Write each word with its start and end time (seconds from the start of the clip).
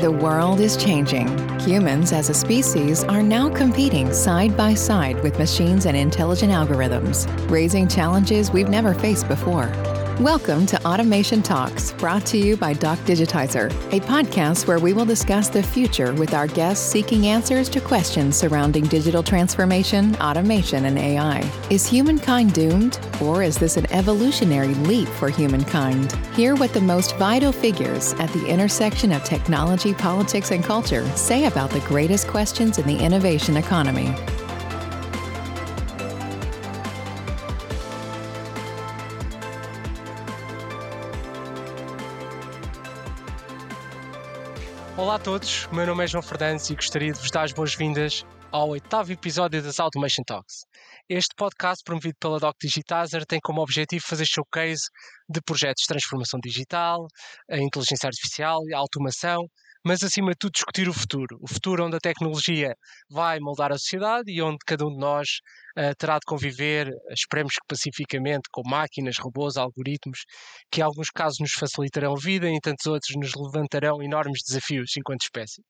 The 0.00 0.12
world 0.12 0.60
is 0.60 0.76
changing. 0.76 1.26
Humans 1.58 2.12
as 2.12 2.30
a 2.30 2.34
species 2.34 3.02
are 3.02 3.20
now 3.20 3.50
competing 3.50 4.12
side 4.12 4.56
by 4.56 4.74
side 4.74 5.20
with 5.24 5.40
machines 5.40 5.86
and 5.86 5.96
intelligent 5.96 6.52
algorithms, 6.52 7.26
raising 7.50 7.88
challenges 7.88 8.52
we've 8.52 8.68
never 8.68 8.94
faced 8.94 9.26
before. 9.26 9.66
Welcome 10.20 10.66
to 10.66 10.84
Automation 10.84 11.42
Talks, 11.44 11.92
brought 11.92 12.26
to 12.26 12.38
you 12.38 12.56
by 12.56 12.72
Doc 12.72 12.98
Digitizer, 13.06 13.70
a 13.92 14.00
podcast 14.00 14.66
where 14.66 14.80
we 14.80 14.92
will 14.92 15.04
discuss 15.04 15.48
the 15.48 15.62
future 15.62 16.12
with 16.12 16.34
our 16.34 16.48
guests 16.48 16.84
seeking 16.84 17.28
answers 17.28 17.68
to 17.68 17.80
questions 17.80 18.34
surrounding 18.34 18.82
digital 18.82 19.22
transformation, 19.22 20.16
automation, 20.16 20.86
and 20.86 20.98
AI. 20.98 21.48
Is 21.70 21.86
humankind 21.86 22.52
doomed, 22.52 22.98
or 23.22 23.44
is 23.44 23.58
this 23.58 23.76
an 23.76 23.86
evolutionary 23.92 24.74
leap 24.74 25.06
for 25.06 25.28
humankind? 25.28 26.10
Hear 26.34 26.56
what 26.56 26.72
the 26.72 26.80
most 26.80 27.14
vital 27.14 27.52
figures 27.52 28.14
at 28.14 28.32
the 28.32 28.44
intersection 28.44 29.12
of 29.12 29.22
technology, 29.22 29.94
politics, 29.94 30.50
and 30.50 30.64
culture 30.64 31.08
say 31.10 31.44
about 31.44 31.70
the 31.70 31.86
greatest 31.86 32.26
questions 32.26 32.78
in 32.78 32.88
the 32.88 32.98
innovation 32.98 33.56
economy. 33.56 34.12
Todos, 45.28 45.66
o 45.66 45.74
meu 45.74 45.86
nome 45.86 46.02
é 46.02 46.06
João 46.06 46.22
Fernandes 46.22 46.70
e 46.70 46.74
gostaria 46.74 47.12
de 47.12 47.18
vos 47.18 47.30
dar 47.30 47.42
as 47.42 47.52
boas-vindas 47.52 48.24
ao 48.50 48.70
oitavo 48.70 49.12
episódio 49.12 49.62
das 49.62 49.78
Automation 49.78 50.22
Talks. 50.26 50.64
Este 51.06 51.34
podcast, 51.36 51.82
promovido 51.84 52.14
pela 52.18 52.38
Doc 52.38 52.56
Digitizer, 52.58 53.26
tem 53.26 53.38
como 53.38 53.60
objetivo 53.60 54.02
fazer 54.08 54.24
showcase 54.24 54.84
de 55.28 55.42
projetos 55.42 55.82
de 55.82 55.88
transformação 55.88 56.40
digital, 56.42 57.06
a 57.50 57.58
inteligência 57.58 58.06
artificial 58.06 58.60
e 58.70 58.74
a 58.74 58.78
automação, 58.78 59.42
mas 59.88 60.02
acima 60.02 60.32
de 60.32 60.36
tudo 60.38 60.52
discutir 60.52 60.86
o 60.86 60.92
futuro. 60.92 61.38
O 61.40 61.48
futuro 61.48 61.86
onde 61.86 61.96
a 61.96 61.98
tecnologia 61.98 62.74
vai 63.10 63.40
moldar 63.40 63.72
a 63.72 63.78
sociedade 63.78 64.30
e 64.30 64.42
onde 64.42 64.58
cada 64.66 64.84
um 64.84 64.90
de 64.90 64.98
nós 64.98 65.26
uh, 65.78 65.96
terá 65.96 66.16
de 66.16 66.26
conviver, 66.26 66.90
esperemos 67.10 67.54
que 67.54 67.66
pacificamente, 67.66 68.50
com 68.52 68.60
máquinas, 68.68 69.16
robôs, 69.18 69.56
algoritmos, 69.56 70.18
que 70.70 70.82
em 70.82 70.84
alguns 70.84 71.08
casos 71.08 71.38
nos 71.40 71.52
facilitarão 71.52 72.12
a 72.12 72.20
vida 72.20 72.46
e 72.46 72.52
em 72.52 72.60
tantos 72.60 72.84
outros 72.84 73.16
nos 73.16 73.32
levantarão 73.34 74.02
enormes 74.02 74.42
desafios 74.46 74.90
enquanto 74.94 75.22
espécie. 75.22 75.62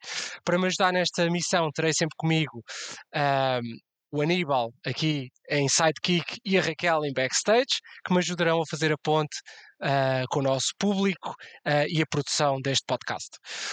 Para 0.44 0.58
me 0.58 0.66
ajudar 0.66 0.92
nesta 0.92 1.30
missão, 1.30 1.70
terei 1.72 1.92
sempre 1.92 2.16
comigo 2.18 2.58
uh, 3.14 3.62
o 4.10 4.20
Aníbal 4.20 4.72
aqui 4.84 5.28
em 5.48 5.68
Sidekick 5.68 6.38
e 6.44 6.58
a 6.58 6.62
Raquel 6.62 7.04
em 7.04 7.12
Backstage, 7.12 7.78
que 8.04 8.12
me 8.12 8.18
ajudarão 8.18 8.60
a 8.60 8.66
fazer 8.68 8.92
a 8.92 8.98
ponte 9.00 9.38
uh, 9.82 10.26
com 10.30 10.40
o 10.40 10.42
nosso 10.42 10.72
público 10.78 11.30
uh, 11.30 11.86
e 11.88 12.02
a 12.02 12.06
produção 12.08 12.60
deste 12.60 12.84
podcast. 12.86 13.30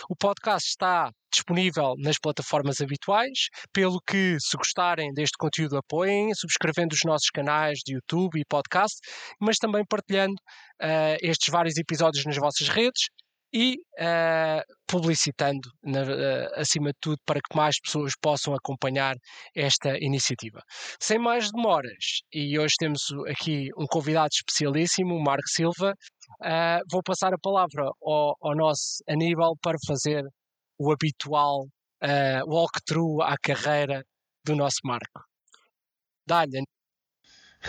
O 0.10 0.16
podcast 0.16 0.70
está 0.70 1.12
disponível 1.32 1.96
nas 1.98 2.18
plataformas 2.18 2.80
habituais, 2.80 3.50
pelo 3.74 4.00
que, 4.08 4.38
se 4.40 4.56
gostarem 4.56 5.14
deste 5.14 5.38
conteúdo, 5.38 5.78
apoiem, 5.78 6.34
subscrevendo 6.34 6.94
os 6.94 7.04
nossos 7.04 7.30
canais 7.30 7.80
de 7.86 7.96
YouTube 7.96 8.40
e 8.40 8.46
podcast, 8.46 8.98
mas 9.40 9.58
também 9.58 9.84
partilhando 9.88 10.36
uh, 10.82 11.18
estes 11.22 11.52
vários 11.52 11.78
episódios 11.78 12.26
nas 12.26 12.38
vossas 12.38 12.70
redes 12.70 13.10
e 13.56 13.78
uh, 14.02 14.62
publicitando, 14.86 15.70
na, 15.82 16.02
uh, 16.02 16.60
acima 16.60 16.90
de 16.90 16.98
tudo, 17.00 17.18
para 17.26 17.40
que 17.40 17.56
mais 17.56 17.80
pessoas 17.80 18.12
possam 18.22 18.54
acompanhar 18.54 19.16
esta 19.56 19.98
iniciativa. 19.98 20.62
Sem 21.00 21.18
mais 21.18 21.50
demoras, 21.54 22.22
e 22.34 22.60
hoje 22.60 22.74
temos 22.78 23.04
aqui 23.30 23.70
um 23.78 23.86
convidado 23.88 24.28
especialíssimo, 24.34 25.16
o 25.16 25.24
Marco 25.24 25.48
Silva, 25.48 25.94
uh, 26.42 26.84
vou 26.92 27.02
passar 27.02 27.34
a 27.34 27.40
palavra 27.42 27.86
ao, 28.04 28.36
ao, 28.42 28.56
nosso 28.58 29.02
Aníbal 29.08 29.56
para 29.62 29.78
fazer 29.88 30.22
o 30.78 30.92
habitual 30.92 31.66
walkthrough 32.46 33.22
à 33.22 33.36
carreira 33.42 34.04
do 34.46 34.54
nosso 34.56 34.80
Marco. 34.84 35.24
Dá-lhe, 36.28 36.62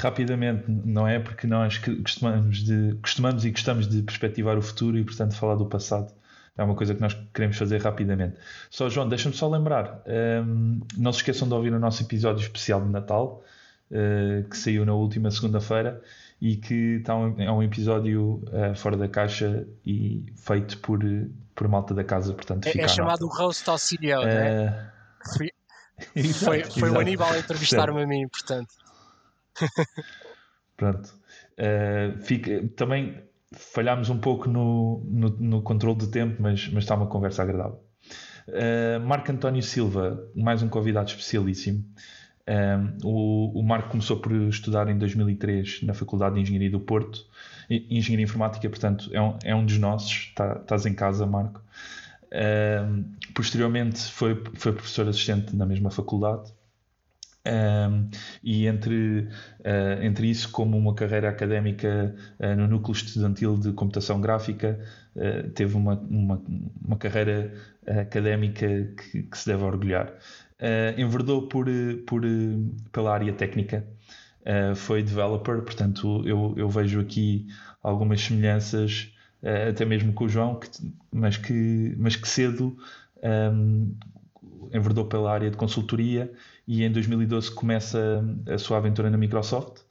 rapidamente, 0.00 0.64
não 0.68 1.06
é? 1.06 1.18
Porque 1.18 1.46
nós 1.46 1.78
costumamos, 1.78 2.62
de, 2.62 2.96
costumamos 3.02 3.44
e 3.44 3.50
gostamos 3.50 3.88
de 3.88 4.02
perspectivar 4.02 4.56
o 4.56 4.62
futuro 4.62 4.98
e, 4.98 5.04
portanto, 5.04 5.34
falar 5.34 5.54
do 5.54 5.66
passado. 5.66 6.12
É 6.56 6.62
uma 6.62 6.74
coisa 6.74 6.94
que 6.94 7.00
nós 7.00 7.14
queremos 7.34 7.56
fazer 7.56 7.82
rapidamente. 7.82 8.36
Só, 8.70 8.88
João, 8.88 9.08
deixa-me 9.08 9.34
só 9.34 9.48
lembrar. 9.48 10.02
Um, 10.06 10.80
não 10.96 11.12
se 11.12 11.18
esqueçam 11.18 11.46
de 11.46 11.54
ouvir 11.54 11.72
o 11.72 11.78
nosso 11.78 12.02
episódio 12.02 12.42
especial 12.42 12.80
de 12.80 12.88
Natal, 12.88 13.44
uh, 13.90 14.48
que 14.48 14.56
saiu 14.56 14.86
na 14.86 14.94
última 14.94 15.30
segunda-feira 15.30 16.02
e 16.40 16.56
que 16.56 16.96
está 16.98 17.14
um, 17.14 17.40
é 17.40 17.50
um 17.50 17.62
episódio 17.62 18.42
uh, 18.48 18.74
fora 18.74 18.96
da 18.96 19.08
caixa 19.08 19.66
e 19.84 20.24
feito 20.36 20.78
por, 20.78 21.00
por 21.54 21.68
malta 21.68 21.92
da 21.92 22.04
casa. 22.04 22.32
Portanto, 22.32 22.66
é, 22.66 22.80
é 22.80 22.88
chamado 22.88 23.26
Roast 23.26 23.68
ao 23.68 23.76
CEO, 23.76 24.22
uh, 24.22 24.24
não 24.24 24.30
é? 24.30 24.92
Eh, 26.14 26.32
foi, 26.32 26.62
foi 26.64 26.90
o 26.90 26.98
Aníbal 26.98 27.32
a 27.32 27.38
entrevistar-me 27.38 28.02
a 28.02 28.06
mim, 28.06 28.28
portanto. 28.28 28.74
Pronto. 30.76 31.14
Uh, 31.58 32.20
fica, 32.22 32.68
também 32.76 33.22
falhámos 33.52 34.10
um 34.10 34.18
pouco 34.18 34.48
no, 34.48 35.02
no, 35.04 35.28
no, 35.30 35.62
controle 35.62 35.98
de 35.98 36.08
tempo, 36.08 36.42
mas, 36.42 36.68
mas 36.68 36.84
está 36.84 36.94
uma 36.94 37.06
conversa 37.06 37.42
agradável. 37.42 37.82
Uh, 38.48 39.00
Marco 39.04 39.32
António 39.32 39.62
Silva, 39.62 40.22
mais 40.34 40.62
um 40.62 40.68
convidado 40.68 41.08
especialíssimo. 41.08 41.84
Um, 42.48 42.98
o, 43.02 43.58
o, 43.58 43.62
Marco 43.62 43.90
começou 43.90 44.18
por 44.18 44.32
estudar 44.32 44.88
em 44.88 44.96
2003 44.96 45.82
na 45.82 45.94
Faculdade 45.94 46.36
de 46.36 46.42
Engenharia 46.42 46.70
do 46.70 46.78
Porto, 46.78 47.26
Engenharia 47.68 48.22
Informática, 48.22 48.68
portanto, 48.68 49.10
é 49.12 49.20
um, 49.20 49.36
é 49.42 49.54
um 49.54 49.66
dos 49.66 49.78
nossos. 49.78 50.32
Tá, 50.34 50.58
estás 50.60 50.86
em 50.86 50.94
casa, 50.94 51.26
Marco. 51.26 51.60
Um, 52.32 53.04
posteriormente, 53.34 54.00
foi, 54.12 54.40
foi 54.54 54.72
professor 54.72 55.08
assistente 55.08 55.56
na 55.56 55.66
mesma 55.66 55.90
faculdade 55.90 56.52
um, 57.46 58.08
e 58.42 58.66
entre, 58.66 59.28
uh, 59.60 60.02
entre 60.02 60.28
isso, 60.30 60.50
como 60.50 60.76
uma 60.76 60.94
carreira 60.94 61.28
académica 61.28 62.14
uh, 62.38 62.56
no 62.56 62.66
núcleo 62.66 62.92
estudantil 62.92 63.56
de 63.56 63.72
computação 63.72 64.20
gráfica, 64.20 64.78
uh, 65.14 65.48
teve 65.50 65.76
uma, 65.76 65.94
uma, 65.94 66.42
uma, 66.84 66.96
carreira 66.96 67.52
académica 67.86 68.66
que, 68.66 69.22
que, 69.22 69.38
se 69.38 69.46
deve 69.46 69.62
orgulhar. 69.62 70.12
enverdou 70.96 71.48
por, 71.48 71.66
por, 72.06 72.22
pela 72.90 73.14
área 73.14 73.32
técnica, 73.32 73.86
foi 74.74 75.02
developer, 75.02 75.62
portanto, 75.62 76.22
eu, 76.26 76.52
eu 76.56 76.68
vejo 76.68 77.00
aqui 77.00 77.46
algumas 77.80 78.20
semelhanças, 78.20 79.12
até 79.68 79.84
mesmo 79.84 80.12
com 80.12 80.24
o 80.24 80.28
João, 80.28 80.58
que, 80.58 80.68
mas, 81.12 81.36
que, 81.36 81.94
mas 81.96 82.16
que 82.16 82.26
cedo 82.26 82.76
um, 83.22 83.94
enverdou 84.72 85.04
pela 85.04 85.32
área 85.32 85.50
de 85.50 85.56
consultoria 85.56 86.32
e 86.66 86.82
em 86.82 86.90
2012 86.90 87.50
começa 87.52 88.24
a 88.52 88.58
sua 88.58 88.78
aventura 88.78 89.08
na 89.08 89.16
Microsoft, 89.16 89.82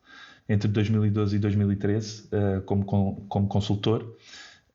entre 0.48 0.68
2012 0.68 1.38
e 1.38 1.40
2013, 1.40 2.24
uh, 2.24 2.62
como, 2.64 2.86
como 2.86 3.48
consultor. 3.48 4.16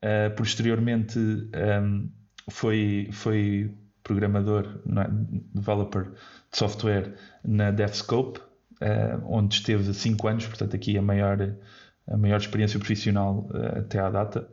Uh, 0.03 0.35
posteriormente 0.35 1.19
um, 1.19 2.09
foi, 2.51 3.09
foi 3.13 3.75
programador, 4.03 4.81
é? 4.87 5.11
developer 5.55 6.05
de 6.05 6.59
software 6.59 7.15
na 7.45 7.71
DevScope, 7.71 8.41
uh, 8.41 9.23
onde 9.27 9.57
esteve 9.57 9.93
5 9.93 10.29
anos, 10.29 10.47
portanto 10.47 10.75
aqui 10.75 10.97
a 10.97 11.03
maior, 11.03 11.55
a 12.09 12.17
maior 12.17 12.39
experiência 12.39 12.79
profissional 12.79 13.49
até 13.77 13.99
à 13.99 14.11
data. 14.11 14.49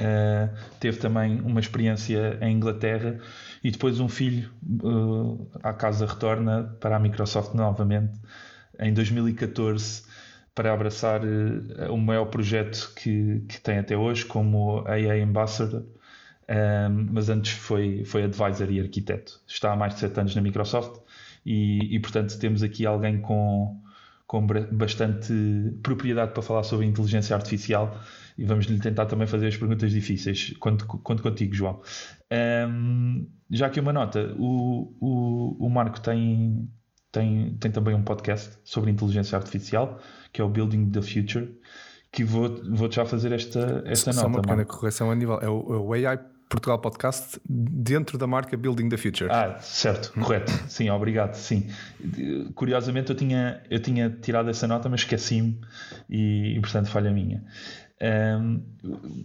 Uh, 0.00 0.48
teve 0.78 0.96
também 0.96 1.42
uma 1.42 1.60
experiência 1.60 2.38
em 2.40 2.56
Inglaterra 2.56 3.18
e 3.62 3.70
depois 3.70 4.00
um 4.00 4.08
filho 4.08 4.50
uh, 4.82 5.46
à 5.62 5.74
casa 5.74 6.06
retorna 6.06 6.74
para 6.80 6.96
a 6.96 6.98
Microsoft 6.98 7.52
novamente 7.52 8.18
em 8.78 8.94
2014 8.94 10.04
para 10.54 10.72
abraçar 10.72 11.20
uh, 11.22 11.92
o 11.92 11.98
maior 11.98 12.24
projeto 12.26 12.94
que, 12.96 13.44
que 13.46 13.60
tem 13.60 13.76
até 13.78 13.94
hoje 13.94 14.24
como 14.24 14.82
AI 14.86 15.20
Ambassador. 15.20 15.84
Mas 17.12 17.28
antes 17.28 17.52
foi, 17.52 18.04
foi 18.04 18.24
advisor 18.24 18.68
e 18.72 18.80
arquiteto. 18.80 19.40
Está 19.46 19.72
há 19.72 19.76
mais 19.76 19.94
de 19.94 20.00
7 20.00 20.18
anos 20.18 20.34
na 20.34 20.42
Microsoft 20.42 21.00
e, 21.46 21.94
e 21.94 22.00
portanto 22.00 22.36
temos 22.40 22.64
aqui 22.64 22.84
alguém 22.84 23.20
com 23.20 23.80
com 24.26 24.46
bastante 24.72 25.32
propriedade 25.82 26.32
para 26.32 26.42
falar 26.42 26.62
sobre 26.62 26.86
inteligência 26.86 27.34
artificial 27.34 28.00
e 28.36 28.44
vamos 28.44 28.66
lhe 28.66 28.78
tentar 28.78 29.06
também 29.06 29.26
fazer 29.26 29.48
as 29.48 29.56
perguntas 29.56 29.90
difíceis. 29.90 30.54
Conto, 30.58 30.86
conto 30.86 31.22
contigo, 31.22 31.54
João. 31.54 31.80
Um, 32.68 33.28
já 33.50 33.66
aqui 33.66 33.80
uma 33.80 33.92
nota: 33.92 34.34
o, 34.38 34.94
o, 35.00 35.66
o 35.66 35.70
Marco 35.70 36.00
tem, 36.00 36.68
tem, 37.12 37.56
tem 37.60 37.70
também 37.70 37.94
um 37.94 38.02
podcast 38.02 38.58
sobre 38.64 38.90
inteligência 38.90 39.36
artificial 39.36 40.00
que 40.32 40.40
é 40.40 40.44
o 40.44 40.48
Building 40.48 40.90
the 40.90 41.02
Future. 41.02 41.58
Que 42.12 42.24
vou, 42.24 42.60
vou 42.72 42.90
já 42.90 43.04
fazer 43.04 43.30
esta, 43.30 43.84
esta 43.86 44.12
Só 44.12 44.22
nota. 44.22 44.32
Só 44.32 44.38
uma 44.38 44.42
pequena 44.42 44.64
correção 44.64 45.10
a 45.10 45.14
nível. 45.14 45.38
É 45.40 45.48
o, 45.48 45.74
é 45.74 45.76
o 45.78 45.92
AI 45.92 46.18
Portugal 46.48 46.80
Podcast 46.80 47.40
dentro 47.48 48.18
da 48.18 48.26
marca 48.26 48.56
Building 48.56 48.88
the 48.88 48.96
Future. 48.96 49.30
Ah, 49.30 49.56
certo, 49.60 50.12
correto. 50.20 50.50
Sim, 50.68 50.90
obrigado. 50.90 51.34
Sim. 51.34 51.68
Curiosamente 52.56 53.10
eu 53.10 53.16
tinha, 53.16 53.62
eu 53.70 53.78
tinha 53.78 54.10
tirado 54.10 54.50
essa 54.50 54.66
nota, 54.66 54.88
mas 54.88 55.00
esqueci-me 55.00 55.60
e, 56.08 56.56
e, 56.56 56.60
portanto 56.60 56.88
falha 56.90 57.12
minha. 57.12 57.44
Um, 58.02 58.62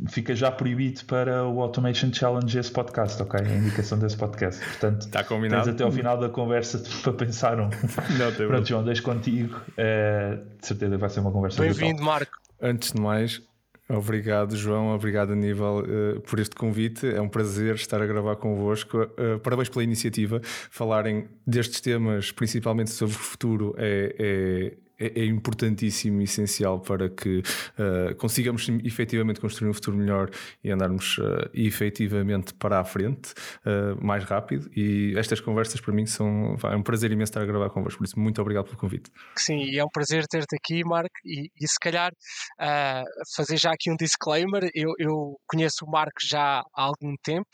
fica 0.10 0.36
já 0.36 0.52
proibido 0.52 1.06
para 1.06 1.46
o 1.46 1.62
Automation 1.62 2.12
Challenge 2.12 2.60
esse 2.60 2.72
podcast, 2.72 3.22
ok? 3.22 3.40
A 3.40 3.56
indicação 3.56 3.98
desse 3.98 4.18
podcast. 4.18 4.64
Portanto, 4.64 5.02
Está 5.02 5.24
combinado. 5.24 5.64
tens 5.64 5.74
até 5.74 5.84
ao 5.84 5.92
final 5.92 6.18
da 6.18 6.28
conversa 6.28 6.84
para 7.02 7.14
pensar 7.14 7.60
um. 7.60 7.70
Não, 8.18 8.32
tem 8.36 8.48
Pronto, 8.48 8.68
João, 8.68 8.84
deixo 8.84 9.04
contigo. 9.04 9.56
Uh, 9.72 10.44
de 10.60 10.68
certeza 10.68 10.98
vai 10.98 11.10
ser 11.10 11.22
uma 11.22 11.32
conversa 11.32 11.62
Bem-vindo, 11.62 12.04
Marco. 12.04 12.34
Antes 12.62 12.92
de 12.92 13.00
mais, 13.00 13.42
Obrigado, 13.88 14.56
João. 14.56 14.96
Obrigado, 14.96 15.34
Aníbal, 15.34 15.82
uh, 15.82 16.20
por 16.22 16.40
este 16.40 16.56
convite. 16.56 17.08
É 17.08 17.22
um 17.22 17.30
prazer 17.30 17.76
estar 17.76 18.02
a 18.02 18.06
gravar 18.06 18.36
convosco. 18.36 18.98
Uh, 18.98 19.40
parabéns 19.44 19.70
pela 19.70 19.84
iniciativa. 19.84 20.42
Falarem 20.44 21.28
destes 21.46 21.80
temas, 21.82 22.32
principalmente 22.32 22.90
sobre 22.90 23.14
o 23.16 23.20
futuro, 23.20 23.76
é, 23.78 24.74
é, 25.00 25.22
é, 25.22 25.26
importantíssimo 25.26 26.22
e 26.22 26.24
essencial 26.24 26.80
para 26.80 27.10
que 27.10 27.40
uh, 27.40 28.16
consigamos 28.18 28.68
efetivamente 28.84 29.40
construir 29.40 29.70
um 29.70 29.74
futuro 29.74 29.98
melhor 29.98 30.30
e 30.64 30.72
andarmos 30.72 31.18
uh, 31.18 31.50
efetivamente 31.54 32.54
para 32.54 32.80
a 32.80 32.84
frente 32.84 33.34
uh, 33.66 34.04
mais 34.04 34.24
rápido. 34.24 34.70
E 34.76 35.14
estas 35.18 35.40
conversas 35.42 35.82
para 35.82 35.94
mim 35.94 36.06
são 36.06 36.56
é 36.64 36.76
um 36.76 36.84
prazer 36.84 37.12
imenso 37.12 37.32
estar 37.32 37.42
a 37.42 37.46
gravar 37.46 37.70
convosco, 37.70 38.00
por 38.00 38.06
isso 38.06 38.20
muito 38.20 38.42
obrigado 38.42 38.66
pelo 38.66 38.78
convite. 38.78 39.12
Sim, 39.38 39.76
é 39.76 39.84
um 39.84 39.90
prazer 39.90 40.26
ter-te 40.28 40.56
aqui, 40.56 40.84
Marco, 40.84 41.16
e, 41.26 41.50
e 41.60 41.68
se 41.68 41.80
calhar 41.80 42.12
uh, 42.12 43.06
fazer 43.36 43.58
já 43.58 43.72
aqui 43.72 43.92
um 43.92 43.96
disclaimer. 43.96 44.70
Eu, 44.74 44.94
eu 44.98 45.38
conheço 45.48 45.86
o 45.86 45.92
Marco 45.92 46.20
já 46.22 46.60
há 46.60 46.82
algum 46.82 47.16
tempo, 47.24 47.50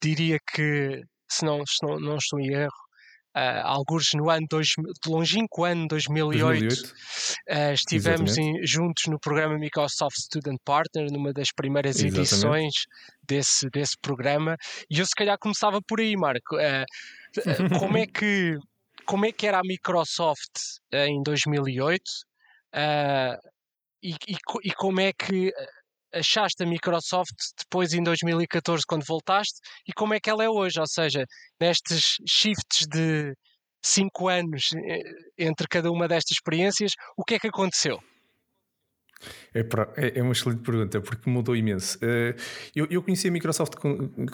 diria 0.00 0.38
que 0.52 1.02
se 1.28 1.44
não, 1.44 1.64
se 1.66 1.84
não, 1.84 1.98
não 1.98 2.16
estou 2.16 2.40
em 2.40 2.52
erro, 2.52 2.85
uh, 3.36 3.60
alguns 3.64 4.14
no 4.14 4.30
ano 4.30 4.46
dois, 4.48 4.70
longínquo 5.06 5.64
ano 5.64 5.86
2008, 5.86 6.38
2008. 6.38 6.84
Uh, 7.48 7.72
estivemos 7.74 8.38
em, 8.38 8.66
juntos 8.66 9.04
no 9.08 9.20
programa 9.20 9.58
Microsoft 9.58 10.16
Student 10.16 10.58
Partner, 10.64 11.12
numa 11.12 11.32
das 11.32 11.48
primeiras 11.54 11.96
Exatamente. 11.96 12.18
edições 12.18 12.74
desse, 13.22 13.68
desse 13.70 13.96
programa, 14.00 14.56
e 14.90 14.98
eu 14.98 15.06
se 15.06 15.14
calhar 15.14 15.38
começava 15.38 15.80
por 15.86 16.00
aí, 16.00 16.16
Marco. 16.16 16.56
Uh, 16.56 17.78
como 17.78 17.98
é 17.98 18.06
que 18.08 18.56
como 19.04 19.24
é 19.24 19.30
que 19.30 19.46
era 19.46 19.58
a 19.58 19.62
Microsoft 19.64 20.80
em 20.92 21.22
2008 21.22 22.02
e, 24.02 24.10
e, 24.10 24.36
e 24.64 24.72
como 24.72 25.00
é 25.00 25.12
que 25.12 25.52
achaste 26.18 26.62
a 26.62 26.66
Microsoft 26.66 27.34
depois 27.58 27.92
em 27.92 28.02
2014 28.02 28.82
quando 28.86 29.04
voltaste 29.06 29.58
e 29.86 29.92
como 29.92 30.14
é 30.14 30.20
que 30.20 30.30
ela 30.30 30.44
é 30.44 30.48
hoje? 30.48 30.80
Ou 30.80 30.86
seja, 30.86 31.24
nestes 31.60 32.16
shifts 32.28 32.86
de 32.88 33.34
5 33.84 34.28
anos 34.28 34.70
eh, 34.74 35.02
entre 35.38 35.66
cada 35.68 35.90
uma 35.90 36.08
destas 36.08 36.32
experiências, 36.32 36.92
o 37.16 37.24
que 37.24 37.34
é 37.34 37.38
que 37.38 37.48
aconteceu? 37.48 37.98
É, 39.54 39.60
é, 39.96 40.18
é, 40.18 40.22
uma 40.22 40.32
excelente 40.32 40.60
pergunta, 40.60 41.00
porque 41.00 41.28
mudou 41.30 41.56
imenso. 41.56 41.98
Eh, 42.02 42.34
eu, 42.74 42.86
eu 42.90 43.02
conheci 43.02 43.28
a 43.28 43.30
Microsoft 43.30 43.74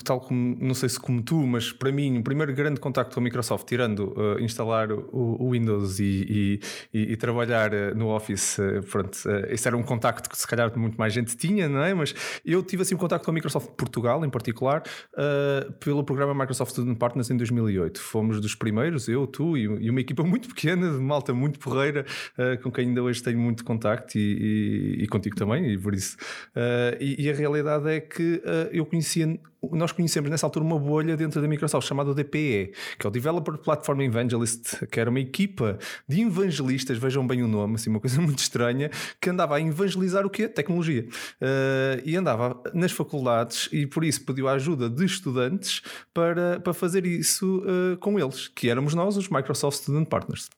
tal 0.05 0.21
como, 0.21 0.57
não 0.61 0.75
sei 0.75 0.89
se 0.89 0.99
como 0.99 1.23
tu, 1.23 1.47
mas 1.47 1.71
para 1.73 1.93
mim, 1.93 2.19
o 2.19 2.23
primeiro 2.23 2.53
grande 2.53 2.81
contacto 2.81 3.15
com 3.15 3.21
a 3.21 3.23
Microsoft, 3.23 3.67
tirando 3.67 4.13
uh, 4.17 4.41
instalar 4.41 4.91
o, 4.91 5.37
o, 5.41 5.51
Windows 5.53 6.01
e, 6.01 6.61
e, 6.93 7.13
e, 7.13 7.17
trabalhar 7.17 7.73
eh, 7.73 7.95
no 7.95 8.09
Office, 8.09 8.57
pronto, 8.91 9.17
esse 9.49 9.69
era 9.69 9.77
um 9.77 9.83
contacto 9.83 10.29
que 10.29 10.37
se 10.37 10.47
calhar 10.47 10.77
muito 10.77 10.97
mais 10.97 11.13
gente 11.13 11.37
tinha, 11.37 11.69
não 11.69 11.83
é? 11.83 11.95
Mas 11.95 12.15
eu 12.45 12.63
tive 12.63 12.83
assim 12.83 12.95
um 12.95 12.99
contacto 12.99 13.25
com 13.25 13.31
a 13.31 13.35
Microsoft 13.35 13.71
Portugal, 13.77 14.25
em 14.25 14.31
particular, 14.31 14.83
uh, 15.13 15.73
pelo 15.75 16.03
programa 16.03 16.35
Microsoft 16.35 16.73
Student 16.73 16.99
Partners 16.99 17.31
em 17.31 17.37
2008. 17.37 18.01
Fomos 18.01 18.41
dos 18.41 18.55
primeiros, 18.55 19.09
eu, 19.09 19.27
tu 19.27 19.57
e, 19.57 19.63
e 19.63 19.91
uma 19.91 20.01
equipa 20.01 20.25
muito 20.25 20.49
pequena, 20.49 20.91
de 20.91 20.99
malta 20.99 21.33
muito 21.33 21.59
porreira, 21.59 22.05
uh, 22.37 22.61
com 22.63 22.73
quem 22.73 22.89
ainda 22.89 23.03
hoje 23.03 23.23
tenho 23.23 23.39
muito 23.39 23.65
contacto 23.65 24.19
e, 24.19 24.72
e 24.73 25.07
contigo 25.07 25.37
também, 25.37 25.73
e 25.73 25.79
por 25.79 25.95
isso. 25.95 26.17
Uh, 26.57 26.97
e, 27.01 27.27
e, 27.27 27.31
a 27.31 27.35
realidade 27.35 27.89
é 27.89 28.01
que 28.01 28.43
uh, 28.45 28.69
eu 28.73 28.85
conhecia, 28.87 29.39
nós 29.71 29.93
conhecemos 29.93 30.31
nessa 30.31 30.47
altura 30.47 30.65
uma 30.65 30.79
bolha 30.79 31.17
dentro 31.17 31.41
da 31.41 31.49
Microsoft 31.49 31.87
chamada 31.87 32.15
DPE, 32.15 32.73
que 32.99 33.07
é 33.07 33.09
o 33.09 33.11
Developer 33.11 33.59
Platform 33.59 34.01
Evangelist, 34.01 34.87
que 34.87 34.99
era 34.99 35.11
uma 35.11 35.21
equipa 35.21 35.79
de 36.09 36.23
evangelistas, 36.23 36.99
vejam 36.99 37.27
bem 37.27 37.43
o 37.43 37.49
nome, 37.49 37.75
assim, 37.75 37.91
uma 37.91 38.01
coisa 38.01 38.21
muito 38.23 38.39
estranha, 38.39 38.91
que 39.21 39.31
andava 39.31 39.57
a 39.57 39.61
evangelizar 39.61 40.27
o 40.27 40.31
quê? 40.31 40.49
Tecnologia. 40.49 41.07
Uh, 41.41 42.03
e 42.05 42.17
andava 42.17 42.61
nas 42.75 42.93
faculdades 42.93 43.69
e 43.73 43.87
por 43.87 44.05
isso 44.05 44.25
pediu 44.25 44.49
a 44.49 44.53
ajuda 44.53 44.89
de 44.89 45.05
estudantes 45.05 45.83
para, 46.13 46.61
para 46.61 46.73
fazer 46.73 47.07
isso 47.07 47.63
com 48.01 48.19
eles, 48.19 48.49
que 48.49 48.69
éramos 48.69 48.95
nós, 48.95 49.17
os 49.17 49.29
Microsoft 49.29 49.79
Student 49.79 50.09
Partners 50.09 50.49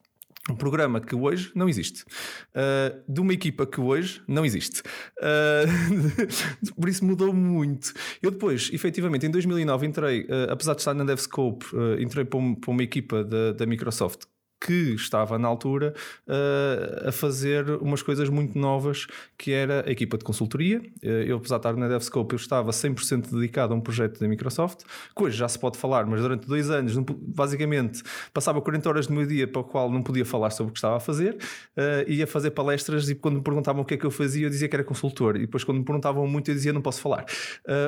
um 0.49 0.55
programa 0.55 1.01
que 1.01 1.15
hoje 1.15 1.51
não 1.55 1.67
existe, 1.67 2.03
uh, 2.03 3.01
de 3.11 3.19
uma 3.19 3.33
equipa 3.33 3.65
que 3.65 3.81
hoje 3.81 4.21
não 4.27 4.45
existe. 4.45 4.81
Uh, 5.19 6.73
por 6.79 6.87
isso 6.87 7.03
mudou 7.03 7.33
muito. 7.33 7.93
Eu 8.21 8.31
depois, 8.31 8.69
efetivamente, 8.71 9.25
em 9.25 9.31
2009 9.31 9.87
entrei, 9.87 10.21
uh, 10.21 10.51
apesar 10.51 10.73
de 10.73 10.81
estar 10.81 10.93
na 10.93 11.03
DevScope, 11.03 11.65
entrei 11.99 12.25
para, 12.25 12.39
um, 12.39 12.55
para 12.55 12.71
uma 12.71 12.83
equipa 12.83 13.23
da, 13.23 13.53
da 13.53 13.65
Microsoft 13.65 14.25
que 14.65 14.95
estava 14.95 15.37
na 15.37 15.47
altura 15.47 15.93
uh, 16.27 17.09
a 17.09 17.11
fazer 17.11 17.69
umas 17.81 18.01
coisas 18.01 18.29
muito 18.29 18.57
novas, 18.57 19.05
que 19.37 19.51
era 19.51 19.87
a 19.87 19.91
equipa 19.91 20.17
de 20.17 20.23
consultoria. 20.23 20.79
Uh, 21.03 21.07
eu, 21.07 21.37
apesar 21.37 21.57
de 21.57 21.59
estar 21.59 21.75
na 21.75 21.87
DevScope, 21.87 22.33
eu 22.33 22.37
estava 22.37 22.71
100% 22.71 23.29
dedicado 23.31 23.75
a 23.75 23.77
um 23.77 23.81
projeto 23.81 24.19
da 24.19 24.27
Microsoft, 24.27 24.81
que 25.15 25.23
hoje 25.23 25.37
já 25.37 25.47
se 25.47 25.59
pode 25.59 25.77
falar, 25.77 26.07
mas 26.07 26.19
durante 26.19 26.47
dois 26.47 26.71
anos, 26.71 26.97
basicamente, 27.21 28.01
passava 28.33 28.59
40 28.59 28.89
horas 28.89 29.07
do 29.07 29.13
meu 29.13 29.27
dia 29.27 29.47
para 29.47 29.61
o 29.61 29.63
qual 29.63 29.91
não 29.91 30.01
podia 30.01 30.25
falar 30.25 30.49
sobre 30.49 30.71
o 30.71 30.73
que 30.73 30.79
estava 30.79 30.97
a 30.97 30.99
fazer, 30.99 31.35
uh, 31.77 32.09
ia 32.09 32.25
fazer 32.25 32.49
palestras 32.49 33.07
e 33.07 33.13
quando 33.13 33.35
me 33.35 33.43
perguntavam 33.43 33.83
o 33.83 33.85
que 33.85 33.93
é 33.93 33.97
que 33.97 34.05
eu 34.05 34.11
fazia, 34.11 34.47
eu 34.47 34.49
dizia 34.49 34.67
que 34.67 34.75
era 34.75 34.83
consultor, 34.83 35.35
e 35.35 35.41
depois 35.41 35.63
quando 35.63 35.77
me 35.77 35.85
perguntavam 35.85 36.25
muito, 36.25 36.49
eu 36.49 36.55
dizia 36.55 36.73
não 36.73 36.81
posso 36.81 37.01
falar. 37.01 37.25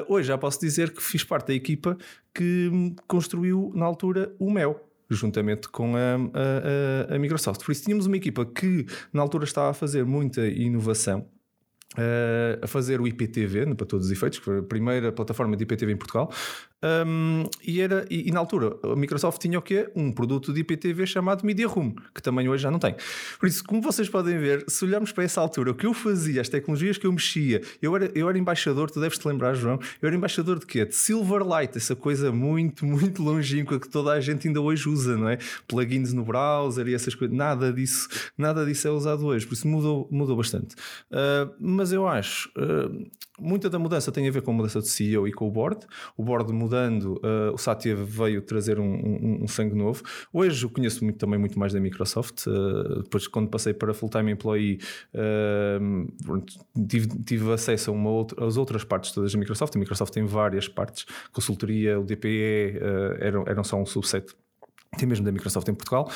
hoje 0.07 0.27
já 0.27 0.37
posso 0.37 0.59
dizer 0.59 0.91
que 0.91 1.01
fiz 1.01 1.23
parte 1.23 1.47
da 1.47 1.53
equipa 1.53 1.97
que 2.33 2.69
construiu, 3.07 3.71
na 3.73 3.85
altura, 3.85 4.31
o 4.37 4.51
Mel 4.51 4.86
juntamente 5.09 5.69
com 5.69 5.95
a, 5.95 7.11
a, 7.11 7.15
a, 7.15 7.19
Microsoft. 7.19 7.63
Por 7.63 7.71
isso 7.71 7.83
tínhamos 7.83 8.05
uma 8.05 8.17
equipa 8.17 8.45
que 8.45 8.85
na 9.13 9.21
altura 9.21 9.45
estava 9.45 9.69
a 9.69 9.73
fazer 9.73 10.05
muita 10.05 10.47
inovação 10.47 11.27
uh, 11.95 12.63
a 12.63 12.67
fazer 12.67 12.99
o 12.99 13.07
IPTV, 13.07 13.75
para 13.75 13.85
todos 13.85 14.07
os 14.07 14.11
efeitos, 14.11 14.39
que 14.39 14.45
foi 14.45 14.59
a 14.59 14.63
primeira 14.63 15.11
plataforma 15.11 15.55
de 15.55 15.63
IPTV 15.63 15.93
em 15.93 15.97
Portugal. 15.97 16.31
Um, 16.83 17.45
e, 17.65 17.81
era, 17.81 18.05
e, 18.07 18.29
e, 18.29 18.31
na 18.31 18.39
altura 18.39 18.77
a 18.83 18.95
Microsoft 18.95 19.41
tinha 19.41 19.57
o 19.57 19.61
quê? 19.63 19.89
Um 19.95 20.11
produto 20.11 20.53
de 20.53 20.59
IPTV 20.59 21.07
chamado 21.07 21.43
Media 21.43 21.67
Room, 21.67 21.95
que 22.13 22.21
também 22.21 22.47
hoje 22.47 22.61
já 22.61 22.69
não 22.69 22.77
tem. 22.77 22.95
Por 23.39 23.49
isso, 23.49 23.63
como 23.63 23.81
vocês 23.81 24.07
podem 24.07 24.37
ver, 24.37 24.63
se 24.67 24.85
olharmos 24.85 25.11
para 25.11 25.23
essa 25.23 25.41
altura, 25.41 25.71
o 25.71 25.75
que 25.75 25.87
eu 25.87 25.93
fazia, 25.93 26.39
as 26.39 26.49
tecnologias 26.49 26.97
que 26.99 27.07
eu 27.07 27.11
mexia, 27.11 27.61
eu 27.81 27.95
era, 27.95 28.11
eu 28.13 28.29
era 28.29 28.37
embaixador, 28.37 28.91
tu 28.91 28.99
deves 28.99 29.17
te 29.17 29.27
lembrar, 29.27 29.55
João, 29.55 29.79
eu 29.99 30.07
era 30.07 30.15
embaixador 30.15 30.59
de 30.59 30.67
quê? 30.67 30.85
De 30.85 30.93
Silverlight, 30.93 31.75
essa 31.75 31.95
coisa 31.95 32.31
muito, 32.31 32.85
muito 32.85 33.23
longínqua 33.23 33.79
que 33.79 33.89
toda 33.89 34.11
a 34.11 34.21
gente 34.21 34.47
ainda 34.47 34.61
hoje 34.61 34.87
usa, 34.87 35.17
não 35.17 35.29
é? 35.29 35.39
Plugins 35.67 36.13
no 36.13 36.23
browser 36.23 36.87
e 36.87 36.93
essas 36.93 37.15
coisas, 37.15 37.35
nada 37.35 37.73
disso, 37.73 38.07
nada 38.37 38.63
disso 38.63 38.87
é 38.87 38.91
usado 38.91 39.25
hoje, 39.25 39.47
por 39.47 39.55
isso 39.55 39.67
mudou, 39.67 40.07
mudou 40.11 40.37
bastante. 40.37 40.75
Uh, 41.09 41.51
mas 41.77 41.93
eu 41.93 42.07
acho, 42.07 42.49
uh, 42.57 43.07
muita 43.39 43.69
da 43.69 43.77
mudança 43.77 44.11
tem 44.11 44.27
a 44.27 44.31
ver 44.31 44.41
com 44.41 44.49
a 44.49 44.53
mudança 44.55 44.81
de 44.81 44.87
CEO 44.87 45.27
e 45.27 45.31
com 45.31 45.47
o 45.47 45.51
board. 45.51 45.85
O 46.17 46.23
board 46.23 46.51
mudando, 46.51 47.21
uh, 47.23 47.53
o 47.53 47.57
Satya 47.57 47.95
veio 47.95 48.41
trazer 48.41 48.79
um, 48.79 48.83
um, 48.83 49.43
um, 49.43 49.47
sangue 49.47 49.75
novo. 49.75 50.01
Hoje 50.33 50.65
eu 50.65 50.71
conheço 50.71 51.03
muito, 51.03 51.19
também 51.19 51.39
muito 51.39 51.59
mais 51.59 51.73
da 51.73 51.79
Microsoft. 51.79 52.47
Uh, 52.47 53.03
depois, 53.03 53.27
quando 53.27 53.47
passei 53.47 53.75
para 53.75 53.93
full-time 53.93 54.31
employee, 54.31 54.79
tive, 56.89 57.07
tive, 57.23 57.53
acesso 57.53 57.91
a 57.91 57.93
uma 57.93 58.09
outra, 58.09 58.43
às 58.43 58.57
outras 58.57 58.83
partes 58.83 59.11
todas 59.11 59.31
da 59.31 59.37
Microsoft. 59.37 59.75
A 59.75 59.79
Microsoft 59.79 60.11
tem 60.11 60.25
várias 60.25 60.67
partes: 60.67 61.05
consultoria, 61.31 61.99
o 61.99 62.03
DPE, 62.03 62.79
eram, 63.19 63.43
eram 63.45 63.63
só 63.63 63.79
um 63.79 63.85
subset. 63.85 64.33
Tem 64.97 65.07
mesmo 65.07 65.23
da 65.23 65.31
Microsoft 65.31 65.67
em 65.67 65.75
Portugal, 65.75 66.09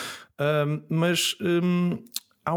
mas 0.89 1.35
um, 1.39 1.99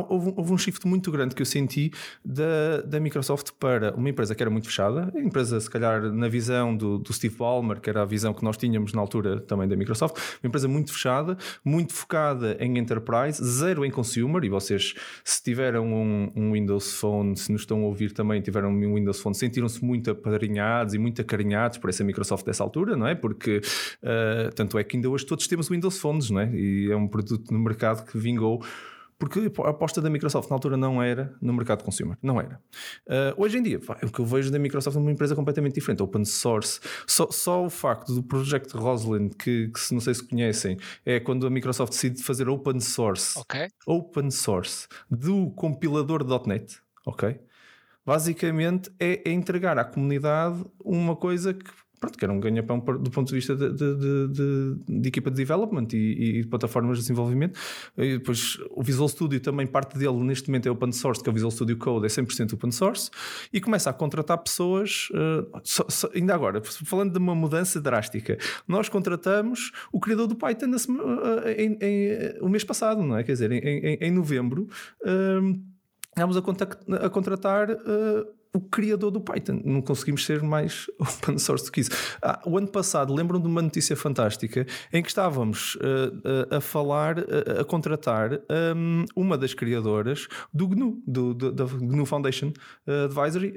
houve, 0.09 0.33
houve, 0.37 0.53
um 0.53 0.59
shift 0.59 0.87
muito 0.87 1.11
grande 1.11 1.35
que 1.35 1.43
eu 1.43 1.47
senti 1.47 1.93
da, 2.25 2.81
da 2.87 2.99
Microsoft 2.99 3.51
para 3.59 3.95
uma 3.95 4.09
empresa 4.09 4.35
que 4.35 4.43
era 4.43 4.51
muito 4.51 4.67
fechada, 4.67 5.13
a 5.15 5.21
empresa, 5.21 5.61
se 5.61 5.69
calhar, 5.69 6.03
na 6.13 6.29
visão 6.29 6.75
do, 6.75 6.99
do, 6.99 7.13
Steve 7.13 7.37
Ballmer, 7.37 7.81
que 7.81 7.91
era 7.91 8.03
a 8.03 8.05
visão 8.05 8.33
que 8.33 8.43
nós 8.43 8.57
tínhamos 8.57 8.93
na 8.95 9.01
altura 9.01 9.41
também 9.41 9.69
da 9.69 9.77
Microsoft, 9.77 10.17
uma 10.43 10.49
empresa 10.49 10.67
muito 10.69 10.93
fechada, 10.93 11.37
muito 11.65 11.93
focada 11.93 12.57
em 12.61 12.79
enterprise, 12.79 13.45
zero 13.45 13.85
em 13.85 13.91
consumer. 13.91 14.43
E 14.45 14.49
vocês, 14.49 14.95
se 15.23 15.43
tiveram 15.43 15.87
um, 15.93 16.33
um 16.35 16.53
Windows 16.53 16.95
Phone, 16.95 17.37
se 17.37 17.53
nos 17.53 17.63
estão 17.63 17.83
a 17.83 17.87
ouvir 17.87 18.13
também, 18.13 18.41
tiveram 18.41 18.71
um 18.71 18.95
Windows 18.95 19.21
Phone, 19.21 19.35
sentiram-se 19.35 19.85
muito 19.85 20.11
apadrinhados 20.11 20.95
e 20.95 20.99
muito 20.99 21.21
acarinhados 21.21 21.79
por 21.79 21.91
essa 21.91 22.03
Microsoft 22.03 22.47
dessa 22.47 22.63
altura, 22.63 22.97
não 22.97 23.07
é? 23.07 23.15
Porque 23.15 23.61
uh, 24.03 24.55
tanto 24.55 24.79
é 24.79 24.85
que 24.85 24.97
ainda 24.97 25.11
hoje 25.11 25.27
todos 25.27 25.47
temos 25.47 25.69
Windows 25.69 25.99
Phones, 25.99 26.31
não 26.31 26.41
é? 26.41 26.51
E 26.55 26.91
é 26.91 26.97
um 26.97 27.07
produto 27.07 27.53
no 27.53 27.59
mercado 27.59 28.05
que 28.05 28.17
vingou 28.17 28.63
porque 29.19 29.51
a 29.63 29.71
aposta 29.71 30.01
da 30.01 30.11
Microsoft 30.11 30.51
na 30.51 30.57
altura 30.57 30.77
não 30.77 31.03
era 31.03 31.35
no 31.41 31.53
mercado 31.53 31.79
de 31.79 31.85
consumer, 31.85 32.17
não 32.23 32.41
era. 32.41 32.61
Uh, 33.07 33.43
hoje 33.43 33.59
em 33.59 33.63
dia, 33.63 33.81
o 34.03 34.11
que 34.11 34.21
eu 34.21 34.27
vejo 34.27 34.51
da 34.51 34.59
Microsoft 34.59 34.97
é 34.97 35.01
uma 35.01 35.13
empresa 35.13 35.35
completamente 35.35 35.75
diferente, 35.75 36.03
open 36.03 36.25
source. 36.25 36.81
Só, 37.07 37.31
só 37.31 37.65
o 37.65 37.71
facto 37.71 38.15
do 38.15 38.23
Project 38.23 38.77
Rosalind, 38.77 39.35
que, 39.35 39.69
que, 39.69 39.81
se 39.81 39.95
não 39.95 40.01
sei 40.01 40.15
se 40.15 40.27
conhecem, 40.27 40.77
é 41.05 41.21
quando 41.21 41.47
a 41.47 41.51
Microsoft 41.51 41.93
decide 41.93 42.23
fazer 42.23 42.49
open 42.49 42.81
source, 42.81 43.39
okay. 43.39 43.69
open 43.87 44.31
source 44.31 44.87
do 45.11 45.51
compilador 45.53 46.25
.NET, 46.47 46.81
ok? 47.07 47.39
basicamente 48.05 48.91
é, 49.01 49.23
é 49.29 49.33
entregar 49.33 49.79
à 49.79 49.85
comunidade 49.85 50.65
uma 50.85 51.17
coisa 51.17 51.55
que 51.55 51.71
pronto, 52.05 52.19
que 52.19 52.25
era 52.25 52.33
um 52.33 52.41
ganha-pão 52.41 52.79
do 52.79 53.11
ponto 53.11 53.29
de 53.29 53.35
vista 53.35 53.57
de, 53.57 53.73
de, 53.73 54.29
de, 54.29 55.01
de 55.01 55.09
equipa 55.09 55.31
de 55.31 55.37
development 55.37 55.89
e, 55.93 56.41
e, 56.41 56.47
plataformas 56.47 56.99
de 56.99 57.05
desenvolvimento. 57.05 57.59
E 57.97 58.19
depois 58.19 58.59
o 58.71 58.83
Visual 58.83 59.09
Studio 59.09 59.41
também, 59.41 59.67
parte 59.67 59.99
dele 59.99 60.23
neste 60.23 60.49
momento 60.49 60.67
é 60.67 60.71
open 60.71 60.93
source, 60.93 61.23
que 61.23 61.29
é 61.29 61.31
o 61.31 61.35
Visual 61.35 61.51
Studio 61.51 61.77
Code, 61.77 62.07
é 62.07 62.09
100% 62.09 62.53
open 62.55 62.71
source, 62.71 63.11
e 63.53 63.61
começa 63.61 63.91
a 63.91 63.93
contratar 63.93 64.39
pessoas, 64.39 65.09
uh, 65.11 65.61
só, 65.63 65.85
só, 65.89 66.09
ainda 66.15 66.35
agora, 66.35 66.63
falando 66.63 67.13
de 67.13 67.19
uma 67.19 67.35
mudança 67.35 67.81
drástica, 67.81 68.39
nós 68.69 68.89
contratamos 68.89 69.73
o 69.93 70.01
criador 70.01 70.27
do 70.27 70.37
Python 70.37 70.67
nesse, 70.67 70.91
uh, 70.91 71.49
em, 71.57 71.79
em, 71.81 72.39
o 72.41 72.49
mês 72.49 72.65
passado, 72.65 73.03
não 73.03 73.17
é? 73.17 73.25
Quer 73.25 73.33
dizer, 73.33 73.53
em, 73.53 73.99
em 74.01 74.11
novembro, 74.11 74.69
uh, 75.03 75.61
estamos 76.09 76.37
a, 76.37 77.07
a 77.07 77.11
contratar 77.11 77.69
o 78.55 78.61
criador 78.61 79.11
do 79.11 79.21
Python. 79.21 79.61
Não 79.65 79.83
conseguimos 79.83 80.25
ser 80.25 80.41
mais 80.43 80.87
open 80.99 81.39
source 81.39 81.65
do 81.65 81.73
que 81.73 81.81
isso. 81.81 81.91
Ah, 82.23 82.41
o 82.47 82.57
ano 82.57 82.69
passado, 82.69 83.13
lembram 83.13 83.41
de 83.41 83.49
uma 83.49 83.61
notícia 83.61 83.97
fantástica 83.97 84.65
em 84.93 85.03
que 85.03 85.09
estávamos 85.09 85.75
uh, 85.77 85.79
uh, 86.53 86.57
a 86.57 86.61
falar, 86.61 87.19
uh, 87.19 87.61
a 87.61 87.65
contratar 87.65 88.41
um, 88.77 89.05
uma 89.17 89.37
das 89.37 89.53
criadoras 89.55 90.29
do 90.53 90.69
GNU, 90.69 91.03
do, 91.05 91.35
do, 91.35 91.53
da 91.53 91.65
GNU 91.65 92.07
Foundation 92.07 92.53
Advisory, 93.05 93.55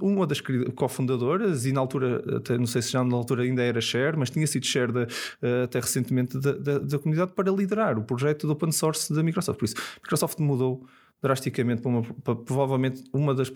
uma 0.00 0.26
das 0.26 0.40
cofundadoras, 0.76 1.66
e 1.66 1.72
na 1.72 1.80
altura, 1.80 2.22
até, 2.36 2.56
não 2.56 2.66
sei 2.66 2.80
se 2.80 2.92
já 2.92 3.02
na 3.02 3.16
altura 3.16 3.42
ainda 3.42 3.62
era 3.62 3.80
share, 3.80 4.16
mas 4.16 4.30
tinha 4.30 4.46
sido 4.46 4.64
share 4.64 4.92
de, 4.92 5.06
até 5.64 5.80
recentemente 5.80 6.38
da, 6.38 6.52
da, 6.52 6.78
da 6.78 6.98
comunidade 6.98 7.32
para 7.32 7.50
liderar 7.50 7.98
o 7.98 8.04
projeto 8.04 8.46
do 8.46 8.52
open 8.52 8.70
source 8.70 9.12
da 9.12 9.22
Microsoft. 9.22 9.58
Por 9.58 9.64
isso, 9.64 9.76
a 9.76 10.00
Microsoft 10.02 10.38
mudou 10.38 10.86
drasticamente 11.24 11.80
para, 11.80 11.90
uma, 11.90 12.02
para 12.02 12.36
provavelmente 12.36 13.02
uma 13.10 13.34
das, 13.34 13.50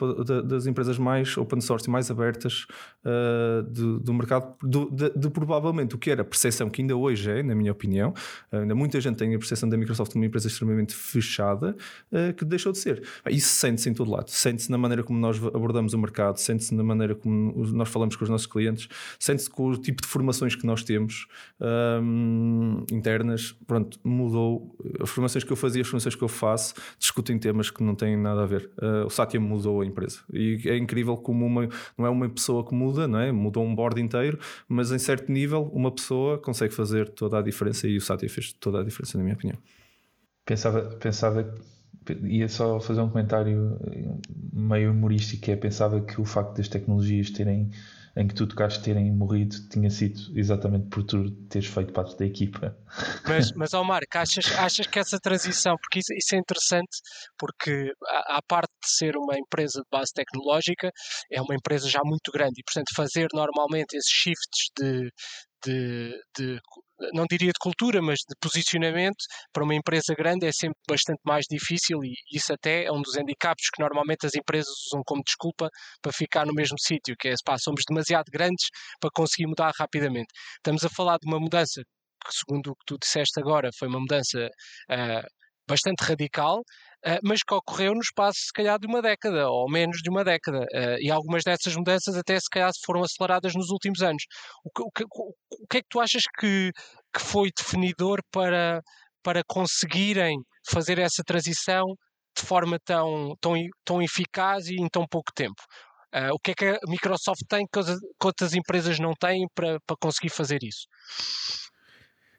das, 0.47 0.67
empresas 0.67 0.97
mais 0.97 1.37
open 1.37 1.61
source 1.61 1.87
e 1.87 1.91
mais 1.91 2.11
abertas 2.11 2.67
uh, 3.05 3.63
do, 3.63 4.01
do, 4.01 4.15
mercado, 4.15 4.55
do, 4.63 4.91
de, 4.91 5.11
de, 5.11 5.29
provavelmente 5.29 5.95
o 5.95 5.99
que 5.99 6.11
era 6.11 6.23
a 6.23 6.25
percepção 6.25 6.71
que 6.71 6.81
ainda 6.81 6.97
hoje 6.97 7.31
é, 7.31 7.43
na 7.43 7.55
minha 7.55 7.71
opinião, 7.71 8.15
ainda 8.51 8.75
muita 8.75 8.99
gente 9.03 9.17
tem 9.17 9.35
a 9.35 9.39
percepção 9.39 9.69
da 9.69 9.77
Microsoft 9.77 10.13
como 10.13 10.23
uma 10.23 10.29
empresa 10.29 10.49
extremamente 10.49 10.95
fechada, 10.95 11.77
uh, 12.11 12.33
que 12.33 12.43
deixou 12.43 12.73
de 12.73 12.79
ser. 12.79 13.03
Isso 13.29 13.49
sente-se 13.49 13.91
em 13.91 13.93
todo 13.93 14.11
lado, 14.11 14.31
sente-se 14.31 14.71
na 14.71 14.79
maneira 14.79 15.03
como 15.03 15.19
nós 15.19 15.37
abordamos 15.37 15.93
o 15.93 15.99
mercado, 15.99 16.39
sente-se 16.39 16.75
na 16.75 16.83
maneira 16.83 17.15
como 17.15 17.67
nós 17.67 17.91
falamos 17.91 18.17
com 18.17 18.25
os 18.25 18.31
nossos 18.31 18.47
clientes, 18.47 18.89
sente-se 19.21 19.51
com 19.51 19.69
o 19.69 19.77
tipo 19.77 20.01
de 20.01 20.09
formações 20.09 20.57
que 20.57 20.65
nós 20.65 20.83
temos 20.83 21.27
um, 21.61 22.83
internas. 22.91 23.55
Pronto, 23.67 24.01
mudou. 24.03 24.75
As 25.03 25.11
formações 25.11 25.45
que 25.45 25.53
eu 25.53 25.57
fazia, 25.57 25.83
as 25.83 25.89
formações 25.89 26.15
que 26.15 26.25
eu 26.25 26.29
faço, 26.29 26.73
discutem 26.99 27.39
temas 27.39 27.58
temas 27.59 27.71
que 27.71 27.83
não 27.83 27.95
têm 27.95 28.17
nada 28.17 28.43
a 28.43 28.47
ver. 28.47 28.71
Uh, 28.81 29.07
o 29.07 29.11
Satya 29.11 29.41
mudou 29.41 29.81
a 29.81 29.87
empresa 29.87 30.21
e 30.33 30.61
é 30.67 30.77
incrível 30.77 31.17
como 31.17 31.45
uma, 31.45 31.69
não 31.97 32.07
é 32.07 32.11
uma 32.11 32.29
pessoa 32.29 32.65
que 32.65 32.75
muda, 32.75 33.09
não 33.09 33.19
é? 33.19 33.33
mudou 33.33 33.65
um 33.65 33.75
board 33.75 34.01
inteiro, 34.01 34.39
mas 34.69 34.93
em 34.93 34.99
certo 34.99 35.31
nível 35.31 35.71
uma 35.73 35.91
pessoa 35.91 36.39
consegue 36.39 36.73
fazer 36.73 37.09
toda 37.09 37.39
a 37.39 37.43
diferença 37.43 37.89
e 37.89 37.97
o 37.97 38.01
Satya 38.01 38.29
fez 38.29 38.53
toda 38.53 38.81
a 38.81 38.85
diferença, 38.85 39.19
na 39.19 39.25
minha 39.25 39.35
opinião. 39.35 39.59
Pensava, 40.47 40.83
pensava 40.83 41.55
ia 42.23 42.49
só 42.49 42.81
fazer 42.81 43.01
um 43.03 43.09
comentário 43.09 43.79
meio 44.53 44.93
humorístico, 44.93 45.43
que 45.43 45.51
é 45.51 45.57
pensava 45.57 46.01
que 46.01 46.21
o 46.21 46.25
facto 46.25 46.57
das 46.57 46.69
tecnologias 46.69 47.31
terem 47.31 47.71
em 48.19 48.27
que 48.27 48.35
tu 48.35 48.49
tocaste 48.49 48.83
terem 48.83 49.13
morrido 49.13 49.55
tinha 49.69 49.89
sido 49.89 50.37
exatamente 50.37 50.89
por 50.89 51.05
tu 51.05 51.31
teres 51.49 51.69
feito 51.69 51.93
parte 51.93 52.19
da 52.19 52.27
equipa. 52.27 52.77
Mas, 53.25 53.53
mas 53.55 53.73
oh 53.75 53.85
Marco, 53.85 54.19
achas, 54.19 54.51
achas 54.59 54.89
que 54.89 54.99
essa 54.99 55.21
transição, 55.21 55.77
porque 55.81 56.01
isso, 56.01 56.13
isso 56.13 56.35
é 56.35 56.39
interessante, 56.39 56.99
porque 57.39 57.93
a, 58.27 58.43
parte 58.43 58.73
de 58.83 58.91
ser 58.91 59.17
uma 59.17 59.39
empresa 59.39 59.81
de 59.81 59.87
base 59.89 60.13
tecnológica, 60.13 60.91
é 61.31 61.41
uma 61.41 61.55
empresa 61.55 61.89
já 61.89 62.01
muito 62.05 62.33
grande 62.33 62.55
e, 62.59 62.65
portanto, 62.65 62.93
fazer 62.97 63.29
normalmente 63.33 63.95
esses 63.95 64.11
shifts 64.11 64.71
de, 64.77 65.13
de, 65.65 66.21
de, 66.37 66.61
não 67.13 67.25
diria 67.29 67.49
de 67.49 67.59
cultura, 67.61 68.01
mas 68.03 68.19
de 68.29 68.35
posicionamento 68.41 69.25
para 69.53 69.65
uma 69.65 69.75
empresa 69.75 70.15
grande 70.15 70.47
é 70.47 70.53
sempre 70.53 70.79
bastante 70.89 71.21
mais 71.25 71.47
difícil 71.51 72.03
e 72.05 72.15
isso 72.33 72.53
até 72.53 72.85
é 72.85 72.93
um 72.93 73.03
dos 73.03 73.17
handicaps 73.17 73.71
que 73.75 73.81
normalmente 73.81 74.27
as 74.27 74.35
empresas 74.35 74.73
usam 74.87 75.03
como 75.07 75.23
desculpa 75.25 75.69
para 76.03 76.13
ficar 76.13 76.47
no 76.47 76.55
mesmo 76.55 76.79
sítio, 76.79 77.15
que 77.19 77.29
é, 77.29 77.35
pá, 77.45 77.57
somos 77.59 77.83
demasiado 77.89 78.27
grandes 78.31 78.67
para 79.01 79.11
conseguir 79.15 79.47
mudar 79.47 79.73
rapidamente. 79.79 80.29
Estamos 80.57 80.85
a 80.85 80.89
falar 80.89 81.19
de 81.19 81.29
uma 81.29 81.41
mudança 81.41 81.83
que, 82.25 82.33
segundo 82.33 82.73
o 82.73 82.75
que 82.75 82.85
tu 82.87 82.99
disseste 82.99 83.41
agora, 83.41 83.71
foi 83.79 83.89
uma 83.89 84.01
mudança 84.01 84.49
uh, 84.91 85.27
bastante 85.69 86.03
radical, 86.03 86.59
uh, 86.61 87.19
mas 87.23 87.41
que 87.43 87.55
ocorreu 87.55 87.93
no 87.95 88.01
espaço, 88.01 88.39
se 88.41 88.53
calhar, 88.53 88.79
de 88.79 88.87
uma 88.87 89.03
década, 89.03 89.49
ou 89.49 89.71
menos 89.71 89.99
de 90.03 90.11
uma 90.11 90.25
década. 90.25 90.61
Uh, 90.73 90.99
e 91.01 91.11
algumas 91.11 91.45
dessas 91.45 91.75
mudanças 91.77 92.17
até, 92.17 92.39
se 92.41 92.49
calhar, 92.51 92.71
foram 92.85 93.03
aceleradas 93.03 93.55
nos 93.55 93.71
últimos 93.71 94.03
anos. 94.03 94.23
O 94.65 94.71
que, 94.71 94.83
o 94.83 94.91
que, 94.91 95.05
o 95.05 95.67
que 95.69 95.79
é 95.79 95.81
que 95.81 95.89
tu 95.89 96.01
achas 96.01 96.23
que, 96.39 96.71
que 97.15 97.21
foi 97.21 97.51
definidor 97.57 98.21
para, 98.33 98.81
para 99.23 99.43
conseguirem 99.47 100.39
fazer 100.71 100.99
essa 100.99 101.23
transição 101.25 101.85
de 102.37 102.45
forma 102.45 102.79
tão, 102.85 103.35
tão, 103.41 103.55
tão 103.85 104.03
eficaz 104.03 104.69
e 104.69 104.77
em 104.77 104.89
tão 104.89 105.05
pouco 105.07 105.33
tempo? 105.35 105.63
Uh, 106.15 106.33
o 106.33 106.39
que 106.39 106.53
é 106.53 106.55
que 106.55 106.65
a 106.65 106.79
Microsoft 106.89 107.43
tem 107.47 107.67
que 107.71 107.81
outras 108.25 108.55
empresas 108.55 108.99
não 108.99 109.13
têm 109.13 109.47
para, 109.55 109.79
para 109.87 109.97
conseguir 110.01 110.31
fazer 110.31 110.61
isso? 110.63 110.87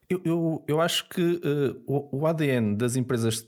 Eu, 0.10 0.22
eu, 0.25 0.66
eu 0.68 0.82
acho 0.82 1.08
que 1.08 1.22
uh, 1.22 1.82
o, 1.86 2.22
o, 2.22 2.25
ADN 2.25 2.75
das 2.75 2.96
empresas, 2.96 3.48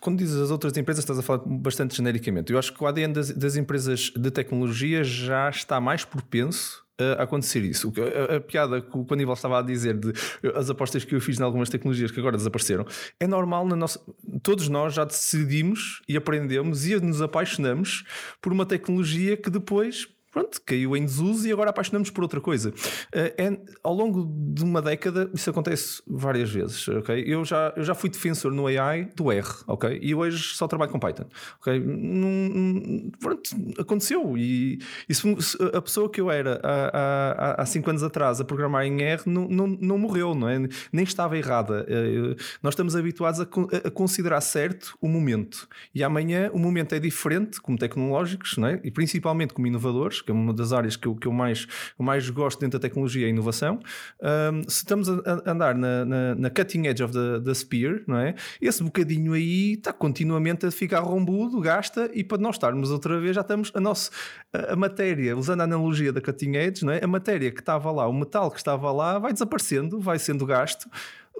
quando 0.00 0.18
dizes 0.18 0.40
as 0.40 0.50
outras 0.50 0.74
empresas, 0.76 1.04
estás 1.04 1.18
a 1.18 1.22
falar 1.22 1.42
bastante 1.44 1.94
genericamente. 1.94 2.52
Eu 2.52 2.58
acho 2.58 2.72
que 2.72 2.82
o 2.82 2.86
ADN 2.86 3.12
das, 3.12 3.30
das 3.32 3.54
empresas 3.54 4.10
de 4.16 4.30
tecnologia 4.30 5.04
já 5.04 5.50
está 5.50 5.78
mais 5.78 6.04
propenso 6.04 6.82
a 7.18 7.22
acontecer 7.22 7.60
isso. 7.64 7.92
A, 8.30 8.36
a, 8.36 8.40
piada 8.40 8.80
que 8.80 8.96
o 8.96 9.06
Aníbal 9.10 9.34
estava 9.34 9.58
a 9.58 9.62
dizer 9.62 9.96
de 9.98 10.12
as 10.54 10.70
apostas 10.70 11.04
que 11.04 11.14
eu 11.14 11.20
fiz 11.20 11.38
em 11.38 11.42
algumas 11.42 11.68
tecnologias 11.68 12.10
que 12.10 12.20
agora 12.20 12.36
desapareceram 12.36 12.86
é 13.18 13.26
normal 13.26 13.66
na 13.66 13.76
nossa. 13.76 14.00
Todos 14.42 14.68
nós 14.68 14.94
já 14.94 15.04
decidimos 15.04 16.02
e 16.08 16.16
aprendemos 16.16 16.86
e 16.86 16.98
nos 17.00 17.22
apaixonamos 17.22 18.04
por 18.40 18.52
uma 18.52 18.66
tecnologia 18.66 19.36
que 19.36 19.50
depois 19.50 20.08
pronto, 20.30 20.60
caiu 20.64 20.96
em 20.96 21.04
desuso 21.04 21.46
e 21.46 21.52
agora 21.52 21.70
apaixonamos 21.70 22.10
por 22.10 22.22
outra 22.22 22.40
coisa. 22.40 22.72
É, 23.12 23.58
ao 23.82 23.94
longo 23.94 24.30
de 24.54 24.62
uma 24.62 24.80
década, 24.80 25.30
isso 25.34 25.50
acontece 25.50 26.02
várias 26.06 26.50
vezes, 26.50 26.86
ok? 26.88 27.22
Eu 27.26 27.44
já, 27.44 27.72
eu 27.76 27.82
já 27.82 27.94
fui 27.94 28.08
defensor 28.08 28.52
no 28.52 28.66
AI 28.66 29.10
do 29.16 29.32
R, 29.32 29.48
ok? 29.66 29.98
E 30.00 30.14
hoje 30.14 30.54
só 30.54 30.66
trabalho 30.68 30.90
com 30.90 30.98
Python, 30.98 31.26
ok? 31.60 31.80
Num, 31.80 33.10
pronto, 33.18 33.50
aconteceu. 33.78 34.36
E, 34.36 34.78
e 35.08 35.14
se, 35.14 35.36
a 35.74 35.82
pessoa 35.82 36.08
que 36.08 36.20
eu 36.20 36.30
era 36.30 36.60
há, 36.62 36.90
há, 36.92 37.62
há 37.62 37.66
cinco 37.66 37.90
anos 37.90 38.02
atrás 38.02 38.40
a 38.40 38.44
programar 38.44 38.84
em 38.84 39.02
R 39.02 39.22
não, 39.26 39.48
não, 39.48 39.66
não 39.66 39.98
morreu, 39.98 40.34
não 40.34 40.48
é? 40.48 40.58
Nem 40.92 41.04
estava 41.04 41.36
errada. 41.36 41.84
Eh, 41.88 42.36
nós 42.62 42.74
estamos 42.74 42.94
habituados 42.94 43.40
a, 43.40 43.44
a 43.44 43.90
considerar 43.90 44.40
certo 44.40 44.96
o 45.00 45.08
momento. 45.08 45.68
E 45.94 46.02
amanhã 46.02 46.50
o 46.52 46.58
momento 46.58 46.94
é 46.94 46.98
diferente, 46.98 47.60
como 47.60 47.78
tecnológicos, 47.78 48.56
não 48.56 48.68
é? 48.68 48.80
E 48.84 48.90
principalmente 48.90 49.54
como 49.54 49.66
inovadores 49.66 50.19
que 50.22 50.30
é 50.30 50.34
uma 50.34 50.52
das 50.52 50.72
áreas 50.72 50.96
que 50.96 51.06
eu, 51.06 51.14
que 51.14 51.26
eu, 51.26 51.32
mais, 51.32 51.66
eu 51.98 52.04
mais 52.04 52.28
gosto 52.30 52.60
dentro 52.60 52.78
da 52.78 52.82
tecnologia 52.82 53.26
e 53.26 53.30
inovação. 53.30 53.80
Um, 54.20 54.62
se 54.68 54.78
estamos 54.78 55.08
a, 55.08 55.42
andar 55.46 55.74
na, 55.74 56.04
na, 56.04 56.34
na, 56.34 56.50
cutting 56.50 56.86
edge 56.86 57.02
of 57.02 57.12
the, 57.12 57.40
the 57.40 57.54
spear, 57.54 58.02
não 58.06 58.18
é? 58.18 58.34
Esse 58.60 58.82
bocadinho 58.82 59.32
aí 59.32 59.74
está 59.74 59.92
continuamente 59.92 60.66
a 60.66 60.70
ficar 60.70 61.00
rombudo, 61.00 61.60
gasta, 61.60 62.10
e 62.12 62.22
para 62.24 62.38
nós 62.38 62.56
estarmos 62.56 62.90
outra 62.90 63.18
vez, 63.18 63.34
já 63.34 63.42
estamos 63.42 63.70
a 63.74 63.80
nossa 63.80 64.10
a, 64.52 64.72
a 64.72 64.76
matéria, 64.76 65.36
usando 65.36 65.60
a 65.60 65.64
analogia 65.64 66.12
da 66.12 66.20
cutting 66.20 66.56
edge, 66.56 66.84
não 66.84 66.92
é? 66.92 67.02
A 67.02 67.08
matéria 67.08 67.50
que 67.50 67.60
estava 67.60 67.90
lá, 67.90 68.06
o 68.06 68.12
metal 68.12 68.50
que 68.50 68.58
estava 68.58 68.90
lá, 68.92 69.18
vai 69.18 69.32
desaparecendo, 69.32 70.00
vai 70.00 70.18
sendo 70.18 70.44
gasto 70.46 70.88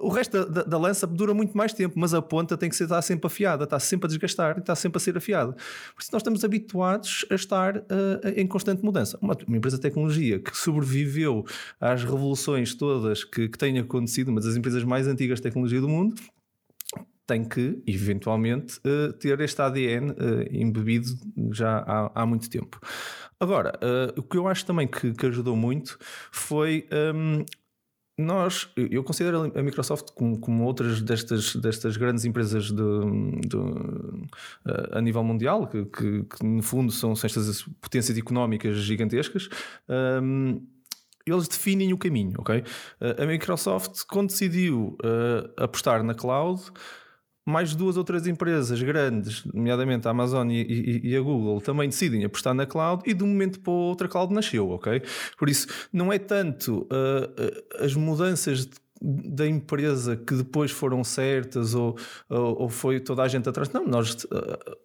o 0.01 0.09
resto 0.09 0.45
da, 0.45 0.63
da, 0.63 0.77
lança 0.77 1.05
dura 1.05 1.33
muito 1.33 1.55
mais 1.55 1.73
tempo, 1.73 1.97
mas 1.97 2.13
a 2.13 2.21
ponta 2.21 2.57
tem 2.57 2.69
que 2.69 2.75
ser, 2.75 2.83
estar 2.83 3.01
sempre 3.01 3.27
afiada, 3.27 3.63
está 3.63 3.79
sempre 3.79 4.07
a 4.07 4.09
desgastar, 4.09 4.57
está 4.57 4.75
sempre 4.75 4.97
a 4.97 4.99
ser 4.99 5.15
afiada. 5.17 5.53
Por 5.53 6.01
isso 6.01 6.09
nós 6.11 6.21
estamos 6.21 6.43
habituados 6.43 7.25
a 7.29 7.35
estar 7.35 7.77
uh, 7.77 7.83
em 8.35 8.47
constante 8.47 8.83
mudança. 8.83 9.17
Uma, 9.21 9.37
uma, 9.47 9.57
empresa 9.57 9.77
de 9.77 9.81
tecnologia 9.81 10.39
que 10.39 10.55
sobreviveu 10.57 11.45
às 11.79 12.03
revoluções 12.03 12.73
todas 12.73 13.23
que, 13.23 13.47
que 13.47 13.57
têm 13.57 13.77
acontecido, 13.79 14.29
uma 14.29 14.41
das 14.41 14.55
empresas 14.55 14.83
mais 14.83 15.07
antigas 15.07 15.39
de 15.39 15.43
tecnologia 15.43 15.79
do 15.79 15.87
mundo, 15.87 16.15
tem 17.27 17.45
que, 17.45 17.81
eventualmente, 17.87 18.79
uh, 18.79 19.13
ter 19.13 19.39
este 19.39 19.61
ADN 19.61 20.11
uh, 20.11 20.15
embebido 20.51 21.17
já 21.51 21.77
há, 21.79 22.11
há, 22.13 22.25
muito 22.25 22.49
tempo. 22.49 22.79
Agora, 23.39 23.71
uh, 23.81 24.19
o 24.19 24.23
que 24.23 24.37
eu 24.37 24.47
acho 24.47 24.65
também 24.65 24.85
que, 24.85 25.13
que 25.13 25.25
ajudou 25.27 25.55
muito 25.55 25.97
foi 26.29 26.87
um, 27.15 27.45
nós, 28.17 28.69
eu 28.75 29.03
considero 29.03 29.51
a 29.55 29.63
Microsoft 29.63 30.11
como, 30.13 30.39
como 30.39 30.63
outras 30.63 31.01
destas, 31.01 31.55
destas 31.55 31.97
grandes 31.97 32.25
empresas 32.25 32.65
de, 32.65 32.75
de, 32.75 33.57
eh, 34.67 34.89
a 34.97 35.01
nível 35.01 35.23
mundial, 35.23 35.67
que, 35.67 35.85
que, 35.85 36.23
que, 36.23 36.45
no 36.45 36.61
fundo 36.61 36.91
são, 36.91 37.13
estas 37.13 37.63
potências 37.79 38.17
económicas 38.17 38.77
gigantescas. 38.77 39.49
Um, 39.89 40.65
eles 41.25 41.47
definem 41.47 41.93
o 41.93 41.97
caminho, 41.97 42.33
ok? 42.39 42.63
Eh, 42.99 43.23
a 43.23 43.25
Microsoft, 43.25 44.03
quando 44.07 44.29
decidiu 44.29 44.97
uh, 45.03 45.63
apostar 45.63 46.03
na 46.03 46.13
cloud, 46.13 46.61
mais 47.45 47.73
duas 47.73 47.97
ou 47.97 48.03
três 48.03 48.27
empresas 48.27 48.81
grandes, 48.81 49.43
nomeadamente 49.45 50.07
a 50.07 50.11
Amazon 50.11 50.49
e, 50.51 50.61
e, 50.61 51.09
e, 51.09 51.15
a 51.15 51.21
Google, 51.21 51.59
também 51.59 51.89
decidem 51.89 52.23
apostar 52.23 52.53
na 52.53 52.65
cloud 52.65 53.03
e 53.05 53.13
de 53.13 53.23
um 53.23 53.27
momento 53.27 53.59
para 53.59 53.73
outro 53.73 54.07
a 54.07 54.09
cloud 54.09 54.33
nasceu, 54.33 54.69
ok? 54.69 55.01
Por 55.37 55.49
isso, 55.49 55.67
não 55.91 56.13
é 56.13 56.19
tanto 56.19 56.81
uh, 56.83 57.83
as 57.83 57.95
mudanças 57.95 58.65
de 58.65 58.81
da 59.01 59.47
empresa 59.47 60.15
que 60.15 60.35
depois 60.35 60.69
foram 60.69 61.03
certas 61.03 61.73
ou, 61.73 61.97
ou, 62.29 62.61
ou, 62.61 62.69
foi 62.69 62.99
toda 62.99 63.23
a 63.23 63.27
gente 63.27 63.49
atrás. 63.49 63.71
Não, 63.71 63.85
nós, 63.85 64.23
uh, 64.25 64.27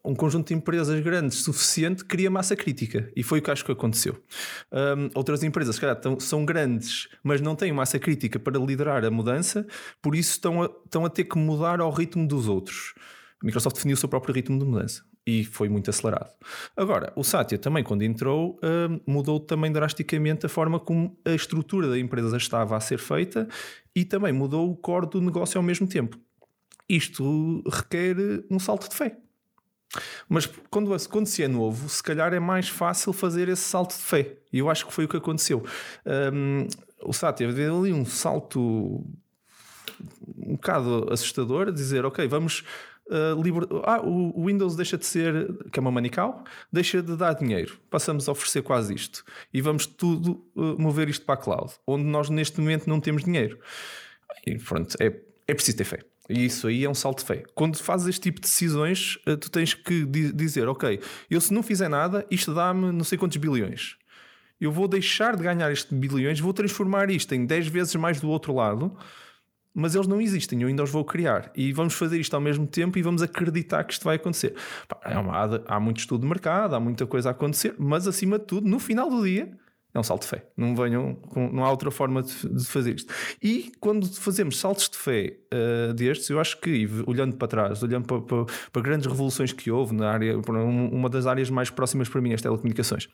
um 0.04 0.14
conjunto 0.14 0.49
de 0.49 0.54
empresas 0.54 0.99
grandes 1.00 1.42
suficiente 1.42 2.04
cria 2.04 2.30
massa 2.30 2.56
crítica 2.56 3.11
e 3.14 3.23
foi 3.23 3.40
o 3.40 3.42
que 3.42 3.50
acho 3.50 3.64
que 3.64 3.73
aconteceu. 3.73 4.16
Um, 4.73 5.11
outras 5.14 5.42
empresas, 5.42 5.75
se 5.75 5.80
calhar, 5.80 6.00
são 6.18 6.44
grandes, 6.46 7.08
mas 7.23 7.40
não 7.40 7.54
têm 7.54 7.73
massa 7.73 7.99
crítica 7.99 8.38
para 8.38 8.58
liderar 8.58 9.04
a 9.04 9.11
mudança, 9.11 9.66
por 10.00 10.14
isso 10.14 10.30
estão 10.30 10.62
a, 10.62 10.70
estão 10.85 11.04
a 11.04 11.11
ter 11.11 11.25
que 11.25 11.37
mudar 11.37 11.80
ao 11.80 11.90
ritmo 11.90 12.26
dos 12.26 12.49
outros. 12.49 12.94
A 13.42 13.44
Microsoft 13.44 13.76
definiu 13.76 13.94
o 13.94 13.99
seu 13.99 14.08
próprio 14.08 14.35
ritmo 14.35 14.58
de 14.58 14.64
mudança 14.64 15.02
e 15.26 15.44
foi 15.44 15.68
muito 15.68 15.90
acelerado. 15.90 16.30
Agora, 16.76 17.12
o 17.16 17.25
Satya 17.25 17.58
também, 17.58 17.82
quando 17.82 18.02
entrou, 18.02 18.58
mudou 19.06 19.40
também 19.40 19.73
drasticamente 19.73 20.46
a 20.46 20.49
forma 20.49 20.78
como 20.78 21.18
a 21.25 21.32
estrutura 21.32 21.90
da 21.90 21.99
empresa 21.99 22.37
estava 22.37 22.76
a 22.76 22.80
ser 22.80 22.99
feita 22.99 23.49
e 23.96 24.04
também 24.04 24.30
mudou 24.30 24.70
o 24.70 24.76
core 24.76 25.08
do 25.08 25.22
negócio 25.22 25.56
ao 25.56 25.64
mesmo 25.64 25.86
tempo. 25.86 26.20
Isto 26.86 27.62
requer 27.66 28.14
um 28.50 28.58
salto 28.58 28.90
de 28.90 28.94
fé. 28.94 29.16
Mas 30.28 30.46
quando, 30.68 30.94
quando 31.08 31.26
se 31.26 31.42
é 31.42 31.48
novo, 31.48 31.88
se 31.88 32.02
calhar 32.02 32.34
é 32.34 32.38
mais 32.38 32.68
fácil 32.68 33.14
fazer 33.14 33.48
esse 33.48 33.62
salto 33.62 33.96
de 33.96 34.02
fé. 34.02 34.36
E 34.52 34.58
eu 34.58 34.68
acho 34.68 34.86
que 34.86 34.92
foi 34.92 35.06
o 35.06 35.08
que 35.08 35.16
aconteceu. 35.16 35.64
Um, 36.04 36.66
o 37.02 37.12
Satya 37.14 37.50
deu 37.50 37.78
ali 37.78 37.92
um 37.92 38.04
salto 38.04 39.02
um 40.36 40.52
bocado 40.52 41.08
assustador, 41.10 41.72
dizer, 41.72 42.04
ok, 42.04 42.28
vamos 42.28 42.64
Uh, 43.08 43.40
liber... 43.40 43.62
ah, 43.84 44.00
o 44.00 44.46
Windows 44.46 44.75
deixa 44.75 44.98
de 44.98 45.06
ser, 45.06 45.48
que 45.70 45.78
é 45.78 45.80
uma 45.80 45.92
manical, 45.92 46.44
deixa 46.72 47.00
de 47.00 47.16
dar 47.16 47.34
dinheiro. 47.34 47.78
Passamos 47.88 48.28
a 48.28 48.32
oferecer 48.32 48.62
quase 48.62 48.94
isto. 48.94 49.25
E 49.54 49.60
vamos 49.60 49.86
tudo 49.86 50.44
uh, 50.56 50.80
mover 50.80 51.08
isto 51.08 51.25
para 51.25 51.34
a 51.34 51.38
cloud, 51.38 51.72
onde 51.86 52.04
nós 52.04 52.28
neste 52.28 52.60
momento 52.60 52.88
não 52.88 53.00
temos 53.00 53.22
dinheiro. 53.22 53.58
E 54.44 54.58
pronto, 54.58 54.96
é, 55.00 55.06
é 55.46 55.54
preciso 55.54 55.76
ter 55.76 55.84
fé. 55.84 56.00
E 56.28 56.44
isso 56.44 56.66
aí 56.66 56.84
é 56.84 56.90
um 56.90 56.94
salto 56.94 57.20
de 57.20 57.26
fé. 57.26 57.44
Quando 57.54 57.76
fazes 57.76 58.08
este 58.08 58.22
tipo 58.22 58.40
de 58.40 58.48
decisões, 58.48 59.18
uh, 59.26 59.36
tu 59.36 59.50
tens 59.50 59.72
que 59.72 60.04
di 60.04 60.32
dizer: 60.32 60.66
Ok, 60.68 61.00
eu 61.30 61.40
se 61.40 61.54
não 61.54 61.62
fizer 61.62 61.88
nada, 61.88 62.26
isto 62.28 62.52
dá-me 62.52 62.90
não 62.90 63.04
sei 63.04 63.16
quantos 63.16 63.36
bilhões. 63.36 63.96
Eu 64.60 64.72
vou 64.72 64.88
deixar 64.88 65.36
de 65.36 65.42
ganhar 65.42 65.70
estes 65.70 65.92
bilhões, 65.92 66.40
vou 66.40 66.52
transformar 66.52 67.10
isto 67.10 67.34
em 67.34 67.44
10 67.44 67.68
vezes 67.68 67.94
mais 67.94 68.20
do 68.20 68.28
outro 68.28 68.54
lado 68.54 68.96
mas 69.76 69.95
eles 69.95 70.06
não 70.06 70.18
existem, 70.18 70.62
eu 70.62 70.68
ainda 70.68 70.83
os 70.83 70.90
vou 70.90 71.04
criar. 71.04 71.52
E 71.54 71.71
vamos 71.71 71.92
fazer 71.92 72.18
isto 72.18 72.33
ao 72.33 72.40
mesmo 72.40 72.66
tempo 72.66 72.99
e 72.99 73.02
vamos 73.02 73.21
acreditar 73.21 73.85
que 73.85 73.92
isto 73.92 74.04
vai 74.04 74.16
acontecer. 74.16 74.54
É 75.04 75.18
uma, 75.18 75.62
há, 75.66 75.78
muito 75.78 75.99
estudo 75.99 76.23
de 76.23 76.26
mercado, 76.26 76.75
há 76.75 76.80
muita 76.80 77.06
coisa 77.06 77.28
a 77.28 77.33
acontecer, 77.33 77.75
mas 77.78 78.09
acima 78.09 78.38
de 78.38 78.47
tudo, 78.47 78.66
no 78.66 78.78
final 78.78 79.11
do 79.11 79.23
dia, 79.23 79.52
é 79.92 79.99
um 79.99 80.02
salto 80.02 80.23
de 80.23 80.28
fé. 80.28 80.47
Não 80.56 80.75
venham, 80.75 81.18
não 81.52 81.62
há 81.62 81.71
outra 81.71 81.90
forma 81.90 82.23
de, 82.23 82.33
fazer 82.64 82.95
isto. 82.95 83.12
E 83.42 83.71
quando 83.78 84.06
fazemos 84.14 84.59
saltos 84.59 84.88
de 84.88 84.97
fé 84.97 85.37
uh, 85.52 85.92
destes, 85.92 86.30
eu 86.30 86.40
acho 86.40 86.59
que, 86.59 86.88
olhando 87.06 87.37
para 87.37 87.47
trás, 87.47 87.83
olhando 87.83 88.06
para, 88.06 88.23
para, 88.23 88.47
para, 88.73 88.83
grandes 88.83 89.06
revoluções 89.06 89.52
que 89.52 89.71
houve 89.71 89.95
na 89.95 90.11
área, 90.11 90.38
uma 90.66 91.11
das 91.11 91.26
áreas 91.26 91.50
mais 91.50 91.68
próximas 91.68 92.09
para 92.09 92.23
mim, 92.23 92.33
as 92.33 92.40
telecomunicações 92.40 93.11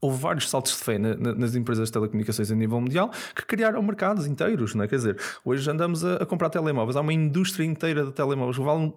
houve 0.00 0.18
vários 0.18 0.48
saltos 0.48 0.72
de 0.72 0.78
fé 0.78 0.98
na, 0.98 1.14
na, 1.14 1.34
nas 1.34 1.54
empresas 1.54 1.88
de 1.88 1.92
telecomunicações 1.92 2.50
a 2.50 2.54
nível 2.54 2.80
mundial 2.80 3.10
que 3.34 3.44
criaram 3.44 3.82
mercados 3.82 4.26
inteiros, 4.26 4.74
não 4.74 4.84
é? 4.84 4.88
Quer 4.88 4.96
dizer, 4.96 5.20
hoje 5.44 5.68
andamos 5.70 6.04
a, 6.04 6.16
a 6.16 6.26
comprar 6.26 6.50
telemóveis, 6.50 6.96
há 6.96 7.00
uma 7.00 7.12
indústria 7.12 7.64
inteira 7.64 8.04
de 8.04 8.12
telemóveis 8.12 8.56
que 8.56 8.64
valem 8.64 8.94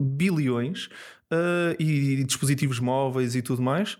bilhões 0.00 0.86
uh, 1.32 1.74
e, 1.78 2.20
e, 2.20 2.24
dispositivos 2.24 2.78
móveis 2.78 3.34
e 3.34 3.42
tudo 3.42 3.62
mais. 3.62 3.98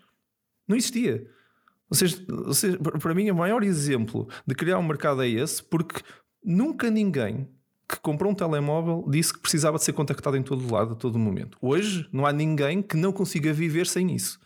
Não 0.67 0.77
existia. 0.77 1.27
Ou 1.91 1.97
seja, 1.97 2.25
ou 2.29 2.55
seja, 2.55 2.79
para 2.79 3.15
mim, 3.15 3.31
o 3.31 3.35
maior 3.35 3.63
exemplo 3.63 4.29
de 4.47 4.55
criar 4.55 4.79
um 4.79 4.87
mercado 4.87 5.23
é 5.23 5.29
esse, 5.29 5.63
porque 5.63 6.03
nunca 6.45 6.91
ninguém 6.91 7.49
que 7.89 7.99
comprou 8.01 8.31
um 8.31 8.35
telemóvel 8.35 9.07
disse 9.09 9.33
que 9.33 9.41
precisava 9.41 9.79
de 9.79 9.85
ser 9.85 9.95
contactado 9.95 10.37
em 10.37 10.43
todo 10.43 10.73
lado, 10.73 10.93
a 10.93 10.95
todo 10.95 11.19
momento. 11.19 11.57
Hoje, 11.61 12.07
não 12.13 12.27
há 12.27 12.33
ninguém 12.33 12.83
que 12.83 12.97
não 12.97 13.11
consiga 13.11 13.51
viver 13.53 13.87
sem 13.87 14.15
isso. 14.15 14.39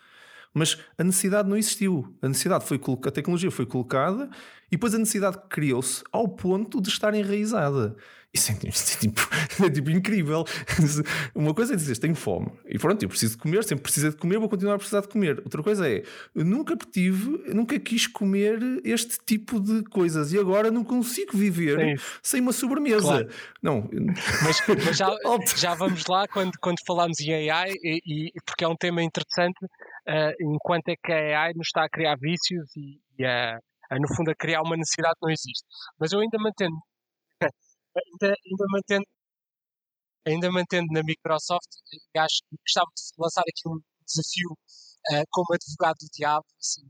Mas 0.54 0.78
a 0.98 1.04
necessidade 1.04 1.48
não 1.48 1.56
existiu. 1.56 2.14
A 2.20 2.28
necessidade 2.28 2.64
foi 2.64 2.80
a 3.06 3.10
tecnologia 3.10 3.50
foi 3.50 3.66
colocada 3.66 4.28
e 4.68 4.76
depois 4.76 4.94
a 4.94 4.98
necessidade 4.98 5.38
criou-se 5.48 6.02
ao 6.12 6.28
ponto 6.28 6.80
de 6.80 6.88
estar 6.88 7.14
enraizada. 7.14 7.96
Isso 8.34 8.50
é, 8.50 8.56
isso 8.68 8.96
é, 8.96 9.00
tipo, 9.00 9.28
é 9.64 9.70
tipo 9.70 9.90
incrível. 9.90 10.44
Uma 11.34 11.52
coisa 11.52 11.74
é 11.74 11.76
dizer, 11.76 11.98
tenho 11.98 12.14
fome 12.14 12.50
e 12.66 12.78
pronto, 12.78 13.02
eu 13.02 13.08
preciso 13.08 13.36
de 13.36 13.42
comer, 13.42 13.62
sempre 13.64 13.82
precisei 13.82 14.10
de 14.10 14.16
comer, 14.16 14.38
vou 14.38 14.48
continuar 14.48 14.74
a 14.74 14.78
precisar 14.78 15.00
de 15.02 15.08
comer. 15.08 15.38
Outra 15.44 15.62
coisa 15.62 15.88
é, 15.88 16.02
eu 16.34 16.44
nunca 16.44 16.76
tive, 16.76 17.42
nunca 17.52 17.78
quis 17.78 18.06
comer 18.06 18.58
este 18.84 19.18
tipo 19.24 19.60
de 19.60 19.82
coisas 19.84 20.32
e 20.32 20.38
agora 20.38 20.70
não 20.70 20.84
consigo 20.84 21.36
viver 21.36 21.78
Sim. 21.78 22.04
sem 22.22 22.40
uma 22.40 22.52
sobremesa. 22.52 23.00
Claro. 23.02 23.28
Não, 23.62 23.90
mas, 24.42 24.62
mas 24.66 24.96
já, 24.96 25.10
já, 25.56 25.74
vamos 25.74 26.06
lá 26.06 26.26
quando, 26.26 26.52
quando 26.58 26.78
falamos 26.86 27.20
em 27.20 27.50
AI, 27.50 27.72
e, 27.82 28.00
e, 28.06 28.40
porque 28.46 28.64
é 28.64 28.68
um 28.68 28.76
tema 28.76 29.02
interessante 29.02 29.58
uh, 30.08 30.34
enquanto 30.40 30.88
é 30.88 30.96
que 30.96 31.12
a 31.12 31.44
AI 31.44 31.52
nos 31.54 31.66
está 31.66 31.84
a 31.84 31.90
criar 31.90 32.16
vícios 32.18 32.70
e, 32.76 33.00
e 33.18 33.24
a, 33.24 33.56
a, 33.90 33.96
no 33.98 34.08
fundo, 34.16 34.30
a 34.30 34.34
criar 34.34 34.62
uma 34.62 34.76
necessidade 34.76 35.14
que 35.14 35.26
não 35.26 35.32
existe. 35.32 35.64
Mas 35.98 36.12
eu 36.12 36.20
ainda 36.20 36.38
mantendo, 36.38 36.76
ainda, 37.96 38.34
ainda 38.34 38.64
mantendo, 38.70 39.06
ainda 40.26 40.50
mantendo 40.50 40.86
na 40.92 41.02
Microsoft, 41.02 41.70
acho 42.16 42.40
que 42.48 42.56
gostava 42.56 42.90
de 42.94 43.02
lançar 43.18 43.42
aqui 43.42 43.68
um 43.68 43.78
desafio 44.06 44.52
uh, 45.12 45.24
como 45.30 45.54
advogado 45.54 45.98
do 45.98 46.08
diabo, 46.12 46.46
assim, 46.58 46.82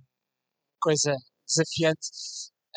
coisa 0.81 1.15
desafiante. 1.47 2.09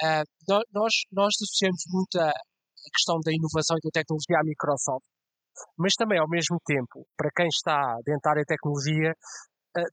Uh, 0.04 0.26
nós, 0.74 0.92
nós 1.12 1.34
associamos 1.36 1.84
muito 1.90 2.20
a, 2.20 2.30
a 2.30 2.90
questão 2.94 3.20
da 3.24 3.32
inovação 3.32 3.78
e 3.78 3.88
da 3.88 3.92
tecnologia 3.94 4.40
à 4.40 4.44
Microsoft, 4.44 5.06
mas 5.78 5.94
também 5.96 6.20
ao 6.20 6.28
mesmo 6.28 6.60
tempo, 6.66 7.08
para 7.16 7.32
quem 7.36 7.48
está 7.48 7.96
dentro 8.06 8.22
da 8.24 8.32
área 8.32 8.42
de 8.44 8.48
tecnologia, 8.48 9.16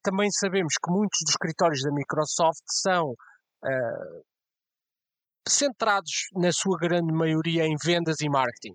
também 0.02 0.30
sabemos 0.30 0.74
que 0.74 0.90
muitos 0.90 1.18
dos 1.24 1.32
escritórios 1.32 1.82
da 1.82 1.92
Microsoft 1.92 2.62
são 2.66 3.10
uh, 3.10 4.22
centrados, 5.48 6.28
na 6.34 6.52
sua 6.52 6.78
grande 6.78 7.12
maioria, 7.12 7.64
em 7.64 7.76
vendas 7.82 8.20
e 8.20 8.28
marketing. 8.28 8.74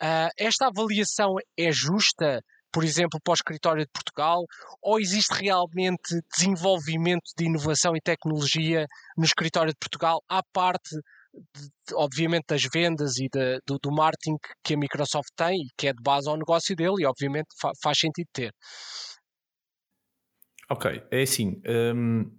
Uh, 0.00 0.30
esta 0.38 0.68
avaliação 0.68 1.34
é 1.58 1.72
justa, 1.72 2.40
por 2.72 2.84
exemplo, 2.84 3.18
para 3.22 3.32
o 3.32 3.34
escritório 3.34 3.84
de 3.84 3.90
Portugal, 3.92 4.44
ou 4.80 5.00
existe 5.00 5.34
realmente 5.34 6.20
desenvolvimento 6.36 7.30
de 7.36 7.46
inovação 7.46 7.96
e 7.96 8.00
tecnologia 8.00 8.86
no 9.16 9.24
escritório 9.24 9.72
de 9.72 9.78
Portugal, 9.78 10.22
à 10.28 10.42
parte 10.52 10.94
de, 11.34 11.94
obviamente 11.94 12.46
das 12.48 12.62
vendas 12.72 13.18
e 13.18 13.28
de, 13.28 13.60
do, 13.66 13.78
do, 13.82 13.90
marketing 13.90 14.36
que 14.64 14.74
a 14.74 14.78
Microsoft 14.78 15.30
tem 15.36 15.56
e 15.56 15.68
que 15.76 15.88
é 15.88 15.92
de 15.92 16.02
base 16.02 16.28
ao 16.28 16.36
negócio 16.36 16.74
dele 16.74 17.02
e 17.02 17.06
obviamente 17.06 17.48
fa, 17.60 17.70
faz 17.82 17.98
sentido 17.98 18.28
ter. 18.32 18.52
Ok, 20.70 21.02
é 21.10 21.22
assim. 21.22 21.62
Um, 21.94 22.30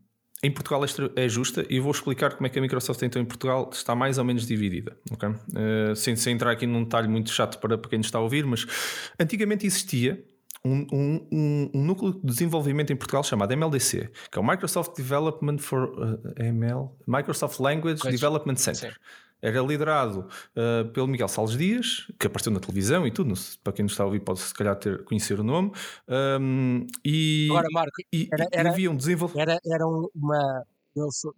em 0.41 0.51
Portugal 0.51 0.81
é 1.15 1.27
justa 1.27 1.65
e 1.69 1.79
vou 1.79 1.91
explicar 1.91 2.33
como 2.33 2.47
é 2.47 2.49
que 2.49 2.57
a 2.57 2.61
Microsoft 2.61 3.01
então 3.01 3.21
em 3.21 3.25
Portugal 3.25 3.69
está 3.73 3.93
mais 3.93 4.17
ou 4.17 4.23
menos 4.23 4.47
dividida. 4.47 4.97
Okay? 5.11 5.29
Uh, 5.29 5.95
sem, 5.95 6.15
sem, 6.15 6.33
entrar 6.33 6.51
aqui 6.51 6.65
num 6.65 6.83
detalhe 6.83 7.07
muito 7.07 7.29
chato 7.29 7.59
para, 7.59 7.77
para 7.77 7.89
quem 7.89 7.97
nos 7.99 8.07
está 8.07 8.19
a 8.19 8.21
ouvir, 8.21 8.45
mas 8.45 8.65
antigamente 9.19 9.65
existia 9.65 10.23
um, 10.63 10.87
um, 10.91 11.69
um, 11.73 11.83
núcleo 11.83 12.13
de 12.13 12.21
desenvolvimento 12.21 12.91
em 12.93 12.95
Portugal 12.95 13.23
chamado 13.23 13.51
MLDC, 13.51 14.09
que 14.31 14.37
é 14.37 14.41
o 14.41 14.47
Microsoft 14.47 14.95
Development 14.95 15.57
for 15.57 15.89
uh, 15.89 16.41
ML, 16.41 16.89
Microsoft 17.05 17.59
Language 17.59 18.01
Development 18.09 18.55
Center. 18.55 18.93
Sim 18.93 18.99
era 19.41 19.62
liderado 19.62 20.28
uh, 20.56 20.89
pelo 20.91 21.08
Miguel 21.08 21.28
Salles 21.28 21.58
Dias, 21.58 22.08
que 22.19 22.28
apareceu 22.28 22.52
na 22.52 22.60
televisão 22.60 23.08
e 23.08 23.12
tudo, 23.12 23.34
para 23.63 23.73
quem 23.73 23.84
nos 23.84 23.93
está 23.93 24.04
a 24.04 24.06
ouvir 24.06 24.19
pode 24.19 24.39
se 24.39 24.54
calhar 24.54 24.75
ter, 24.75 25.04
conhecer 25.06 25.39
o 25.39 25.43
nome. 25.43 25.71
Um, 26.08 26.86
e, 27.06 27.47
Agora, 27.49 27.67
Marco, 27.71 28.02
e, 28.13 28.28
era, 28.32 28.47
era, 28.52 28.69
havia 28.69 28.91
um 28.91 28.95
desenvolvimento. 28.95 29.49
Era, 29.49 29.60
era 29.65 29.86
uma. 29.88 30.63
Eu 30.95 31.10
sou, 31.12 31.34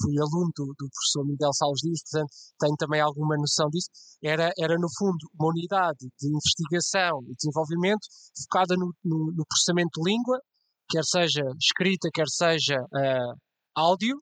fui 0.00 0.14
aluno 0.18 0.50
do, 0.56 0.66
do, 0.66 0.88
professor 0.90 1.24
Miguel 1.24 1.52
Salles 1.52 1.80
Dias, 1.80 2.00
portanto 2.02 2.30
tenho 2.58 2.76
também 2.76 3.00
alguma 3.00 3.36
noção 3.36 3.68
disso. 3.70 3.88
Era, 4.22 4.50
era 4.58 4.74
no 4.74 4.88
fundo, 4.98 5.28
uma 5.38 5.50
unidade 5.50 6.08
de 6.18 6.28
investigação 6.28 7.22
e 7.28 7.34
desenvolvimento 7.36 8.06
focada 8.42 8.74
no, 8.76 8.92
no, 9.04 9.32
no 9.32 9.44
processamento 9.48 10.00
de 10.00 10.10
língua, 10.10 10.40
quer 10.90 11.04
seja 11.04 11.42
escrita, 11.58 12.08
quer 12.12 12.28
seja 12.28 12.76
uh, 12.80 13.36
áudio, 13.74 14.20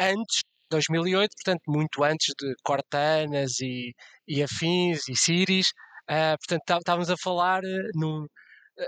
antes 0.00 0.42
2008, 0.70 1.30
portanto, 1.36 1.62
muito 1.68 2.02
antes 2.04 2.34
de 2.40 2.54
Cortanas 2.62 3.60
e, 3.60 3.94
e 4.26 4.42
afins 4.42 5.08
e 5.08 5.16
Siris. 5.16 5.68
Uh, 6.10 6.36
portanto, 6.38 6.62
estávamos 6.80 7.10
a 7.10 7.16
falar 7.16 7.62
uh, 7.62 7.90
num. 7.94 8.26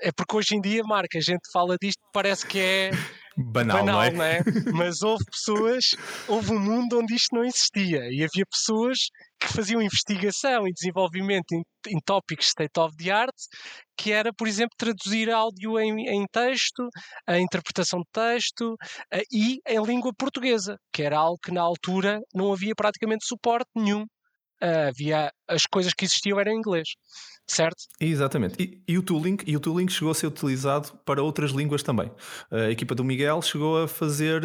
É 0.03 0.11
porque 0.13 0.37
hoje 0.37 0.57
em 0.57 0.61
dia, 0.61 0.83
Marca, 0.85 1.19
a 1.19 1.21
gente 1.21 1.49
fala 1.53 1.77
disto, 1.81 2.01
parece 2.13 2.47
que 2.47 2.59
é, 2.59 2.91
banal, 3.37 3.85
banal 3.85 3.95
não, 3.95 4.03
é? 4.03 4.11
não 4.11 4.25
é? 4.25 4.41
Mas 4.75 5.03
houve 5.03 5.25
pessoas, 5.25 5.97
houve 6.27 6.53
um 6.53 6.59
mundo 6.59 6.99
onde 6.99 7.15
isto 7.15 7.35
não 7.35 7.45
existia 7.45 8.09
e 8.11 8.25
havia 8.25 8.45
pessoas 8.51 8.99
que 9.39 9.49
faziam 9.49 9.83
investigação 9.83 10.67
e 10.67 10.73
desenvolvimento 10.73 11.53
em, 11.53 11.63
em 11.89 11.99
tópicos 12.05 12.49
state 12.49 12.79
of 12.81 12.97
the 12.97 13.11
art, 13.11 13.35
que 13.97 14.13
era, 14.13 14.33
por 14.33 14.49
exemplo, 14.49 14.75
traduzir 14.79 15.31
áudio 15.31 15.79
em, 15.79 16.09
em 16.09 16.27
texto, 16.33 16.89
a 17.27 17.39
interpretação 17.39 18.01
de 18.01 18.09
texto 18.13 18.77
a, 19.13 19.19
e 19.31 19.59
em 19.67 19.83
língua 19.85 20.13
portuguesa, 20.17 20.79
que 20.93 21.03
era 21.03 21.19
algo 21.19 21.39
que 21.43 21.53
na 21.53 21.63
altura 21.63 22.21
não 22.35 22.53
havia 22.53 22.75
praticamente 22.75 23.27
suporte 23.27 23.69
nenhum. 23.75 24.05
Uh, 24.63 24.89
havia 24.89 25.31
as 25.49 25.67
coisas 25.67 25.93
que 25.93 26.05
existiam 26.05 26.39
eram 26.41 26.53
em 26.53 26.59
inglês 26.59 26.95
certo? 27.47 27.77
Exatamente. 28.01 28.57
E, 28.61 28.93
e, 28.93 28.99
o 28.99 29.03
tooling, 29.03 29.37
e 29.47 29.57
o 29.57 29.61
tooling 29.61 29.89
chegou 29.89 30.11
a 30.11 30.15
ser 30.15 30.27
utilizado 30.27 30.93
para 31.05 31.23
outras 31.23 31.53
línguas 31.53 31.83
também. 31.83 32.11
A 32.51 32.71
equipa 32.71 32.95
do 32.95 33.05
Miguel 33.05 33.41
chegou 33.41 33.83
a 33.83 33.89
fazer 33.89 34.43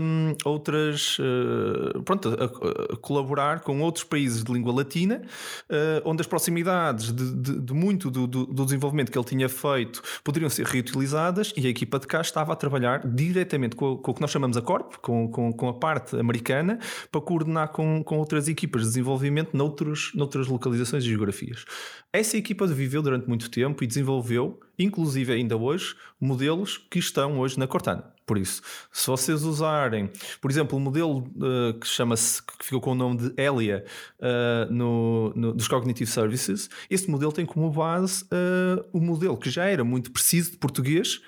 um, 0.00 0.34
outras, 0.44 1.18
uh, 1.18 2.02
pronto, 2.02 2.28
a, 2.28 2.94
a, 2.94 2.96
colaborar 2.96 3.60
com 3.60 3.80
outros 3.80 4.04
países 4.04 4.42
de 4.42 4.52
língua 4.52 4.74
latina, 4.74 5.22
uh, 5.70 6.02
onde 6.04 6.22
as 6.22 6.26
proximidades 6.26 7.12
de, 7.12 7.34
de, 7.34 7.60
de 7.60 7.72
muito 7.72 8.10
do, 8.10 8.26
do, 8.26 8.46
do, 8.46 8.64
desenvolvimento 8.64 9.12
que 9.12 9.18
ele 9.18 9.26
tinha 9.26 9.48
feito 9.48 10.02
poderiam 10.24 10.50
ser 10.50 10.66
reutilizadas 10.66 11.52
e 11.56 11.66
a 11.66 11.70
equipa 11.70 11.98
de 11.98 12.06
cá 12.06 12.20
estava 12.20 12.52
a 12.52 12.56
trabalhar 12.56 13.06
diretamente 13.06 13.76
com, 13.76 13.96
com 13.96 14.10
o 14.10 14.14
que 14.14 14.20
nós 14.20 14.30
chamamos 14.30 14.56
a 14.56 14.62
Corp, 14.62 14.94
com, 14.96 15.28
com, 15.28 15.52
com 15.52 15.68
a 15.68 15.74
parte 15.74 16.16
americana, 16.16 16.78
para 17.12 17.20
coordenar 17.20 17.68
com, 17.68 18.02
com 18.02 18.18
outras 18.18 18.48
equipas 18.48 18.82
de 18.82 18.88
desenvolvimento 18.88 19.56
noutros, 19.56 20.10
noutras 20.24 20.46
localizações 20.46 21.04
e 21.04 21.08
geografias. 21.08 21.64
Essa 22.12 22.36
equipa 22.36 22.66
viveu 22.66 23.02
durante 23.02 23.28
muito 23.28 23.50
tempo 23.50 23.84
e 23.84 23.86
desenvolveu, 23.86 24.58
inclusive 24.78 25.32
ainda 25.32 25.56
hoje, 25.56 25.94
modelos 26.20 26.78
que 26.90 26.98
estão 26.98 27.38
hoje 27.38 27.58
na 27.58 27.66
Cortana. 27.66 28.12
Por 28.26 28.38
isso, 28.38 28.62
se 28.90 29.06
vocês 29.06 29.42
usarem, 29.42 30.10
por 30.40 30.50
exemplo, 30.50 30.78
o 30.78 30.80
modelo 30.80 31.18
uh, 31.18 31.78
que 31.78 31.86
chama-se, 31.86 32.42
que 32.42 32.64
ficou 32.64 32.80
com 32.80 32.92
o 32.92 32.94
nome 32.94 33.18
de 33.18 33.34
Elia 33.36 33.84
uh, 34.18 34.72
no, 34.72 35.30
no, 35.36 35.52
dos 35.52 35.68
Cognitive 35.68 36.10
Services, 36.10 36.70
esse 36.88 37.10
modelo 37.10 37.32
tem 37.32 37.44
como 37.44 37.70
base 37.70 38.24
uh, 38.24 38.82
o 38.94 39.00
modelo 39.00 39.36
que 39.36 39.50
já 39.50 39.66
era 39.66 39.84
muito 39.84 40.10
preciso 40.10 40.52
de 40.52 40.56
português 40.56 41.20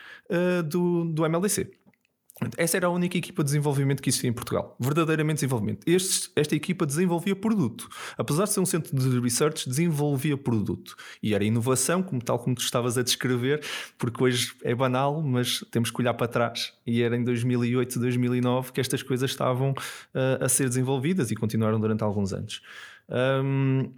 do, 0.68 1.04
do 1.04 1.24
MLDC. 1.24 1.70
Essa 2.59 2.77
era 2.77 2.87
a 2.87 2.90
única 2.90 3.16
equipa 3.16 3.42
de 3.42 3.46
desenvolvimento 3.46 4.03
que 4.03 4.11
existia 4.11 4.29
em 4.29 4.33
Portugal. 4.33 4.77
Verdadeiramente 4.79 5.37
desenvolvimento. 5.37 5.81
Este, 5.87 6.31
esta 6.37 6.55
equipa 6.55 6.85
desenvolvia 6.85 7.35
produto. 7.35 7.88
Apesar 8.18 8.44
de 8.44 8.53
ser 8.53 8.61
um 8.61 8.66
centro 8.66 8.94
de 8.94 9.20
research, 9.20 9.66
desenvolvia 9.66 10.37
produto. 10.37 10.96
E 11.22 11.35
era 11.35 11.42
inovação, 11.42 12.03
como 12.03 12.22
tal 12.22 12.38
como 12.38 12.55
tu 12.55 12.61
estavas 12.61 12.99
a 12.99 13.03
descrever, 13.03 13.64
porque 13.96 14.22
hoje 14.22 14.53
é 14.62 14.75
banal, 14.75 15.22
mas 15.22 15.64
temos 15.70 15.90
que 15.90 15.99
olhar 15.99 16.12
para 16.12 16.29
trás. 16.29 16.75
E 16.87 17.03
era 17.03 17.16
em 17.16 17.25
2008, 17.25 17.99
2009 17.99 18.72
que 18.72 18.83
estas 18.83 19.03
coisas 19.03 19.31
estavam 19.31 19.70
uh, 19.70 20.44
a 20.44 20.49
ser 20.49 20.68
desenvolvidas 20.68 21.31
e 21.31 21.35
continuaram 21.35 21.81
durante 21.81 22.05
alguns 22.05 22.35
anos. 22.35 22.61
Um, 23.09 23.90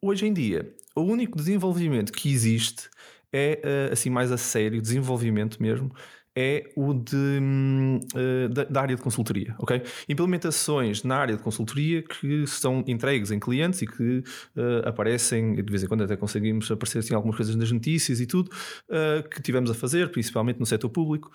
hoje 0.00 0.26
em 0.26 0.32
dia, 0.32 0.72
o 0.94 1.00
único 1.00 1.36
desenvolvimento 1.36 2.12
que 2.12 2.30
existe 2.30 2.88
é, 3.32 3.60
uh, 3.90 3.92
assim, 3.92 4.10
mais 4.10 4.30
a 4.30 4.38
sério, 4.38 4.80
desenvolvimento 4.80 5.60
mesmo, 5.60 5.92
é 6.38 6.70
o 6.76 6.94
de, 6.94 7.16
uh, 7.16 8.48
da, 8.48 8.62
da, 8.62 8.80
área 8.80 8.94
de 8.94 9.02
consultoria, 9.02 9.56
ok? 9.58 9.82
Implementações 10.08 11.02
na 11.02 11.16
área 11.16 11.36
de 11.36 11.42
consultoria 11.42 12.00
que 12.00 12.46
são 12.46 12.84
entregues 12.86 13.32
em 13.32 13.40
clientes 13.40 13.82
e 13.82 13.86
que 13.88 14.18
uh, 14.56 14.86
aparecem, 14.88 15.56
de 15.56 15.68
vez 15.68 15.82
em 15.82 15.88
quando 15.88 16.04
até 16.04 16.16
conseguimos 16.16 16.70
aparecer 16.70 17.00
assim, 17.00 17.12
algumas 17.12 17.36
coisas 17.36 17.56
nas 17.56 17.72
notícias 17.72 18.20
e 18.20 18.26
tudo, 18.26 18.50
uh, 18.88 19.28
que 19.28 19.42
tivemos 19.42 19.68
a 19.68 19.74
fazer, 19.74 20.10
principalmente 20.10 20.60
no 20.60 20.66
setor 20.66 20.90
público, 20.90 21.30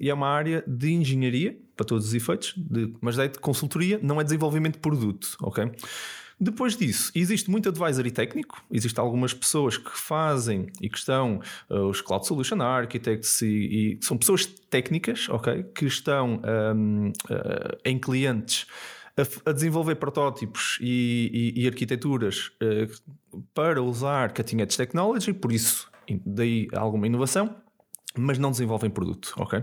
e 0.00 0.08
é 0.08 0.14
uma 0.14 0.28
área 0.28 0.62
de 0.66 0.92
engenharia, 0.92 1.56
para 1.76 1.84
todos 1.84 2.06
os 2.06 2.14
efeitos, 2.14 2.54
de, 2.56 2.92
mas 3.00 3.18
é 3.18 3.26
de 3.26 3.38
consultoria, 3.38 3.98
não 4.02 4.20
é 4.20 4.24
desenvolvimento 4.24 4.74
de 4.74 4.80
produto, 4.80 5.36
ok? 5.40 5.70
Depois 6.40 6.76
disso, 6.76 7.12
existe 7.14 7.50
muito 7.50 7.68
advisory 7.68 8.10
técnico, 8.10 8.62
existem 8.70 9.02
algumas 9.02 9.32
pessoas 9.32 9.76
que 9.76 9.96
fazem 9.96 10.66
e 10.80 10.88
que 10.88 10.98
estão, 10.98 11.40
uh, 11.70 11.86
os 11.86 12.00
Cloud 12.00 12.26
Solution 12.26 12.60
Architects, 12.60 13.40
e, 13.42 13.46
e, 13.46 13.98
são 14.02 14.16
pessoas 14.18 14.44
técnicas, 14.46 15.28
ok, 15.28 15.62
que 15.74 15.86
estão 15.86 16.40
um, 16.76 17.08
uh, 17.08 17.78
em 17.84 17.98
clientes 17.98 18.66
a, 19.16 19.50
a, 19.50 19.52
desenvolver 19.52 19.94
protótipos 19.94 20.78
e, 20.80 21.52
e, 21.56 21.62
e 21.62 21.68
arquiteturas 21.68 22.50
uh, 22.60 23.40
para 23.54 23.80
usar 23.80 24.32
cutting 24.32 24.60
edge 24.60 24.76
technology, 24.76 25.32
por 25.32 25.52
isso 25.52 25.88
daí 26.26 26.68
alguma 26.72 27.06
inovação, 27.06 27.54
mas 28.16 28.38
não 28.38 28.50
desenvolvem 28.50 28.90
produto, 28.90 29.34
ok? 29.36 29.62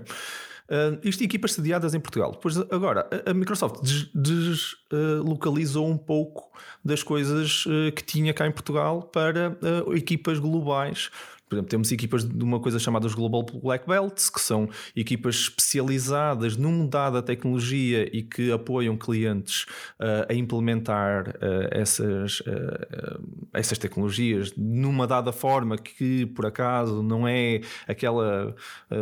Uh, 0.72 0.98
isto 1.04 1.22
equipas 1.22 1.52
sediadas 1.52 1.94
em 1.94 2.00
Portugal. 2.00 2.32
Pois 2.42 2.58
agora, 2.58 3.06
a, 3.26 3.34
Microsoft 3.34 3.82
deslocalizou 4.14 5.84
des, 5.84 5.92
uh, 5.92 5.92
um 5.92 5.98
pouco 5.98 6.50
das 6.84 7.04
coisas 7.04 7.66
uh, 7.66 7.92
que 7.94 8.02
tinha 8.02 8.34
cá 8.34 8.48
em 8.48 8.52
Portugal 8.54 9.02
para 9.04 9.58
uh, 9.62 9.94
equipas 9.94 10.40
globais 10.40 11.12
por 11.52 11.56
exemplo, 11.56 11.70
temos 11.70 11.92
equipas 11.92 12.24
de 12.24 12.44
uma 12.46 12.62
coisa 12.62 12.80
chamada 12.80 13.06
os 13.06 13.14
Global 13.14 13.46
Black 13.62 13.86
Belts, 13.86 14.30
que 14.30 14.40
são 14.40 14.70
equipas 14.96 15.36
especializadas 15.36 16.56
numa 16.56 16.88
dada 16.88 17.22
tecnologia 17.22 18.10
e 18.16 18.24
que 18.24 18.54
apoiam 18.54 18.96
clientes 18.96 19.64
uh, 20.00 20.32
a 20.32 20.34
implementar 20.34 21.28
uh, 21.28 21.68
essas, 21.70 22.40
uh, 22.40 23.22
essas 23.52 23.78
tecnologias 23.78 24.54
numa 24.56 25.06
dada 25.06 25.34
forma 25.34 25.78
que, 25.78 26.26
por 26.28 26.46
acaso, 26.46 27.04
não 27.04 27.28
é 27.28 27.60
aquela 27.86 28.56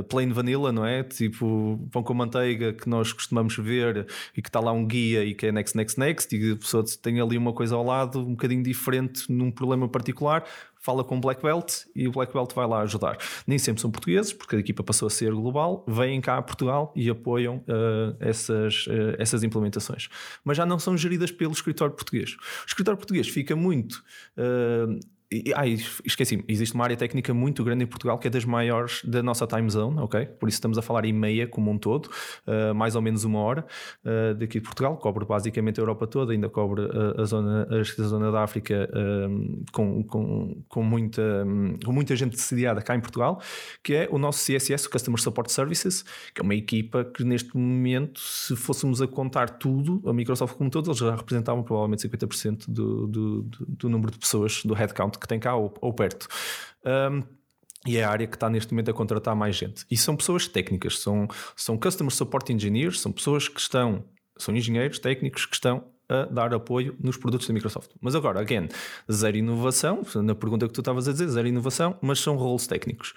plain 0.10 0.32
vanilla, 0.32 0.72
não 0.72 0.84
é? 0.84 1.04
Tipo 1.04 1.88
pão 1.92 2.02
com 2.02 2.16
manteiga 2.16 2.74
que 2.74 2.90
nós 2.90 3.14
costumamos 3.14 3.56
ver 3.58 4.08
e 4.36 4.42
que 4.42 4.50
está 4.50 4.60
lá 4.60 4.72
um 4.72 4.88
guia 4.88 5.24
e 5.24 5.36
que 5.36 5.46
é 5.46 5.52
next, 5.52 5.78
next, 5.78 6.00
next, 6.00 6.36
e 6.36 6.54
a 6.54 6.56
pessoa 6.56 6.84
tem 7.00 7.22
ali 7.22 7.38
uma 7.38 7.54
coisa 7.54 7.76
ao 7.76 7.84
lado 7.84 8.22
um 8.22 8.32
bocadinho 8.32 8.64
diferente 8.64 9.32
num 9.32 9.52
problema 9.52 9.88
particular 9.88 10.44
fala 10.80 11.04
com 11.04 11.18
o 11.18 11.22
Black 11.22 11.42
Belt 11.42 11.84
e 11.96 12.08
o 12.08 12.12
Black 12.12 12.34
Belt 12.34 12.54
vai 12.54 12.66
lá 12.66 12.82
ajudar. 12.82 13.18
Nem 13.46 13.60
sempre 13.60 13.82
são 13.82 13.92
portugueses, 13.92 14.34
porque 14.34 14.56
a 14.56 14.60
equipa 14.60 14.84
passou 14.84 15.08
a 15.08 15.10
ser 15.10 15.32
global, 15.32 15.86
vêm 15.88 16.20
cá 16.22 16.38
a 16.38 16.42
Portugal 16.42 16.94
e 16.96 17.10
apoiam 17.10 17.58
uh, 17.58 18.16
essas, 18.20 18.88
uh, 18.88 19.16
essas 19.20 19.44
implementações. 19.44 20.08
Mas 20.44 20.58
já 20.58 20.66
não 20.66 20.80
são 20.80 20.98
geridas 20.98 21.32
pelo 21.32 21.52
escritório 21.52 21.94
português. 21.94 22.36
O 22.64 22.68
escritório 22.68 22.98
português 22.98 23.28
fica 23.28 23.56
muito. 23.56 24.04
Uh, 24.38 25.00
Ai, 25.56 25.78
esqueci 26.04 26.44
existe 26.48 26.74
uma 26.74 26.84
área 26.84 26.98
técnica 26.98 27.32
muito 27.36 27.64
grande 27.64 27.84
em 27.84 27.88
Portugal 27.88 28.18
que 28.18 28.28
é 28.28 28.32
das 28.32 28.46
maiores 28.46 29.04
da 29.04 29.22
nossa 29.22 29.46
time 29.46 29.70
zone, 29.70 30.00
ok? 30.00 30.26
Por 30.26 30.50
isso 30.50 30.56
estamos 30.56 30.76
a 30.76 30.82
falar 30.82 31.06
em 31.06 31.14
meia 31.14 31.48
como 31.48 31.70
um 31.70 31.78
todo, 31.78 32.08
uh, 32.48 32.74
mais 32.74 32.96
ou 32.96 33.02
menos 33.02 33.24
uma 33.24 33.38
hora 33.38 33.64
uh, 34.04 34.34
daqui 34.34 34.60
de 34.60 34.66
Portugal, 34.66 34.98
cobre 34.98 35.26
basicamente 35.26 35.80
a 35.80 35.84
Europa 35.84 36.08
toda, 36.08 36.34
ainda 36.34 36.50
cobre 36.50 36.82
a, 36.82 37.22
a 37.22 37.26
zona, 37.26 37.68
a, 37.70 37.84
zona 37.84 38.32
da 38.32 38.42
África 38.42 38.90
uh, 38.92 39.64
com, 39.72 40.04
com, 40.04 40.64
com, 40.68 40.84
muita, 40.84 41.46
com 41.86 41.92
muita 41.92 42.16
gente 42.16 42.40
sediada 42.42 42.82
cá 42.82 42.96
em 42.96 43.00
Portugal, 43.00 43.40
que 43.84 43.94
é 43.94 44.10
o 44.12 44.18
nosso 44.18 44.44
CSS, 44.44 44.88
o 44.88 44.90
Customer 44.90 45.22
Support 45.22 45.52
Services, 45.52 46.04
que 46.34 46.42
é 46.42 46.44
uma 46.44 46.56
equipa 46.56 47.06
que 47.06 47.24
neste 47.24 47.56
momento, 47.56 48.20
se 48.20 48.56
fôssemos 48.56 49.00
a 49.00 49.06
contar 49.06 49.48
tudo, 49.48 50.02
a 50.10 50.14
Microsoft 50.14 50.56
como 50.56 50.72
todo, 50.72 50.90
eles 50.90 50.98
já 50.98 51.16
representavam 51.16 51.62
provavelmente 51.62 52.10
50% 52.10 52.66
do, 52.68 53.06
do, 53.06 53.42
do, 53.44 53.66
do 53.68 53.90
número 53.90 54.12
de 54.12 54.18
pessoas, 54.18 54.64
do 54.66 54.74
headcount 54.74 55.19
que 55.20 55.28
tem 55.28 55.40
cá 55.40 55.56
ou, 55.56 55.74
ou 55.82 55.94
perto. 55.94 56.28
Um, 56.86 57.24
e 57.88 57.98
é 57.98 58.04
a 58.04 58.10
área 58.10 58.28
que 58.28 58.36
está 58.36 58.50
neste 58.50 58.74
momento 58.74 58.92
a 58.92 58.94
contratar 58.94 59.36
mais 59.36 59.56
gente. 59.56 59.86
E 59.90 59.98
são 59.98 60.16
pessoas 60.16 60.48
técnicas, 60.48 61.00
são, 61.00 61.28
são 61.56 61.78
Customer 61.78 62.14
Support 62.14 62.50
Engineers, 62.50 63.00
são 63.00 63.12
pessoas 63.12 63.48
que 63.48 63.60
estão, 63.60 64.04
são 64.38 64.56
engenheiros 64.56 65.00
técnicos 65.00 65.46
que 65.46 65.56
estão 65.56 65.86
a 66.10 66.26
dar 66.26 66.54
apoio 66.54 66.96
nos 67.00 67.16
produtos 67.18 67.48
da 67.48 67.54
Microsoft. 67.54 67.92
Mas 68.02 68.16
agora, 68.16 68.42
again, 68.42 68.68
zero 69.10 69.38
inovação, 69.38 70.02
na 70.16 70.36
pergunta 70.36 70.68
que 70.68 70.74
tu 70.74 70.82
estavas 70.82 71.08
a 71.08 71.12
dizer, 71.12 71.28
zero 71.30 71.48
inovação, 71.48 71.98
mas 72.02 72.20
são 72.20 72.36
roles 72.36 72.68
técnicos. 72.68 73.14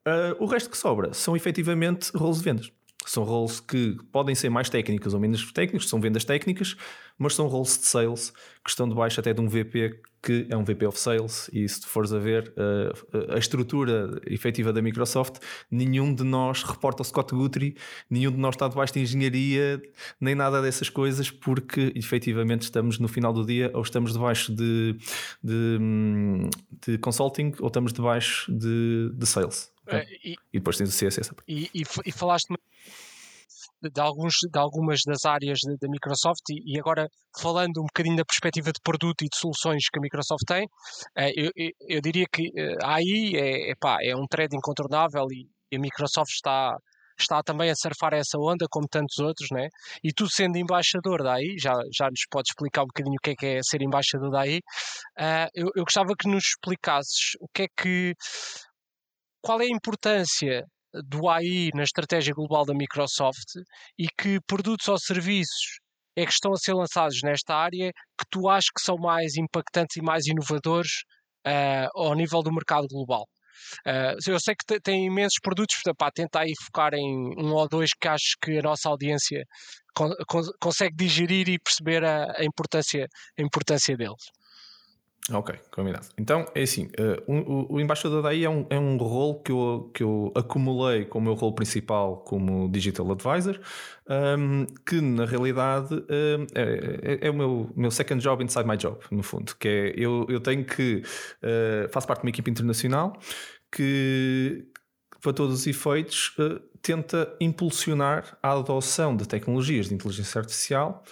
Uh, 0.00 0.42
o 0.42 0.46
resto 0.46 0.70
que 0.70 0.78
sobra 0.78 1.12
são 1.12 1.36
efetivamente 1.36 2.10
roles 2.16 2.38
de 2.38 2.44
vendas. 2.44 2.72
São 3.10 3.24
roles 3.24 3.58
que 3.58 3.96
podem 4.12 4.36
ser 4.36 4.50
mais 4.50 4.70
técnicos 4.70 5.12
ou 5.14 5.18
menos 5.18 5.50
técnicos, 5.50 5.88
são 5.88 6.00
vendas 6.00 6.24
técnicas, 6.24 6.76
mas 7.18 7.34
são 7.34 7.48
roles 7.48 7.76
de 7.76 7.86
sales 7.86 8.32
que 8.62 8.70
estão 8.70 8.88
debaixo 8.88 9.18
até 9.18 9.34
de 9.34 9.40
um 9.40 9.48
VP 9.48 10.00
que 10.22 10.46
é 10.48 10.56
um 10.56 10.62
VP 10.62 10.86
of 10.86 10.96
Sales. 10.96 11.50
E 11.52 11.68
se 11.68 11.84
fores 11.86 12.12
a 12.12 12.20
ver 12.20 12.52
uh, 12.56 13.34
a 13.34 13.38
estrutura 13.38 14.20
efetiva 14.26 14.72
da 14.72 14.80
Microsoft, 14.80 15.38
nenhum 15.68 16.14
de 16.14 16.22
nós 16.22 16.62
reporta 16.62 17.00
ao 17.00 17.04
Scott 17.04 17.34
Guthrie, 17.34 17.74
nenhum 18.08 18.30
de 18.30 18.36
nós 18.36 18.54
está 18.54 18.68
debaixo 18.68 18.92
de 18.92 19.00
engenharia, 19.00 19.82
nem 20.20 20.36
nada 20.36 20.62
dessas 20.62 20.88
coisas, 20.88 21.32
porque 21.32 21.92
efetivamente 21.96 22.62
estamos 22.62 23.00
no 23.00 23.08
final 23.08 23.32
do 23.32 23.44
dia 23.44 23.72
ou 23.74 23.82
estamos 23.82 24.12
debaixo 24.12 24.54
de, 24.54 24.96
de, 25.42 25.78
de 26.86 26.98
consulting 26.98 27.54
ou 27.58 27.66
estamos 27.66 27.92
debaixo 27.92 28.52
de, 28.52 29.10
de 29.14 29.26
sales. 29.26 29.72
Uh, 29.92 30.06
e, 30.24 30.32
e, 30.52 30.58
depois 30.58 30.76
tens 30.76 30.88
o 30.88 31.06
CSS. 31.06 31.32
E, 31.46 31.70
e, 31.74 31.82
e 32.06 32.12
falaste 32.12 32.48
de, 33.82 34.00
alguns, 34.00 34.34
de 34.50 34.58
algumas 34.58 35.00
das 35.06 35.24
áreas 35.24 35.58
da 35.80 35.88
Microsoft 35.88 36.42
e, 36.50 36.74
e, 36.74 36.78
agora 36.78 37.08
falando 37.40 37.78
um 37.78 37.86
bocadinho 37.86 38.16
da 38.16 38.24
perspectiva 38.24 38.72
de 38.72 38.80
produto 38.82 39.22
e 39.22 39.28
de 39.28 39.38
soluções 39.38 39.84
que 39.90 39.98
a 39.98 40.02
Microsoft 40.02 40.42
tem, 40.46 40.66
eh, 41.16 41.32
eu, 41.34 41.50
eu, 41.56 41.70
eu 41.88 42.00
diria 42.00 42.26
que 42.30 42.50
eh, 42.56 42.76
aí 42.84 43.32
é, 43.34 43.70
é, 43.70 44.10
é 44.10 44.16
um 44.16 44.26
trade 44.28 44.56
incontornável 44.56 45.26
e, 45.32 45.48
a 45.74 45.78
Microsoft 45.78 46.32
está, 46.32 46.76
está 47.18 47.42
também 47.42 47.70
a 47.70 47.74
surfar 47.76 48.12
essa 48.12 48.36
onda, 48.38 48.66
como 48.68 48.88
tantos 48.88 49.18
outros, 49.20 49.48
né? 49.52 49.68
E 50.02 50.12
tu 50.12 50.28
sendo 50.28 50.58
embaixador 50.58 51.22
da 51.22 51.34
AI, 51.34 51.56
já, 51.58 51.72
já 51.96 52.10
nos 52.10 52.26
podes 52.28 52.50
explicar 52.50 52.82
um 52.82 52.86
bocadinho 52.86 53.14
o 53.14 53.22
que 53.22 53.30
é 53.30 53.34
que 53.36 53.46
é 53.46 53.60
ser 53.62 53.82
embaixador 53.82 54.30
da 54.30 54.40
AI, 54.40 54.58
uh, 54.58 55.48
eu, 55.54 55.70
eu 55.76 55.84
gostava 55.84 56.12
que 56.18 56.28
nos 56.28 56.44
explicasses 56.44 57.36
o 57.40 57.46
que 57.54 57.62
é 57.62 57.66
que. 57.68 58.14
Qual 59.42 59.60
é 59.60 59.64
a 59.64 59.76
importância 59.76 60.64
do 60.92 61.28
AI 61.28 61.70
na 61.74 61.82
estratégia 61.82 62.34
global 62.34 62.64
da 62.64 62.74
Microsoft 62.74 63.54
e 63.98 64.06
que 64.08 64.38
produtos 64.46 64.88
ou 64.88 64.98
serviços 64.98 65.80
é 66.16 66.26
que 66.26 66.32
estão 66.32 66.52
a 66.52 66.56
ser 66.56 66.74
lançados 66.74 67.20
nesta 67.22 67.54
área 67.54 67.92
que 68.18 68.24
tu 68.30 68.48
achas 68.48 68.70
que 68.74 68.82
são 68.82 68.96
mais 68.96 69.36
impactantes 69.36 69.96
e 69.96 70.02
mais 70.02 70.26
inovadores 70.26 70.90
uh, 71.46 71.88
ao 71.94 72.14
nível 72.14 72.42
do 72.42 72.52
mercado 72.52 72.86
global? 72.88 73.24
Uh, 73.86 74.16
eu 74.26 74.40
sei 74.40 74.54
que 74.54 74.80
tem 74.80 75.06
imensos 75.06 75.38
produtos, 75.42 75.76
pá, 75.96 76.10
tenta 76.10 76.40
aí 76.40 76.52
focar 76.64 76.94
em 76.94 77.34
um 77.38 77.52
ou 77.54 77.68
dois 77.68 77.90
que 77.98 78.08
acho 78.08 78.36
que 78.42 78.58
a 78.58 78.62
nossa 78.62 78.88
audiência 78.88 79.44
con 79.94 80.10
consegue 80.60 80.96
digerir 80.96 81.48
e 81.48 81.58
perceber 81.58 82.04
a, 82.04 82.24
a, 82.38 82.44
importância, 82.44 83.06
a 83.38 83.42
importância 83.42 83.96
deles. 83.96 84.24
Ok, 85.32 85.54
combinado. 85.70 86.06
Então 86.18 86.46
é 86.54 86.62
assim: 86.62 86.86
uh, 86.98 87.22
o, 87.32 87.74
o, 87.74 87.80
embaixador 87.80 88.22
daí 88.22 88.44
é 88.44 88.50
um, 88.50 88.66
é 88.70 88.78
um 88.78 88.96
rol 88.96 89.40
que 89.40 89.52
eu, 89.52 89.90
que 89.94 90.02
eu 90.02 90.32
acumulei 90.34 91.04
como 91.04 91.26
meu 91.26 91.34
rol 91.34 91.54
principal 91.54 92.18
como 92.18 92.68
Digital 92.70 93.10
Advisor, 93.12 93.60
um, 94.08 94.66
que 94.84 95.00
na 95.00 95.24
realidade 95.24 95.94
um, 95.94 96.46
é, 96.54 97.18
é, 97.22 97.28
é, 97.28 97.30
o 97.30 97.34
meu, 97.34 97.70
meu 97.76 97.90
second 97.90 98.20
job 98.20 98.42
inside 98.42 98.66
my 98.66 98.76
job, 98.76 98.98
no 99.10 99.22
fundo. 99.22 99.54
Que 99.56 99.68
é 99.68 99.94
eu, 99.96 100.26
eu 100.28 100.40
tenho 100.40 100.64
que. 100.64 101.02
Uh, 101.42 101.88
faço 101.92 102.06
parte 102.06 102.20
de 102.20 102.26
uma 102.26 102.30
equipe 102.30 102.50
internacional 102.50 103.16
que, 103.70 104.66
para 105.22 105.32
todos 105.32 105.60
os 105.60 105.66
efeitos, 105.66 106.34
uh, 106.38 106.60
tenta 106.82 107.36
impulsionar 107.40 108.38
a 108.42 108.52
adoção 108.52 109.16
de 109.16 109.28
tecnologias 109.28 109.88
de 109.88 109.94
inteligência 109.94 110.40
artificial 110.40 111.04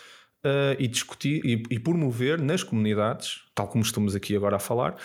uh, 0.44 0.76
e 0.78 0.86
discutir 0.86 1.44
e, 1.44 1.62
e, 1.70 1.78
promover 1.78 2.40
nas 2.40 2.62
comunidades, 2.62 3.42
tal 3.54 3.68
como 3.68 3.82
estamos 3.82 4.14
aqui 4.14 4.36
agora 4.36 4.56
a 4.56 4.58
falar, 4.58 4.96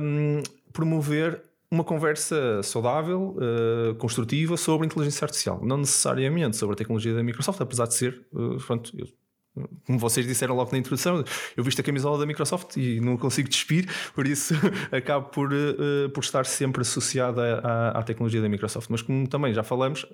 um, 0.00 0.42
promover 0.72 1.42
uma 1.70 1.82
conversa 1.82 2.62
saudável, 2.62 3.36
uh, 3.38 3.94
construtiva 3.96 4.56
sobre 4.56 4.86
inteligência 4.86 5.24
artificial. 5.24 5.60
Não 5.64 5.78
necessariamente 5.78 6.56
sobre 6.56 6.74
a 6.74 6.76
tecnologia 6.76 7.14
da 7.14 7.22
Microsoft, 7.22 7.60
apesar 7.60 7.86
de 7.86 7.94
ser, 7.94 8.26
uh, 8.32 8.56
pronto, 8.58 8.92
eu 8.96 9.06
como 9.86 9.98
vocês 9.98 10.26
disseram 10.26 10.54
logo 10.54 10.70
na 10.72 10.78
introdução, 10.78 11.24
eu 11.56 11.64
visto 11.64 11.80
a 11.80 11.82
camisola 11.82 12.18
da 12.18 12.26
Microsoft 12.26 12.76
e 12.76 13.00
não 13.00 13.16
consigo 13.16 13.48
despir, 13.48 13.88
por 14.14 14.26
isso 14.26 14.54
acabo 14.92 15.28
por, 15.28 15.52
uh, 15.52 16.10
por 16.12 16.22
estar 16.22 16.44
sempre 16.44 16.82
associada 16.82 17.60
à, 17.60 17.98
à, 17.98 18.02
tecnologia 18.02 18.42
da 18.42 18.48
Microsoft. 18.48 18.88
Mas 18.90 19.02
como 19.02 19.26
também 19.26 19.54
já 19.54 19.62
falamos, 19.62 20.06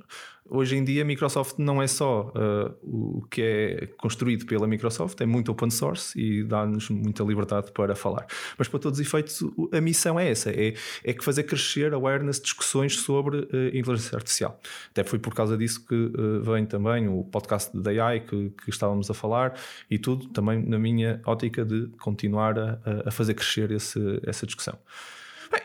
hoje 0.48 0.76
em 0.76 0.84
dia 0.84 1.02
a 1.02 1.04
Microsoft 1.04 1.58
não 1.58 1.82
é 1.82 1.86
só 1.86 2.32
uh, 2.36 2.74
o 2.82 3.26
que 3.30 3.42
é 3.42 3.86
construído 3.98 4.46
pela 4.46 4.66
Microsoft, 4.66 5.20
é 5.20 5.26
muito 5.26 5.50
open 5.50 5.70
source 5.70 6.18
e 6.18 6.44
dá-nos 6.44 6.88
muita 6.88 7.24
liberdade 7.24 7.72
para 7.72 7.96
falar. 7.96 8.26
Mas 8.56 8.68
para 8.68 8.78
todos 8.78 9.00
os 9.00 9.06
efeitos, 9.06 9.42
a 9.72 9.80
missão 9.80 10.18
é 10.20 10.30
essa: 10.30 10.50
é, 10.50 10.74
é 11.04 11.12
que 11.12 11.24
fazer 11.24 11.44
crescer 11.44 11.92
awareness, 11.92 12.40
discussões 12.40 12.96
sobre 12.96 13.38
uh, 13.38 13.76
inteligência 13.76 14.16
artificial. 14.16 14.60
Até 14.90 15.02
foi 15.02 15.18
por 15.18 15.34
causa 15.34 15.56
disso 15.56 15.84
que 15.84 16.12
vem 16.42 16.66
também 16.66 17.08
o 17.08 17.24
podcast 17.24 17.76
da 17.76 17.90
AI 17.90 18.20
que, 18.20 18.50
que 18.50 18.70
estávamos 18.70 19.10
a 19.10 19.14
falar 19.14 19.31
falar 19.32 19.54
e 19.90 19.98
tudo 19.98 20.28
também 20.28 20.62
na 20.62 20.78
minha 20.78 21.20
ótica 21.24 21.64
de 21.64 21.88
continuar 21.98 22.58
a, 22.58 22.78
a 23.06 23.10
fazer 23.10 23.34
crescer 23.34 23.70
esse, 23.72 24.20
essa 24.26 24.44
discussão. 24.44 24.78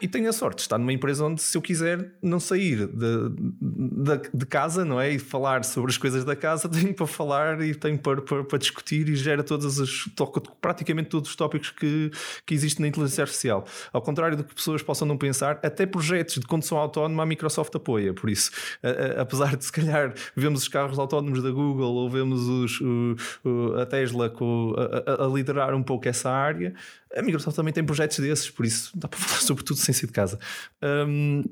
E 0.02 0.08
tenho 0.08 0.30
a 0.30 0.34
sorte 0.34 0.58
de 0.58 0.62
estar 0.62 0.78
numa 0.78 0.94
empresa 0.94 1.26
onde, 1.26 1.42
se 1.42 1.58
eu 1.58 1.62
quiser 1.62 2.12
não 2.22 2.40
sair 2.40 2.88
de, 2.88 3.30
de, 3.30 4.30
de, 4.34 4.46
casa, 4.46 4.86
não 4.86 5.00
é? 5.00 5.12
E 5.12 5.20
falar 5.20 5.64
sobre 5.64 5.92
as 5.92 5.98
coisas 5.98 6.24
da 6.24 6.36
casa, 6.36 6.68
tenho 6.70 6.94
para 6.94 7.08
falar 7.08 7.62
e 7.62 7.74
tenho 7.74 7.98
para, 7.98 8.22
para, 8.22 8.44
para 8.44 8.58
discutir 8.58 9.08
e 9.10 9.16
gera 9.16 9.44
todas 9.44 9.80
as, 9.80 10.10
toca 10.16 10.42
praticamente 10.62 11.10
todos 11.10 11.30
os 11.30 11.36
tópicos 11.36 11.70
que, 11.72 12.12
que 12.46 12.54
existem 12.54 12.84
na 12.84 12.88
inteligência 12.88 13.24
artificial. 13.24 13.66
Ao 13.92 14.02
contrário 14.02 14.38
do 14.38 14.44
que 14.44 14.56
pessoas 14.56 14.82
possam 14.82 15.08
não 15.08 15.18
pensar, 15.18 15.60
até 15.64 15.86
projetos 15.86 16.36
de 16.36 16.46
condução 16.46 16.78
autónoma 16.78 17.24
a 17.24 17.26
Microsoft 17.26 17.76
apoia. 17.76 18.14
Por 18.14 18.30
isso, 18.30 18.52
a, 18.84 19.20
a, 19.20 19.22
apesar 19.22 19.56
de 19.56 19.66
se 19.66 19.72
calhar 19.72 20.14
vemos 20.36 20.62
os 20.62 20.68
carros 20.68 21.00
autónomos 21.00 21.42
da 21.42 21.52
Google 21.52 21.94
ou 21.94 22.10
vemos 22.10 22.48
os, 22.48 22.82
o, 22.82 23.16
o, 23.44 23.74
a 23.80 23.86
Tesla 23.86 24.30
com, 24.30 24.76
a, 24.78 25.26
a 25.26 25.28
liderar 25.28 25.74
um 25.74 25.84
pouco 25.84 26.08
essa 26.08 26.30
área, 26.30 26.74
a 27.16 27.22
Microsoft 27.22 27.56
também 27.56 27.74
tem 27.74 27.84
projetos 27.84 28.20
desses, 28.20 28.50
por 28.50 28.66
isso 28.66 28.92
dá 28.98 29.08
para 29.08 29.20
falar 29.20 29.42
sobre 29.42 29.64
tudo 29.64 29.78
sem 29.80 29.94
sair 29.94 30.08
de 30.08 30.14
casa. 30.14 30.40
Um, 30.82 31.44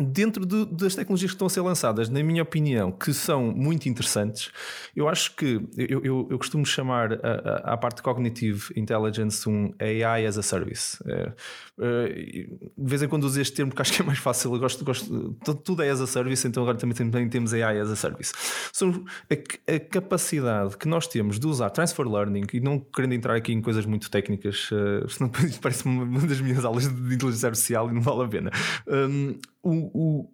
dentro 0.00 0.44
de, 0.44 0.66
das 0.66 0.94
tecnologias 0.94 1.30
que 1.30 1.34
estão 1.34 1.46
a 1.46 1.50
ser 1.50 1.60
lançadas, 1.60 2.08
na 2.08 2.22
minha 2.22 2.42
opinião, 2.42 2.92
que 2.92 3.12
são 3.12 3.50
muito 3.50 3.88
interessantes, 3.88 4.50
eu 4.94 5.08
acho 5.08 5.34
que 5.34 5.60
eu, 5.76 6.04
eu, 6.04 6.28
eu 6.30 6.38
costumo 6.38 6.64
chamar 6.64 7.14
a, 7.14 7.16
a, 7.16 7.74
a, 7.74 7.76
parte 7.76 8.02
Cognitive 8.02 8.72
Intelligence 8.76 9.48
um 9.48 9.72
AI 9.80 10.26
as 10.26 10.36
a 10.36 10.42
Service. 10.42 10.98
É, 11.06 11.32
é, 11.80 12.08
de 12.08 12.68
vez 12.76 13.02
em 13.02 13.08
quando 13.08 13.24
uso 13.24 13.40
este 13.40 13.54
termo 13.54 13.70
porque 13.70 13.82
acho 13.82 13.92
que 13.92 14.02
é 14.02 14.04
mais 14.04 14.18
fácil. 14.18 14.54
Eu 14.54 14.58
gosto, 14.58 14.84
gosto 14.84 15.36
tudo 15.64 15.82
é 15.82 15.90
as 15.90 16.00
a 16.00 16.06
service, 16.06 16.46
então 16.46 16.62
agora 16.62 16.76
também, 16.76 16.94
também 16.94 17.28
temos 17.28 17.54
AI 17.54 17.80
as 17.80 17.90
a 17.90 17.96
service. 17.96 18.32
São 18.72 19.04
a, 19.30 19.74
a, 19.74 19.80
capacidade 19.80 20.76
que 20.76 20.86
nós 20.86 21.06
temos 21.06 21.38
de 21.38 21.46
usar 21.46 21.70
transfer 21.70 22.06
learning 22.06 22.44
e 22.52 22.60
não 22.60 22.78
querendo 22.78 23.14
entrar 23.14 23.36
aqui 23.36 23.52
em 23.52 23.60
coisas 23.60 23.86
muito 23.86 24.10
técnicas, 24.10 24.70
uh, 24.70 25.08
senão 25.08 25.30
parece 25.62 25.86
uma 25.86 26.20
das 26.26 26.40
minhas 26.40 26.64
aulas 26.64 26.86
de 26.88 27.14
inteligência 27.14 27.48
artificial 27.48 27.90
e 27.90 27.94
não 27.94 28.02
vale 28.02 28.24
a 28.24 28.28
pena. 28.28 28.50
Um, 28.86 29.38
o, 29.62 29.72
o, 29.72 30.30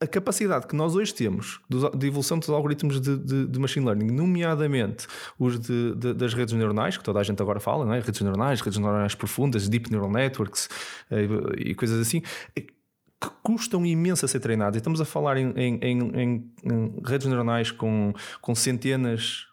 a 0.00 0.06
capacidade 0.06 0.66
que 0.66 0.74
nós 0.74 0.96
hoje 0.96 1.12
temos 1.14 1.60
de 1.68 2.06
evolução 2.06 2.38
dos 2.38 2.48
algoritmos 2.48 3.00
de, 3.00 3.18
de, 3.18 3.46
de 3.46 3.58
machine 3.58 3.84
learning, 3.84 4.10
nomeadamente 4.10 5.06
os 5.38 5.58
de, 5.60 5.94
das 6.14 6.32
redes 6.32 6.54
neuronais, 6.54 6.96
que 6.96 7.04
toda 7.04 7.20
a 7.20 7.22
gente 7.22 7.40
agora 7.42 7.60
fala, 7.60 7.84
não 7.84 7.92
é? 7.92 8.00
redes 8.00 8.20
neuronais, 8.22 8.60
redes 8.62 8.78
neuronais 8.78 9.14
profundas, 9.14 9.68
deep 9.68 9.90
neural 9.90 10.10
networks 10.10 10.70
eh, 11.10 11.28
e 11.58 11.74
coisas 11.74 12.00
assim, 12.00 12.22
é 12.56 12.62
que 12.62 13.30
custam 13.42 13.84
imenso 13.84 14.24
a 14.24 14.28
ser 14.28 14.40
treinados. 14.40 14.76
E 14.76 14.78
estamos 14.78 15.00
a 15.02 15.04
falar 15.04 15.36
em, 15.36 15.52
em, 15.54 15.78
em, 15.82 16.52
em 16.64 17.02
redes 17.04 17.26
neuronais 17.26 17.70
com, 17.70 18.14
com 18.40 18.54
centenas 18.54 19.49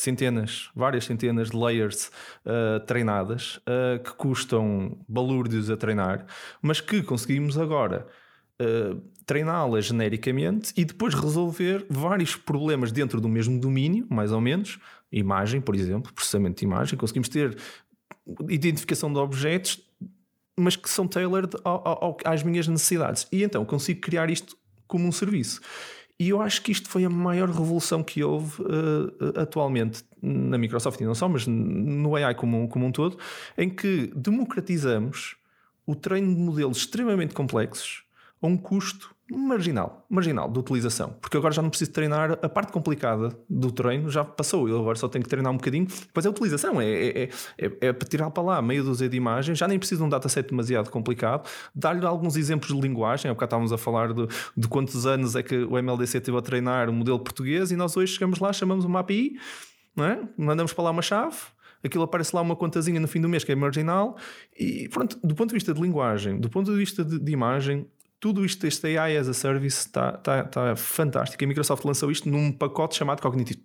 centenas, 0.00 0.70
várias 0.74 1.04
centenas 1.04 1.50
de 1.50 1.56
layers 1.56 2.10
uh, 2.44 2.80
treinadas 2.86 3.56
uh, 3.58 4.02
que 4.02 4.12
custam 4.12 4.98
balúrdios 5.08 5.70
a 5.70 5.76
treinar, 5.76 6.26
mas 6.62 6.80
que 6.80 7.02
conseguimos 7.02 7.58
agora 7.58 8.06
uh, 8.60 9.00
treiná-las 9.24 9.86
genericamente 9.86 10.72
e 10.76 10.84
depois 10.84 11.14
resolver 11.14 11.84
vários 11.88 12.34
problemas 12.34 12.90
dentro 12.90 13.20
do 13.20 13.28
mesmo 13.28 13.60
domínio, 13.60 14.06
mais 14.08 14.32
ou 14.32 14.40
menos. 14.40 14.78
Imagem, 15.12 15.60
por 15.60 15.74
exemplo, 15.74 16.12
processamento 16.12 16.58
de 16.58 16.64
imagem, 16.64 16.98
conseguimos 16.98 17.28
ter 17.28 17.56
identificação 18.48 19.12
de 19.12 19.18
objetos, 19.18 19.80
mas 20.56 20.76
que 20.76 20.88
são 20.90 21.06
tailored 21.06 21.56
ao, 21.64 21.86
ao, 21.86 22.16
às 22.24 22.42
minhas 22.42 22.66
necessidades. 22.66 23.26
E 23.30 23.42
então 23.42 23.64
consigo 23.64 24.00
criar 24.00 24.30
isto 24.30 24.56
como 24.86 25.06
um 25.06 25.12
serviço. 25.12 25.60
E 26.20 26.30
eu 26.30 26.42
acho 26.42 26.62
que 26.62 26.72
isto 26.72 26.88
foi 26.88 27.04
a 27.04 27.10
maior 27.10 27.48
revolução 27.48 28.02
que 28.02 28.24
houve 28.24 28.60
uh, 28.62 29.40
atualmente 29.40 30.02
na 30.20 30.58
Microsoft 30.58 31.00
e 31.00 31.04
não 31.04 31.14
só, 31.14 31.28
mas 31.28 31.46
no 31.46 32.16
AI 32.16 32.34
como, 32.34 32.66
como 32.68 32.86
um 32.86 32.90
todo, 32.90 33.16
em 33.56 33.70
que 33.70 34.10
democratizamos 34.16 35.36
o 35.86 35.94
treino 35.94 36.34
de 36.34 36.40
modelos 36.40 36.78
extremamente 36.78 37.34
complexos 37.34 38.02
a 38.42 38.46
um 38.48 38.56
custo 38.56 39.14
marginal, 39.30 40.06
marginal 40.08 40.50
de 40.50 40.58
utilização, 40.58 41.14
porque 41.20 41.36
agora 41.36 41.52
já 41.52 41.60
não 41.60 41.68
preciso 41.68 41.92
treinar 41.92 42.38
a 42.42 42.48
parte 42.48 42.72
complicada 42.72 43.38
do 43.48 43.70
treino, 43.70 44.10
já 44.10 44.24
passou, 44.24 44.68
eu 44.68 44.80
agora 44.80 44.96
só 44.96 45.06
tenho 45.08 45.22
que 45.22 45.28
treinar 45.28 45.52
um 45.52 45.56
bocadinho, 45.56 45.86
depois 45.86 46.24
é 46.24 46.28
a 46.28 46.30
utilização, 46.30 46.80
é, 46.80 46.86
é, 46.86 47.28
é, 47.58 47.70
é 47.80 47.92
tirar 47.92 48.30
para 48.30 48.42
lá 48.42 48.62
meia 48.62 48.82
dúzia 48.82 49.08
de 49.08 49.16
imagens, 49.16 49.58
já 49.58 49.68
nem 49.68 49.78
preciso 49.78 50.00
de 50.00 50.06
um 50.06 50.08
dataset 50.08 50.48
demasiado 50.48 50.90
complicado, 50.90 51.48
dar-lhe 51.74 52.06
alguns 52.06 52.36
exemplos 52.36 52.74
de 52.74 52.80
linguagem, 52.80 53.30
é 53.30 53.34
porque 53.34 53.44
estávamos 53.44 53.72
a 53.72 53.78
falar 53.78 54.14
de, 54.14 54.26
de 54.56 54.66
quantos 54.68 55.04
anos 55.04 55.36
é 55.36 55.42
que 55.42 55.56
o 55.56 55.76
MLDC 55.76 56.20
teve 56.20 56.36
a 56.38 56.42
treinar 56.42 56.88
o 56.88 56.92
modelo 56.92 57.18
português 57.18 57.70
e 57.70 57.76
nós 57.76 57.96
hoje 57.96 58.14
chegamos 58.14 58.38
lá, 58.38 58.52
chamamos 58.52 58.84
uma 58.86 59.00
API, 59.00 59.38
não 59.94 60.04
é? 60.06 60.20
mandamos 60.38 60.72
para 60.72 60.84
lá 60.84 60.90
uma 60.90 61.02
chave, 61.02 61.36
aquilo 61.84 62.04
aparece 62.04 62.34
lá 62.34 62.40
uma 62.40 62.56
contazinha 62.56 62.98
no 62.98 63.06
fim 63.06 63.20
do 63.20 63.28
mês 63.28 63.44
que 63.44 63.52
é 63.52 63.54
marginal 63.54 64.16
e 64.58 64.88
pronto, 64.88 65.18
do 65.22 65.34
ponto 65.34 65.50
de 65.50 65.54
vista 65.54 65.74
de 65.74 65.80
linguagem, 65.80 66.40
do 66.40 66.48
ponto 66.48 66.70
de 66.70 66.76
vista 66.76 67.04
de, 67.04 67.18
de 67.18 67.32
imagem, 67.32 67.86
tudo 68.20 68.44
isto, 68.44 68.66
este 68.66 68.98
AI 68.98 69.16
as 69.16 69.28
a 69.28 69.34
Service 69.34 69.78
está 69.78 70.12
tá, 70.12 70.44
tá 70.44 70.76
fantástico. 70.76 71.42
A 71.44 71.46
Microsoft 71.46 71.84
lançou 71.84 72.10
isto 72.10 72.28
num 72.28 72.50
pacote 72.50 72.96
chamado 72.96 73.20
Cognitive, 73.20 73.62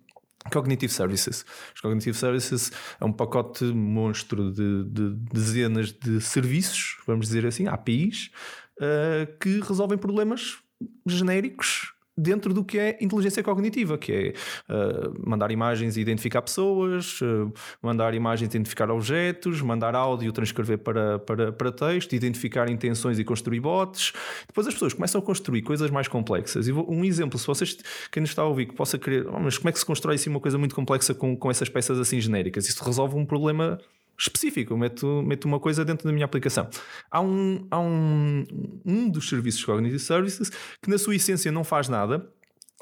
Cognitive 0.52 0.92
Services. 0.92 1.44
Os 1.74 1.80
Cognitive 1.80 2.16
Services 2.16 2.70
é 3.00 3.04
um 3.04 3.12
pacote 3.12 3.64
monstro 3.64 4.52
de, 4.52 4.84
de 4.84 5.14
dezenas 5.32 5.92
de 5.92 6.20
serviços, 6.20 6.98
vamos 7.06 7.26
dizer 7.26 7.46
assim, 7.46 7.66
APIs, 7.66 8.30
uh, 8.78 9.38
que 9.38 9.60
resolvem 9.60 9.98
problemas 9.98 10.58
genéricos 11.06 11.93
dentro 12.16 12.54
do 12.54 12.64
que 12.64 12.78
é 12.78 12.98
inteligência 13.00 13.42
cognitiva, 13.42 13.98
que 13.98 14.12
é 14.12 14.32
uh, 14.72 15.28
mandar 15.28 15.50
imagens 15.50 15.96
e 15.96 16.00
identificar 16.00 16.42
pessoas, 16.42 17.20
uh, 17.20 17.52
mandar 17.82 18.14
imagens 18.14 18.48
e 18.48 18.56
identificar 18.56 18.90
objetos, 18.90 19.60
mandar 19.60 19.94
áudio, 19.94 20.32
transcrever 20.32 20.78
para, 20.78 21.18
para, 21.18 21.52
para 21.52 21.72
texto, 21.72 22.14
identificar 22.14 22.70
intenções 22.70 23.18
e 23.18 23.24
construir 23.24 23.60
bots. 23.60 24.12
Depois 24.46 24.66
as 24.66 24.74
pessoas 24.74 24.94
começam 24.94 25.20
a 25.20 25.24
construir 25.24 25.62
coisas 25.62 25.90
mais 25.90 26.06
complexas. 26.06 26.68
E 26.68 26.72
vou, 26.72 26.90
um 26.90 27.04
exemplo, 27.04 27.38
se 27.38 27.46
vocês, 27.46 27.76
quem 28.10 28.20
nos 28.20 28.30
está 28.30 28.42
a 28.42 28.46
ouvir, 28.46 28.66
que 28.66 28.74
possa 28.74 28.98
querer, 28.98 29.26
oh, 29.26 29.40
mas 29.40 29.58
como 29.58 29.68
é 29.68 29.72
que 29.72 29.78
se 29.78 29.86
constrói 29.86 30.14
assim 30.14 30.30
uma 30.30 30.40
coisa 30.40 30.56
muito 30.56 30.74
complexa 30.74 31.14
com, 31.14 31.36
com 31.36 31.50
essas 31.50 31.68
peças 31.68 31.98
assim 31.98 32.20
genéricas? 32.20 32.68
Isso 32.68 32.82
resolve 32.84 33.16
um 33.16 33.26
problema 33.26 33.78
específico, 34.18 34.76
meto, 34.76 35.22
meto 35.22 35.44
uma 35.46 35.60
coisa 35.60 35.84
dentro 35.84 36.06
da 36.06 36.12
minha 36.12 36.24
aplicação. 36.24 36.68
Há 37.10 37.20
um, 37.20 37.66
há 37.70 37.80
um, 37.80 38.44
um 38.84 39.08
dos 39.08 39.28
serviços 39.28 39.64
Cognitive 39.64 39.98
Services 39.98 40.50
que, 40.80 40.90
na 40.90 40.98
sua 40.98 41.16
essência, 41.16 41.50
não 41.50 41.64
faz 41.64 41.88
nada 41.88 42.28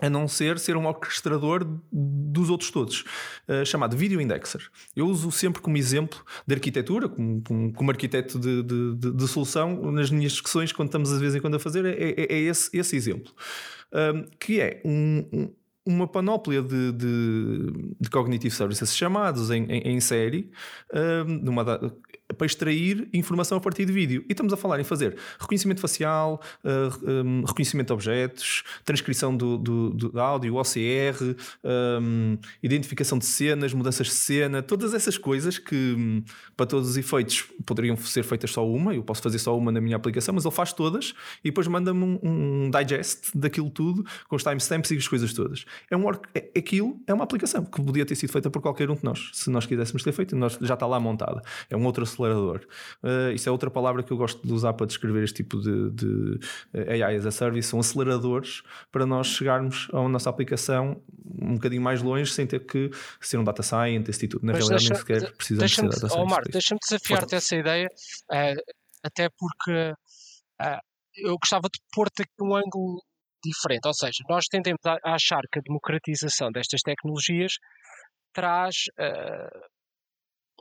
a 0.00 0.08
não 0.08 0.26
ser 0.26 0.58
ser 0.58 0.76
um 0.76 0.86
orquestrador 0.86 1.64
dos 1.92 2.50
outros 2.50 2.70
todos, 2.70 3.04
uh, 3.48 3.64
chamado 3.64 3.96
Video 3.96 4.20
Indexer. 4.20 4.60
Eu 4.96 5.06
uso 5.06 5.30
sempre 5.30 5.60
como 5.60 5.76
exemplo 5.76 6.24
de 6.46 6.54
arquitetura, 6.54 7.08
como, 7.08 7.42
como, 7.42 7.72
como 7.72 7.90
arquiteto 7.90 8.38
de, 8.38 8.62
de, 8.62 9.12
de, 9.12 9.28
solução, 9.28 9.92
nas 9.92 10.10
minhas 10.10 10.32
discussões, 10.32 10.72
quando 10.72 10.88
estamos 10.88 11.10
de 11.10 11.18
vez 11.18 11.34
em 11.34 11.40
quando 11.40 11.54
a 11.54 11.58
fazer, 11.60 11.84
é, 11.84 11.92
é, 11.92 12.32
é 12.32 12.38
esse, 12.38 12.76
esse 12.76 12.96
exemplo. 12.96 13.32
Uh, 13.92 14.28
que 14.40 14.60
é 14.60 14.80
um, 14.84 15.52
uma 15.84 16.06
panóplia 16.06 16.62
de, 16.62 16.92
de, 16.92 17.94
de 18.00 18.10
cognitive 18.10 18.54
services 18.54 18.96
chamados 18.96 19.50
em, 19.50 19.64
em, 19.64 19.96
em 19.96 20.00
série, 20.00 20.50
uh, 20.92 21.24
numa, 21.24 21.64
para 22.36 22.46
extrair 22.46 23.08
informação 23.12 23.58
a 23.58 23.60
partir 23.60 23.84
de 23.84 23.92
vídeo. 23.92 24.24
E 24.28 24.32
estamos 24.32 24.52
a 24.52 24.56
falar 24.56 24.80
em 24.80 24.84
fazer 24.84 25.16
reconhecimento 25.38 25.80
facial, 25.80 26.40
uh, 26.64 27.10
um, 27.10 27.44
reconhecimento 27.44 27.88
de 27.88 27.92
objetos, 27.92 28.62
transcrição 28.84 29.36
do, 29.36 29.58
do, 29.58 29.90
do 29.90 30.20
áudio, 30.20 30.56
OCR, 30.56 31.36
um, 31.64 32.38
identificação 32.62 33.18
de 33.18 33.26
cenas, 33.26 33.72
mudanças 33.72 34.06
de 34.06 34.14
cena, 34.14 34.62
todas 34.62 34.94
essas 34.94 35.18
coisas 35.18 35.58
que, 35.58 36.22
para 36.56 36.66
todos 36.66 36.90
os 36.90 36.96
efeitos, 36.96 37.44
poderiam 37.66 37.96
ser 37.96 38.22
feitas 38.22 38.50
só 38.50 38.66
uma. 38.66 38.94
Eu 38.94 39.02
posso 39.02 39.22
fazer 39.22 39.38
só 39.38 39.56
uma 39.56 39.72
na 39.72 39.80
minha 39.80 39.96
aplicação, 39.96 40.34
mas 40.34 40.44
ele 40.44 40.54
faz 40.54 40.72
todas 40.72 41.14
e 41.44 41.50
depois 41.50 41.66
manda-me 41.66 42.02
um, 42.02 42.18
um, 42.22 42.70
digest 42.70 43.30
daquilo 43.34 43.70
tudo 43.70 44.04
com 44.28 44.36
os 44.36 44.42
timestamps 44.42 44.90
e 44.90 44.96
as 44.96 45.08
coisas 45.08 45.32
todas. 45.32 45.64
É 45.90 45.96
um, 45.96 46.08
é, 46.34 46.50
aquilo 46.56 47.00
é 47.06 47.14
uma 47.14 47.24
aplicação 47.24 47.64
que 47.64 47.82
podia 47.82 48.04
ter 48.04 48.14
sido 48.14 48.30
feita 48.30 48.50
por 48.50 48.60
qualquer 48.60 48.90
um 48.90 48.94
de 48.94 49.04
nós, 49.04 49.30
se 49.32 49.50
nós 49.50 49.66
quiséssemos 49.66 50.02
ter 50.02 50.12
feito, 50.12 50.36
nós, 50.36 50.58
já 50.60 50.74
está 50.74 50.86
lá 50.86 50.98
montada. 50.98 51.42
É 51.68 51.76
um 51.76 51.84
outro 51.84 52.02
acelerador. 52.24 52.66
Uh, 53.02 53.32
isso 53.32 53.48
é 53.48 53.52
outra 53.52 53.70
palavra 53.70 54.02
que 54.02 54.12
eu 54.12 54.16
gosto 54.16 54.46
de 54.46 54.52
usar 54.52 54.72
para 54.74 54.86
descrever 54.86 55.22
este 55.24 55.42
tipo 55.42 55.60
de, 55.60 55.90
de 55.90 56.38
eh, 56.74 57.02
AI 57.02 57.16
as 57.16 57.26
a 57.26 57.30
service. 57.30 57.68
São 57.68 57.80
aceleradores 57.80 58.62
para 58.90 59.04
nós 59.06 59.26
chegarmos 59.26 59.88
à 59.92 60.08
nossa 60.08 60.30
aplicação 60.30 61.02
um 61.40 61.54
bocadinho 61.54 61.82
mais 61.82 62.02
longe 62.02 62.32
sem 62.32 62.46
ter 62.46 62.60
que 62.60 62.90
ser 63.20 63.38
um 63.38 63.44
data 63.44 63.62
scientist 63.62 64.22
e 64.22 64.28
tudo. 64.28 64.46
Na 64.46 64.52
Mas 64.52 64.68
realidade, 64.68 64.88
deixa, 64.88 64.94
nem 64.94 65.20
sequer 65.20 65.36
precisamos 65.36 65.74
ser 65.74 65.82
data 65.82 65.96
scientist. 65.96 66.18
Oh, 66.18 66.26
Marco, 66.26 66.50
deixa-me 66.50 66.80
desafiar-te 66.80 67.34
essa 67.34 67.56
ideia, 67.56 67.88
uh, 68.30 68.74
até 69.04 69.28
porque 69.36 69.92
uh, 69.92 70.80
eu 71.16 71.36
gostava 71.38 71.68
de 71.72 71.80
pôr-te 71.92 72.22
aqui 72.22 72.42
um 72.42 72.54
ângulo 72.54 73.02
diferente. 73.44 73.86
Ou 73.86 73.94
seja, 73.94 74.22
nós 74.28 74.46
tendemos 74.46 74.80
a 74.84 75.14
achar 75.14 75.42
que 75.50 75.58
a 75.58 75.62
democratização 75.62 76.50
destas 76.50 76.80
tecnologias 76.82 77.54
traz 78.32 78.84
uh, 78.98 79.71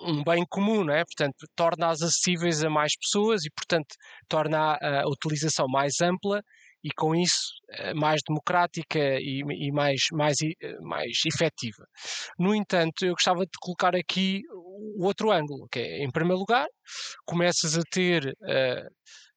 um 0.05 0.23
bem 0.23 0.45
comum, 0.49 0.83
não 0.83 0.93
é? 0.93 1.03
Portanto, 1.03 1.45
torna-as 1.55 2.01
acessíveis 2.01 2.63
a 2.63 2.69
mais 2.69 2.93
pessoas 2.97 3.43
e, 3.45 3.49
portanto, 3.51 3.95
torna 4.27 4.77
a, 4.81 5.07
utilização 5.07 5.67
mais 5.67 6.01
ampla 6.01 6.41
e, 6.83 6.89
com 6.95 7.15
isso, 7.15 7.51
eh, 7.69 7.93
mais 7.93 8.21
democrática 8.27 8.99
e, 8.99 9.41
e 9.41 9.71
mais, 9.71 10.01
mais, 10.11 10.37
eh, 10.41 10.79
mais 10.81 11.11
efetiva. 11.25 11.85
No 12.39 12.55
entanto, 12.55 13.05
eu 13.05 13.13
gostava 13.13 13.41
de 13.41 13.51
colocar 13.61 13.95
aqui 13.95 14.41
o 14.51 15.05
outro 15.05 15.31
ângulo, 15.31 15.67
que 15.71 15.79
é, 15.79 16.03
em 16.03 16.11
primeiro 16.11 16.39
lugar, 16.39 16.67
começas 17.25 17.77
a 17.77 17.81
ter 17.91 18.25
uh, 18.25 18.89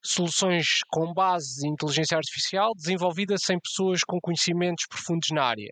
soluções 0.04 0.66
com 0.88 1.12
base 1.12 1.66
em 1.66 1.72
inteligência 1.72 2.16
artificial 2.16 2.72
desenvolvidas 2.74 3.42
sem 3.44 3.58
pessoas 3.58 4.02
com 4.04 4.20
conhecimentos 4.20 4.86
profundos 4.88 5.28
na 5.32 5.44
área, 5.44 5.70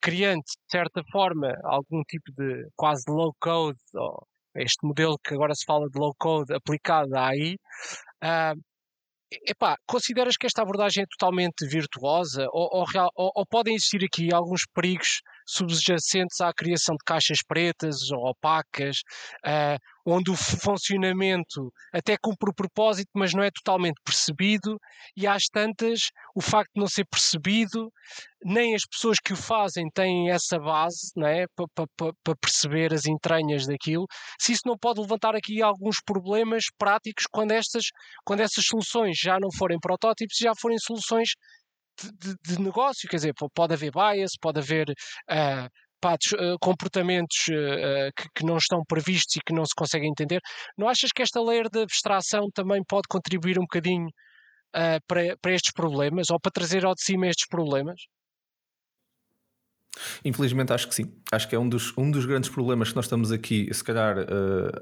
criando, 0.00 0.42
de 0.42 0.70
certa 0.70 1.02
forma, 1.10 1.52
algum 1.64 2.02
tipo 2.02 2.30
de 2.36 2.68
quase 2.76 3.04
low 3.08 3.32
code, 3.40 3.78
ou 3.94 4.26
este 4.56 4.86
modelo 4.86 5.18
que 5.18 5.34
agora 5.34 5.54
se 5.54 5.64
fala 5.64 5.88
de 5.88 5.98
low 5.98 6.14
code 6.18 6.52
aplicado 6.54 7.16
à 7.16 7.28
AI. 7.28 7.54
Uh, 8.22 8.60
epá, 9.48 9.76
consideras 9.86 10.36
que 10.36 10.46
esta 10.46 10.62
abordagem 10.62 11.02
é 11.02 11.06
totalmente 11.06 11.66
virtuosa 11.66 12.46
ou, 12.52 12.68
ou, 12.72 12.84
ou, 13.16 13.32
ou 13.34 13.46
podem 13.46 13.74
existir 13.74 14.04
aqui 14.04 14.32
alguns 14.32 14.62
perigos 14.72 15.20
subjacentes 15.46 16.40
à 16.40 16.52
criação 16.52 16.94
de 16.96 17.04
caixas 17.04 17.38
pretas 17.46 18.10
ou 18.10 18.28
opacas, 18.28 18.98
uh, 19.46 19.78
onde 20.06 20.30
o 20.30 20.36
funcionamento 20.36 21.72
até 21.92 22.16
cumpre 22.20 22.50
o 22.50 22.54
propósito, 22.54 23.10
mas 23.14 23.32
não 23.32 23.42
é 23.42 23.50
totalmente 23.50 24.00
percebido, 24.04 24.78
e 25.16 25.26
às 25.26 25.44
tantas, 25.44 26.10
o 26.34 26.40
facto 26.40 26.70
de 26.74 26.80
não 26.80 26.86
ser 26.86 27.06
percebido, 27.06 27.90
nem 28.44 28.74
as 28.74 28.82
pessoas 28.84 29.18
que 29.18 29.32
o 29.32 29.36
fazem 29.36 29.88
têm 29.90 30.30
essa 30.30 30.58
base 30.58 31.12
é? 31.24 31.46
para 31.56 31.86
pa, 31.96 32.12
pa 32.22 32.36
perceber 32.36 32.92
as 32.92 33.06
entranhas 33.06 33.66
daquilo, 33.66 34.06
se 34.38 34.52
isso 34.52 34.62
não 34.66 34.76
pode 34.76 35.00
levantar 35.00 35.34
aqui 35.34 35.62
alguns 35.62 35.96
problemas 36.04 36.64
práticos 36.76 37.24
quando, 37.30 37.52
estas, 37.52 37.84
quando 38.24 38.40
essas 38.40 38.64
soluções 38.66 39.16
já 39.18 39.38
não 39.40 39.48
forem 39.56 39.78
protótipos, 39.80 40.36
já 40.38 40.52
forem 40.60 40.78
soluções 40.78 41.30
de, 42.02 42.34
de, 42.44 42.60
negócio, 42.60 43.08
quer 43.08 43.16
dizer, 43.16 43.32
pode 43.54 43.74
haver 43.74 43.92
bias, 43.92 44.32
pode 44.40 44.60
haver 44.60 44.88
uh, 45.30 45.66
uh, 45.66 46.58
comportamentos 46.60 47.46
uh, 47.48 48.10
que, 48.16 48.28
que, 48.36 48.44
não 48.44 48.56
estão 48.56 48.82
previstos 48.86 49.36
e 49.36 49.40
que 49.44 49.54
não 49.54 49.64
se 49.64 49.74
conseguem 49.76 50.10
entender. 50.10 50.40
Não 50.76 50.88
achas 50.88 51.10
que 51.12 51.22
esta 51.22 51.40
layer 51.40 51.68
de 51.70 51.82
abstração 51.82 52.48
também 52.52 52.82
pode 52.86 53.08
contribuir 53.08 53.58
um 53.58 53.62
bocadinho 53.62 54.08
para, 55.06 55.36
para 55.40 55.54
estes 55.54 55.72
problemas 55.72 56.30
ou 56.30 56.40
para 56.40 56.50
trazer 56.50 56.84
ao 56.84 56.94
de 56.94 57.02
cima 57.02 57.28
estes 57.28 57.46
problemas? 57.48 57.96
Infelizmente 60.24 60.72
acho 60.72 60.88
que 60.88 60.94
sim. 60.94 61.12
Acho 61.30 61.48
que 61.48 61.54
é 61.54 61.58
um 61.58 61.68
dos, 61.68 61.92
um 61.96 62.10
dos 62.10 62.26
grandes 62.26 62.50
problemas 62.50 62.90
que 62.90 62.96
nós 62.96 63.06
estamos 63.06 63.32
aqui, 63.32 63.68
se 63.72 63.82
calhar 63.82 64.18
uh, 64.18 64.24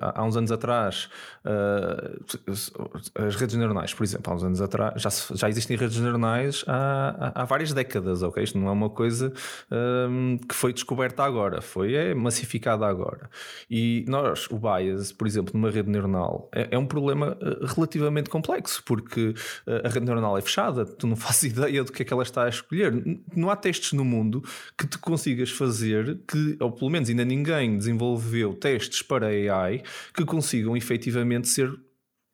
há, 0.01 0.23
uns 0.25 0.37
anos 0.37 0.53
atrás, 0.53 1.09
uh, 1.45 3.25
as 3.27 3.37
redes 3.37 3.57
neuronais, 3.57 3.95
por 3.95 4.05
exemplo, 4.05 4.33
há 4.33 4.37
uns 4.37 4.45
anos 4.45 4.61
atrás, 4.61 5.01
já, 5.01 5.09
já 5.35 5.49
existem 5.49 5.77
redes 5.77 5.99
neuronais 5.99 6.65
há, 6.67 7.43
há, 7.43 7.45
várias 7.45 7.73
décadas, 7.73 8.23
ok? 8.23 8.43
Isto 8.43 8.59
não 8.59 8.69
é 8.69 8.73
uma 8.73 8.91
coisa 8.91 9.33
um, 9.71 10.39
que 10.39 10.55
foi 10.55 10.73
descoberta 10.73 11.23
agora, 11.25 11.61
foi 11.61 11.95
é 11.95 12.15
massificada 12.15 12.87
agora. 12.87 13.31
E 13.71 14.05
nós, 14.09 14.49
o 14.51 14.59
bias, 14.59 15.13
por 15.13 15.27
exemplo, 15.27 15.53
numa 15.55 15.71
rede 15.71 15.89
neuronal, 15.89 16.51
é, 16.53 16.69
é 16.73 16.79
um 16.79 16.87
problema 16.87 17.37
eh, 17.41 17.67
relativamente 17.75 18.29
complexo, 18.29 18.83
porque 18.85 19.35
a 19.85 19.89
rede 19.89 20.07
neuronal 20.07 20.37
é 20.37 20.41
fechada, 20.41 20.85
tu 20.85 21.07
não 21.07 21.17
fazes 21.17 21.45
ideia 21.45 21.85
do 21.85 21.93
que 21.93 22.03
é 22.03 22.05
que 22.05 22.13
ela 22.13 22.23
está 22.23 22.45
a 22.45 22.49
escolher. 22.49 22.93
Não 23.35 23.51
há 23.51 23.57
testes 23.57 23.93
no 23.93 24.05
mundo 24.05 24.43
que 24.77 24.87
te 24.87 24.99
consigas 25.03 25.51
fazer 25.51 26.21
que, 26.27 26.57
ou 26.61 26.73
pelo 26.73 26.91
menos 26.91 27.09
ainda 27.09 27.25
ninguém 27.25 27.77
desenvolveu 27.77 28.55
testes 28.55 29.03
para 29.03 29.27
AI 29.27 29.83
que 30.15 30.25
consigam 30.25 30.77
efetivamente 30.77 31.49
ser 31.49 31.73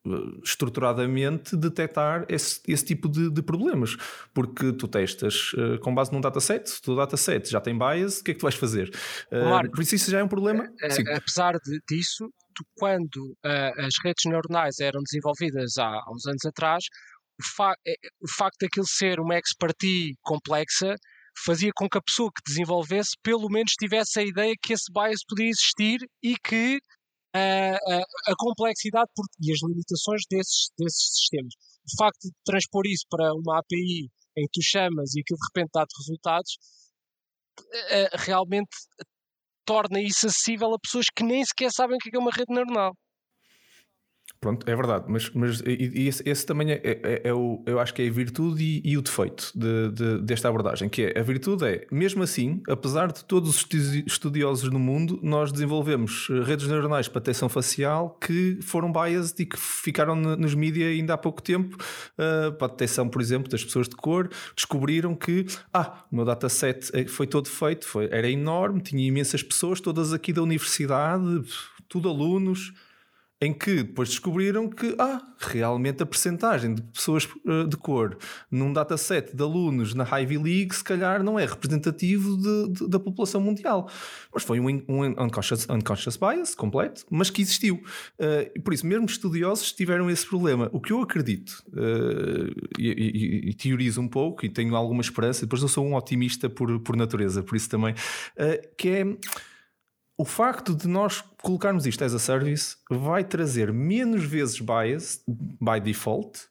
eh, 0.07 0.40
estruturadamente 0.44 1.57
detectar 1.57 2.24
esse, 2.28 2.61
esse 2.66 2.85
tipo 2.85 3.09
de, 3.09 3.31
de, 3.31 3.42
problemas. 3.42 3.96
Porque 4.33 4.72
tu 4.72 4.88
testas 4.88 5.52
uh, 5.54 5.78
com 5.81 5.94
base 5.94 6.12
num 6.12 6.20
dataset 6.20 6.68
se 6.68 6.90
o 6.90 6.96
dataset 6.96 7.50
já 7.50 7.61
tem 7.61 7.76
bias, 7.76 8.20
o 8.20 8.24
que 8.24 8.31
é 8.31 8.35
que 8.35 8.40
tu 8.40 8.44
vais 8.44 8.54
fazer? 8.54 8.90
Uh, 9.31 9.50
Marco, 9.50 9.74
por 9.74 9.83
isso 9.83 9.94
isso 9.94 10.11
já 10.11 10.20
é 10.20 10.24
um 10.24 10.28
problema? 10.28 10.64
uh, 10.64 11.16
apesar 11.16 11.52
de, 11.59 11.81
disso 11.88 12.28
tu, 12.54 12.64
quando 12.76 13.37
as 13.44 13.94
redes 14.04 14.24
neuronais 14.26 14.78
eram 14.81 15.00
desenvolvidas 15.02 15.76
há, 15.78 15.87
há 15.87 16.12
uns 16.12 16.26
anos 16.26 16.44
atrás 16.44 16.85
o, 17.38 17.57
fa 17.57 17.74
o 18.20 18.28
facto 18.28 18.57
daquilo 18.61 18.87
ser 18.87 19.20
uma 19.20 19.37
expertise 19.37 20.14
complexa 20.22 20.94
fazia 21.44 21.70
com 21.74 21.88
que 21.88 21.98
a 21.98 22.03
pessoa 22.03 22.31
que 22.35 22.42
desenvolvesse 22.46 23.11
pelo 23.22 23.48
menos 23.48 23.72
tivesse 23.72 24.20
a 24.20 24.22
ideia 24.22 24.55
que 24.61 24.72
esse 24.72 24.92
bias 24.92 25.20
podia 25.27 25.48
existir 25.48 25.98
e 26.22 26.37
que 26.37 26.79
uh, 27.37 27.98
uh, 27.98 28.05
a 28.27 28.35
complexidade 28.37 29.11
e 29.42 29.53
as 29.53 29.59
limitações 29.62 30.22
desses, 30.31 30.70
desses 30.79 31.16
sistemas. 31.16 31.55
O 31.85 31.96
facto 31.96 32.20
de 32.24 32.33
transpor 32.44 32.87
isso 32.87 33.05
para 33.09 33.33
uma 33.35 33.59
API 33.59 34.09
em 34.37 34.44
que 34.44 34.61
tu 34.61 34.62
chamas 34.62 35.14
e 35.16 35.22
que 35.22 35.35
de 35.35 35.40
repente 35.48 35.70
dá-te 35.72 35.94
resultados, 35.98 36.59
uh, 37.61 38.16
realmente 38.18 38.70
torna 39.64 40.01
isso 40.01 40.27
acessível 40.27 40.72
a 40.74 40.79
pessoas 40.79 41.07
que 41.14 41.22
nem 41.22 41.44
sequer 41.44 41.70
sabem 41.70 41.96
o 41.96 41.98
que 41.98 42.16
é 42.16 42.18
uma 42.18 42.31
rede 42.31 42.53
neuronal. 42.53 42.94
Pronto, 44.40 44.70
é 44.70 44.76
verdade, 44.76 45.06
mas, 45.08 45.28
mas 45.30 45.60
esse, 45.66 46.22
esse, 46.24 46.46
também 46.46 46.70
é, 46.70 46.80
é, 46.84 47.22
é, 47.24 47.34
o, 47.34 47.61
eu 47.66 47.80
acho 47.80 47.92
que 47.92 48.03
é 48.03 48.07
a 48.07 48.11
virtude 48.11 48.62
e, 48.62 48.92
e 48.92 48.96
o 48.96 49.03
defeito 49.03 49.50
de, 49.53 49.90
de, 49.90 50.22
desta 50.22 50.48
abordagem, 50.48 50.88
que 50.88 51.07
é 51.07 51.18
a 51.18 51.22
virtude 51.24 51.66
é, 51.66 51.86
mesmo 51.90 52.22
assim, 52.22 52.62
apesar 52.68 53.11
de 53.11 53.24
todos 53.24 53.50
os 53.50 53.66
estudiosos 54.07 54.70
no 54.70 54.78
mundo, 54.78 55.18
nós 55.24 55.50
desenvolvemos 55.50 56.28
redes 56.44 56.68
neuronais 56.68 57.09
para 57.09 57.18
detecção 57.18 57.48
facial 57.48 58.16
que 58.20 58.61
foram 58.62 58.92
biased 58.92 59.42
e 59.42 59.44
que 59.44 59.59
ficaram 59.59 60.14
nos 60.14 60.55
mídias 60.55 60.88
ainda 60.88 61.14
há 61.14 61.18
pouco 61.18 61.42
tempo 61.42 61.76
uh, 61.76 62.53
para 62.53 62.68
a 62.68 62.70
detecção, 62.70 63.09
por 63.09 63.20
exemplo, 63.20 63.50
das 63.50 63.64
pessoas 63.64 63.88
de 63.88 63.96
cor, 63.96 64.30
descobriram 64.55 65.16
que 65.16 65.46
ah, 65.74 66.05
o 66.12 66.14
meu 66.14 66.24
dataset 66.24 66.92
eh, 66.94 67.09
foi 67.09 67.26
todo 67.26 67.48
feito, 67.48 67.88
foi, 67.88 68.09
era 68.12 68.30
enorme, 68.30 68.80
tinha 68.80 69.05
imensas 69.05 69.42
pessoas, 69.42 69.80
todas 69.80 70.12
aqui 70.12 70.32
da 70.32 70.42
universidade, 70.42 71.42
tudo 71.88 72.09
alunos 72.09 72.72
em 73.41 73.53
que 73.53 73.82
depois 73.84 74.09
descobriram 74.09 74.68
que 74.68 74.97
ah, 74.99 75.22
realmente 75.39 76.03
a 76.03 76.07
percentagem 76.07 76.74
de 76.74 76.82
pessoas 76.82 77.28
eh, 77.47 77.64
de 77.68 77.76
cor 77.76 78.18
num 78.51 78.72
dataset 78.72 79.34
de 79.34 79.43
alunos 79.43 79.95
na 79.95 80.05
Ivy 80.20 80.39
League 80.39 80.74
se 80.74 80.82
calhar 80.82 81.22
não 81.22 81.39
é 81.39 81.47
representativo 81.47 82.36
de, 82.36 82.72
de, 82.72 82.89
da 82.89 82.99
população 82.99 83.41
mundial. 83.41 83.89
Mas 84.34 84.43
foi 84.43 84.59
um, 84.59 84.66
um 84.89 85.05
unconscious, 85.24 85.68
unconscious, 85.70 86.16
bias 86.16 86.55
completo, 86.55 87.05
mas 87.09 87.30
que 87.30 87.41
existiu. 87.41 87.80
Uh, 88.18 88.61
por 88.62 88.74
isso, 88.74 88.84
mesmo 88.84 89.07
estudiosos 89.07 89.72
tiveram 89.72 90.11
esse 90.11 90.26
problema. 90.26 90.68
O 90.72 90.80
que 90.80 90.93
eu 90.93 91.01
acredito 91.01 91.62
uh, 91.68 92.68
e, 92.76 92.89
e, 92.89 93.51
e, 93.51 93.55
teorizo 93.55 94.01
um 94.01 94.09
pouco 94.09 94.45
e 94.45 94.49
tenho 94.49 94.74
alguma 94.74 95.01
esperança, 95.01 95.43
depois 95.43 95.62
eu 95.62 95.68
sou 95.68 95.86
um 95.86 95.95
otimista 95.95 96.51
por, 96.51 96.80
por 96.80 96.97
natureza, 96.97 97.43
por 97.43 97.57
isso 97.57 97.68
também, 97.68 97.95
uh, 97.95 98.68
que 98.76 98.89
é 98.89 99.16
o 100.18 100.24
facto 100.24 100.74
de 100.74 100.88
nós 100.88 101.22
colocarmos 101.40 101.86
isto 101.86 102.04
as 102.04 102.12
a 102.12 102.18
service 102.18 102.76
vai 102.90 103.22
trazer 103.22 103.72
menos 103.72 104.24
vezes 104.24 104.60
bias 104.60 105.22
by 105.26 105.80
default 105.80 106.48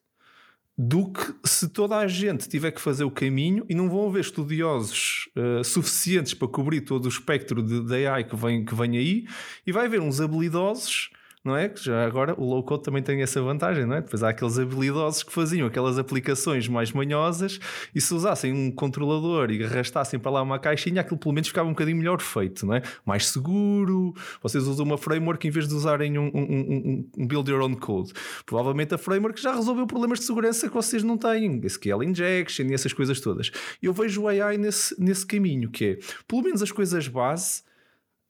do 0.78 1.12
que 1.12 1.36
se 1.44 1.68
toda 1.68 1.98
a 1.98 2.08
gente 2.08 2.48
tiver 2.48 2.72
que 2.72 2.80
fazer 2.80 3.04
o 3.04 3.12
caminho 3.12 3.66
e 3.68 3.76
não 3.76 3.90
vão 3.90 4.08
haver 4.08 4.22
estudiosos 4.22 5.28
uh, 5.36 5.64
suficientes 5.64 6.34
para 6.34 6.48
cobrir 6.48 6.82
todo 6.82 7.06
o 7.06 7.10
espectro 7.10 7.62
de, 7.62 7.84
de 7.84 8.08
AI 8.08 8.24
que 8.24 8.36
vem, 8.36 8.64
que 8.64 8.76
vem 8.76 8.96
aí. 8.96 9.28
E 9.66 9.72
vai 9.72 9.88
haver 9.88 10.00
uns 10.00 10.22
habilidosos 10.22 11.10
não 11.44 11.56
é? 11.56 11.70
Que 11.70 11.84
já 11.84 12.06
agora 12.06 12.34
o 12.38 12.44
low 12.44 12.64
code 12.64 12.84
também 12.84 13.02
tem 13.02 13.22
essa 13.22 13.42
vantagem, 13.42 13.86
não 13.86 13.96
é? 13.96 14.02
Depois 14.02 14.24
há 14.24 14.30
aqueles 14.30 14.60
habilidosos 14.60 15.24
que 15.24 15.32
faziam 15.32 15.68
aquelas 15.68 15.98
aplicações 15.98 16.68
mais 16.68 16.92
manhosas 16.92 17.60
e 17.96 18.02
se 18.02 18.14
usassem 18.14 18.52
um 18.52 18.72
controlador 18.72 19.52
e 19.52 19.64
arrastassem 19.64 20.20
para 20.20 20.32
lá 20.32 20.42
uma 20.42 20.60
caixinha, 20.60 21.02
aquilo 21.02 21.18
pelo 21.18 21.34
menos 21.34 21.48
ficava 21.48 21.68
um 21.68 21.72
bocadinho 21.72 21.98
melhor 21.98 22.22
feito, 22.22 22.66
não 22.66 22.74
é? 22.74 22.82
Mais 23.06 23.28
seguro. 23.28 24.14
Vocês 24.42 24.68
usam 24.68 24.86
uma 24.86 24.98
framework 24.98 25.48
em 25.48 25.52
vez 25.52 25.68
de 25.68 25.74
usarem 25.74 26.18
um, 26.18 26.32
um, 26.34 26.42
um, 26.42 27.10
um 27.18 27.28
build 27.28 27.50
your 27.50 27.62
own 27.62 27.76
code. 27.76 28.12
Provavelmente 28.46 28.94
a 28.94 28.98
framework 28.98 29.42
já 29.42 29.54
resolveu 29.54 29.88
problemas 29.88 30.20
de 30.20 30.26
segurança 30.26 30.68
que 30.68 30.74
vocês 30.74 31.04
não 31.04 31.18
têm, 31.18 31.62
SQL 31.66 32.04
injection 32.04 32.66
e 32.66 32.74
essas 32.74 32.94
coisas 32.94 33.20
todas. 33.20 33.52
Eu 33.82 33.94
vejo 33.94 34.24
o 34.24 34.28
AI 34.28 34.58
nesse, 34.58 35.00
nesse 35.02 35.26
caminho, 35.26 35.70
que 35.70 35.86
é 35.86 35.98
pelo 36.28 36.42
menos 36.42 36.62
as 36.62 36.72
coisas 36.72 37.08
base 37.08 37.67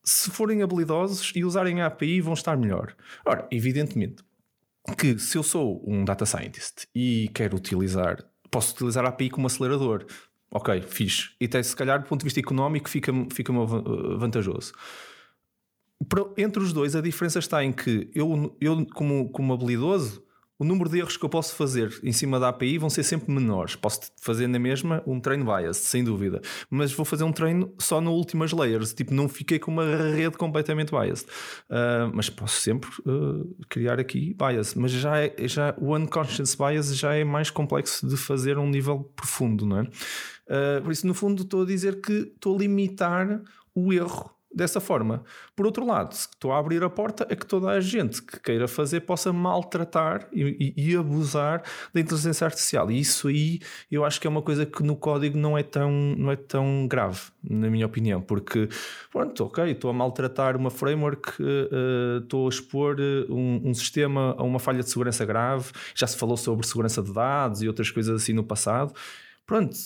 se 0.07 0.31
forem 0.31 0.63
habilidosos 0.63 1.33
e 1.35 1.43
usarem 1.43 1.81
a 1.81 1.87
API, 1.87 2.21
vão 2.21 2.33
estar 2.33 2.55
melhor. 2.55 2.95
Ora, 3.25 3.45
evidentemente 3.51 4.23
que 4.97 5.19
se 5.19 5.37
eu 5.37 5.43
sou 5.43 5.83
um 5.85 6.05
data 6.05 6.25
scientist 6.25 6.87
e 6.95 7.29
quero 7.33 7.57
utilizar, 7.57 8.23
posso 8.49 8.73
utilizar 8.73 9.03
a 9.03 9.09
API 9.09 9.29
como 9.29 9.47
acelerador. 9.47 10.05
Ok, 10.49 10.81
fixe. 10.81 11.31
E 11.41 11.45
até 11.45 11.61
se 11.61 11.75
calhar, 11.75 12.01
do 12.01 12.07
ponto 12.07 12.21
de 12.21 12.23
vista 12.23 12.39
económico, 12.39 12.87
fica-me 12.87 13.27
fica 13.33 13.51
vantajoso. 13.51 14.71
Entre 16.37 16.63
os 16.63 16.71
dois, 16.71 16.95
a 16.95 17.01
diferença 17.01 17.39
está 17.39 17.61
em 17.61 17.73
que 17.73 18.09
eu, 18.15 18.55
eu 18.61 18.85
como, 18.93 19.29
como 19.29 19.53
habilidoso, 19.53 20.23
o 20.59 20.65
número 20.65 20.89
de 20.89 20.99
erros 20.99 21.17
que 21.17 21.23
eu 21.23 21.29
posso 21.29 21.55
fazer 21.55 21.99
em 22.03 22.11
cima 22.11 22.39
da 22.39 22.49
API 22.49 22.77
vão 22.77 22.89
ser 22.89 23.03
sempre 23.03 23.31
menores. 23.31 23.75
Posso 23.75 24.01
fazer 24.19 24.47
na 24.47 24.57
mesma 24.57 25.03
um 25.05 25.19
train 25.19 25.43
bias, 25.43 25.77
sem 25.77 26.03
dúvida, 26.03 26.41
mas 26.69 26.91
vou 26.91 27.05
fazer 27.05 27.23
um 27.23 27.31
treino 27.31 27.73
só 27.77 28.01
no 28.01 28.11
últimas 28.11 28.51
layers. 28.51 28.93
Tipo, 28.93 29.13
não 29.13 29.29
fiquei 29.29 29.59
com 29.59 29.71
uma 29.71 29.85
rede 29.85 30.37
completamente 30.37 30.91
biased. 30.91 31.27
Uh, 31.69 32.11
mas 32.13 32.29
posso 32.29 32.59
sempre 32.59 32.89
uh, 33.05 33.55
criar 33.69 33.99
aqui 33.99 34.33
bias. 34.33 34.73
Mas 34.73 34.91
já, 34.91 35.17
é, 35.17 35.35
já 35.47 35.75
o 35.77 35.95
unconscious 35.95 36.55
bias 36.55 36.95
já 36.95 37.13
é 37.13 37.23
mais 37.23 37.49
complexo 37.49 38.07
de 38.07 38.17
fazer 38.17 38.57
a 38.57 38.61
um 38.61 38.69
nível 38.69 39.11
profundo, 39.15 39.65
não 39.65 39.79
é? 39.79 39.81
Uh, 39.83 40.81
por 40.81 40.91
isso, 40.91 41.05
no 41.05 41.13
fundo, 41.13 41.43
estou 41.43 41.63
a 41.63 41.65
dizer 41.65 42.01
que 42.01 42.13
estou 42.13 42.55
a 42.55 42.59
limitar 42.59 43.41
o 43.75 43.93
erro 43.93 44.36
dessa 44.57 44.81
forma. 44.81 45.23
Por 45.55 45.67
outro 45.67 45.85
lado, 45.85 46.15
se 46.15 46.27
estou 46.27 46.51
a 46.51 46.57
abrir 46.57 46.83
a 46.83 46.89
porta 46.89 47.27
é 47.29 47.35
que 47.35 47.45
toda 47.45 47.69
a 47.69 47.79
gente 47.79 48.21
que 48.23 48.39
queira 48.39 48.67
fazer 48.67 49.01
possa 49.01 49.31
maltratar 49.31 50.27
e, 50.33 50.73
e, 50.75 50.91
e, 50.91 50.95
abusar 50.97 51.61
da 51.93 52.01
inteligência 52.01 52.43
artificial. 52.43 52.89
E 52.89 52.99
isso 52.99 53.27
aí 53.27 53.59
eu 53.91 54.03
acho 54.03 54.19
que 54.19 54.25
é 54.25 54.29
uma 54.29 54.41
coisa 54.41 54.65
que 54.65 54.81
no 54.81 54.95
código 54.95 55.37
não 55.37 55.55
é 55.55 55.61
tão, 55.61 55.91
não 55.91 56.31
é 56.31 56.35
tão 56.35 56.87
grave, 56.87 57.21
na 57.47 57.69
minha 57.69 57.85
opinião, 57.85 58.19
porque, 58.19 58.67
pronto, 59.11 59.45
ok, 59.45 59.71
estou 59.71 59.91
a 59.91 59.93
maltratar 59.93 60.57
uma 60.57 60.71
framework, 60.71 61.41
uh, 61.41 62.17
estou 62.23 62.47
a 62.47 62.49
expor 62.49 62.97
eh, 62.99 63.31
um, 63.31 63.69
um, 63.69 63.73
sistema 63.75 64.33
a 64.37 64.43
uma 64.43 64.57
falha 64.57 64.81
de 64.81 64.89
segurança 64.89 65.23
grave, 65.23 65.71
já 65.93 66.07
se 66.07 66.17
falou 66.17 66.35
sobre 66.35 66.65
segurança 66.65 67.03
de 67.03 67.13
dados 67.13 67.61
e 67.61 67.67
outras 67.67 67.91
coisas 67.91 68.23
assim 68.23 68.33
no 68.33 68.43
passado. 68.43 68.91
Pronto, 69.45 69.77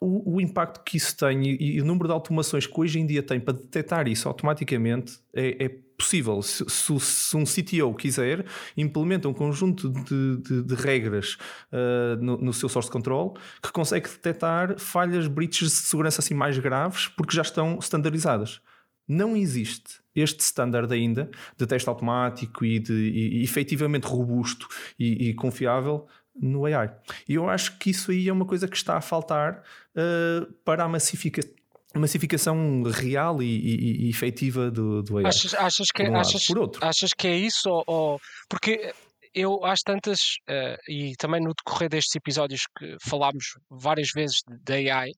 o, 0.00 0.36
o, 0.36 0.40
impacto 0.40 0.82
que 0.82 0.96
isso 0.96 1.14
tem 1.16 1.46
e, 1.46 1.76
e, 1.76 1.80
o 1.80 1.84
número 1.84 2.08
de 2.08 2.12
automações 2.12 2.66
que 2.66 2.80
hoje 2.80 2.98
em 2.98 3.06
dia 3.06 3.22
tem 3.22 3.38
para 3.38 3.52
detectar 3.52 4.08
isso 4.08 4.26
automaticamente 4.26 5.18
é, 5.34 5.64
é 5.64 5.68
possível. 5.68 6.40
Se, 6.40 6.64
se, 6.68 7.00
se, 7.00 7.36
um 7.36 7.44
CTO 7.44 7.94
quiser, 7.94 8.46
implementa 8.76 9.28
um 9.28 9.34
conjunto 9.34 9.90
de, 9.90 10.38
de, 10.38 10.62
de 10.62 10.74
regras 10.74 11.36
uh, 11.70 12.16
no, 12.18 12.38
no, 12.38 12.52
seu 12.52 12.68
source 12.68 12.90
control 12.90 13.36
que 13.62 13.70
consegue 13.70 14.08
detectar 14.08 14.78
falhas, 14.78 15.26
breaches 15.26 15.68
de 15.68 15.76
segurança 15.76 16.22
assim 16.22 16.32
mais 16.32 16.56
graves 16.58 17.08
porque 17.08 17.36
já 17.36 17.42
estão 17.42 17.78
standardizadas. 17.80 18.60
Não 19.06 19.36
existe 19.36 20.00
este 20.14 20.40
standard 20.40 20.92
ainda 20.92 21.30
de 21.56 21.66
teste 21.66 21.88
automático 21.88 22.64
e, 22.64 22.78
de, 22.78 22.92
e, 22.92 23.40
e 23.40 23.44
efetivamente 23.44 24.06
robusto 24.06 24.66
e, 24.98 25.28
e 25.28 25.34
confiável 25.34 26.06
no 26.34 26.64
AI. 26.64 26.94
E 27.28 27.34
eu 27.34 27.48
acho 27.48 27.78
que 27.78 27.90
isso 27.90 28.10
aí 28.10 28.28
é 28.28 28.32
uma 28.32 28.46
coisa 28.46 28.68
que 28.68 28.76
está 28.76 28.96
a 28.96 29.00
faltar 29.00 29.62
uh, 29.94 30.52
para 30.64 30.84
a 30.84 30.88
massificação 30.88 31.58
massificação 31.92 32.84
real 32.84 33.42
e, 33.42 33.46
e, 33.46 34.06
e 34.06 34.10
efetiva 34.10 34.70
do, 34.70 35.02
do 35.02 35.18
AI. 35.18 35.26
Achas, 35.26 35.54
achas 35.54 35.88
que, 35.92 36.08
um 36.08 36.16
achas, 36.16 36.46
por 36.46 36.58
outro. 36.58 36.84
achas 36.86 37.10
que 37.12 37.26
é 37.26 37.36
isso? 37.36 37.68
Ou, 37.68 37.82
ou, 37.86 38.20
porque 38.48 38.92
eu 39.34 39.64
às 39.64 39.80
tantas, 39.80 40.20
uh, 40.48 40.76
e 40.88 41.14
também 41.18 41.40
no 41.40 41.52
decorrer 41.52 41.88
destes 41.88 42.14
episódios 42.14 42.62
que 42.78 42.96
falámos 43.02 43.44
várias 43.68 44.10
vezes 44.14 44.38
de 44.46 44.90
AI, 44.90 45.10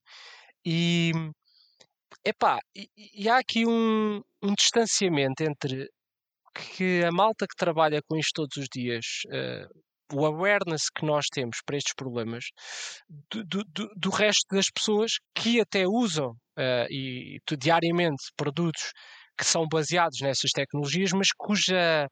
e, 0.65 1.13
epá, 2.25 2.59
e, 2.75 2.89
e 3.15 3.29
há 3.29 3.39
aqui 3.39 3.67
um, 3.67 4.21
um 4.43 4.55
distanciamento 4.55 5.43
entre 5.43 5.89
que 6.55 7.03
a 7.05 7.11
malta 7.11 7.47
que 7.47 7.57
trabalha 7.57 8.01
com 8.07 8.17
isto 8.17 8.33
todos 8.35 8.57
os 8.57 8.67
dias 8.73 9.05
uh, 9.27 9.69
o 10.13 10.27
awareness 10.27 10.91
que 10.95 11.05
nós 11.05 11.27
temos 11.33 11.59
para 11.65 11.77
estes 11.77 11.95
problemas 11.95 12.45
do, 13.31 13.45
do, 13.45 13.91
do 13.97 14.11
resto 14.11 14.55
das 14.55 14.67
pessoas 14.71 15.13
que 15.35 15.61
até 15.61 15.87
usam 15.87 16.31
uh, 16.31 16.87
e, 16.91 17.39
diariamente 17.59 18.25
produtos 18.37 18.93
que 19.37 19.47
são 19.47 19.67
baseados 19.67 20.21
nessas 20.21 20.51
tecnologias, 20.53 21.11
mas 21.13 21.29
cuja, 21.37 22.07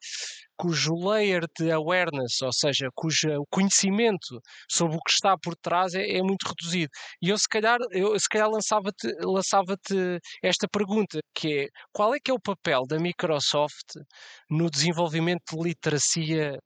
cujo 0.57 0.95
layer 0.95 1.43
de 1.59 1.71
awareness, 1.71 2.41
ou 2.43 2.53
seja, 2.53 2.89
cujo 2.95 3.29
conhecimento 3.51 4.41
sobre 4.71 4.97
o 4.97 5.01
que 5.01 5.13
está 5.13 5.37
por 5.37 5.55
trás 5.57 5.95
é, 5.95 6.19
é 6.19 6.23
muito 6.23 6.45
reduzido. 6.49 6.91
E 7.23 7.29
eu 7.29 7.39
se 7.39 7.49
calhar, 7.49 7.79
eu, 7.93 8.19
se 8.19 8.29
calhar 8.29 8.49
lançava-te 8.51 9.07
lançava 9.21 9.77
esta 10.43 10.67
pergunta, 10.69 11.21
que 11.35 11.65
é 11.65 11.69
qual 11.93 12.15
é 12.15 12.19
que 12.19 12.31
é 12.31 12.35
o 12.35 12.41
papel 12.41 12.83
da 12.89 12.99
Microsoft 12.99 13.95
no 14.49 14.71
desenvolvimento 14.71 15.43
de 15.53 15.63
literacia 15.63 16.59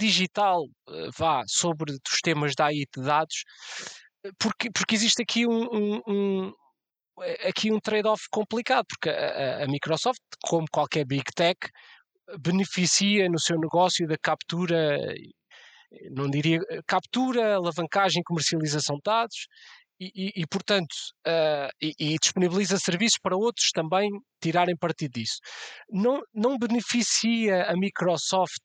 digital, 0.00 0.64
eh, 0.88 1.08
vá, 1.16 1.42
sobre 1.46 1.92
os 1.92 2.20
temas 2.22 2.54
da 2.54 2.66
AI 2.66 2.84
de 2.96 3.02
dados, 3.04 3.44
eh, 4.24 4.30
porque, 4.38 4.70
porque 4.70 4.94
existe 4.94 5.22
aqui 5.22 5.46
um, 5.46 5.62
um, 5.72 6.02
um 6.08 6.52
eh, 7.22 7.48
aqui 7.48 7.72
um 7.72 7.78
trade-off 7.80 8.24
complicado, 8.30 8.86
porque 8.88 9.10
a, 9.10 9.64
a, 9.64 9.66
Microsoft, 9.68 10.20
como 10.42 10.66
qualquer 10.72 11.04
big 11.06 11.24
tech, 11.34 11.58
beneficia 12.40 13.28
no 13.28 13.38
seu 13.38 13.58
negócio 13.58 14.06
da 14.06 14.16
captura, 14.16 14.98
não 16.12 16.30
diria 16.30 16.60
captura, 16.86 17.56
alavancagem, 17.56 18.22
comercialização 18.22 18.96
de 18.96 19.02
dados 19.04 19.48
e, 20.00 20.10
e, 20.14 20.42
e 20.42 20.46
portanto, 20.46 20.94
uh, 21.26 21.68
e, 21.80 21.92
e, 21.98 22.18
disponibiliza 22.18 22.78
serviços 22.78 23.18
para 23.22 23.36
outros 23.36 23.70
também 23.70 24.08
tirarem 24.40 24.76
partido 24.76 25.12
disso. 25.12 25.38
Não, 25.90 26.22
não 26.32 26.56
beneficia 26.56 27.64
a 27.64 27.74
Microsoft 27.76 28.62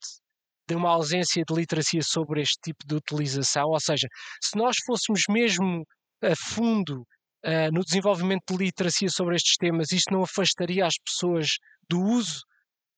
de 0.68 0.76
uma 0.76 0.90
ausência 0.90 1.44
de 1.48 1.54
literacia 1.54 2.02
sobre 2.02 2.42
este 2.42 2.60
tipo 2.64 2.86
de 2.86 2.96
utilização, 2.96 3.70
ou 3.70 3.80
seja, 3.80 4.08
se 4.44 4.58
nós 4.58 4.76
fôssemos 4.86 5.22
mesmo 5.30 5.86
a 6.22 6.36
fundo 6.36 7.02
uh, 7.46 7.72
no 7.72 7.82
desenvolvimento 7.82 8.44
de 8.50 8.66
literacia 8.66 9.10
sobre 9.10 9.36
estes 9.36 9.58
temas, 9.58 9.92
isto 9.92 10.14
não 10.14 10.24
afastaria 10.24 10.86
as 10.86 10.96
pessoas 10.98 11.58
do 11.90 12.02
uso 12.02 12.42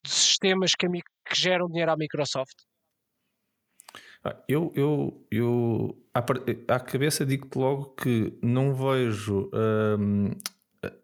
de 0.05 0.11
sistemas 0.11 0.71
que, 0.77 0.87
que 0.87 1.35
geram 1.35 1.67
dinheiro 1.67 1.91
à 1.91 1.97
Microsoft? 1.97 2.55
Ah, 4.23 4.35
eu, 4.47 4.71
eu, 4.75 5.27
eu 5.29 6.07
à, 6.13 6.19
à 6.75 6.79
cabeça 6.79 7.25
digo-te 7.25 7.57
logo 7.57 7.95
que 7.95 8.37
não 8.41 8.73
vejo 8.73 9.49
hum, 9.53 10.31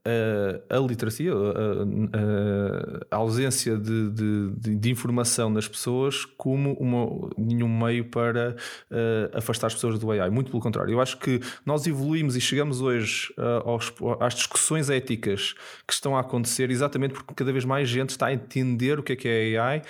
a, 0.06 0.76
a, 0.78 0.80
literacia, 0.80 1.32
a, 1.34 3.16
a 3.16 3.18
ausência 3.18 3.78
de, 3.78 4.10
de, 4.10 4.76
de, 4.76 4.92
informação 4.92 5.50
nas 5.50 5.68
pessoas 5.68 6.26
como 6.26 6.74
uma, 6.74 7.30
nenhum 7.38 7.68
meio 7.68 8.06
para 8.06 8.56
uh, 8.92 9.38
afastar 9.38 9.68
as 9.68 9.74
pessoas 9.74 10.00
do 10.00 10.12
AI. 10.12 10.30
Muito 10.30 10.52
pelo 10.52 10.62
contrário. 10.62 10.92
Eu 10.92 11.02
acho 11.02 11.18
que 11.18 11.40
nós 11.66 11.86
evoluímos 11.88 12.36
e 12.36 12.42
chegamos 12.42 12.82
hoje 12.82 13.34
uh, 13.38 13.70
aos, 13.70 13.94
às 14.20 14.36
discussões 14.36 14.90
éticas 14.90 15.56
que 15.88 15.94
estão 15.94 16.16
a 16.16 16.22
acontecer 16.22 16.70
exatamente 16.70 17.14
porque 17.14 17.34
cada 17.34 17.52
vez 17.52 17.66
mais 17.66 17.88
gente 17.88 18.10
está 18.10 18.28
a 18.28 18.34
entender 18.34 19.00
o 19.00 19.04
que 19.04 19.14
é 19.14 19.16
que 19.16 19.28
é 19.28 19.58
AI, 19.58 19.82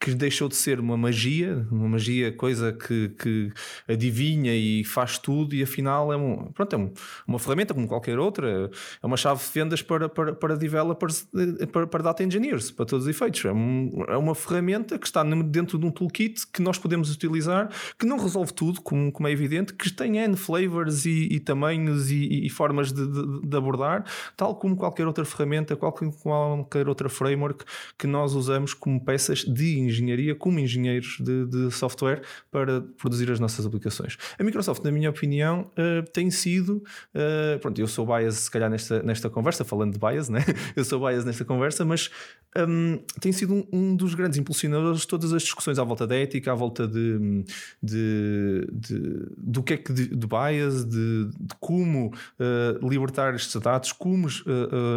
que 0.00 0.14
deixou 0.14 0.48
de 0.48 0.56
ser 0.56 0.80
uma 0.80 0.96
magia, 0.96 1.66
uma 1.70 1.86
magia, 1.86 2.32
coisa 2.32 2.72
que, 2.72 3.10
que 3.10 3.52
adivinha 3.86 4.56
e 4.56 4.82
faz 4.82 5.18
tudo, 5.18 5.54
e 5.54 5.62
afinal 5.62 6.10
é, 6.10 6.16
um, 6.16 6.50
pronto, 6.52 6.74
é 6.74 6.90
uma 7.26 7.38
ferramenta 7.38 7.74
como 7.74 7.86
qualquer 7.86 8.18
outra, 8.18 8.70
é 9.02 9.06
uma 9.06 9.18
chave 9.18 9.44
de 9.44 9.50
vendas 9.52 9.82
para, 9.82 10.08
para, 10.08 10.32
para 10.32 10.56
developers, 10.56 11.28
eh, 11.60 11.66
para, 11.66 11.86
para 11.86 12.02
data 12.02 12.24
engineers, 12.24 12.70
para 12.70 12.86
todos 12.86 13.04
os 13.04 13.10
efeitos. 13.10 13.44
É, 13.44 13.52
um, 13.52 13.90
é, 14.08 14.16
uma 14.16 14.34
ferramenta 14.34 14.98
que 14.98 15.06
está 15.06 15.22
dentro 15.22 15.78
de 15.78 15.84
um 15.84 15.90
toolkit 15.90 16.46
que 16.46 16.62
nós 16.62 16.78
podemos 16.78 17.12
utilizar, 17.14 17.68
que 17.98 18.06
não 18.06 18.16
resolve 18.16 18.54
tudo, 18.54 18.80
como, 18.80 19.12
como 19.12 19.28
é 19.28 19.32
evidente, 19.32 19.74
que 19.74 19.92
tem 19.92 20.16
N 20.16 20.34
flavors 20.34 21.04
e, 21.04 21.28
e 21.30 21.38
tamanhos 21.38 22.10
e, 22.10 22.46
e 22.46 22.48
formas 22.48 22.90
de, 22.90 23.06
de, 23.06 23.40
de, 23.42 23.56
abordar, 23.56 24.06
tal 24.34 24.54
como 24.56 24.74
qualquer 24.74 25.06
outra 25.06 25.26
ferramenta, 25.26 25.76
qualquer, 25.76 26.10
qualquer 26.22 26.88
outra 26.88 27.10
framework 27.10 27.66
que 27.98 28.06
nós 28.06 28.32
usamos 28.32 28.72
como 28.72 28.98
peças 29.04 29.40
de 29.40 29.78
engenharia 29.78 29.89
como 30.38 30.58
engenheiros 30.58 31.18
de, 31.20 31.46
de, 31.46 31.70
software 31.70 32.22
para 32.50 32.80
produzir 32.80 33.30
as 33.30 33.40
nossas 33.40 33.64
aplicações. 33.64 34.16
A 34.38 34.44
Microsoft, 34.44 34.82
na 34.84 34.90
minha 34.90 35.10
opinião, 35.10 35.70
uh, 35.72 36.08
tem 36.12 36.30
sido. 36.30 36.82
Uh, 37.14 37.58
pronto, 37.60 37.80
eu 37.80 37.86
sou 37.86 38.06
bias, 38.06 38.34
se 38.34 38.50
calhar, 38.50 38.70
nesta, 38.70 39.02
nesta 39.02 39.30
conversa, 39.30 39.64
falando 39.64 39.92
de 39.92 39.98
bias, 39.98 40.28
né? 40.28 40.44
eu 40.76 40.84
sou 40.84 41.06
bias 41.06 41.24
nesta 41.24 41.44
conversa, 41.44 41.84
mas 41.84 42.10
um, 42.56 42.98
tem 43.20 43.32
sido 43.32 43.54
um, 43.54 43.66
um, 43.72 43.96
dos 43.96 44.14
grandes 44.14 44.38
impulsionadores 44.38 45.00
de 45.00 45.06
todas 45.06 45.32
as 45.32 45.42
discussões 45.42 45.78
à 45.78 45.84
volta 45.84 46.06
da 46.06 46.16
ética, 46.16 46.52
à 46.52 46.54
volta 46.54 46.86
de, 46.86 47.44
de, 47.82 48.68
de 48.72 49.28
do 49.36 49.62
que 49.62 49.74
é 49.74 49.76
que 49.76 49.92
de, 49.92 50.08
de 50.08 50.26
bias, 50.26 50.84
de, 50.84 51.30
como 51.58 52.08
uh, 52.08 52.88
libertar 52.88 53.34
estes 53.34 53.60
dados, 53.60 53.92
como 53.92 54.28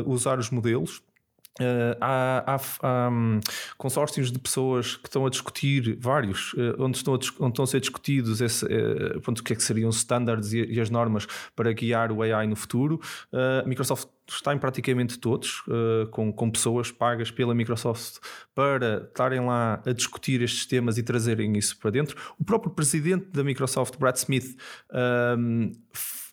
usar 0.05 0.39
os 0.39 0.49
modelos. 0.49 1.01
Uh, 1.61 1.93
há, 2.01 2.55
há, 2.55 2.59
há 2.81 3.09
um, 3.09 3.39
consórcios 3.77 4.31
de 4.31 4.39
pessoas 4.39 4.95
que 4.95 5.07
estão 5.07 5.23
a 5.23 5.29
discutir, 5.29 5.95
vários, 5.99 6.51
uh, 6.53 6.75
onde, 6.79 6.97
estão 6.97 7.13
a, 7.13 7.17
onde 7.17 7.51
estão 7.51 7.63
a 7.63 7.67
ser 7.67 7.79
discutidos 7.79 8.41
esse, 8.41 8.65
uh, 8.65 9.21
pronto, 9.21 9.39
o 9.39 9.43
que 9.43 9.53
é 9.53 9.55
que 9.55 9.61
seriam 9.61 9.87
os 9.87 9.97
standards 9.97 10.51
e, 10.51 10.65
e, 10.65 10.81
as 10.81 10.89
normas 10.89 11.27
para 11.55 11.71
guiar 11.71 12.11
o 12.11 12.23
AI 12.23 12.47
no 12.47 12.55
futuro. 12.55 12.99
a 13.31 13.67
Microsoft 13.67 14.07
está 14.27 14.53
em 14.53 14.57
praticamente 14.57 15.19
todos, 15.19 15.63
com, 16.11 16.31
com 16.31 16.49
pessoas 16.49 16.91
pagas 16.91 17.29
pela 17.29 17.53
Microsoft 17.53 18.17
para 18.55 19.05
estarem 19.07 19.41
lá 19.41 19.81
a 19.85 19.91
discutir 19.91 20.41
estes 20.41 20.65
temas 20.65 20.97
e 20.97 21.03
trazerem 21.03 21.55
isso 21.57 21.77
para 21.77 21.91
dentro. 21.91 22.17
O 22.39 22.43
próprio 22.43 22.71
presidente 22.71 23.27
da 23.31 23.43
Microsoft, 23.43 23.97
Brad 23.97 24.15
Smith, 24.15 24.57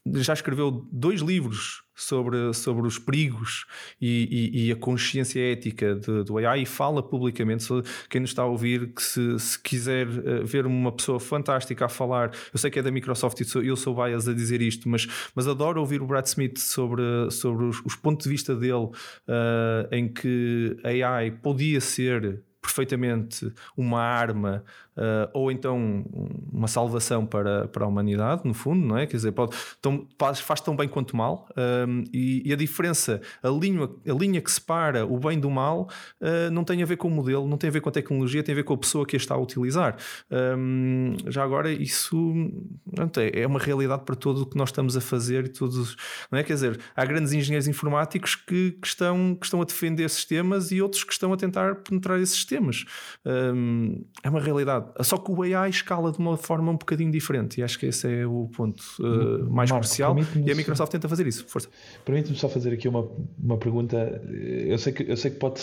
já 0.06 0.32
escreveu 0.32 0.88
dois 0.90 1.20
livros 1.20 1.82
sobre, 2.01 2.53
sobre 2.55 2.86
os 2.86 2.98
perigos 2.98 3.66
e, 4.01 4.51
e, 4.55 4.66
e 4.66 4.72
a 4.72 4.76
consciência 4.76 5.40
ética 5.40 5.94
de, 5.94 6.24
do 6.24 6.38
AI 6.38 6.62
e 6.62 6.66
fala 6.66 7.03
publicamente. 7.03 7.66
Quem 8.09 8.22
nos 8.22 8.30
está 8.30 8.42
a 8.42 8.46
ouvir, 8.46 8.88
que 8.94 9.03
se, 9.03 9.38
se, 9.38 9.59
quiser 9.59 10.07
eh, 10.09 10.42
ver 10.44 10.66
uma 10.66 10.90
pessoa 10.90 11.20
fantástica 11.20 11.84
a 11.84 11.88
falar, 11.88 12.32
eu 12.53 12.59
sei 12.59 12.70
que 12.70 12.78
é 12.78 12.82
da 12.82 12.90
Microsoft 12.90 13.40
e 13.40 13.44
sou, 13.44 13.62
eu 13.62 13.76
sou 13.76 13.94
bias 13.94 14.26
a 14.26 14.32
dizer 14.32 14.62
isto, 14.62 14.88
mas, 14.88 15.07
mas 15.34 15.46
adoro 15.46 15.80
ouvir 15.80 16.01
o 16.01 16.07
Brad 16.07 16.24
Smith 16.26 16.59
sobre, 16.59 17.03
sobre 17.30 17.66
os, 17.66 17.84
os 17.84 17.94
pontos 17.94 18.24
de 18.24 18.30
vista 18.30 18.57
dele, 18.57 18.86
uh, 18.86 19.92
em 19.92 20.09
que 20.09 20.76
AI 20.82 21.30
podia 21.30 21.80
ser 21.80 22.42
perfeitamente 22.61 23.53
uma 23.76 24.01
arma 24.01 24.64
uh, 25.01 25.30
ou 25.32 25.51
então 25.51 26.05
uma 26.53 26.68
salvação 26.68 27.24
para, 27.24 27.66
para 27.68 27.84
a 27.84 27.88
humanidade, 27.88 28.42
no 28.44 28.55
fundo, 28.55 28.86
não 28.86 28.98
é? 28.98 29.07
Quer 29.07 29.16
dizer, 29.16 29.32
pode, 29.32 29.57
tão, 29.80 30.07
faz, 30.18 30.61
tão 30.61 30.76
bem 30.76 30.88
quanto 30.88 31.16
mal 31.16 31.48
um, 31.88 32.05
e, 32.12 32.42
e, 32.44 32.53
a 32.53 32.57
diferença, 32.57 33.20
a 33.42 33.48
linha, 33.48 33.88
a 34.07 34.12
linha 34.12 34.40
que 34.40 34.51
separa 34.51 35.07
o 35.07 35.18
bem 35.18 35.38
do 35.38 35.51
mal 35.51 35.88
uh, 36.20 36.51
não 36.53 36.64
tem 36.64 36.82
a 36.82 36.86
ver 36.86 36.96
com 36.96 37.09
o 37.09 37.11
modelo, 37.11 37.48
não 37.48 37.57
tem 37.57 37.68
a 37.68 37.72
ver 37.72 37.80
com 37.80 37.88
a 37.88 37.92
tecnologia, 37.92 38.42
tem 38.42 38.53
a 38.53 38.57
ver 38.57 38.64
com 38.64 38.74
a 38.74 38.78
pessoa 38.78 39.07
que 39.07 39.16
a 39.16 39.18
está 39.18 39.34
a 39.34 39.38
utilizar. 39.38 39.96
Um, 40.30 41.14
já 41.26 41.42
agora, 41.42 41.70
isso 41.70 42.34
é, 43.16 43.42
é 43.42 43.46
uma 43.46 43.59
realidade 43.59 44.05
para 44.05 44.14
tudo 44.14 44.42
o 44.42 44.46
que 44.46 44.57
nós 44.57 44.68
estamos 44.68 44.96
a 44.96 45.01
fazer 45.01 45.46
e 45.46 45.48
todos, 45.48 45.96
não 46.30 46.38
é? 46.38 46.42
Quer 46.42 46.55
dizer, 46.55 46.80
há 46.94 47.05
grandes 47.05 47.32
engenheiros 47.32 47.68
informáticos 47.68 48.34
que, 48.34 48.72
que, 48.72 48.86
estão, 48.86 49.34
que 49.34 49.46
estão 49.46 49.61
a 49.62 49.64
defender 49.64 50.09
sistemas 50.11 50.70
e 50.72 50.82
outros 50.82 51.05
que 51.05 51.12
estão 51.12 51.32
a 51.32 51.36
tentar 51.36 51.76
penetrar 51.76 52.20
esses 52.20 52.34
sistemas. 52.34 52.84
Um, 53.24 54.05
é 54.22 54.28
uma 54.28 54.40
realidade. 54.40 54.86
Só 55.01 55.16
que 55.16 55.30
o 55.30 55.43
AI 55.43 55.70
escala 55.70 56.12
de 56.12 56.18
uma 56.18 56.36
forma 56.36 56.70
um 56.70 56.76
bocadinho 56.76 57.11
diferente 57.11 57.61
e 57.61 57.62
acho 57.62 57.78
que 57.78 57.86
esse 57.86 58.07
é 58.07 58.26
o 58.26 58.49
ponto 58.55 58.82
uh, 59.01 59.51
mais 59.51 59.70
Marco, 59.70 59.86
crucial 59.86 60.16
e 60.18 60.51
a 60.51 60.55
Microsoft 60.55 60.93
tenta 60.93 61.09
fazer 61.09 61.26
isso. 61.26 61.47
Força. 61.47 61.68
Permite-me 62.05 62.36
só 62.36 62.49
fazer 62.49 62.72
aqui 62.72 62.88
uma, 62.88 63.09
uma 63.38 63.59
pergunta. 63.59 64.22
Eu 64.30 64.78
sei 64.78 64.93
que, 64.93 65.03
eu 65.11 65.16
sei 65.16 65.30
que 65.30 65.38
pode. 65.38 65.61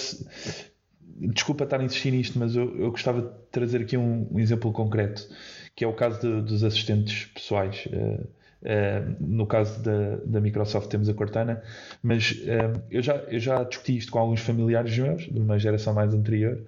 Desculpa 1.19 1.63
estar 1.63 1.79
a 1.79 1.83
insistir 1.83 2.11
nisto, 2.11 2.37
mas 2.37 2.55
eu, 2.55 2.77
eu 2.77 2.91
gostava 2.91 3.21
de 3.21 3.29
trazer 3.51 3.81
aqui 3.81 3.97
um, 3.97 4.27
um 4.31 4.39
exemplo 4.39 4.71
concreto, 4.71 5.27
que 5.75 5.83
é 5.83 5.87
o 5.87 5.93
caso 5.93 6.21
de, 6.21 6.41
dos 6.41 6.63
assistentes 6.63 7.25
pessoais. 7.25 7.87
Uh, 7.87 8.37
Uh, 8.59 9.15
no 9.19 9.45
caso 9.45 9.81
da, 9.83 10.15
da 10.25 10.41
Microsoft 10.41 10.89
temos 10.89 11.07
a 11.07 11.13
Cortana, 11.13 11.61
mas 12.01 12.31
uh, 12.31 12.81
eu, 12.89 13.03
já, 13.03 13.15
eu 13.29 13.39
já 13.39 13.63
discuti 13.63 13.95
isto 13.95 14.11
com 14.11 14.17
alguns 14.17 14.41
familiares 14.41 14.97
meus, 14.97 15.21
de 15.25 15.39
uma 15.39 15.59
geração 15.59 15.93
mais 15.93 16.11
anterior, 16.11 16.59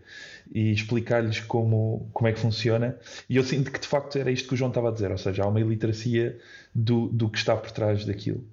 e 0.51 0.71
explicar-lhes 0.71 1.39
como, 1.41 2.09
como 2.13 2.27
é 2.27 2.33
que 2.33 2.39
funciona. 2.39 2.97
E 3.29 3.37
eu 3.37 3.43
sinto 3.43 3.71
que 3.71 3.79
de 3.79 3.87
facto 3.87 4.17
era 4.17 4.31
isto 4.31 4.47
que 4.47 4.53
o 4.53 4.57
João 4.57 4.69
estava 4.69 4.89
a 4.89 4.91
dizer, 4.91 5.11
ou 5.11 5.17
seja, 5.17 5.43
há 5.43 5.47
uma 5.47 5.59
iliteracia 5.59 6.37
do, 6.73 7.07
do 7.07 7.29
que 7.29 7.37
está 7.37 7.55
por 7.55 7.71
trás 7.71 8.05
daquilo. 8.05 8.43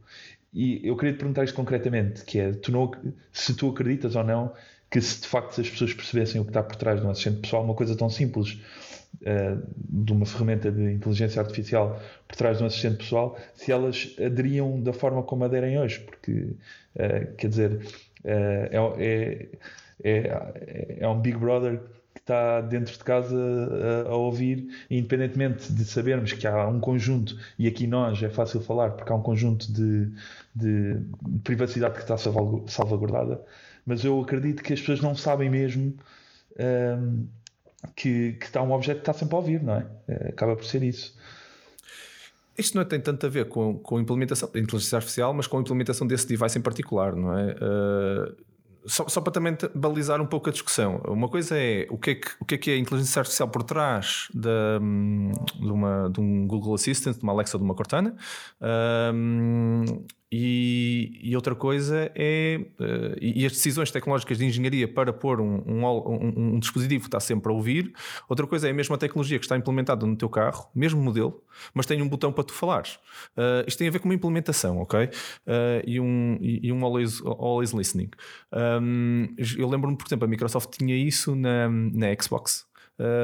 E 0.53 0.81
eu 0.87 0.97
queria 0.97 1.13
te 1.13 1.19
perguntar 1.19 1.45
isto 1.45 1.55
concretamente, 1.55 2.25
que 2.25 2.39
é 2.39 2.53
tu 2.53 2.73
não, 2.73 2.91
se 3.33 3.55
tu 3.55 3.69
acreditas 3.69 4.17
ou 4.17 4.25
não 4.25 4.53
que 4.91 5.01
se 5.01 5.21
de 5.21 5.27
facto 5.27 5.61
as 5.61 5.69
pessoas 5.69 5.93
percebessem 5.93 6.41
o 6.41 6.45
que 6.45 6.51
está 6.51 6.63
por 6.63 6.77
trás 6.77 7.01
de 7.01 7.07
um 7.07 7.11
assistente 7.11 7.41
pessoal, 7.41 7.65
uma 7.65 7.75
coisa 7.75 7.97
tão 7.97 8.09
simples 8.09 8.59
uh, 9.23 9.63
de 9.77 10.13
uma 10.13 10.25
ferramenta 10.25 10.71
de 10.71 10.93
inteligência 10.93 11.43
artificial 11.43 12.01
por 12.27 12.37
trás 12.37 12.59
de 12.59 12.65
um 12.65 12.67
assistente 12.67 12.99
pessoal, 12.99 13.39
se 13.55 13.73
elas 13.73 14.15
aderiam 14.25 14.81
da 14.81 14.93
forma 14.93 15.23
como 15.23 15.45
aderem 15.45 15.79
hoje, 15.79 16.01
porque 16.01 16.33
uh, 16.33 17.35
quer 17.37 17.49
dizer, 17.49 17.73
uh, 18.25 18.71
é, 18.71 18.79
é 18.99 19.49
é, 20.03 20.99
é 21.01 21.09
um 21.09 21.21
Big 21.21 21.37
Brother 21.37 21.81
que 22.15 22.21
está 22.21 22.63
dentro 22.63 22.93
de 22.93 23.05
casa 23.05 23.37
a, 23.37 24.11
a, 24.11 24.17
ouvir, 24.17 24.69
independentemente 24.91 25.73
de 25.73 25.85
sabermos 25.85 26.33
que 26.33 26.47
há 26.47 26.67
um 26.67 26.81
conjunto, 26.81 27.39
e 27.59 27.67
aqui 27.67 27.87
nós 27.87 28.23
é 28.23 28.31
fácil 28.31 28.61
falar 28.61 28.93
porque 28.93 29.13
há 29.13 29.15
um 29.15 29.23
conjunto 29.23 29.71
de, 29.71 30.11
de 30.55 30.99
privacidade 31.45 31.95
que 31.95 32.01
está 32.01 32.17
salvaguardada, 32.17 33.45
mas 33.85 34.05
eu 34.05 34.21
acredito 34.21 34.63
que 34.63 34.73
as 34.73 34.81
pessoas 34.81 35.01
não 35.01 35.15
sabem 35.15 35.51
mesmo 35.51 35.95
um, 36.59 37.27
que, 37.95 38.33
que 38.33 38.47
está 38.47 38.63
um 38.63 38.73
objeto 38.73 38.97
que 38.97 39.03
está 39.03 39.13
sempre 39.13 39.35
a 39.35 39.39
ouvir, 39.39 39.63
não 39.63 39.75
é? 39.75 39.87
é? 40.09 40.29
Acaba 40.29 40.57
por 40.57 40.65
ser 40.65 40.83
isso. 40.83 41.15
Isto 42.59 42.79
não 42.79 42.85
tem 42.87 42.99
tanto 42.99 43.27
a 43.27 43.29
ver 43.29 43.49
com, 43.49 43.79
com 43.79 43.99
a 43.99 44.01
implementação 44.01 44.51
da 44.51 44.59
inteligência 44.59 44.97
artificial, 44.97 45.35
mas 45.35 45.47
com 45.47 45.59
a 45.59 45.61
implementação 45.61 46.07
desse 46.07 46.27
device 46.27 46.59
em 46.59 46.63
particular, 46.63 47.15
não 47.15 47.39
é? 47.39 47.53
Uh, 47.53 48.37
só, 48.87 49.09
só, 49.09 49.21
para 49.21 49.33
também 49.33 49.57
balizar 49.75 50.21
um 50.21 50.27
pouco 50.27 50.49
a 50.49 50.53
discussão, 50.53 51.01
uma 51.07 51.29
coisa 51.29 51.59
é 51.59 51.87
o 51.91 51.99
que 51.99 52.11
é 52.11 52.15
que, 52.15 52.29
o 52.41 52.45
que, 52.45 52.55
é, 52.55 52.59
que 52.59 52.71
é 52.71 52.75
a 52.75 52.79
inteligência 52.79 53.21
artificial 53.21 53.49
por 53.49 53.63
trás 53.63 54.29
de, 54.33 54.49
hum, 54.81 55.33
de, 55.61 55.71
uma, 55.73 56.11
de 56.11 56.21
um 56.21 56.47
Google 56.47 56.75
Assistant, 56.75 57.17
de 57.17 57.23
uma 57.23 57.33
Alexa 57.33 57.59
de 57.59 57.65
uma 57.65 57.75
Cortana, 57.75 58.17
um, 59.13 59.85
e, 60.31 61.21
e, 61.23 61.37
outra 61.37 61.55
coisa 61.55 62.11
é. 62.15 62.59
Uh, 62.81 63.17
e 63.21 63.47
as 63.47 63.53
decisões 63.53 63.93
tecnológicas 63.93 64.39
de 64.39 64.45
engenharia 64.45 64.89
para 64.89 65.13
pôr 65.13 65.41
um, 65.41 65.63
um, 65.65 65.87
um, 65.87 66.55
um, 66.55 66.59
dispositivo 66.59 67.03
que 67.03 67.09
está 67.09 67.21
sempre 67.21 67.53
a 67.53 67.55
ouvir. 67.55 67.93
Outra 68.29 68.45
coisa 68.45 68.67
é 68.67 68.73
a 68.73 68.75
mesma 68.75 68.99
tecnologia 68.99 69.39
que 69.39 69.45
está 69.45 69.57
implementada 69.57 70.05
no 70.05 70.17
teu 70.17 70.29
carro, 70.29 70.69
mesmo 70.75 71.01
modelo, 71.01 71.43
mas 71.73 71.87
tem 71.87 72.03
um 72.03 72.09
botão 72.09 72.33
para 72.33 72.43
tu 72.43 72.53
falares. 72.53 72.97
Uh, 73.37 73.63
isto 73.69 73.79
tem 73.79 73.87
a 73.87 73.91
ver 73.91 74.01
com 74.01 74.09
uma 74.09 74.15
implementação, 74.15 74.79
ok? 74.79 75.05
Uh, 75.05 75.11
e, 75.87 76.01
um, 76.01 76.39
e, 76.41 76.73
um 76.73 76.85
always, 76.85 77.23
always 77.25 77.71
listening. 77.71 78.11
Um, 78.53 79.29
eu 79.57 79.69
lembro-me, 79.69 79.97
por 79.97 80.09
exemplo, 80.09 80.25
a 80.25 80.29
Microsoft 80.29 80.77
tinha 80.77 80.97
isso 80.97 81.37
na, 81.37 81.69
na 81.69 82.07
Xbox. 82.21 82.67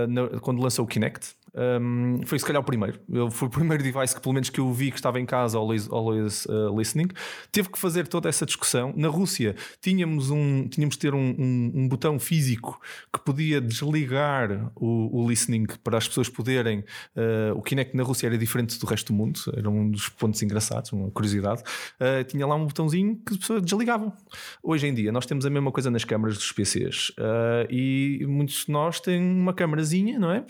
Na, 0.09 0.39
quando 0.41 0.63
lançou 0.63 0.85
o 0.85 0.89
Kinect, 0.89 1.35
Um, 1.55 2.21
foi 2.25 2.39
se 2.39 2.45
calhar 2.45 2.61
o 2.61 2.65
primeiro. 2.65 2.99
Foi 3.31 3.49
o 3.49 3.51
primeiro 3.51 3.83
device 3.83 4.15
que, 4.15 4.21
pelo 4.21 4.33
menos, 4.33 4.49
que 4.49 4.59
eu 4.59 4.73
vi 4.73 4.91
que 4.91 4.97
estava 4.97 5.21
em 5.21 5.27
casa, 5.27 5.59
always, 5.59 5.89
always 5.91 6.47
uh, 6.47 6.77
listening. 6.77 7.09
Teve 7.51 7.69
que 7.69 7.79
fazer 7.79 8.09
toda 8.09 8.29
essa 8.29 8.47
discussão. 8.47 8.93
Na 8.97 9.09
Rússia, 9.09 9.55
tínhamos, 9.81 10.31
um, 10.31 10.67
tínhamos 10.69 10.97
ter 10.97 11.15
um, 11.15 11.35
um, 11.39 11.73
um 11.75 11.89
botão 11.89 12.19
físico 12.19 12.81
que 13.13 13.21
podia 13.21 13.61
desligar 13.61 14.73
o, 14.75 15.23
o 15.23 15.29
listening 15.29 15.67
para 15.85 15.99
as 15.99 16.09
pessoas 16.09 16.29
poderem. 16.29 16.81
Uh, 17.15 17.57
o 17.57 17.63
Kinect 17.63 17.97
na 17.97 18.03
Rússia 18.03 18.27
era 18.27 18.39
diferente 18.39 18.79
do 18.79 18.87
resto 18.87 19.13
do 19.13 19.17
mundo, 19.17 19.39
era 19.55 19.69
um 19.69 19.91
dos 19.91 20.09
pontos 20.09 20.43
engraçados, 20.43 20.93
uma 20.93 21.11
curiosidade. 21.11 21.63
Uh, 22.01 22.25
tinha 22.25 22.47
lá 22.47 22.55
um 22.55 22.67
botãozinho 22.67 23.21
que 23.27 23.35
as 23.35 23.39
pessoas 23.39 23.63
desligavam. 23.63 24.13
Hoje 24.63 24.87
em 24.87 24.95
dia, 24.95 25.13
nós 25.13 25.27
temos 25.27 25.45
a 25.45 25.51
mesma 25.51 25.71
coisa 25.71 25.91
nas 25.91 26.05
câmaras 26.05 26.37
dos 26.37 26.51
PCs 26.53 27.13
e 27.69 28.25
muitos 28.27 28.65
de 28.67 28.73
nós 28.73 29.01
têm 29.01 29.21
uma 29.21 29.53
câmarazinha, 29.53 30.19
não 30.19 30.31
é? 30.31 30.45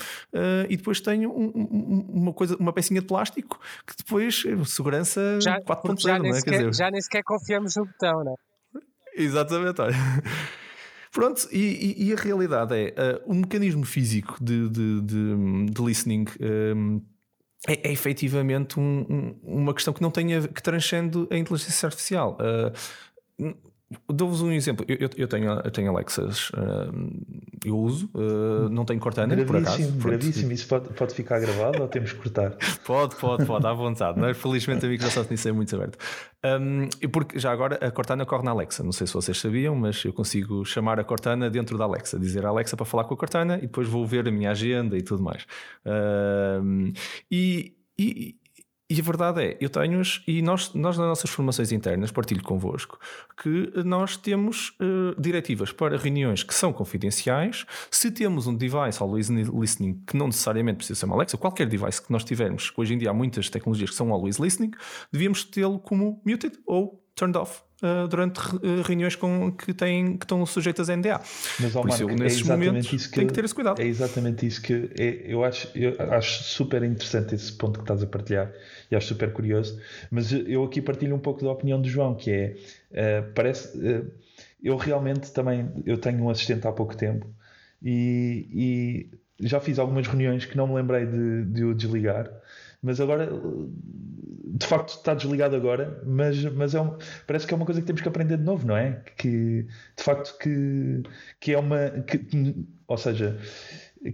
e 0.68 0.76
depois 0.76 0.91
tenho 1.01 1.30
um, 1.30 1.53
um, 1.55 2.07
uma 2.22 2.32
coisa, 2.32 2.57
uma 2.57 2.72
pecinha 2.72 3.01
de 3.01 3.07
plástico 3.07 3.61
que 3.86 3.95
depois 3.97 4.45
eh, 4.47 4.64
segurança 4.64 5.38
4.0, 5.40 6.18
não 6.18 6.26
é? 6.26 6.32
Sequer, 6.34 6.59
dizer... 6.59 6.74
Já 6.74 6.90
nem 6.90 7.01
sequer 7.01 7.22
confiamos 7.24 7.76
no 7.76 7.86
botão, 7.86 8.24
não 8.24 8.32
é? 8.32 8.82
Exatamente, 9.14 9.80
olha. 9.80 9.95
Pronto, 11.12 11.47
e, 11.53 12.09
e, 12.09 12.12
a 12.14 12.16
realidade 12.16 12.74
é 12.74 13.20
uh, 13.26 13.30
o 13.30 13.34
mecanismo 13.34 13.84
físico 13.84 14.43
de, 14.43 14.66
de, 14.70 15.01
de, 15.03 15.66
de 15.66 15.82
listening. 15.82 16.24
Um, 16.40 17.03
eh, 17.68 17.74
é, 17.74 17.88
é 17.88 17.93
efetivamente 17.93 18.80
um, 18.80 19.07
um, 19.11 19.40
uma 19.43 19.74
questão 19.74 19.93
que 19.93 20.01
não 20.01 20.11
tenha 20.11 20.49
que 20.49 20.62
transcende 20.62 21.28
a 21.30 21.36
inteligência 21.36 21.86
artificial. 21.86 22.38
Uh, 22.40 23.55
Dou-vos 24.09 24.43
um 24.43 24.51
exemplo. 24.53 24.84
Eu, 24.88 25.09
eu, 25.16 25.28
tenho, 25.28 25.51
eu 25.51 25.70
tenho 25.70 25.90
Alexas, 25.90 26.51
uh, 26.51 26.93
eu 27.64 27.76
uso, 27.76 28.11
uh, 28.14 28.68
não 28.68 28.84
tenho 28.84 29.01
Cortana, 29.01 29.36
por 29.45 29.57
acaso. 29.57 29.93
Gravíssimo, 29.93 30.53
isso 30.53 30.66
pode, 30.66 30.88
pode 30.90 31.14
ficar 31.14 31.40
gravado 31.40 31.82
ou 31.82 31.88
temos 31.88 32.12
que 32.12 32.18
cortar? 32.18 32.57
Pode, 32.84 33.14
pode, 33.16 33.47
pode, 33.47 33.66
à 33.66 33.72
vontade. 33.72 34.18
Mas 34.18 34.36
felizmente 34.36 34.84
a 34.84 34.88
Microsoft 34.88 35.30
nisso 35.30 35.49
é 35.49 35.53
muito 35.53 35.74
aberto. 35.74 35.97
Um, 36.45 36.88
porque 37.09 37.38
já 37.38 37.53
agora 37.53 37.76
a 37.76 37.90
Cortana 37.90 38.26
corre 38.26 38.45
na 38.45 38.51
Alexa. 38.51 38.82
Não 38.82 38.93
sei 38.93 39.07
se 39.07 39.14
vocês 39.14 39.38
sabiam, 39.38 39.74
mas 39.74 40.05
eu 40.05 40.12
consigo 40.12 40.64
chamar 40.64 40.99
a 40.99 41.05
Cortana 41.05 41.49
dentro 41.49 41.78
da 41.78 41.84
Alexa, 41.84 42.18
dizer 42.18 42.45
a 42.45 42.49
Alexa 42.49 42.76
para 42.76 42.84
falar 42.84 43.05
com 43.05 43.14
a 43.14 43.16
Cortana 43.16 43.59
e 43.59 43.62
depois 43.62 43.88
vou 43.88 44.05
ver 44.07 44.26
a 44.26 44.30
minha 44.30 44.51
agenda 44.51 44.99
e 44.99 45.03
tudo 45.03 45.22
mais. 45.22 45.47
Um, 45.86 46.93
e, 47.30 47.74
e 47.99 48.36
e 48.93 49.01
a 49.01 49.03
verdade 49.03 49.43
é, 49.43 49.57
eu 49.59 49.70
tenho-os, 49.70 50.22
e 50.26 50.43
nós, 50.43 50.74
nós 50.74 50.99
nas 50.99 51.07
nossas 51.07 51.30
formações 51.30 51.72
internas, 51.72 52.12
partilho 52.12 52.43
convosco, 52.43 52.99
que 53.43 53.72
nós 53.82 54.18
temos 54.18 54.74
uh, 54.80 55.18
diretivas 55.18 55.72
para 55.72 55.97
reuniões 55.97 56.43
que 56.43 56.53
são 56.53 56.74
confidenciais. 56.74 57.64
Se 57.90 58.11
temos 58.11 58.47
um 58.47 58.55
device 58.55 59.03
always 59.03 59.30
listening, 59.30 60.03
que 60.07 60.14
não 60.14 60.26
necessariamente 60.26 60.76
precisa 60.76 61.01
ser 61.01 61.07
uma 61.07 61.14
Alexa, 61.14 61.38
qualquer 61.38 61.66
device 61.66 62.03
que 62.03 62.12
nós 62.12 62.22
tivermos, 62.22 62.70
hoje 62.76 62.93
em 62.93 62.99
dia 62.99 63.09
há 63.09 63.14
muitas 63.14 63.49
tecnologias 63.49 63.88
que 63.88 63.97
são 63.97 64.12
always 64.12 64.36
listening, 64.36 64.72
devíamos 65.11 65.43
tê-lo 65.43 65.78
como 65.78 66.20
muted 66.26 66.59
ou 66.66 67.01
turned 67.22 67.38
off 67.38 67.62
uh, 67.82 68.08
durante 68.08 68.40
uh, 68.40 68.82
reuniões 68.84 69.14
com, 69.14 69.52
que, 69.52 69.72
têm, 69.72 70.16
que 70.16 70.24
estão 70.24 70.44
sujeitas 70.44 70.90
a 70.90 70.96
NDA. 70.96 71.20
Mas, 71.60 71.72
Por 71.72 71.88
isso, 71.88 72.02
eu, 72.02 72.08
nesses 72.08 72.48
é 72.48 72.56
momentos, 72.56 72.92
isso 72.92 73.08
que, 73.08 73.14
tenho 73.14 73.28
que 73.28 73.34
ter 73.34 73.44
esse 73.44 73.54
cuidado. 73.54 73.80
É 73.80 73.86
exatamente 73.86 74.44
isso 74.44 74.60
que 74.60 74.90
é, 74.98 75.22
eu, 75.32 75.44
acho, 75.44 75.68
eu 75.76 75.94
acho 76.12 76.42
super 76.42 76.82
interessante 76.82 77.34
esse 77.34 77.52
ponto 77.52 77.78
que 77.78 77.84
estás 77.84 78.02
a 78.02 78.06
partilhar 78.06 78.52
e 78.90 78.96
acho 78.96 79.06
super 79.06 79.32
curioso. 79.32 79.80
Mas 80.10 80.32
eu 80.32 80.64
aqui 80.64 80.82
partilho 80.82 81.14
um 81.14 81.20
pouco 81.20 81.44
da 81.44 81.50
opinião 81.50 81.80
do 81.80 81.88
João, 81.88 82.14
que 82.16 82.30
é, 82.30 82.56
uh, 82.90 83.32
parece, 83.34 83.78
eu 84.62 84.76
realmente 84.76 85.30
também, 85.30 85.70
eu 85.86 85.96
tenho 85.98 86.24
um 86.24 86.30
assistente 86.30 86.66
há 86.66 86.72
pouco 86.72 86.96
tempo 86.96 87.26
e, 87.80 89.10
e 89.40 89.46
já 89.46 89.60
fiz 89.60 89.78
algumas 89.78 90.06
reuniões 90.06 90.44
que 90.44 90.56
não 90.56 90.66
me 90.66 90.74
lembrei 90.74 91.06
de, 91.06 91.44
de 91.44 91.64
o 91.64 91.74
desligar 91.74 92.30
mas 92.82 93.00
agora 93.00 93.30
de 94.55 94.66
facto 94.66 94.90
está 94.90 95.14
desligado 95.14 95.57
agora, 95.57 96.03
mas, 96.07 96.44
mas 96.44 96.74
é 96.74 96.80
um, 96.80 96.96
parece 97.26 97.46
que 97.46 97.55
é 97.55 97.57
uma 97.57 97.64
coisa 97.64 97.80
que 97.80 97.86
temos 97.86 98.03
que 98.03 98.09
aprender 98.09 98.36
de 98.36 98.44
novo, 98.44 98.66
não 98.66 98.76
é? 98.76 99.03
Que 99.16 99.66
de 99.96 100.03
facto 100.03 100.36
que, 100.38 101.03
que 101.40 101.53
é 101.53 101.59
uma. 101.59 101.90
Que, 102.03 102.20
ou 102.86 102.98
seja, 102.98 103.38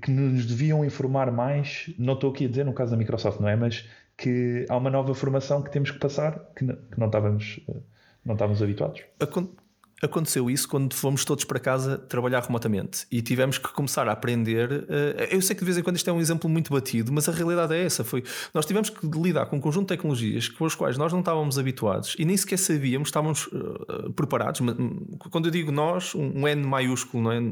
que 0.01 0.11
nos 0.11 0.47
deviam 0.47 0.85
informar 0.85 1.33
mais, 1.33 1.93
não 1.99 2.15
estou 2.15 2.31
aqui 2.31 2.45
a 2.45 2.49
dizer 2.49 2.65
no 2.65 2.73
caso 2.73 2.93
da 2.93 2.97
Microsoft, 2.97 3.41
não 3.41 3.49
é? 3.49 3.57
Mas 3.57 3.89
que 4.17 4.65
há 4.69 4.77
uma 4.77 4.91
nova 4.91 5.15
formação 5.15 5.63
que 5.63 5.71
temos 5.71 5.91
que 5.91 5.99
passar 5.99 6.39
que 6.55 6.65
não, 6.65 6.77
que 6.77 6.99
não 7.01 7.07
estávamos, 7.07 7.61
não 8.25 8.35
estávamos 8.35 8.63
habituados. 8.63 9.03
Aconteceu 10.01 10.49
isso 10.49 10.69
quando 10.69 10.95
fomos 10.95 11.25
todos 11.25 11.45
para 11.45 11.59
casa 11.59 11.99
trabalhar 11.99 12.41
remotamente 12.41 13.05
e 13.11 13.21
tivemos 13.21 13.59
que 13.59 13.69
começar 13.73 14.07
a 14.09 14.13
aprender. 14.13 14.87
Eh, 14.89 15.31
eu 15.33 15.43
sei 15.43 15.57
que 15.57 15.61
de 15.61 15.65
vez 15.65 15.77
em 15.77 15.83
quando 15.83 15.97
isto 15.97 16.09
é 16.09 16.13
um 16.13 16.21
exemplo 16.21 16.49
muito 16.49 16.73
batido, 16.73 17.13
mas 17.13 17.29
a 17.29 17.33
realidade 17.33 17.75
é 17.75 17.83
essa: 17.83 18.05
foi 18.05 18.23
nós 18.55 18.65
tivemos 18.65 18.91
que 18.91 19.07
lidar 19.07 19.47
com 19.47 19.57
um 19.57 19.61
conjunto 19.61 19.89
de 19.89 19.97
tecnologias 19.97 20.49
com 20.49 20.65
as 20.65 20.75
quais 20.77 20.97
nós 20.97 21.13
não 21.13 21.19
estávamos 21.19 21.59
habituados 21.59 22.15
e 22.17 22.25
nem 22.25 22.37
sequer 22.37 22.59
sabíamos, 22.59 23.09
estávamos 23.09 23.49
uh, 23.49 24.13
preparados. 24.13 24.61
Hum, 24.61 25.19
quando 25.31 25.47
eu 25.47 25.51
digo 25.51 25.73
nós, 25.73 26.15
um 26.15 26.47
N 26.47 26.65
maiúsculo, 26.65 27.25
não 27.25 27.33
é? 27.33 27.43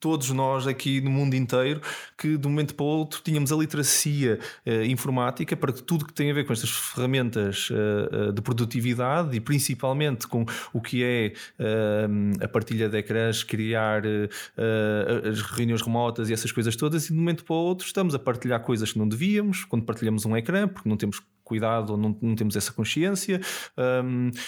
Todos 0.00 0.30
nós 0.30 0.66
aqui 0.66 1.00
no 1.00 1.10
mundo 1.10 1.34
inteiro, 1.34 1.80
que 2.18 2.36
de 2.36 2.44
um 2.44 2.50
momento 2.50 2.74
para 2.74 2.84
o 2.84 2.88
outro 2.88 3.20
tínhamos 3.22 3.52
a 3.52 3.56
literacia 3.56 4.40
uh, 4.66 4.84
informática 4.84 5.56
para 5.56 5.72
tudo 5.72 6.04
que 6.04 6.12
tem 6.12 6.28
a 6.28 6.34
ver 6.34 6.44
com 6.44 6.52
estas 6.52 6.70
ferramentas 6.70 7.68
de 8.34 8.42
produtividade 8.42 9.36
e 9.36 9.40
principalmente 9.40 10.26
com 10.26 10.44
o 10.72 10.80
que 10.80 11.04
é 11.04 11.32
a 12.40 12.48
partilha 12.48 12.88
de 12.88 12.98
ecrãs, 12.98 13.42
criar 13.42 14.04
uh, 14.04 15.28
as 15.28 15.40
reuniões 15.42 15.82
remotas 15.82 16.28
e 16.28 16.32
essas 16.32 16.52
coisas 16.52 16.76
todas, 16.76 17.04
e 17.04 17.08
de 17.08 17.14
um 17.14 17.16
momento 17.16 17.44
para 17.44 17.54
o 17.54 17.58
outro 17.58 17.86
estamos 17.86 18.14
a 18.14 18.18
partilhar 18.18 18.60
coisas 18.62 18.92
que 18.92 18.98
não 18.98 19.08
devíamos, 19.08 19.64
quando 19.64 19.84
partilhamos 19.84 20.24
um 20.24 20.36
ecrã, 20.36 20.68
porque 20.68 20.88
não 20.88 20.96
temos 20.96 21.20
cuidado 21.44 21.90
ou 21.90 21.96
não, 21.96 22.16
não 22.20 22.34
temos 22.34 22.56
essa 22.56 22.72
consciência. 22.72 23.40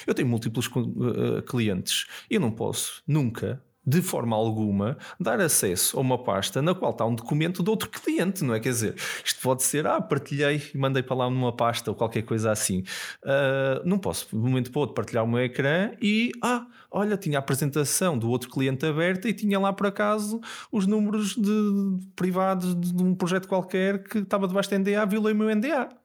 Eu 0.07 0.14
tenho 0.14 0.28
múltiplos 0.28 0.66
uh, 0.66 1.42
clientes 1.42 2.07
e 2.30 2.36
eu 2.36 2.40
não 2.40 2.50
posso 2.50 3.02
nunca 3.07 3.62
de 3.87 4.01
forma 4.01 4.35
alguma, 4.35 4.97
dar 5.20 5.41
acesso 5.41 5.99
a 5.99 6.01
uma 6.01 6.16
pasta 6.16 6.62
na 6.62 6.74
qual 6.74 6.93
está 6.93 7.05
um 7.05 7.14
documento 7.14 7.62
de 7.62 7.70
outro 7.70 7.91
cliente, 7.91 8.43
não 8.43 8.55
é? 8.55 8.61
Quer 8.61 8.70
dizer, 8.70 8.95
isto 9.24 9.41
pode 9.43 9.62
ser, 9.62 9.87
ah, 9.87 10.01
partilhei 10.01 10.62
e 10.74 10.78
mandei 10.78 11.03
para 11.03 11.16
lá 11.16 11.30
numa 11.30 11.53
pasta 11.53 11.91
ou 11.91 11.95
qualquer 11.95 12.22
coisa 12.22 12.51
assim. 12.51 12.85
Uh, 13.22 13.87
não 13.87 13.99
posso, 13.99 14.28
de 14.30 14.37
um 14.37 14.49
momento 14.49 14.70
para 14.70 14.80
outro, 14.80 14.95
partilhar 14.95 15.24
o 15.24 15.28
meu 15.28 15.41
ecrã 15.41 15.93
e, 16.01 16.32
ah, 16.43 16.66
olha, 16.91 17.16
tinha 17.16 17.39
a 17.39 17.41
apresentação 17.41 18.16
do 18.16 18.30
outro 18.30 18.49
cliente 18.49 18.87
aberta 18.87 19.28
e 19.28 19.35
tinha 19.35 19.59
lá 19.59 19.72
por 19.72 19.87
acaso 19.87 20.41
os 20.72 20.87
números 20.87 21.35
de, 21.35 21.43
de 21.43 22.07
privados 22.16 22.74
de 22.74 23.03
um 23.03 23.14
projeto 23.14 23.49
qualquer 23.49 24.03
que 24.05 24.18
estava 24.18 24.49
debaixo 24.49 24.70
da 24.70 24.78
NDA, 24.78 25.05
violei 25.07 25.35
o 25.35 25.37
meu 25.37 25.55
NDA. 25.55 26.03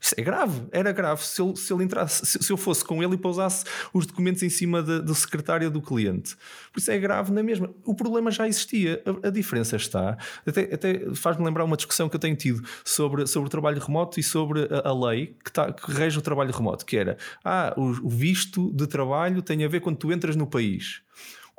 Isso 0.00 0.14
é 0.16 0.22
grave, 0.22 0.62
era 0.70 0.92
grave 0.92 1.24
se, 1.24 1.42
ele, 1.42 1.56
se, 1.56 1.72
ele 1.72 1.84
entrasse, 1.84 2.24
se, 2.26 2.52
eu 2.52 2.56
fosse 2.56 2.84
com 2.84 3.02
ele 3.02 3.14
e 3.14 3.18
pousasse 3.18 3.64
os 3.92 4.06
documentos 4.06 4.42
em 4.42 4.48
cima 4.48 4.82
do 4.82 5.14
secretário 5.14 5.70
do 5.70 5.80
cliente. 5.80 6.36
Por 6.72 6.78
isso 6.78 6.90
é 6.90 6.98
grave 6.98 7.32
na 7.32 7.42
mesma. 7.42 7.70
O 7.84 7.94
problema 7.94 8.30
já 8.30 8.46
existia, 8.46 9.02
a, 9.04 9.28
a 9.28 9.30
diferença 9.30 9.76
está. 9.76 10.16
Até, 10.46 10.74
até 10.74 11.14
faz-me 11.14 11.44
lembrar 11.44 11.64
uma 11.64 11.76
discussão 11.76 12.08
que 12.08 12.16
eu 12.16 12.20
tenho 12.20 12.36
tido 12.36 12.62
sobre, 12.84 13.26
sobre 13.26 13.46
o 13.48 13.50
trabalho 13.50 13.80
remoto 13.80 14.20
e 14.20 14.22
sobre 14.22 14.68
a, 14.70 14.88
a 14.88 15.08
lei 15.08 15.36
que, 15.44 15.52
tá, 15.52 15.72
que, 15.72 15.90
rege 15.90 16.18
o 16.18 16.22
trabalho 16.22 16.52
remoto, 16.52 16.84
que 16.84 16.96
era 16.96 17.16
ah, 17.44 17.74
o, 17.76 18.06
o 18.06 18.08
visto 18.08 18.70
de 18.72 18.86
trabalho 18.86 19.42
tem 19.42 19.64
a 19.64 19.68
ver 19.68 19.80
quando 19.80 19.96
tu 19.96 20.12
entras 20.12 20.36
no 20.36 20.46
país. 20.46 21.02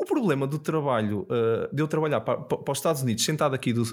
O 0.01 0.05
problema 0.05 0.47
do 0.47 0.57
trabalho, 0.57 1.27
uh, 1.29 1.73
de 1.73 1.79
eu 1.79 1.87
trabalhar 1.87 2.21
para, 2.21 2.35
para, 2.35 2.71
os 2.71 2.79
Estados 2.79 3.03
Unidos, 3.03 3.23
sentado 3.23 3.53
aqui 3.53 3.71
do, 3.71 3.85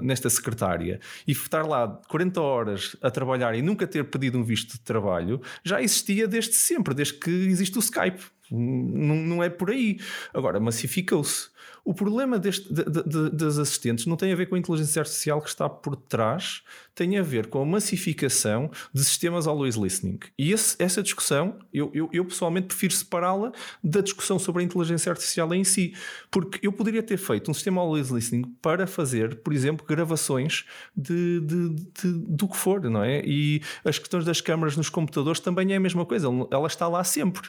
nesta 0.00 0.30
secretária 0.30 1.00
e 1.26 1.32
estar 1.32 1.66
lá 1.66 1.88
40 2.08 2.40
horas 2.40 2.96
a 3.02 3.10
trabalhar 3.10 3.52
e 3.56 3.60
nunca 3.60 3.84
ter 3.84 4.04
pedido 4.04 4.38
um 4.38 4.44
visto 4.44 4.74
de 4.74 4.80
trabalho, 4.80 5.40
já 5.64 5.82
existia 5.82 6.28
desde 6.28 6.54
sempre, 6.54 6.94
desde 6.94 7.14
que 7.14 7.30
existe 7.30 7.76
o 7.76 7.80
Skype. 7.80 8.22
Não, 8.48 9.16
não 9.16 9.42
é 9.42 9.50
por 9.50 9.70
aí. 9.70 9.98
Agora, 10.32 10.60
massificou-se. 10.60 11.48
O 11.88 11.94
problema 11.94 12.38
deste, 12.38 12.70
de, 12.70 12.84
de, 12.84 13.30
das 13.30 13.58
assistentes 13.58 14.04
não 14.04 14.14
tem 14.14 14.30
a 14.30 14.36
ver 14.36 14.46
com 14.46 14.54
a 14.54 14.58
inteligência 14.58 15.00
artificial 15.00 15.40
que 15.40 15.48
está 15.48 15.70
por 15.70 15.96
trás, 15.96 16.60
tem 16.94 17.16
a 17.16 17.22
ver 17.22 17.46
com 17.46 17.62
a 17.62 17.64
massificação 17.64 18.70
de 18.92 19.02
sistemas 19.02 19.46
always 19.46 19.74
listening. 19.74 20.18
E 20.38 20.52
esse, 20.52 20.76
essa 20.78 21.02
discussão, 21.02 21.58
eu, 21.72 21.90
eu, 21.94 22.10
eu 22.12 22.26
pessoalmente 22.26 22.66
prefiro 22.66 22.92
separá-la 22.92 23.52
da 23.82 24.02
discussão 24.02 24.38
sobre 24.38 24.60
a 24.60 24.66
inteligência 24.66 25.10
artificial 25.10 25.54
em 25.54 25.64
si, 25.64 25.94
porque 26.30 26.58
eu 26.60 26.74
poderia 26.74 27.02
ter 27.02 27.16
feito 27.16 27.50
um 27.50 27.54
sistema 27.54 27.80
always 27.80 28.10
listening 28.10 28.42
para 28.60 28.86
fazer, 28.86 29.36
por 29.36 29.54
exemplo, 29.54 29.86
gravações 29.86 30.66
de, 30.94 31.40
de, 31.40 31.70
de, 31.70 32.12
do 32.28 32.48
que 32.48 32.56
for, 32.58 32.82
não 32.82 33.02
é? 33.02 33.22
E 33.24 33.62
as 33.82 33.98
questões 33.98 34.26
das 34.26 34.42
câmaras 34.42 34.76
nos 34.76 34.90
computadores 34.90 35.40
também 35.40 35.72
é 35.72 35.76
a 35.76 35.80
mesma 35.80 36.04
coisa, 36.04 36.28
ela 36.50 36.66
está 36.66 36.86
lá 36.86 37.02
sempre. 37.02 37.48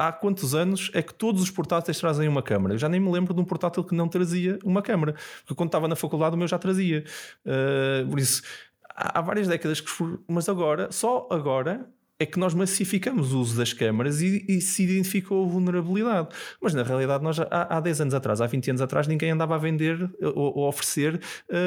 Há 0.00 0.12
quantos 0.12 0.54
anos 0.54 0.90
é 0.94 1.02
que 1.02 1.12
todos 1.12 1.42
os 1.42 1.50
portáteis 1.50 1.98
trazem 1.98 2.26
uma 2.26 2.42
câmara? 2.42 2.74
Eu 2.74 2.78
já 2.78 2.88
nem 2.88 2.98
me 2.98 3.10
lembro 3.10 3.34
de 3.34 3.40
um 3.40 3.44
portátil 3.44 3.84
que 3.84 3.94
não 3.94 4.08
trazia 4.08 4.58
uma 4.64 4.80
câmara, 4.80 5.14
porque 5.42 5.54
quando 5.54 5.68
estava 5.68 5.86
na 5.86 5.96
faculdade 5.96 6.34
o 6.34 6.38
meu 6.38 6.48
já 6.48 6.58
trazia. 6.58 7.04
Uh, 7.44 8.08
por 8.08 8.18
isso, 8.18 8.42
há, 8.88 9.20
várias 9.20 9.46
décadas 9.46 9.80
que. 9.80 9.90
Mas 10.26 10.48
agora, 10.48 10.90
só 10.90 11.28
agora, 11.30 11.86
é 12.18 12.24
que 12.24 12.38
nós 12.38 12.54
massificamos 12.54 13.32
o 13.32 13.40
uso 13.40 13.56
das 13.56 13.72
câmaras 13.72 14.20
e, 14.22 14.44
e 14.48 14.60
se 14.60 14.84
identificou 14.84 15.44
a 15.44 15.48
vulnerabilidade. 15.48 16.28
Mas 16.60 16.72
na 16.72 16.82
realidade, 16.82 17.22
nós 17.22 17.38
há, 17.38 17.76
há 17.76 17.80
10 17.80 18.00
anos 18.02 18.14
atrás, 18.14 18.40
há 18.40 18.46
20 18.46 18.70
anos 18.70 18.82
atrás, 18.82 19.06
ninguém 19.06 19.30
andava 19.30 19.54
a 19.54 19.58
vender 19.58 20.10
ou, 20.22 20.58
ou 20.58 20.68
oferecer 20.68 21.20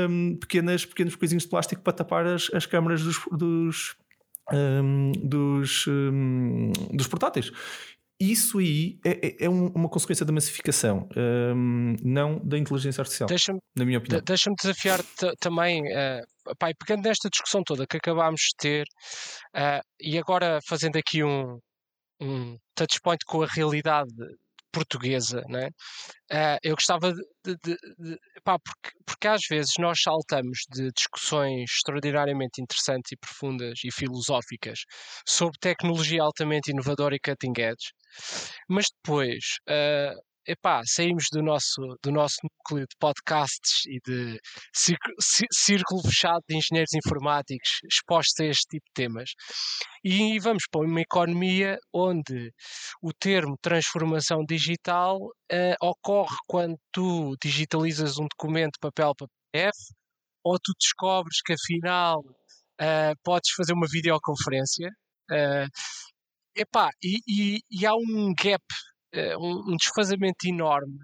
um, 0.10 0.36
pequenas, 0.38 0.86
pequenos 0.86 1.16
coisinhos 1.16 1.44
de 1.44 1.50
plástico 1.50 1.82
para 1.82 1.94
tapar 1.94 2.26
as, 2.26 2.50
as 2.54 2.66
câmaras 2.66 3.04
dos, 3.04 3.20
dos, 3.32 3.96
um, 4.52 5.12
dos, 5.24 5.88
um, 5.88 6.72
dos 6.92 7.08
portáteis. 7.08 7.52
Isso 8.20 8.60
aí 8.60 9.00
é, 9.06 9.28
é, 9.28 9.46
é 9.46 9.50
uma 9.50 9.90
consequência 9.90 10.26
da 10.26 10.32
massificação, 10.32 11.10
um, 11.18 11.96
não 12.04 12.40
da 12.40 12.58
inteligência 12.58 13.02
artificial, 13.02 13.30
na 13.76 13.86
minha 13.86 13.98
opinião. 13.98 14.22
Deixa-me 14.24 14.56
desafiar 14.56 15.02
também, 15.40 15.82
uh, 15.82 16.56
pai, 16.58 16.74
pegando 16.74 17.04
nesta 17.04 17.30
discussão 17.30 17.62
toda 17.66 17.86
que 17.88 17.98
acabámos 17.98 18.42
de 18.42 18.56
ter, 18.58 18.86
uh, 19.56 19.82
e 20.00 20.18
agora 20.18 20.60
fazendo 20.68 20.98
aqui 20.98 21.24
um, 21.24 21.60
um 22.22 22.58
touchpoint 22.76 23.20
com 23.26 23.44
a 23.44 23.48
realidade 23.48 24.14
portuguesa, 24.72 25.44
né? 25.48 25.68
Uh, 26.32 26.58
eu 26.64 26.76
gostava 26.76 27.14
de, 27.14 27.56
de, 27.64 27.76
de 27.76 28.18
pá, 28.44 28.58
porque, 28.58 28.98
porque 29.06 29.28
às 29.28 29.42
vezes 29.48 29.74
nós 29.78 30.02
saltamos 30.02 30.60
de 30.72 30.90
discussões 30.92 31.70
extraordinariamente 31.70 32.60
interessantes 32.62 33.12
e 33.12 33.18
profundas 33.18 33.80
e 33.86 33.92
filosóficas 33.92 34.80
sobre 35.28 35.58
tecnologia 35.60 36.24
altamente 36.24 36.72
inovadora 36.72 37.16
e 37.16 37.20
cutting 37.20 37.54
edge, 37.60 37.92
mas 38.70 38.86
depois 39.04 39.58
uh, 39.70 40.20
epá, 40.48 40.82
saímos 40.86 41.26
do 41.32 41.42
nosso, 41.42 41.82
do 42.04 42.12
nosso 42.12 42.36
núcleo 42.44 42.86
de 42.86 42.96
podcasts 43.00 43.86
e 43.88 44.00
de 44.06 44.40
círculo, 44.74 45.16
círculo 45.52 46.02
fechado 46.02 46.42
de 46.48 46.58
engenheiros 46.58 46.94
informáticos 46.94 47.70
expostos 47.90 48.40
a 48.42 48.46
este 48.46 48.68
tipo 48.78 48.86
de 48.88 48.94
temas 48.94 49.30
e 50.04 50.40
vamos 50.40 50.64
para 50.70 50.86
uma 50.86 51.02
economia 51.02 51.78
onde 51.94 52.52
o 53.02 53.12
termo 53.14 53.58
transformação 53.62 54.44
digital 54.46 55.18
uh, 55.18 55.76
ocorre 55.82 56.36
quando 56.48 56.78
tu 56.92 57.36
digitalizas 57.42 58.18
um 58.18 58.28
documento 58.30 58.80
papel 58.82 59.14
para 59.16 59.28
PDF 59.52 59.78
ou 60.44 60.60
tu 60.60 60.74
descobres 60.80 61.42
que 61.46 61.54
afinal 61.54 62.20
uh, 62.20 63.16
podes 63.24 63.52
fazer 63.56 63.74
uma 63.74 63.88
videoconferência. 63.90 64.90
Uh, 65.32 65.68
epá, 66.56 66.90
e, 67.04 67.20
e, 67.28 67.60
e 67.72 67.86
há 67.86 67.94
um 67.96 68.34
gap 68.38 68.64
uh, 69.16 69.38
um, 69.40 69.74
um, 69.74 69.78
desfazamento 69.78 70.48
enorme 70.48 70.98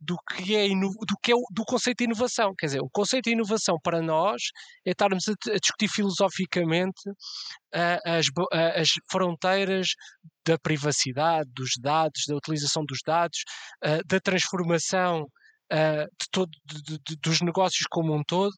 do 0.00 0.16
que 0.16 0.54
é 0.54 0.68
do 0.68 1.16
que 1.22 1.32
é 1.32 1.34
do 1.50 1.64
conceito 1.64 1.98
de 1.98 2.04
inovação. 2.04 2.54
Quer 2.56 2.66
dizer, 2.66 2.80
o 2.80 2.90
conceito 2.90 3.24
de 3.24 3.32
inovação 3.32 3.76
para 3.82 4.00
nós 4.00 4.42
é 4.86 4.90
estarmos 4.90 5.28
a, 5.28 5.32
a 5.32 5.58
discutir 5.58 5.88
filosoficamente 5.88 7.08
uh, 7.10 8.00
as, 8.04 8.26
uh, 8.26 8.80
as 8.80 8.88
fronteiras 9.10 9.88
da 10.46 10.56
privacidade, 10.58 11.50
dos 11.52 11.70
dados, 11.80 12.22
da 12.28 12.36
utilização 12.36 12.84
dos 12.84 13.00
dados, 13.04 13.38
uh, 13.84 14.06
da 14.06 14.20
transformação 14.20 15.26
Uh, 15.70 16.08
de 16.18 16.26
todo, 16.32 16.50
de, 16.64 16.98
de, 16.98 17.16
dos 17.22 17.42
negócios 17.42 17.86
como 17.90 18.14
um 18.14 18.24
todo, 18.24 18.52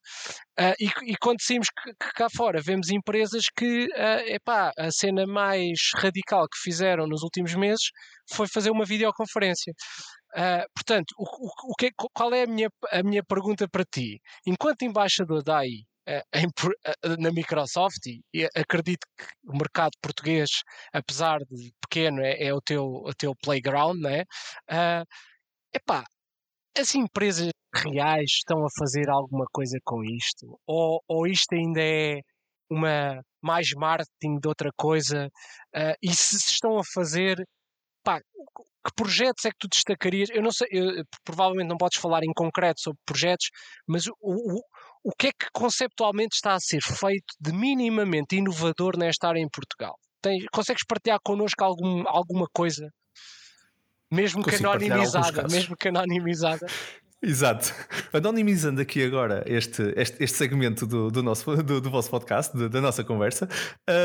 uh, 0.61 0.75
e, 0.79 0.87
e, 1.11 1.17
quando 1.17 1.43
saímos 1.43 1.67
cá 2.15 2.29
fora 2.31 2.61
vemos 2.63 2.89
empresas 2.89 3.47
que 3.57 3.87
uh, 3.87 4.29
epá, 4.29 4.71
a 4.79 4.93
cena 4.93 5.27
mais 5.27 5.91
radical 5.97 6.47
que 6.49 6.57
fizeram 6.63 7.09
nos 7.09 7.25
últimos 7.25 7.53
meses 7.57 7.91
foi 8.33 8.47
fazer 8.47 8.71
uma 8.71 8.85
videoconferência. 8.85 9.73
Uh, 10.37 10.63
portanto, 10.73 11.13
o, 11.19 11.25
o, 11.25 11.73
o 11.73 11.75
que, 11.77 11.91
qual 12.15 12.33
é 12.33 12.45
a 12.45 12.47
minha, 12.47 12.69
a 12.93 13.03
minha 13.03 13.25
pergunta 13.25 13.67
para 13.69 13.85
ti? 13.85 14.21
Enquanto 14.47 14.83
embaixador 14.83 15.43
da 15.43 15.59
AI 15.59 15.85
na 17.19 17.31
Microsoft, 17.31 18.07
e 18.07 18.49
acredito 18.55 19.07
que 19.17 19.25
o 19.47 19.57
mercado 19.57 19.93
português, 20.03 20.63
apesar 20.93 21.39
de 21.41 21.73
pequeno, 21.81 22.21
é, 22.21 22.47
é 22.47 22.55
o, 22.55 22.61
teu, 22.61 22.85
o 22.85 23.13
teu 23.15 23.35
playground, 23.43 24.01
né? 24.01 24.23
Uh, 24.71 25.05
epá, 25.73 26.05
as 26.79 26.95
empresas 26.95 27.51
reais 27.75 28.31
estão 28.31 28.65
a 28.65 28.69
fazer 28.79 29.09
alguma 29.09 29.47
coisa 29.53 29.79
com 29.85 30.03
isto? 30.05 30.59
Ou, 30.67 31.03
ou 31.09 31.27
isto 31.27 31.53
ainda 31.55 31.81
é 31.83 32.21
uma 32.71 33.23
mais 33.43 33.71
marketing 33.77 34.39
de 34.41 34.49
outra 34.49 34.71
coisa? 34.77 35.29
Uh, 35.75 35.95
e 36.03 36.13
se, 36.15 36.39
se 36.41 36.53
estão 36.53 36.79
a 36.79 36.83
fazer, 36.85 37.43
pá, 38.05 38.21
que 38.21 38.95
projetos 38.97 39.45
é 39.45 39.51
que 39.51 39.59
tu 39.59 39.69
destacarias? 39.69 40.31
Eu 40.31 40.43
não 40.43 40.53
sei, 40.53 40.69
eu, 40.71 41.05
provavelmente 41.25 41.69
não 41.69 41.77
podes 41.77 41.99
falar 41.99 42.23
em 42.25 42.33
concreto 42.35 42.81
sobre 42.81 43.01
projetos, 43.07 43.51
mas 43.87 44.07
o, 44.07 44.15
o, 44.23 44.61
o 45.05 45.11
que 45.19 45.29
é 45.29 45.31
que 45.33 45.47
conceptualmente 45.53 46.37
está 46.37 46.55
a 46.55 46.61
ser 46.61 46.83
feito 46.83 47.35
de 47.41 47.53
minimamente 47.53 48.37
inovador 48.37 48.97
nesta 48.97 49.29
área 49.29 49.41
em 49.41 49.49
Portugal? 49.49 49.95
Tem, 50.23 50.45
consegues 50.53 50.85
partilhar 50.87 51.19
connosco 51.23 51.65
algum, 51.65 52.05
alguma 52.07 52.47
coisa 52.53 52.91
mesmo 54.11 54.43
que 54.43 54.57
anonimizada, 54.57 55.47
mesmo 55.49 55.77
que 55.77 55.89
anonimizada. 55.89 56.67
Exato. 57.23 57.75
Anonimizando 58.13 58.81
aqui 58.81 59.05
agora 59.05 59.45
este, 59.47 59.93
este, 59.95 60.25
este 60.25 60.39
segmento 60.39 60.87
do, 60.87 61.11
do, 61.11 61.23
nosso, 61.23 61.63
do, 61.63 61.81
do 61.81 61.91
vosso 61.91 62.11
podcast, 62.11 62.57
de, 62.57 62.69
da 62.69 62.81
nossa 62.81 63.05
conversa, 63.05 63.47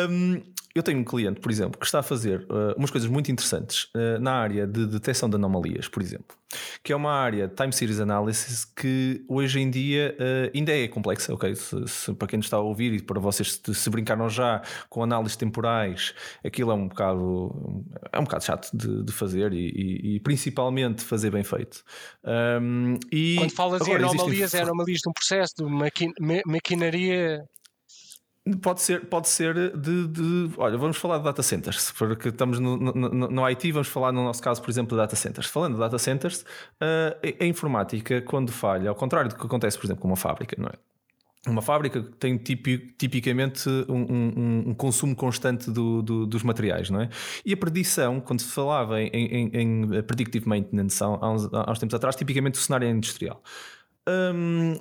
um, 0.10 0.42
eu 0.76 0.84
tenho 0.84 1.00
um 1.00 1.04
cliente, 1.04 1.40
por 1.40 1.50
exemplo, 1.50 1.80
que 1.80 1.86
está 1.86 2.00
a 2.00 2.04
fazer 2.04 2.42
uh, 2.50 2.78
umas 2.78 2.92
coisas 2.92 3.10
muito 3.10 3.32
interessantes 3.32 3.86
uh, 3.96 4.20
na 4.20 4.34
área 4.34 4.68
de 4.68 4.86
detecção 4.86 5.30
de 5.30 5.36
anomalias, 5.36 5.88
por 5.88 6.04
exemplo, 6.04 6.36
que 6.84 6.94
é 6.94 6.96
uma 6.96 7.12
área 7.12 7.48
de 7.48 7.56
time 7.56 7.72
series 7.72 8.00
analysis 8.00 8.66
que 8.66 9.24
hoje 9.28 9.60
em 9.60 9.70
dia 9.70 10.16
uh, 10.20 10.52
ainda 10.56 10.72
é 10.72 10.88
complexa, 10.88 11.34
ok? 11.34 11.56
Se, 11.56 11.88
se, 11.88 12.14
para 12.14 12.28
quem 12.28 12.38
nos 12.38 12.46
está 12.46 12.58
a 12.58 12.62
ouvir 12.62 12.94
e 12.94 13.02
para 13.02 13.20
vocês 13.20 13.62
se, 13.64 13.76
se 13.76 13.90
brincaram 13.90 14.30
já 14.30 14.62
com 14.90 15.04
análises 15.04 15.36
temporais, 15.36 16.14
aquilo 16.44 16.72
é 16.72 16.74
um 16.74 16.88
bocado, 16.88 17.84
é 18.12 18.20
um 18.20 18.24
bocado 18.24 18.44
chato 18.44 18.70
de, 18.76 19.04
de 19.04 19.12
fazer 19.12 19.54
e, 19.54 19.68
e, 19.68 20.16
e, 20.16 20.20
principalmente 20.20 21.04
fazer 21.04 21.32
bem 21.32 21.44
feito. 21.44 21.84
Um, 22.24 22.98
e 23.12 23.36
Quando 23.38 23.52
falas 23.52 23.88
em 23.88 23.96
anomalias, 23.96 24.40
existem... 24.40 24.60
é 24.60 24.64
anomalias 24.64 25.00
de 25.00 25.10
um 25.10 25.14
processo, 25.14 25.54
de 25.58 25.64
maqui 25.66 26.12
maquinaria 26.46 27.46
Pode 28.62 28.80
ser, 28.82 29.08
pode 29.08 29.28
ser 29.28 29.76
de, 29.76 30.08
de, 30.08 30.52
Olha, 30.58 30.78
vamos 30.78 30.98
falar 30.98 31.18
de 31.18 31.24
data 31.24 31.42
centers, 31.42 31.92
porque 31.92 32.30
estamos 32.30 32.60
no, 32.60 32.78
no, 32.78 33.10
no, 33.10 33.50
IT, 33.50 33.72
vamos 33.72 33.88
falar 33.88 34.12
no 34.12 34.24
nosso 34.24 34.42
caso, 34.42 34.62
por 34.62 34.70
exemplo, 34.70 34.96
de 34.96 35.02
data 35.02 35.16
centers. 35.16 35.48
Falando 35.48 35.74
de 35.74 35.80
data 35.80 35.98
centers, 35.98 36.42
uh, 36.42 37.18
a 37.40 37.46
informática, 37.46 38.22
quando 38.22 38.52
falha, 38.52 38.90
ao 38.90 38.96
contrário 38.96 39.30
do 39.30 39.36
que 39.36 39.44
acontece, 39.44 39.80
por 39.80 39.88
exemplo, 39.88 40.04
com 40.04 40.08
uma 40.08 40.16
fábrica, 40.16 40.56
não 40.60 40.68
é? 40.68 40.74
Uma 41.48 41.62
fábrica 41.62 42.02
tem 42.20 42.38
tipicamente 42.38 43.68
um, 43.88 44.14
um, 44.14 44.64
um 44.70 44.74
consumo 44.74 45.16
constante 45.16 45.70
do, 45.70 46.02
do, 46.02 46.26
dos 46.26 46.44
materiais, 46.44 46.90
não 46.90 47.02
é? 47.02 47.10
E 47.44 47.54
a 47.54 47.58
predição, 47.58 48.20
quando 48.20 48.42
se 48.42 48.52
falava 48.52 49.00
em, 49.02 49.10
em, 49.10 49.52
em 49.54 50.04
predictive 50.04 50.48
maintenance 50.48 51.04
há 51.04 51.08
uns, 51.08 51.52
há 51.52 51.72
uns 51.72 51.80
tempos 51.80 51.94
atrás, 51.94 52.16
tipicamente 52.16 52.60
o 52.60 52.62
cenário 52.62 52.88
é 52.88 52.92
industrial. 52.92 53.44
Um, 54.08 54.76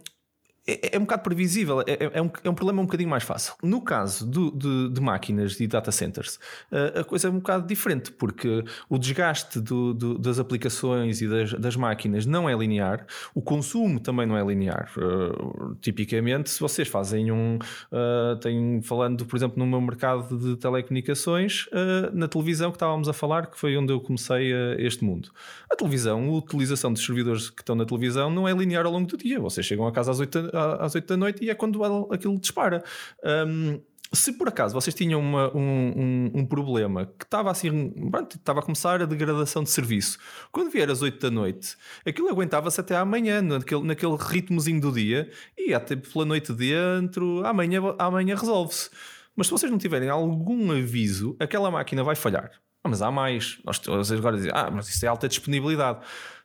é, 0.66 0.96
é, 0.96 0.98
um 0.98 1.02
bocado 1.02 1.22
previsível, 1.22 1.82
é, 1.82 1.84
é, 1.90 2.10
é, 2.14 2.22
um, 2.22 2.30
é 2.42 2.48
um 2.48 2.54
problema 2.54 2.80
um 2.80 2.86
bocadinho 2.86 3.10
mais 3.10 3.22
fácil. 3.22 3.54
No 3.62 3.82
caso 3.82 4.26
do, 4.26 4.50
de, 4.50 4.94
de, 4.94 5.00
máquinas 5.00 5.60
e 5.60 5.66
data 5.66 5.92
centers, 5.92 6.38
a, 6.72 7.00
a 7.00 7.04
coisa 7.04 7.28
é 7.28 7.30
um 7.30 7.34
bocado 7.34 7.66
diferente, 7.66 8.10
porque 8.10 8.64
o 8.88 8.98
desgaste 8.98 9.60
do, 9.60 9.92
do, 9.92 10.18
das 10.18 10.38
aplicações 10.38 11.20
e 11.20 11.28
das, 11.28 11.52
das, 11.52 11.76
máquinas 11.76 12.24
não 12.24 12.48
é 12.48 12.54
linear, 12.54 13.06
o 13.34 13.42
consumo 13.42 14.00
também 14.00 14.26
não 14.26 14.38
é 14.38 14.42
linear. 14.42 14.90
Uh, 14.96 15.74
tipicamente, 15.80 16.48
se 16.48 16.60
vocês 16.60 16.88
fazem 16.88 17.30
um. 17.30 17.58
Uh, 17.92 18.36
têm, 18.40 18.80
falando, 18.82 19.26
por 19.26 19.36
exemplo, 19.36 19.58
no 19.58 19.66
meu 19.66 19.80
mercado 19.80 20.38
de 20.38 20.56
telecomunicações, 20.56 21.66
uh, 21.66 22.14
na 22.14 22.26
televisão 22.26 22.70
que 22.70 22.76
estávamos 22.76 23.08
a 23.08 23.12
falar, 23.12 23.48
que 23.48 23.58
foi 23.58 23.76
onde 23.76 23.92
eu 23.92 24.00
comecei 24.00 24.52
este 24.78 25.04
mundo. 25.04 25.30
A 25.70 25.76
televisão, 25.76 26.24
a 26.24 26.32
utilização 26.38 26.92
dos 26.92 27.04
servidores 27.04 27.50
que 27.50 27.60
estão 27.60 27.74
na 27.74 27.84
televisão 27.84 28.30
não 28.30 28.48
é 28.48 28.52
linear 28.52 28.86
ao 28.86 28.92
longo 28.92 29.06
do 29.06 29.16
dia. 29.16 29.38
Vocês 29.40 29.66
chegam 29.66 29.86
a 29.86 29.92
casa 29.92 30.10
às 30.10 30.20
8 30.20 30.53
às 30.54 30.94
8 30.94 31.06
da 31.06 31.16
noite 31.16 31.44
e 31.44 31.50
é 31.50 31.54
quando 31.54 31.82
aquilo 32.10 32.38
dispara. 32.38 32.82
Um, 33.24 33.80
se 34.14 34.32
por 34.32 34.48
acaso 34.48 34.74
vocês 34.74 34.94
tinham 34.94 35.20
uma, 35.20 35.54
um, 35.56 35.60
um, 35.60 36.30
um, 36.34 36.46
problema 36.46 37.06
que 37.18 37.24
estava 37.24 37.50
assim, 37.50 37.90
pronto, 38.10 38.36
estava 38.36 38.60
a 38.60 38.62
começar 38.62 39.02
a 39.02 39.06
degradação 39.06 39.62
de 39.62 39.70
serviço, 39.70 40.18
quando 40.52 40.70
vier 40.70 40.88
às 40.88 41.02
8 41.02 41.18
da 41.18 41.30
noite, 41.30 41.76
aquilo 42.06 42.28
aguentava-se 42.28 42.80
até 42.80 42.96
amanhã, 42.96 43.42
naquele, 43.42 43.82
naquele 43.82 44.16
ritmozinho 44.16 44.80
do 44.80 44.92
dia, 44.92 45.28
e 45.58 45.74
até 45.74 45.96
pela 45.96 46.24
noite 46.24 46.52
dentro, 46.52 47.44
amanhã, 47.44 47.80
amanhã 47.98 48.36
resolve-se. 48.36 48.90
Mas 49.34 49.48
se 49.48 49.52
vocês 49.52 49.70
não 49.70 49.78
tiverem 49.78 50.08
algum 50.08 50.70
aviso, 50.70 51.36
aquela 51.40 51.70
máquina 51.70 52.04
vai 52.04 52.14
falhar. 52.14 52.52
Ah, 52.84 52.88
mas 52.88 53.02
há 53.02 53.10
mais. 53.10 53.58
Nós, 53.64 53.78
vocês 53.78 54.18
agora 54.18 54.36
dizem, 54.36 54.52
ah, 54.54 54.70
mas 54.70 54.88
isso 54.88 55.04
é 55.04 55.08
alta 55.08 55.26
disponibilidade. 55.26 56.04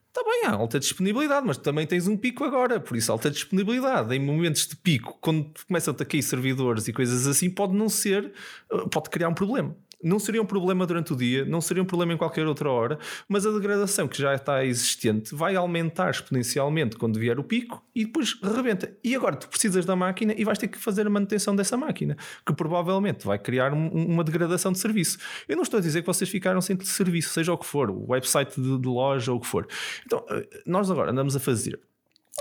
Está 0.09 0.23
bem, 0.23 0.45
há 0.45 0.53
alta 0.53 0.79
disponibilidade, 0.79 1.45
mas 1.45 1.57
também 1.57 1.85
tens 1.85 2.07
um 2.07 2.17
pico 2.17 2.43
agora, 2.43 2.79
por 2.79 2.97
isso 2.97 3.11
alta 3.11 3.29
disponibilidade. 3.29 4.13
Em 4.15 4.19
momentos 4.19 4.65
de 4.67 4.75
pico, 4.75 5.17
quando 5.21 5.51
começam 5.67 5.93
a 5.97 6.05
cair 6.05 6.23
servidores 6.23 6.87
e 6.87 6.93
coisas 6.93 7.27
assim, 7.27 7.47
pode 7.47 7.75
não 7.75 7.87
ser, 7.87 8.33
eh, 8.71 8.77
pode 8.91 9.09
criar 9.11 9.29
um 9.29 9.35
problema. 9.35 9.75
Não 10.03 10.19
seria 10.19 10.41
um 10.41 10.45
problema 10.45 10.85
durante 10.85 11.13
o 11.13 11.15
dia, 11.15 11.45
não 11.45 11.61
seria 11.61 11.83
um 11.83 11.85
problema 11.85 12.13
em 12.13 12.17
qualquer 12.17 12.47
outra 12.47 12.69
hora, 12.69 12.99
mas 13.27 13.45
a 13.45 13.51
degradação 13.51 14.07
que 14.07 14.17
já 14.17 14.33
está 14.33 14.63
existente 14.63 15.35
vai 15.35 15.55
aumentar 15.55 16.09
exponencialmente 16.11 16.95
quando 16.97 17.19
vier 17.19 17.39
o 17.39 17.43
pico 17.43 17.83
e 17.93 18.05
depois 18.05 18.39
rebenta. 18.41 18.95
E 19.03 19.15
agora 19.15 19.35
tu 19.35 19.47
precisas 19.47 19.85
da 19.85 19.95
máquina 19.95 20.33
e 20.37 20.45
vais 20.45 20.57
ter 20.57 20.67
que 20.67 20.77
fazer 20.77 21.05
a 21.05 21.09
manutenção 21.09 21.55
dessa 21.55 21.75
máquina, 21.75 22.15
que 22.45 22.53
provavelmente 22.53 23.25
vai 23.25 23.37
criar 23.37 23.73
um, 23.73 23.87
uma 23.87 24.23
degradação 24.23 24.71
de 24.71 24.79
serviço. 24.79 25.17
Eu 25.47 25.55
não 25.55 25.63
estou 25.63 25.79
a 25.79 25.81
dizer 25.81 26.01
que 26.01 26.07
vocês 26.07 26.29
ficaram 26.29 26.61
sem 26.61 26.79
serviço, 26.79 27.29
seja 27.29 27.53
o 27.53 27.57
que 27.57 27.65
for, 27.65 27.89
o 27.89 28.11
website 28.11 28.59
de, 28.59 28.77
de 28.79 28.87
loja 28.87 29.31
ou 29.31 29.37
o 29.37 29.41
que 29.41 29.47
for. 29.47 29.67
Então, 30.05 30.25
eh, 30.29 30.47
nós 30.65 30.89
agora 30.89 31.11
andamos 31.11 31.35
a 31.35 31.39
fazer 31.39 31.79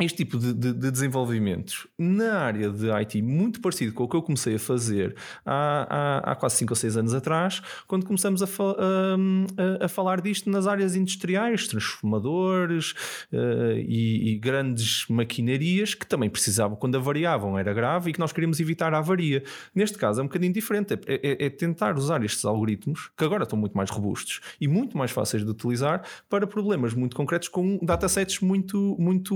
este 0.05 0.17
tipo 0.19 0.39
de, 0.39 0.53
de, 0.53 0.73
de, 0.73 0.91
desenvolvimentos 0.91 1.87
na 1.99 2.39
área 2.41 2.71
de 2.71 2.91
IT, 2.91 3.23
muito 3.23 3.61
parecido 3.61 3.93
com 3.93 4.05
o 4.05 4.09
que 4.09 4.17
eu 4.17 4.23
comecei 4.23 4.55
a 4.55 4.59
fazer 4.59 5.17
há, 5.45 6.23
há, 6.25 6.33
há 6.33 6.37
quase 6.37 6.57
5 6.57 6.73
ou 6.73 6.77
6 6.77 6.97
anos 6.97 7.15
atrás, 7.15 7.63
quando 7.87 8.07
começamos 8.07 8.43
a, 8.43 8.47
a, 8.47 9.85
a, 9.85 9.89
falar 9.89 10.21
disto 10.21 10.51
nas 10.51 10.67
áreas 10.67 10.95
industriais, 10.95 11.67
transformadores 11.67 12.93
uh, 13.33 13.77
e, 13.77 14.33
e, 14.33 14.39
grandes 14.39 15.07
maquinarias 15.09 15.95
que 15.95 16.07
também 16.07 16.31
precisavam, 16.31 16.77
quando 16.77 16.97
avariavam, 16.97 17.59
era 17.59 17.73
grave 17.73 18.11
e 18.11 18.13
que 18.13 18.21
nós 18.21 18.33
queríamos 18.33 18.61
evitar 18.61 18.95
a 18.95 18.99
avaria. 18.99 19.43
Neste 19.75 19.99
caso 19.99 20.21
é 20.21 20.23
um 20.23 20.27
bocadinho 20.27 20.53
diferente, 20.53 20.95
é, 20.95 20.99
é, 21.07 21.47
é 21.47 21.51
tentar 21.51 21.97
usar 21.97 22.25
estes 22.25 22.45
algoritmos, 22.45 23.11
que 23.17 23.25
agora 23.25 23.45
estão 23.45 23.59
muito 23.59 23.77
mais 23.77 23.91
robustos 23.91 24.41
e 24.61 24.69
muito 24.69 24.97
mais 24.97 25.11
fáceis 25.11 25.45
de 25.45 25.51
utilizar, 25.51 26.03
para 26.29 26.47
problemas 26.47 26.95
muito 26.95 27.17
concretos 27.17 27.49
com 27.49 27.79
datasets 27.83 28.41
muito, 28.41 28.97
muito 28.99 29.35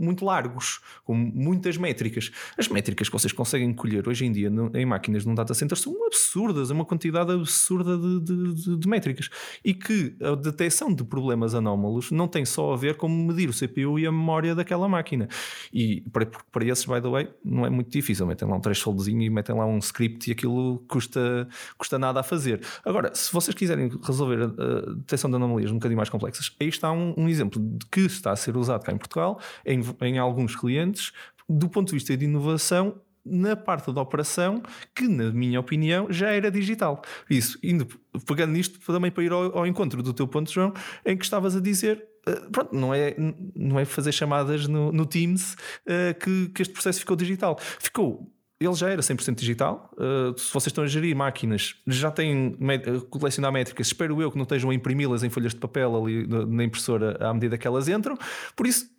muito 0.00 0.24
largos, 0.24 0.80
com 1.04 1.14
muitas 1.14 1.76
métricas. 1.76 2.30
As 2.56 2.68
métricas 2.68 3.08
que 3.08 3.12
vocês 3.12 3.32
conseguem 3.32 3.72
colher 3.72 4.08
hoje 4.08 4.24
em 4.24 4.32
dia 4.32 4.50
em 4.74 4.86
máquinas 4.86 5.24
num 5.24 5.34
data 5.34 5.54
center 5.54 5.76
são 5.78 5.94
absurdas, 6.06 6.70
é 6.70 6.74
uma 6.74 6.84
quantidade 6.84 7.32
absurda 7.32 7.96
de, 7.96 8.20
de, 8.20 8.54
de, 8.54 8.76
de 8.78 8.88
métricas. 8.88 9.28
E 9.64 9.74
que 9.74 10.16
a 10.22 10.34
detecção 10.34 10.92
de 10.92 11.04
problemas 11.04 11.54
anómalos 11.54 12.10
não 12.10 12.26
tem 12.26 12.44
só 12.44 12.72
a 12.72 12.76
ver 12.76 12.96
com 12.96 13.08
medir 13.08 13.48
o 13.48 13.52
CPU 13.52 13.98
e 13.98 14.06
a 14.06 14.12
memória 14.12 14.54
daquela 14.54 14.88
máquina. 14.88 15.28
E 15.72 16.00
para, 16.12 16.26
para 16.26 16.64
esses, 16.64 16.84
by 16.84 17.00
the 17.00 17.08
way, 17.08 17.28
não 17.44 17.66
é 17.66 17.70
muito 17.70 17.90
difícil. 17.90 18.26
Metem 18.26 18.48
lá 18.48 18.56
um 18.56 18.60
thresholdzinho 18.60 19.22
e 19.22 19.30
metem 19.30 19.54
lá 19.54 19.66
um 19.66 19.78
script 19.78 20.30
e 20.30 20.32
aquilo 20.32 20.84
custa, 20.88 21.48
custa 21.76 21.98
nada 21.98 22.20
a 22.20 22.22
fazer. 22.22 22.60
Agora, 22.84 23.14
se 23.14 23.32
vocês 23.32 23.54
quiserem 23.54 23.90
resolver 24.02 24.42
a, 24.42 24.94
detecção 24.94 25.30
de 25.30 25.36
anomalias 25.36 25.70
um 25.70 25.74
bocadinho 25.74 25.96
mais 25.96 26.08
complexas, 26.08 26.54
aí 26.60 26.68
está 26.68 26.90
um, 26.90 27.14
um 27.16 27.28
exemplo 27.28 27.60
de 27.60 27.86
que 27.86 28.00
está 28.00 28.32
a 28.32 28.36
ser 28.36 28.56
usado 28.56 28.84
cá 28.84 28.92
em 28.92 28.98
Portugal, 28.98 29.40
em 29.64 29.82
em 30.02 30.18
alguns 30.18 30.56
clientes 30.56 31.12
do 31.48 31.68
ponto 31.68 31.88
de 31.88 31.94
vista 31.94 32.16
de 32.16 32.24
inovação 32.24 33.00
na 33.24 33.54
parte 33.54 33.92
da 33.92 34.00
operação 34.00 34.62
que, 34.94 35.06
na 35.06 35.30
minha 35.30 35.60
opinião, 35.60 36.06
já 36.10 36.30
era 36.30 36.50
digital. 36.50 37.02
Isso, 37.28 37.58
indo, 37.62 37.86
pegando 38.26 38.52
nisto 38.52 38.78
também 38.80 39.10
para 39.10 39.24
ir 39.24 39.32
ao, 39.32 39.58
ao 39.58 39.66
encontro 39.66 40.02
do 40.02 40.14
teu 40.14 40.26
ponto, 40.26 40.50
João, 40.50 40.72
em 41.04 41.16
que 41.16 41.24
estavas 41.24 41.56
a 41.56 41.60
dizer 41.60 42.08
Uh, 42.20 42.50
pronto, 42.50 42.76
não 42.76 42.92
é, 42.92 43.16
não 43.56 43.80
é 43.80 43.86
fazer 43.86 44.12
chamadas 44.12 44.68
no, 44.68 44.92
no 44.92 45.06
Teams 45.06 45.54
uh, 45.54 46.14
que, 46.22 46.50
que 46.50 46.60
este 46.60 46.74
processo 46.74 47.00
ficou 47.00 47.16
digital. 47.16 47.58
Ficou 47.58 48.30
ele 48.60 48.74
já 48.74 48.90
era 48.90 49.00
100% 49.00 49.36
digital. 49.36 49.90
Uh, 49.94 50.38
se 50.38 50.52
vocês 50.52 50.66
estão 50.66 50.84
a 50.84 50.86
gerir 50.86 51.16
máquinas, 51.16 51.76
já 51.86 52.10
têm 52.10 52.48
uh, 52.48 53.00
colecionar 53.06 53.50
métricas. 53.50 53.86
Espero 53.86 54.20
eu 54.20 54.30
que 54.30 54.36
não 54.36 54.42
estejam 54.42 54.68
a 54.68 54.74
imprimi-las 54.74 55.22
em 55.22 55.30
folhas 55.30 55.54
de 55.54 55.58
papel 55.58 55.96
ali 55.96 56.26
na 56.26 56.62
impressora 56.62 57.16
à 57.26 57.32
medida 57.32 57.56
que 57.56 57.66
elas 57.66 57.88
entram. 57.88 58.18
Por 58.54 58.66
isso, 58.66 58.90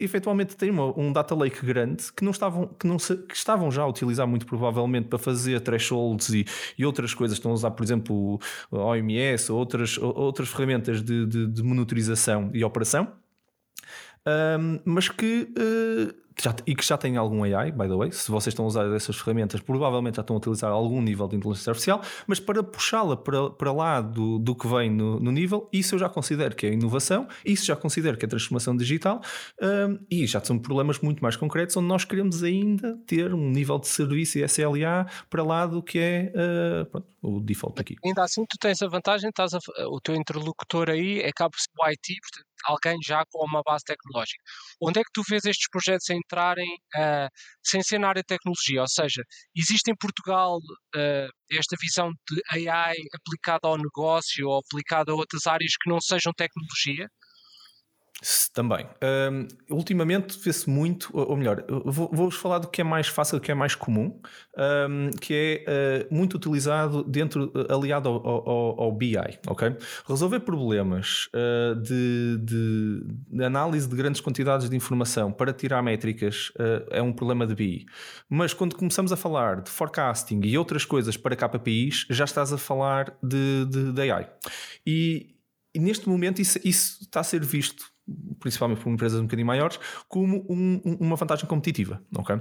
efetualmente, 0.00 0.56
tem 0.56 0.68
uma, 0.68 0.98
um 0.98 1.12
data 1.12 1.32
lake 1.32 1.64
grande 1.64 2.12
que 2.12 2.24
não 2.24 2.32
estavam, 2.32 2.66
que 2.66 2.88
não 2.88 2.98
se, 2.98 3.16
que 3.16 3.36
estavam 3.36 3.70
já 3.70 3.82
a 3.82 3.86
utilizar 3.86 4.26
muito 4.26 4.46
provavelmente 4.46 5.06
para 5.06 5.18
fazer 5.18 5.60
thresholds 5.60 6.30
e, 6.30 6.44
e 6.76 6.84
outras 6.84 7.14
coisas. 7.14 7.38
Estão 7.38 7.52
a 7.52 7.54
usar, 7.54 7.70
por 7.70 7.84
exemplo, 7.84 8.40
OMS 8.72 9.52
ou 9.52 9.58
outras, 9.58 9.96
outras 9.96 10.48
ferramentas 10.48 11.00
de, 11.00 11.24
de, 11.24 11.46
de 11.46 11.62
monitorização 11.62 12.50
e 12.52 12.64
operação. 12.64 13.23
Um, 14.26 14.80
mas 14.84 15.08
que 15.08 15.48
uh, 15.58 16.24
já, 16.42 16.54
e 16.66 16.74
que 16.74 16.84
já 16.84 16.96
tem 16.96 17.16
algum 17.16 17.44
AI, 17.44 17.70
by 17.70 17.86
the 17.86 17.94
way. 17.94 18.12
Se 18.12 18.30
vocês 18.30 18.52
estão 18.52 18.64
a 18.64 18.68
usar 18.68 18.86
essas 18.94 19.16
ferramentas, 19.16 19.60
provavelmente 19.60 20.16
já 20.16 20.22
estão 20.22 20.34
a 20.34 20.38
utilizar 20.38 20.70
algum 20.70 21.00
nível 21.00 21.28
de 21.28 21.36
inteligência 21.36 21.70
artificial, 21.70 22.02
mas 22.26 22.40
para 22.40 22.62
puxá-la 22.62 23.16
para, 23.16 23.50
para 23.50 23.72
lá 23.72 24.00
do, 24.00 24.38
do 24.38 24.54
que 24.54 24.66
vem 24.66 24.90
no, 24.90 25.20
no, 25.20 25.30
nível, 25.30 25.68
isso 25.72 25.94
eu 25.94 25.98
já 25.98 26.08
considero 26.08 26.54
que 26.54 26.66
é 26.66 26.72
inovação, 26.72 27.28
isso 27.44 27.64
já 27.64 27.76
considero 27.76 28.16
que 28.16 28.24
é 28.24 28.28
transformação 28.28 28.76
digital 28.76 29.20
um, 29.62 29.98
e 30.10 30.26
já 30.26 30.42
são 30.42 30.58
problemas 30.58 30.98
muito 30.98 31.22
mais 31.22 31.36
concretos 31.36 31.76
onde 31.76 31.86
nós 31.86 32.04
queremos 32.04 32.42
ainda 32.42 32.98
ter 33.06 33.32
um 33.32 33.50
nível 33.50 33.78
de 33.78 33.88
serviço 33.88 34.38
e 34.38 34.44
SLA 34.44 35.06
para 35.30 35.42
lá 35.42 35.66
do 35.66 35.82
que 35.82 35.98
é 35.98 36.32
uh, 36.34 36.86
pronto, 36.86 37.06
o 37.22 37.40
default 37.40 37.80
aqui. 37.80 37.96
Ainda 38.04 38.24
assim, 38.24 38.44
tu 38.48 38.58
tens 38.58 38.82
a 38.82 38.88
vantagem, 38.88 39.30
estás 39.30 39.54
a, 39.54 39.58
o 39.88 40.00
teu 40.00 40.14
interlocutor 40.14 40.90
aí 40.90 41.20
é 41.20 41.30
cabo 41.32 41.54
o 41.78 41.84
IT, 41.86 42.16
portanto, 42.20 42.53
alguém 42.64 42.96
já 43.04 43.24
com 43.30 43.44
uma 43.44 43.62
base 43.64 43.84
tecnológica. 43.84 44.42
Onde 44.80 45.00
é 45.00 45.02
que 45.02 45.10
tu 45.12 45.22
vês 45.28 45.44
estes 45.44 45.68
projetos 45.70 46.08
em 46.10 46.18
entrarem 46.18 46.68
uh, 46.96 47.28
sem 47.62 47.82
ser 47.82 47.98
na 47.98 48.08
área 48.08 48.22
de 48.22 48.26
tecnologia, 48.26 48.80
ou 48.80 48.88
seja, 48.88 49.22
existe 49.54 49.90
em 49.90 49.96
Portugal 49.96 50.56
uh, 50.58 51.28
esta 51.50 51.76
visão 51.80 52.10
de 52.30 52.42
AI 52.48 52.96
aplicada 53.14 53.68
ao 53.68 53.76
negócio 53.76 54.48
ou 54.48 54.58
aplicada 54.58 55.12
a 55.12 55.14
outras 55.14 55.46
áreas 55.46 55.72
que 55.80 55.90
não 55.90 56.00
sejam 56.00 56.32
tecnologia? 56.36 57.08
Também. 58.54 58.86
Um, 59.02 59.74
ultimamente 59.74 60.38
vê-se 60.38 60.70
muito, 60.70 61.10
ou 61.12 61.36
melhor, 61.36 61.64
vou-vos 61.84 62.36
falar 62.36 62.58
do 62.58 62.68
que 62.68 62.80
é 62.80 62.84
mais 62.84 63.08
fácil, 63.08 63.38
do 63.38 63.42
que 63.42 63.50
é 63.50 63.54
mais 63.54 63.74
comum, 63.74 64.18
um, 64.88 65.10
que 65.20 65.34
é 65.66 66.06
uh, 66.10 66.14
muito 66.14 66.36
utilizado 66.36 67.02
dentro, 67.02 67.52
aliado 67.68 68.08
ao, 68.08 68.26
ao, 68.26 68.80
ao 68.82 68.92
BI, 68.92 69.16
ok? 69.46 69.76
Resolver 70.08 70.40
problemas 70.40 71.28
uh, 71.34 71.74
de, 71.74 72.38
de, 72.40 73.02
de, 73.28 73.44
análise 73.44 73.88
de 73.88 73.96
grandes 73.96 74.20
quantidades 74.20 74.70
de 74.70 74.76
informação 74.76 75.30
para 75.30 75.52
tirar 75.52 75.82
métricas 75.82 76.50
uh, 76.50 76.86
é 76.90 77.02
um 77.02 77.12
problema 77.12 77.46
de 77.46 77.54
BI. 77.54 77.84
Mas 78.28 78.54
quando 78.54 78.76
começamos 78.76 79.12
a 79.12 79.16
falar 79.16 79.60
de 79.60 79.70
forecasting 79.70 80.40
e 80.44 80.56
outras 80.56 80.84
coisas 80.84 81.16
para 81.16 81.36
KPIs, 81.36 82.06
já 82.08 82.24
estás 82.24 82.52
a 82.52 82.58
falar 82.58 83.18
de, 83.22 83.66
de, 83.66 83.92
de 83.92 84.10
AI. 84.10 84.30
E, 84.86 85.34
e 85.74 85.80
neste 85.80 86.08
momento 86.08 86.40
isso, 86.40 86.58
isso 86.64 87.02
está 87.02 87.20
a 87.20 87.24
ser 87.24 87.44
visto 87.44 87.93
principalmente 88.38 88.82
por 88.82 88.90
empresas 88.90 89.18
um 89.18 89.24
bocadinho 89.24 89.46
maiores, 89.46 89.78
como 90.08 90.44
um, 90.48 90.80
uma 91.00 91.16
vantagem 91.16 91.46
competitiva. 91.46 92.02
Okay? 92.18 92.36
Uh, 92.36 92.40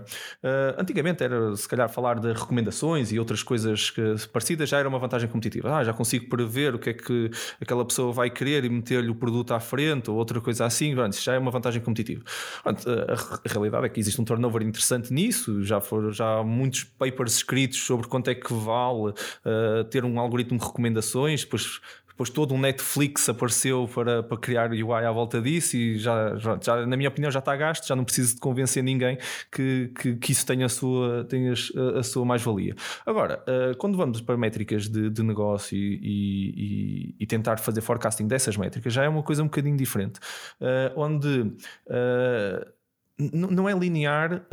antigamente 0.78 1.24
era 1.24 1.55
se 1.55 1.68
calhar 1.68 1.89
falar 1.89 2.20
de 2.20 2.34
recomendações 2.34 3.11
e 3.11 3.20
outras 3.20 3.41
coisas 3.41 3.89
que, 3.89 4.16
parecidas 4.32 4.70
já 4.70 4.80
era 4.80 4.89
uma 4.89 4.99
vantagem 4.99 5.30
competitiva. 5.30 5.78
Ah, 5.78 5.84
já 5.84 5.93
consigo 5.93 6.28
prever 6.28 6.76
o 6.76 6.80
que 6.80 6.89
é 6.89 6.93
que 6.93 7.32
aquela 7.61 7.86
pessoa 7.86 8.11
vai 8.11 8.30
querer 8.30 8.66
e 8.66 8.70
meter-lhe 8.70 9.09
o 9.09 9.16
produto 9.16 9.53
à 9.53 9.59
frente 9.59 10.09
ou 10.09 10.18
outra 10.18 10.41
coisa 10.41 10.66
assim. 10.66 10.93
Pronto, 10.93 11.16
já 11.16 11.34
é 11.34 11.39
uma 11.39 11.51
vantagem 11.51 11.82
competitiva. 11.82 12.24
Pronto, 12.61 12.84
a, 12.89 13.14
a, 13.14 13.51
realidade 13.51 13.86
é 13.86 13.89
que 13.89 13.99
existe 13.99 14.20
um 14.20 14.26
turnover 14.26 14.61
interessante 14.61 15.14
nisso. 15.14 15.64
Já 15.64 15.80
foram 15.80 16.11
já 16.11 16.39
há 16.39 16.43
muitos 16.43 16.84
papers 16.84 17.38
escritos 17.38 17.80
sobre 17.80 18.07
quanto 18.07 18.30
é 18.30 18.36
que 18.36 18.53
vale 18.53 19.11
uh, 19.11 19.84
ter 19.89 20.03
um 20.03 20.20
algoritmo 20.20 20.57
de 20.57 20.66
recomendações. 20.66 21.43
Depois 21.43 21.80
depois 22.14 22.30
todo 22.30 22.53
um 22.53 22.59
Netflix 22.59 23.28
apareceu 23.28 23.89
para, 23.93 24.22
para 24.22 24.38
criar 24.38 24.72
UI 24.72 25.05
à 25.05 25.11
volta 25.11 25.41
disso 25.41 25.76
e 25.76 25.97
já, 25.97 26.36
já, 26.38 26.59
já, 26.61 26.86
na 26.86 26.95
minha 26.95 27.09
opinião 27.09 27.32
já 27.32 27.39
está 27.39 27.55
gasto, 27.55 27.88
já 27.88 27.95
não 27.95 28.03
preciso 28.03 28.36
de 28.36 28.39
convencer 28.39 28.84
ninguém 28.84 29.18
que, 29.51 29.91
que, 29.99 30.16
que 30.16 30.32
isso 30.32 30.45
tenha 30.45 30.68
a 30.68 30.70
sua, 30.70 31.26
tenha 31.26 31.53
a, 31.97 32.03
sua 32.03 32.24
mais-valia. 32.24 32.76
Agora, 33.05 33.43
uh, 33.47 33.76
quando 33.78 33.97
vamos 33.97 34.22
para 34.22 34.38
métricas 34.38 34.88
de, 34.88 35.09
de 35.09 35.24
negócio 35.24 35.76
e, 35.76 35.95
e, 36.03 37.16
e, 37.20 37.26
tentar 37.26 37.57
fazer 37.57 37.82
forecasting 37.82 38.28
dessas 38.28 38.57
métricas, 38.57 38.93
já 38.93 39.03
é 39.03 39.09
uma 39.09 39.24
coisa 39.24 39.41
um 39.41 39.47
bocadinho 39.47 39.76
diferente, 39.76 40.20
uh, 40.61 40.93
onde 40.95 41.41
uh, 41.88 42.74
não 43.18 43.68
é 43.68 43.74
linear 43.74 44.45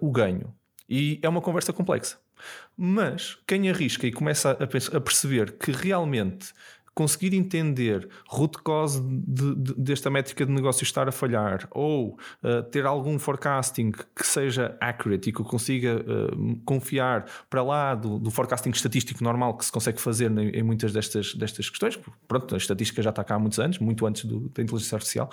o 0.00 0.10
ganho 0.10 0.52
e 0.88 1.18
é 1.22 1.28
uma 1.28 1.40
conversa 1.40 1.72
complexa. 1.72 2.18
Mas 2.76 3.38
quem 3.46 3.68
arrisca 3.70 4.06
e 4.06 4.12
começa 4.12 4.50
a 4.50 5.00
perceber 5.00 5.52
que 5.52 5.70
realmente 5.70 6.52
conseguir 6.94 7.34
entender 7.34 8.08
root 8.28 8.62
cause 8.62 9.00
de, 9.02 9.54
de, 9.54 9.74
desta 9.74 10.10
métrica 10.10 10.44
de 10.44 10.52
negócio 10.52 10.82
estar 10.82 11.08
a 11.08 11.12
falhar 11.12 11.68
ou 11.70 12.18
uh, 12.42 12.62
ter 12.70 12.84
algum 12.84 13.18
forecasting 13.18 13.92
que 13.92 14.26
seja 14.26 14.76
accurate 14.80 15.30
e 15.30 15.32
que 15.32 15.40
eu 15.40 15.44
consiga 15.44 15.96
uh, 16.00 16.56
confiar 16.64 17.26
para 17.48 17.62
lá 17.62 17.94
do, 17.94 18.18
do, 18.18 18.30
forecasting 18.30 18.70
estatístico 18.70 19.22
normal 19.22 19.56
que 19.56 19.64
se 19.64 19.72
consegue 19.72 20.00
fazer 20.00 20.30
em, 20.30 20.50
em, 20.50 20.62
muitas 20.62 20.92
destas, 20.92 21.34
destas 21.34 21.70
questões. 21.70 21.98
Pronto, 22.26 22.54
a 22.54 22.58
estatística 22.58 23.02
já 23.02 23.10
está 23.10 23.22
cá 23.22 23.36
há 23.36 23.38
muitos 23.38 23.58
anos, 23.58 23.78
muito 23.78 24.06
antes 24.06 24.24
do, 24.24 24.48
da 24.48 24.62
inteligência 24.62 24.96
artificial. 24.96 25.30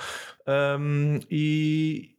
Um, 0.80 1.20
e, 1.30 2.18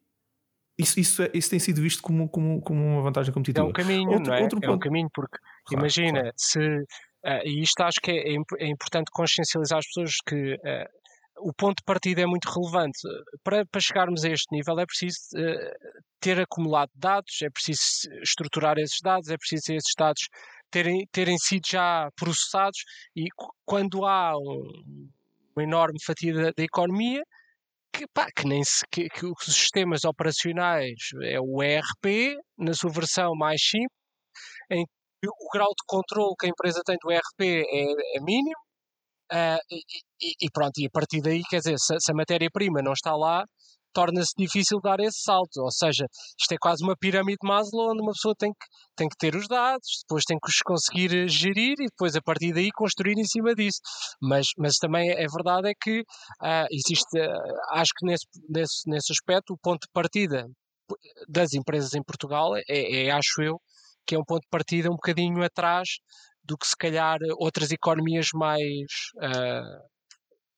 isso, 0.78 1.00
isso, 1.00 1.22
é, 1.22 1.30
isso, 1.34 1.50
tem 1.50 1.58
sido 1.58 1.82
visto 1.82 2.00
como, 2.02 2.28
como, 2.28 2.60
como 2.62 2.84
uma 2.84 3.02
vantagem 3.02 3.32
competitiva. 3.32 3.66
É 3.66 3.68
um 3.68 3.72
caminho, 3.72 4.10
outro, 4.10 4.32
é? 4.32 4.42
Outro 4.42 4.60
é 4.62 4.70
um 4.70 4.78
caminho, 4.78 5.10
porque 5.12 5.36
claro, 5.66 5.82
imagina, 5.82 6.20
claro. 6.20 6.34
se 6.36 6.86
Uh, 7.24 7.42
e 7.44 7.62
isto 7.62 7.80
acho 7.80 8.00
que 8.00 8.10
é, 8.10 8.34
é, 8.34 8.36
é, 8.60 8.66
importante 8.68 9.10
consciencializar 9.12 9.78
as 9.78 9.86
pessoas 9.86 10.12
que 10.26 10.54
uh, 10.54 10.98
o 11.40 11.52
ponto 11.52 11.78
de 11.78 11.84
partida 11.84 12.22
é 12.22 12.26
muito 12.26 12.48
relevante. 12.48 12.98
Para, 13.42 13.66
para 13.66 13.80
chegarmos 13.80 14.24
a 14.24 14.28
este 14.30 14.54
nível 14.54 14.78
é 14.78 14.86
preciso 14.86 15.18
uh, 15.34 16.02
ter 16.20 16.40
acumulado 16.40 16.90
dados, 16.94 17.42
é 17.42 17.50
preciso 17.50 17.80
estruturar 18.22 18.78
esses 18.78 18.98
dados, 19.02 19.28
é 19.28 19.36
preciso 19.36 19.72
esses 19.72 19.92
dados 19.96 20.22
terem, 20.70 21.06
terem 21.12 21.36
sido 21.38 21.66
já 21.68 22.08
processados 22.16 22.78
e 23.16 23.26
quando 23.64 24.04
há 24.04 24.36
um, 24.36 25.08
uma 25.56 25.62
enorme 25.62 25.98
fatia 26.04 26.34
da, 26.34 26.50
da 26.56 26.62
economia 26.62 27.22
que, 27.92 28.06
pá, 28.12 28.26
que 28.34 28.46
nem 28.46 28.62
se, 28.62 28.84
que, 28.90 29.08
que, 29.08 29.26
os 29.26 29.44
sistemas 29.44 30.04
operacionais 30.04 31.10
é 31.22 31.40
o 31.40 31.62
ERP 31.62 32.36
na 32.56 32.74
sua 32.74 32.90
versão 32.90 33.34
mais 33.34 33.60
simples 33.62 33.98
em 34.70 34.84
o 35.26 35.50
grau 35.52 35.68
de 35.68 35.84
controle 35.86 36.34
que 36.38 36.46
a 36.46 36.50
empresa 36.50 36.80
tem 36.84 36.96
do 37.00 37.10
ERP 37.10 37.40
é, 37.40 38.16
é 38.16 38.20
mínimo 38.20 38.60
uh, 39.32 39.58
e, 39.70 40.46
e, 40.46 40.50
pronto, 40.52 40.78
e 40.78 40.86
a 40.86 40.90
partir 40.92 41.20
daí, 41.20 41.42
quer 41.48 41.58
dizer, 41.58 41.76
se, 41.78 41.94
se 41.98 42.12
a 42.12 42.14
matéria-prima 42.14 42.82
não 42.82 42.92
está 42.92 43.14
lá, 43.14 43.44
torna-se 43.92 44.32
difícil 44.36 44.78
dar 44.82 45.00
esse 45.00 45.20
salto. 45.22 45.58
Ou 45.60 45.70
seja, 45.70 46.06
isto 46.38 46.52
é 46.52 46.56
quase 46.60 46.84
uma 46.84 46.94
pirâmide 46.96 47.38
de 47.42 47.48
Maslow 47.48 47.90
onde 47.90 48.02
uma 48.02 48.12
pessoa 48.12 48.34
tem 48.38 48.52
que, 48.52 48.66
tem 48.96 49.08
que 49.08 49.16
ter 49.18 49.34
os 49.34 49.48
dados, 49.48 50.02
depois 50.02 50.24
tem 50.24 50.38
que 50.38 50.48
os 50.48 50.58
conseguir 50.64 51.28
gerir 51.28 51.74
e 51.80 51.86
depois 51.86 52.14
a 52.14 52.22
partir 52.22 52.52
daí 52.52 52.70
construir 52.74 53.18
em 53.18 53.24
cima 53.24 53.54
disso. 53.54 53.80
Mas, 54.22 54.46
mas 54.56 54.76
também 54.76 55.10
é 55.10 55.26
verdade 55.26 55.70
é 55.70 55.72
que 55.80 56.00
uh, 56.00 56.66
existe, 56.70 57.18
uh, 57.18 57.78
acho 57.78 57.90
que 57.96 58.06
nesse, 58.06 58.26
nesse, 58.48 58.88
nesse 58.88 59.12
aspecto, 59.12 59.54
o 59.54 59.58
ponto 59.58 59.82
de 59.82 59.92
partida 59.92 60.46
das 61.28 61.52
empresas 61.52 61.92
em 61.94 62.02
Portugal 62.02 62.56
é, 62.56 62.62
é, 62.68 63.10
acho 63.10 63.42
eu, 63.42 63.60
que 64.08 64.14
é 64.14 64.18
um 64.18 64.24
ponto 64.24 64.40
de 64.40 64.48
partida 64.50 64.88
um 64.88 64.94
bocadinho 64.94 65.42
atrás 65.44 65.98
do 66.42 66.56
que 66.56 66.66
se 66.66 66.76
calhar 66.76 67.18
outras 67.36 67.70
economias 67.70 68.28
mais 68.32 68.86
uh, 69.16 69.86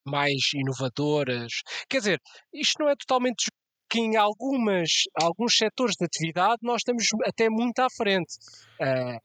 mais 0.06 0.52
inovadoras. 0.54 1.52
Quer 1.88 1.98
dizer, 1.98 2.20
isto 2.54 2.80
não 2.80 2.88
é 2.88 2.94
totalmente 2.94 3.50
que 3.90 3.98
em 3.98 4.16
algumas, 4.16 4.88
alguns 5.20 5.56
setores 5.56 5.96
de 5.98 6.04
atividade 6.04 6.58
nós 6.62 6.76
estamos 6.76 7.04
até 7.26 7.50
muito 7.50 7.80
à 7.80 7.88
frente. 7.90 8.36
Uh, 8.80 9.20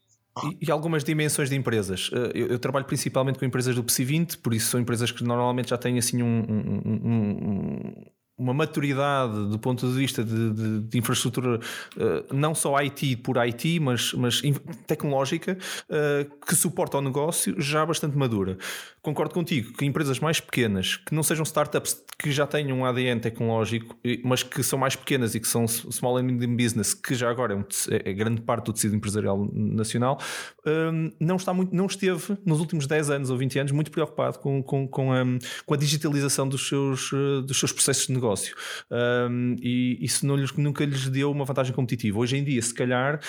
e, 0.59 0.69
algumas 0.69 1.03
dimensões 1.03 1.49
de 1.49 1.55
empresas. 1.55 2.09
Eu, 2.33 2.47
eu, 2.47 2.59
trabalho 2.59 2.85
principalmente 2.85 3.39
com 3.39 3.45
empresas 3.45 3.73
do 3.75 3.83
PSI 3.83 4.03
20, 4.03 4.37
por 4.39 4.53
isso 4.53 4.71
são 4.71 4.79
empresas 4.79 5.11
que 5.11 5.23
normalmente 5.23 5.69
já 5.69 5.77
têm 5.77 5.97
assim 5.97 6.21
um, 6.21 6.39
um, 6.41 6.81
um, 6.85 8.05
uma 8.37 8.53
maturidade 8.53 9.49
do 9.49 9.57
ponto 9.57 9.87
de 9.87 9.93
vista 9.93 10.23
de, 10.23 10.51
de, 10.51 10.79
de 10.81 10.97
infraestrutura, 10.97 11.57
uh, 11.57 12.33
não 12.33 12.53
só 12.53 12.77
IT 12.81 13.17
por 13.17 13.37
IT, 13.37 13.79
mas, 13.79 14.13
mas 14.13 14.41
tecnológica, 14.85 15.57
uh, 15.89 16.45
que 16.45 16.55
suporta 16.55 16.97
o 16.97 17.01
negócio 17.01 17.59
já 17.61 17.85
bastante 17.85 18.17
madura. 18.17 18.57
Concordo 19.05 19.33
contigo 19.33 19.73
que 19.73 19.85
empresas 19.85 20.19
mais 20.19 20.39
pequenas, 20.39 20.97
que 20.97 21.15
não 21.15 21.23
sejam 21.23 21.43
startups 21.43 22.03
que 22.17 22.31
já 22.31 22.47
tenham 22.47 22.79
um 22.79 22.85
ADN 22.85 23.19
tecnológico, 23.19 23.97
mas 24.23 24.43
que 24.43 24.63
são 24.63 24.79
mais 24.79 24.95
pequenas 24.95 25.35
e 25.35 25.39
que 25.39 25.47
são 25.47 25.67
small 25.67 26.17
and 26.17 26.23
medium 26.23 26.55
business, 26.55 26.93
que 26.93 27.13
já 27.13 27.29
agora 27.29 27.53
é, 27.53 27.55
um, 27.55 27.63
é, 27.91 28.09
é 28.09 28.13
grande 28.13 28.41
parte 28.41 28.65
do 28.65 28.73
tecido 28.73 28.95
empresarial 28.95 29.49
nacional, 29.53 30.19
um, 30.65 31.11
não, 31.19 31.35
está 31.35 31.53
muito, 31.53 31.75
não 31.75 31.85
esteve 31.85 32.37
nos 32.45 32.59
últimos 32.59 32.87
10 32.87 33.09
anos 33.09 33.29
ou 33.29 33.37
20 33.37 33.59
anos 33.59 33.71
muito 33.71 33.91
preocupado 33.91 34.39
com, 34.39 34.63
com, 34.63 34.87
com, 34.87 35.13
a, 35.13 35.23
com 35.65 35.73
a 35.73 35.77
digitalização 35.77 36.47
dos 36.47 36.67
seus, 36.67 37.11
dos 37.45 37.59
seus 37.59 37.71
processos 37.71 38.07
de 38.07 38.13
negócio 38.13 38.25
negócio. 38.25 38.55
Um, 38.91 39.55
e 39.61 39.97
isso 40.01 40.25
não 40.25 40.35
lhes, 40.35 40.51
nunca 40.53 40.83
lhes 40.83 41.07
deu 41.07 41.31
uma 41.31 41.45
vantagem 41.45 41.73
competitiva. 41.73 42.19
Hoje 42.19 42.37
em 42.37 42.43
dia, 42.43 42.61
se 42.61 42.73
calhar, 42.73 43.19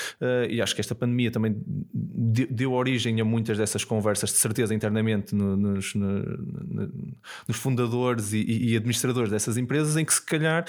e 0.49 0.61
acho 0.61 0.75
que 0.75 0.81
esta 0.81 0.95
pandemia 0.95 1.31
também 1.31 1.57
deu, 1.93 2.73
origem 2.73 3.21
a 3.21 3.25
muitas 3.25 3.59
dessas 3.59 3.85
conversas, 3.85 4.31
de 4.31 4.37
certeza, 4.37 4.75
internamente 4.75 5.35
no, 5.35 5.57
nos, 5.67 5.95
no, 5.95 6.23
no, 6.23 7.15
nos, 7.47 7.57
fundadores 7.57 8.33
e, 8.33 8.45
e, 8.45 8.77
administradores 8.77 9.31
dessas 9.31 9.57
empresas, 9.57 9.97
em 9.97 10.05
que 10.05 10.15
se 10.15 10.25
calhar 10.25 10.65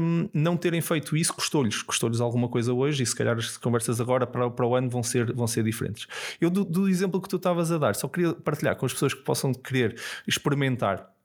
um, 0.00 0.28
não 0.32 0.56
terem 0.56 0.80
feito 0.80 1.16
isso 1.16 1.32
custou-lhes, 1.34 1.82
custou-lhes 1.82 2.20
alguma 2.20 2.48
coisa 2.48 2.72
hoje, 2.72 3.02
e 3.02 3.06
se 3.06 3.14
calhar 3.14 3.36
as 3.36 3.56
conversas 3.56 4.00
agora 4.00 4.26
para, 4.26 4.50
para 4.50 4.66
o 4.66 4.74
ano 4.74 4.88
vão 4.88 5.02
ser, 5.02 5.32
vão 5.32 5.46
ser 5.46 5.64
diferentes. 5.64 6.06
Eu, 6.40 6.50
do, 6.50 6.64
do 6.64 6.88
exemplo 6.88 7.20
que 7.20 7.28
tu 7.28 7.36
estavas 7.36 7.70
a 7.72 7.78
dar, 7.78 7.94
só 7.94 8.08
queria 8.08 8.34
partilhar 8.34 8.76
com 8.76 8.86
as 8.86 8.92
pessoas 8.92 9.14
que 9.14 9.22
possam 9.22 9.52
querer 9.52 9.98
experimentar 10.26 11.16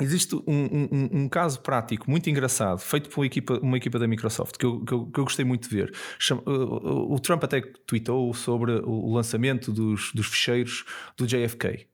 Existe 0.00 0.36
um, 0.36 0.42
um, 0.46 1.08
um, 1.22 1.28
caso 1.28 1.60
prático 1.60 2.08
muito 2.08 2.30
engraçado, 2.30 2.78
feito 2.78 3.08
por 3.10 3.20
uma 3.20 3.26
equipa, 3.26 3.58
uma 3.60 3.76
equipa 3.76 3.98
da 3.98 4.06
Microsoft, 4.06 4.56
que 4.56 4.64
eu, 4.64 4.80
que 4.84 4.94
eu, 4.94 5.06
que 5.06 5.18
eu 5.18 5.24
gostei 5.24 5.44
muito 5.44 5.68
de 5.68 5.74
ver. 5.74 5.92
O, 6.46 7.18
Trump 7.18 7.42
até 7.42 7.60
tweetou 7.60 8.32
sobre 8.32 8.72
o 8.84 9.12
lançamento 9.12 9.72
dos, 9.72 10.12
dos 10.12 10.26
ficheiros 10.28 10.84
do 11.16 11.26
JFK, 11.26 11.88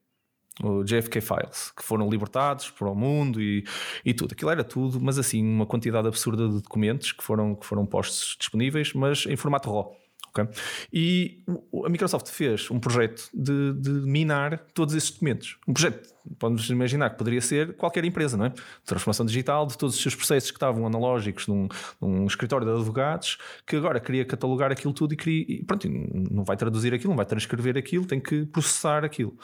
o 0.63 0.85
JFK 0.85 1.21
Files, 1.21 1.73
que 1.77 1.83
foram 1.83 2.09
libertados 2.09 2.71
para 2.71 2.89
o 2.89 2.95
mundo 2.95 3.41
e, 3.41 3.65
e 4.05 4.15
tudo. 4.15 4.33
Aquilo 4.33 4.51
era 4.51 4.63
tudo, 4.63 5.01
mas 5.01 5.19
assim, 5.19 5.45
uma 5.45 5.67
quantidade 5.67 6.07
absurda 6.07 6.49
de 6.49 6.61
documentos 6.61 7.13
que 7.13 7.25
foram, 7.25 7.55
que 7.55 7.67
foram 7.67 7.85
postos 7.85 8.37
disponíveis, 8.39 8.93
mas 8.93 9.27
em 9.27 9.37
formato 9.37 9.71
RAW. 9.71 9.97
Okay? 10.37 10.49
E 10.93 11.43
a 11.85 11.89
Microsoft 11.89 12.29
fez 12.29 12.69
um 12.69 12.81
projeto 12.81 13.29
de, 13.33 13.73
de, 13.75 13.91
minar 13.91 14.59
todos 14.75 14.93
esses 14.95 15.11
documentos. 15.11 15.57
Um 15.67 15.73
projeto, 15.73 16.13
podemos 16.41 16.69
imaginar 16.71 17.11
que 17.11 17.19
poderia 17.19 17.41
ser 17.41 17.75
qualquer 17.77 18.05
empresa, 18.05 18.37
não 18.37 18.47
é? 18.47 18.53
Transformação 18.85 19.25
digital 19.25 19.65
de 19.65 19.79
todos 19.79 19.95
os 19.95 20.03
seus 20.03 20.15
processos 20.17 20.51
que 20.51 20.57
estavam 20.57 20.85
analógicos 20.87 21.47
num, 21.47 21.69
num 22.01 22.27
escritório 22.27 22.67
de 22.67 22.73
advogados, 22.73 23.39
que 23.65 23.77
agora 23.77 24.01
queria 24.01 24.25
catalogar 24.25 24.73
aquilo 24.73 24.93
tudo 24.93 25.15
e 25.15 25.17
queria. 25.17 25.45
E 25.49 25.65
pronto, 25.65 25.89
não 25.89 26.43
vai 26.43 26.57
traduzir 26.57 26.93
aquilo, 26.93 27.11
não 27.11 27.17
vai 27.17 27.27
transcrever 27.27 27.77
aquilo, 27.77 28.05
tem 28.05 28.19
que 28.19 28.45
processar 28.47 29.05
aquilo. 29.05 29.39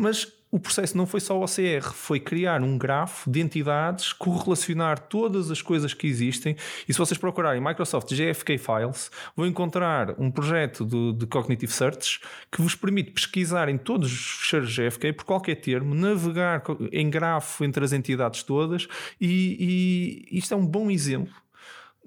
Mas 0.00 0.32
o 0.48 0.60
processo 0.60 0.96
não 0.96 1.06
foi 1.06 1.18
só 1.18 1.36
o 1.36 1.42
OCR, 1.42 1.92
foi 1.92 2.20
criar 2.20 2.62
um 2.62 2.78
grafo 2.78 3.28
de 3.28 3.40
entidades, 3.40 4.12
correlacionar 4.12 4.96
todas 5.00 5.50
as 5.50 5.60
coisas 5.60 5.92
que 5.92 6.06
existem. 6.06 6.54
E 6.88 6.92
se 6.92 6.98
vocês 7.00 7.18
procurarem 7.18 7.60
Microsoft 7.60 8.08
GFK 8.14 8.58
Files, 8.58 9.10
vão 9.36 9.44
encontrar 9.44 10.14
um 10.16 10.30
projeto 10.30 10.84
do, 10.84 11.12
de 11.12 11.26
Cognitive 11.26 11.72
Search 11.72 12.20
que 12.48 12.62
vos 12.62 12.76
permite 12.76 13.10
pesquisar 13.10 13.68
em 13.68 13.76
todos 13.76 14.12
os 14.12 14.20
fecheiros 14.38 14.72
GFK 14.72 15.14
por 15.14 15.24
qualquer 15.24 15.56
termo, 15.56 15.96
navegar 15.96 16.62
em 16.92 17.10
grafo 17.10 17.64
entre 17.64 17.84
as 17.84 17.92
entidades 17.92 18.44
todas, 18.44 18.86
e, 19.20 20.28
e 20.30 20.38
isto 20.38 20.54
é 20.54 20.56
um 20.56 20.64
bom 20.64 20.88
exemplo 20.92 21.34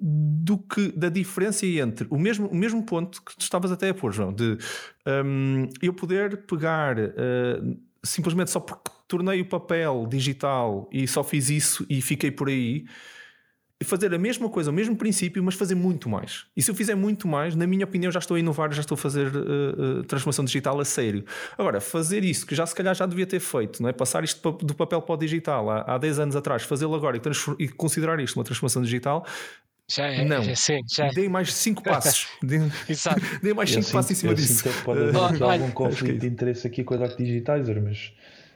do 0.02 0.58
que 0.58 0.92
da 0.94 1.10
diferença 1.10 1.66
entre 1.66 2.08
o 2.10 2.18
mesmo, 2.18 2.48
o 2.48 2.56
mesmo 2.56 2.84
ponto 2.84 3.22
que 3.22 3.36
tu 3.38 3.42
estavas 3.42 3.72
até 3.72 3.90
a 3.90 3.94
pôr, 3.94 4.12
João, 4.12 4.34
de 4.34 4.58
um, 5.26 5.70
eu 5.82 5.94
poder 5.94 6.46
pegar. 6.46 6.98
Uh, 6.98 7.80
simplesmente 8.04 8.50
só 8.50 8.60
porque 8.60 8.90
tornei 9.08 9.42
o 9.42 9.46
papel 9.46 10.08
digital 10.10 10.90
e 10.92 11.08
só 11.08 11.24
fiz 11.24 11.50
isso 11.50 11.86
e 11.90 12.02
fiquei 12.02 12.32
por 12.32 12.48
aí, 12.48 12.86
fazer 13.84 14.14
a 14.14 14.18
mesma 14.18 14.50
coisa, 14.50 14.70
o 14.70 14.74
mesmo 14.74 14.96
princípio, 14.96 15.44
mas 15.44 15.56
fazer 15.56 15.76
muito 15.76 16.08
mais. 16.08 16.46
E 16.56 16.62
se 16.62 16.70
eu 16.70 16.76
fizer 16.76 16.96
muito 16.96 17.28
mais, 17.28 17.56
na 17.56 17.66
minha 17.66 17.84
opinião, 17.86 18.12
já 18.12 18.20
estou 18.20 18.36
a 18.36 18.40
inovar, 18.40 18.72
já 18.72 18.82
estou 18.82 18.96
a 18.96 18.98
fazer 18.98 19.28
uh, 19.36 20.00
uh, 20.00 20.04
transformação 20.04 20.46
digital 20.46 20.80
a 20.80 20.86
sério. 20.86 21.26
Agora, 21.58 21.82
fazer 21.82 22.24
isso, 22.24 22.46
que 22.46 22.56
já 22.56 22.66
se 22.66 22.76
calhar 22.76 22.94
já 22.94 23.06
devia 23.06 23.26
ter 23.26 23.40
feito, 23.40 23.82
não 23.82 23.90
é? 23.90 23.94
passar 23.94 24.24
isto 24.24 24.52
do 24.52 24.76
papel 24.76 25.02
para 25.02 25.16
o 25.16 25.18
digital 25.18 25.70
há, 25.70 25.82
há 25.82 25.98
10 25.98 26.20
anos 26.20 26.36
atrás, 26.36 26.64
fazê-lo 26.64 26.96
agora 26.96 27.18
e, 27.18 27.64
e, 27.64 27.68
considerar 27.70 28.20
isto 28.20 28.38
uma 28.38 28.44
transformação 28.44 28.82
digital, 28.82 29.26
já 29.94 30.06
é, 30.08 30.24
não. 30.24 30.42
Já, 30.42 30.56
sim, 30.56 30.80
já 30.88 31.08
é. 31.08 31.10
Dei 31.12 31.28
mais 31.28 31.54
5 31.54 31.84
passos. 31.84 32.28
Exato. 32.88 33.22
Dei 33.44 33.54
mais 33.54 33.72
5 33.72 33.92
passos 33.92 34.12
em 34.12 34.16
cima 34.16 34.34
disso. 34.34 34.54
Sinto 34.56 34.74
que 34.74 34.84
pode 34.84 35.02
haver 35.02 35.42
uh, 35.42 35.44
algum 35.44 35.72
conflito 35.72 36.20
de 36.20 36.28
interesse 36.28 36.66
aqui 36.66 36.84
com 36.84 36.94
a 36.94 36.98
Doc 36.98 37.18
Digitizer, 37.18 37.82
mas. 37.82 38.14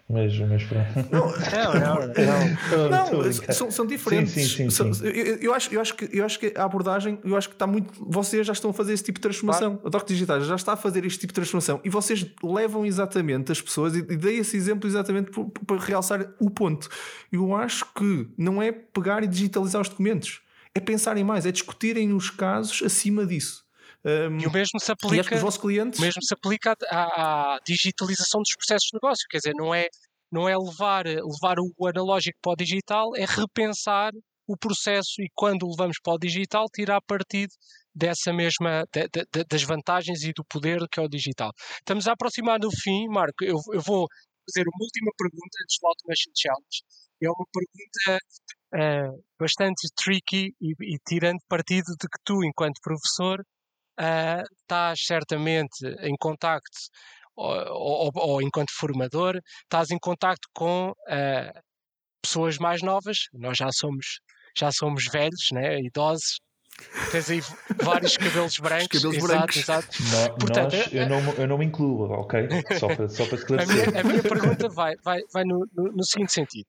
Mas, 0.07 0.37
mas 0.37 0.63
pronto. 0.63 0.87
Não, 1.11 1.31
não, 1.81 2.07
não. 2.07 2.89
não, 2.89 3.23
não 3.23 3.31
são, 3.51 3.71
são 3.71 3.87
diferentes. 3.87 4.33
Sim, 4.33 4.45
sim, 4.45 4.69
sim, 4.69 4.93
sim. 4.93 5.07
Eu, 5.07 5.37
eu, 5.37 5.53
acho, 5.55 5.73
eu, 5.73 5.81
acho 5.81 5.95
que, 5.95 6.07
eu 6.15 6.23
acho 6.23 6.39
que 6.39 6.53
a 6.55 6.63
abordagem, 6.63 7.17
eu 7.23 7.35
acho 7.35 7.49
que 7.49 7.55
está 7.55 7.65
muito. 7.65 7.91
Vocês 8.07 8.45
já 8.45 8.53
estão 8.53 8.69
a 8.69 8.73
fazer 8.73 8.93
esse 8.93 9.03
tipo 9.03 9.17
de 9.17 9.23
transformação. 9.23 9.77
Claro. 9.77 9.87
A 9.87 9.89
Doc 9.89 10.07
Digital 10.07 10.41
já 10.41 10.55
está 10.55 10.73
a 10.73 10.77
fazer 10.77 11.03
este 11.05 11.21
tipo 11.21 11.33
de 11.33 11.35
transformação 11.35 11.81
e 11.83 11.89
vocês 11.89 12.23
levam 12.43 12.85
exatamente 12.85 13.51
as 13.51 13.59
pessoas, 13.59 13.95
e, 13.95 13.99
e 13.99 14.15
dei 14.15 14.37
esse 14.37 14.55
exemplo 14.55 14.87
exatamente 14.87 15.31
para 15.65 15.77
realçar 15.79 16.33
o 16.39 16.51
ponto. 16.51 16.87
Eu 17.31 17.55
acho 17.55 17.91
que 17.95 18.29
não 18.37 18.61
é 18.61 18.71
pegar 18.71 19.23
e 19.23 19.27
digitalizar 19.27 19.81
os 19.81 19.89
documentos 19.89 20.44
é 20.75 20.79
pensarem 20.79 21.23
mais, 21.23 21.45
é 21.45 21.51
discutirem 21.51 22.13
os 22.13 22.29
casos 22.29 22.83
acima 22.83 23.25
disso. 23.25 23.63
Um, 24.03 24.37
e 24.37 24.45
o 24.45 24.51
mesmo 24.51 24.79
se 24.79 24.91
aplica, 24.91 25.23
clientes... 25.59 25.99
mesmo 25.99 26.21
se 26.21 26.33
aplica 26.33 26.75
à, 26.91 27.55
à, 27.55 27.59
digitalização 27.65 28.41
dos 28.41 28.53
processos 28.55 28.89
de 28.91 28.99
negócio, 29.01 29.25
quer 29.27 29.37
dizer, 29.37 29.53
não 29.55 29.73
é, 29.73 29.87
não 30.31 30.47
é 30.47 30.55
levar, 30.55 31.05
levar 31.05 31.55
o 31.59 31.87
analógico 31.87 32.37
para 32.39 32.51
o 32.51 32.55
digital, 32.55 33.15
é 33.15 33.25
repensar 33.25 34.11
o 34.47 34.55
processo 34.55 35.21
e 35.21 35.27
quando 35.33 35.63
o 35.63 35.71
levamos 35.71 35.97
para 36.03 36.13
o 36.13 36.19
digital, 36.19 36.65
tirar 36.71 37.01
partido 37.01 37.51
dessa 37.95 38.31
mesma, 38.31 38.83
de, 38.93 39.07
de, 39.07 39.43
das 39.49 39.63
vantagens 39.63 40.21
e 40.21 40.33
do 40.33 40.43
poder 40.45 40.85
que 40.91 40.99
é 40.99 41.03
o 41.03 41.09
digital. 41.09 41.51
Estamos 41.79 42.07
a 42.07 42.11
aproximar 42.11 42.59
do 42.59 42.69
fim, 42.69 43.07
Marco, 43.07 43.43
eu, 43.43 43.57
eu 43.73 43.81
vou 43.81 44.05
fazer 44.45 44.67
uma 44.67 44.83
última 44.83 45.11
pergunta 45.17 45.57
antes 45.63 45.77
do 45.81 45.87
Automation 45.87 46.31
Challenge. 46.35 46.83
É 47.23 47.29
uma 47.29 47.45
pergunta 47.51 48.19
uh, 48.73 49.23
bastante 49.39 49.87
tricky 49.95 50.53
e, 50.61 50.71
e, 50.81 50.97
tirando 51.07 51.39
partido 51.47 51.87
de 51.99 52.07
que 52.07 52.19
tu, 52.23 52.43
enquanto 52.43 52.79
professor, 52.81 53.39
uh, 53.99 54.43
estás 54.61 54.99
certamente 55.05 55.85
em 56.01 56.15
contacto, 56.17 56.77
ou, 57.35 57.53
ou, 57.69 58.11
ou, 58.15 58.41
enquanto 58.41 58.71
formador, 58.77 59.39
estás 59.63 59.91
em 59.91 59.99
contacto 59.99 60.47
com 60.53 60.89
uh, 60.91 61.61
pessoas 62.21 62.57
mais 62.57 62.81
novas, 62.81 63.17
nós 63.33 63.57
já 63.57 63.69
somos, 63.71 64.19
já 64.57 64.71
somos 64.71 65.05
velhos, 65.11 65.49
né, 65.51 65.79
idosos, 65.79 66.39
Tens 67.11 67.29
aí 67.29 67.39
vários 67.83 68.15
cabelos 68.17 68.57
brancos. 68.59 68.87
cabelos 68.87 69.15
exato, 69.17 69.29
brancos. 69.29 69.57
exato. 69.57 69.87
No- 70.11 70.35
Portanto, 70.39 70.73
nós, 70.73 70.93
eu, 70.93 71.07
não, 71.09 71.33
eu 71.35 71.47
não 71.47 71.57
me 71.57 71.65
incluo, 71.65 72.09
ok? 72.11 72.47
Só 72.79 72.87
para, 72.89 73.07
só 73.09 73.25
para 73.25 73.35
A 73.35 73.37
esclarecer. 73.37 73.91
minha, 73.91 74.01
a 74.01 74.03
minha 74.03 74.23
pergunta 74.23 74.69
vai, 74.69 74.95
vai, 75.03 75.21
vai 75.31 75.43
no, 75.43 75.65
no- 75.73 75.91
no 75.91 76.03
seguinte 76.03 76.33
sentido. 76.33 76.65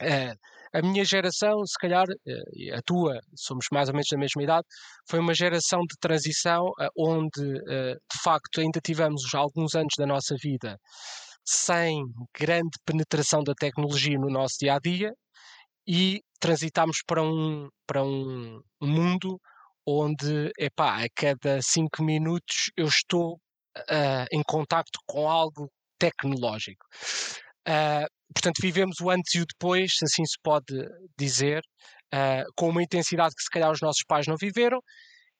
Eh, 0.00 0.34
a 0.74 0.82
minha 0.82 1.04
geração, 1.04 1.64
se 1.64 1.78
calhar, 1.78 2.04
eh, 2.26 2.74
a 2.76 2.82
tua, 2.82 3.20
somos 3.36 3.66
mais 3.72 3.88
ou 3.88 3.94
menos 3.94 4.08
da 4.10 4.18
mesma 4.18 4.42
idade, 4.42 4.66
foi 5.08 5.20
uma 5.20 5.32
geração 5.34 5.80
de 5.82 5.96
transição 6.00 6.70
eh, 6.80 6.88
onde, 6.98 7.42
eh, 7.68 7.94
de 7.94 8.22
facto, 8.22 8.60
ainda 8.60 8.80
tivemos 8.80 9.22
alguns 9.34 9.74
anos 9.74 9.94
da 9.96 10.06
nossa 10.06 10.34
vida 10.42 10.76
sem 11.44 12.02
grande 12.38 12.76
penetração 12.84 13.42
da 13.44 13.54
tecnologia 13.54 14.18
no 14.18 14.28
nosso 14.30 14.56
dia 14.60 14.74
a 14.74 14.78
dia 14.78 15.12
e 15.86 16.20
transitámos 16.40 16.98
para 17.06 17.22
um, 17.22 17.68
para 17.86 18.02
um, 18.02 18.60
mundo 18.82 19.38
onde, 19.86 20.50
epá, 20.58 21.04
a 21.04 21.08
cada 21.14 21.60
cinco 21.62 22.02
minutos 22.02 22.70
eu 22.76 22.86
estou 22.86 23.38
ah, 23.90 24.24
em 24.32 24.42
contacto 24.42 24.98
com 25.06 25.28
algo 25.30 25.70
tecnológico. 25.98 26.86
Ah, 27.66 28.06
portanto, 28.34 28.60
vivemos 28.60 29.00
o 29.00 29.10
antes 29.10 29.34
e 29.34 29.40
o 29.40 29.46
depois, 29.46 29.96
se 29.96 30.04
assim 30.04 30.24
se 30.24 30.36
pode 30.42 30.74
dizer, 31.18 31.62
ah, 32.12 32.44
com 32.56 32.68
uma 32.68 32.82
intensidade 32.82 33.34
que 33.34 33.42
se 33.42 33.50
calhar 33.50 33.70
os 33.70 33.80
nossos 33.80 34.04
pais 34.06 34.26
não 34.26 34.36
viveram 34.36 34.80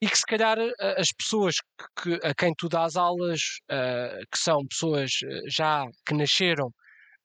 e 0.01 0.09
que 0.09 0.16
se 0.16 0.26
calhar 0.26 0.59
ah, 0.59 0.95
as 0.99 1.09
pessoas 1.16 1.57
que, 2.03 2.14
a 2.22 2.34
quem 2.34 2.53
tu 2.57 2.68
dás 2.68 2.97
aulas, 2.97 3.40
ah, 3.70 4.18
que 4.30 4.38
são 4.38 4.66
pessoas 4.68 5.11
já 5.49 5.84
que 6.07 6.14
nasceram 6.14 6.70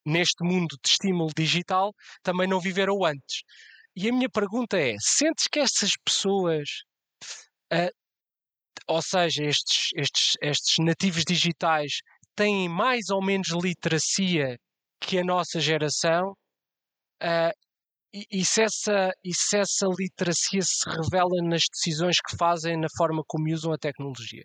neste 0.06 0.44
mundo 0.44 0.76
de 0.82 0.90
estímulo 0.90 1.30
digital, 1.36 1.92
também 2.22 2.48
não 2.48 2.60
viveram 2.60 3.04
antes. 3.04 3.42
E 3.96 4.08
a 4.08 4.12
minha 4.12 4.28
pergunta 4.30 4.78
é: 4.78 4.94
sentes 5.00 5.46
que 5.50 5.60
estas 5.60 5.90
pessoas, 6.04 6.68
ah, 7.72 7.90
ou 8.88 9.02
seja, 9.02 9.44
estes, 9.44 9.90
estes, 9.96 10.36
estes 10.42 10.78
nativos 10.78 11.24
digitais, 11.24 12.00
têm 12.36 12.68
mais 12.68 13.10
ou 13.10 13.22
menos 13.22 13.48
literacia 13.50 14.58
que 15.00 15.18
a 15.18 15.24
nossa 15.24 15.60
geração? 15.60 16.34
Ah, 17.22 17.52
e, 18.14 18.26
e 18.32 18.44
se 18.46 18.62
essa, 18.62 19.10
e 19.24 19.34
se 19.34 19.58
essa 19.58 19.86
literacia 19.98 20.62
se 20.62 20.88
revela 20.90 21.42
nas 21.44 21.62
decisões 21.72 22.16
que 22.20 22.36
fazem, 22.38 22.78
na 22.80 22.88
forma 22.98 23.22
como 23.28 23.52
usam 23.52 23.72
a 23.72 23.78
tecnologia? 23.78 24.44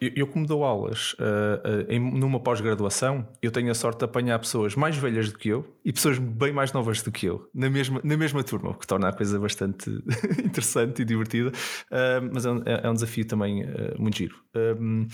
Eu, 0.00 0.26
como 0.26 0.46
dou 0.46 0.64
aulas 0.64 1.14
ah, 1.18 1.60
ah, 1.64 1.92
em- 1.92 2.00
numa 2.18 2.40
pós-graduação, 2.40 3.28
eu 3.42 3.50
tenho 3.50 3.70
a 3.70 3.74
sorte 3.74 3.98
de 3.98 4.04
apanhar 4.04 4.38
pessoas 4.38 4.74
mais 4.74 4.96
velhas 4.96 5.30
do 5.32 5.38
que 5.38 5.48
eu 5.48 5.66
e 5.84 5.92
pessoas 5.92 6.18
bem 6.18 6.52
mais 6.52 6.72
novas 6.72 7.02
do 7.02 7.12
que 7.12 7.26
eu, 7.26 7.48
na 7.54 7.68
mesma, 7.68 8.00
na 8.02 8.16
mesma 8.16 8.42
turma, 8.42 8.70
o 8.70 8.74
que 8.74 8.86
torna 8.86 9.08
a 9.08 9.12
coisa 9.12 9.38
bastante 9.38 9.90
interessante 10.44 11.02
e 11.02 11.04
divertida, 11.04 11.52
Ah, 11.90 12.20
mas 12.32 12.46
é 12.46 12.50
um, 12.50 12.62
é- 12.64 12.80
é 12.84 12.90
um 12.90 12.94
desafio 12.94 13.26
também 13.26 13.64
muito 13.98 14.16
giro. 14.16 14.36
Um, 14.54 15.06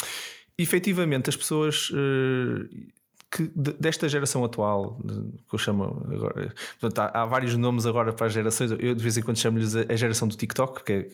efetivamente, 0.58 1.28
as 1.30 1.36
pessoas 1.36 1.90
que 3.34 3.50
de- 3.56 3.72
desta 3.80 4.08
geração 4.08 4.44
atual, 4.44 4.98
que 5.48 5.54
eu 5.54 5.58
chamo 5.58 6.06
agora, 6.12 6.54
portanto, 6.78 6.98
há, 6.98 7.22
há 7.22 7.24
vários 7.24 7.56
nomes 7.56 7.86
agora 7.86 8.12
para 8.12 8.26
as 8.26 8.32
gerações. 8.34 8.70
Eu 8.72 8.94
de 8.94 9.02
vez 9.02 9.16
em 9.16 9.22
quando 9.22 9.38
chamo-lhes 9.38 9.74
a, 9.74 9.96
geração 9.96 10.28
do 10.28 10.36
TikTok, 10.36 10.84
que 10.84 10.92
é, 10.92 11.08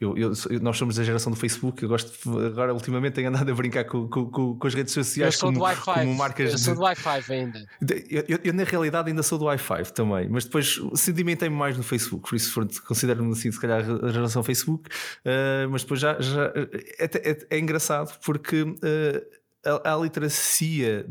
eu, 0.00 0.16
eu- 0.16 0.32
nós 0.62 0.78
somos 0.78 0.98
a 0.98 1.04
geração 1.04 1.30
do 1.30 1.36
Facebook. 1.38 1.82
Eu 1.82 1.88
gosto 1.90 2.10
agora, 2.46 2.72
ultimamente, 2.72 3.14
tenho 3.14 3.28
andado 3.28 3.50
a 3.50 3.54
brincar 3.54 3.84
com, 3.84 4.08
com- 4.08 4.30
com- 4.30 4.66
as 4.66 4.72
redes 4.74 4.96
Eu 4.96 5.04
sociais 5.04 5.36
sou 5.36 5.48
como, 5.48 5.58
do 5.58 5.62
Wi-Fi. 5.64 5.92
como 6.00 6.14
marcas 6.14 6.52
Eu 6.52 6.58
sou 6.58 6.74
do 6.74 6.80
Wi-Fi 6.80 7.32
ainda. 7.34 7.66
Eu, 8.08 8.24
eu- 8.28 8.38
eu, 8.44 8.52
na 8.54 8.64
realidade 8.64 9.08
ainda 9.10 9.22
sou 9.22 9.38
do 9.38 9.44
Wi-Fi 9.44 9.92
também, 9.92 10.28
mas 10.30 10.44
depois 10.46 10.80
sedimentei-me 10.94 11.54
mais 11.54 11.76
no 11.76 11.82
Facebook, 11.82 12.30
por 12.30 12.36
isso 12.36 12.66
considero-me 12.86 13.30
assim, 13.32 13.52
se 13.52 13.60
calhar, 13.60 13.84
a 14.02 14.08
geração 14.08 14.42
Facebook, 14.42 14.88
uh, 15.26 15.68
mas 15.70 15.82
depois 15.82 16.00
já, 16.00 16.18
já 16.18 16.44
é, 16.98 17.04
é- 17.30 17.46
é 17.50 17.58
engraçado 17.58 18.18
porque 18.24 18.62
uh, 18.62 19.41
a, 19.64 19.90
a 19.92 19.96
literacia 19.96 21.06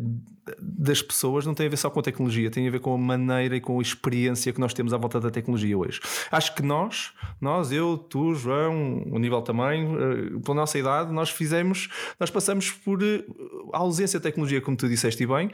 das 0.60 1.02
pessoas 1.02 1.46
não 1.46 1.54
tem 1.54 1.68
a 1.68 1.70
ver 1.70 1.78
só 1.78 1.90
com 1.90 2.00
a 2.00 2.04
tecnologia, 2.04 2.50
tem 2.50 2.68
a 2.68 2.72
ver 2.72 2.80
com 2.80 2.94
a 2.94 2.98
maneira 2.98 3.56
e 3.56 3.62
com 3.62 3.78
a 3.80 3.82
experiência 3.82 4.52
que 4.52 4.60
nós 4.60 4.74
temos 4.74 4.94
à 4.94 4.98
volta 4.98 5.20
da 5.20 5.30
tecnologia 5.30 5.78
hoje. 5.78 6.00
Acho 6.32 6.56
que 6.56 6.62
nós, 6.64 7.12
nós, 7.40 7.72
eu, 7.72 7.98
tu, 7.98 8.34
João, 8.34 9.04
o 9.12 9.20
nível 9.20 9.42
também, 9.42 9.86
uh, 9.86 10.40
pela 10.42 10.56
nossa 10.56 10.78
idade, 10.80 11.14
nós 11.14 11.30
fizemos, 11.30 11.90
nós 12.20 12.30
passamos 12.30 12.72
por 12.72 13.02
uh, 13.04 13.70
a 13.74 13.78
ausência 13.78 14.20
de 14.20 14.24
tecnologia, 14.24 14.60
como 14.62 14.76
tu 14.76 14.90
disseste 14.90 15.26
bem, 15.28 15.48
uh, 15.48 15.52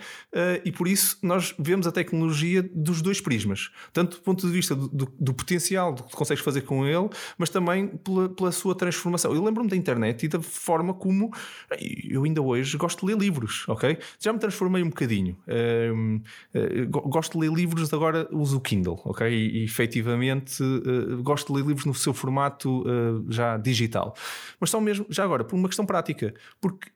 e 0.64 0.72
por 0.72 0.88
isso 0.88 1.18
nós 1.22 1.54
vemos 1.60 1.86
a 1.86 1.92
tecnologia 1.92 2.64
dos 2.74 3.02
dois 3.02 3.20
prismas, 3.20 3.70
tanto 3.92 4.18
do 4.18 4.24
ponto 4.24 4.48
de 4.48 4.54
vista 4.54 4.76
do, 4.76 4.88
do- 4.88 5.14
do 5.20 5.34
potencial 5.34 5.94
do 5.94 6.04
que 6.04 6.16
consegues 6.16 6.44
fazer 6.44 6.62
com 6.62 6.86
ele, 6.86 7.10
mas 7.38 7.50
também 7.50 7.88
pela, 7.88 8.30
pela 8.30 8.52
sua 8.52 8.74
transformação. 8.76 9.34
Eu 9.34 9.44
lembro-me 9.44 9.70
da 9.70 9.76
internet 9.76 10.24
e 10.26 10.28
da 10.30 10.42
forma 10.42 10.94
como 10.94 11.32
eu 12.10 12.24
ainda 12.24 12.42
hoje 12.42 12.78
gosto 12.78 13.06
de 13.06 13.14
ler 13.14 13.20
livros, 13.20 13.66
ok? 13.68 13.98
Já 14.20 14.32
me 14.32 14.40
transformei 14.40 14.78
um 14.88 14.90
bocadinho. 14.90 15.38
Uh, 15.48 16.88
go- 16.90 17.02
gosto 17.02 17.34
de 17.40 17.48
ler 17.48 17.54
livros, 17.56 17.94
agora 17.94 18.28
uso 18.32 18.58
o 18.58 18.62
Kindle, 18.62 19.00
ok? 19.06 19.28
E, 19.28 19.60
e 19.60 19.64
efetivamente 19.64 20.62
uh, 20.64 21.22
gosto 21.24 21.54
de 21.54 21.60
ler 21.60 21.66
livros 21.68 21.86
no 21.86 21.94
seu 21.94 22.14
formato 22.14 22.82
uh, 22.82 23.26
já 23.30 23.58
digital. 23.58 24.16
Mas 24.60 24.70
só 24.70 24.80
mesmo, 24.82 25.06
já 25.10 25.24
agora, 25.24 25.44
por 25.44 25.56
uma 25.56 25.68
questão 25.68 25.86
prática, 25.86 26.34
porque 26.60 26.90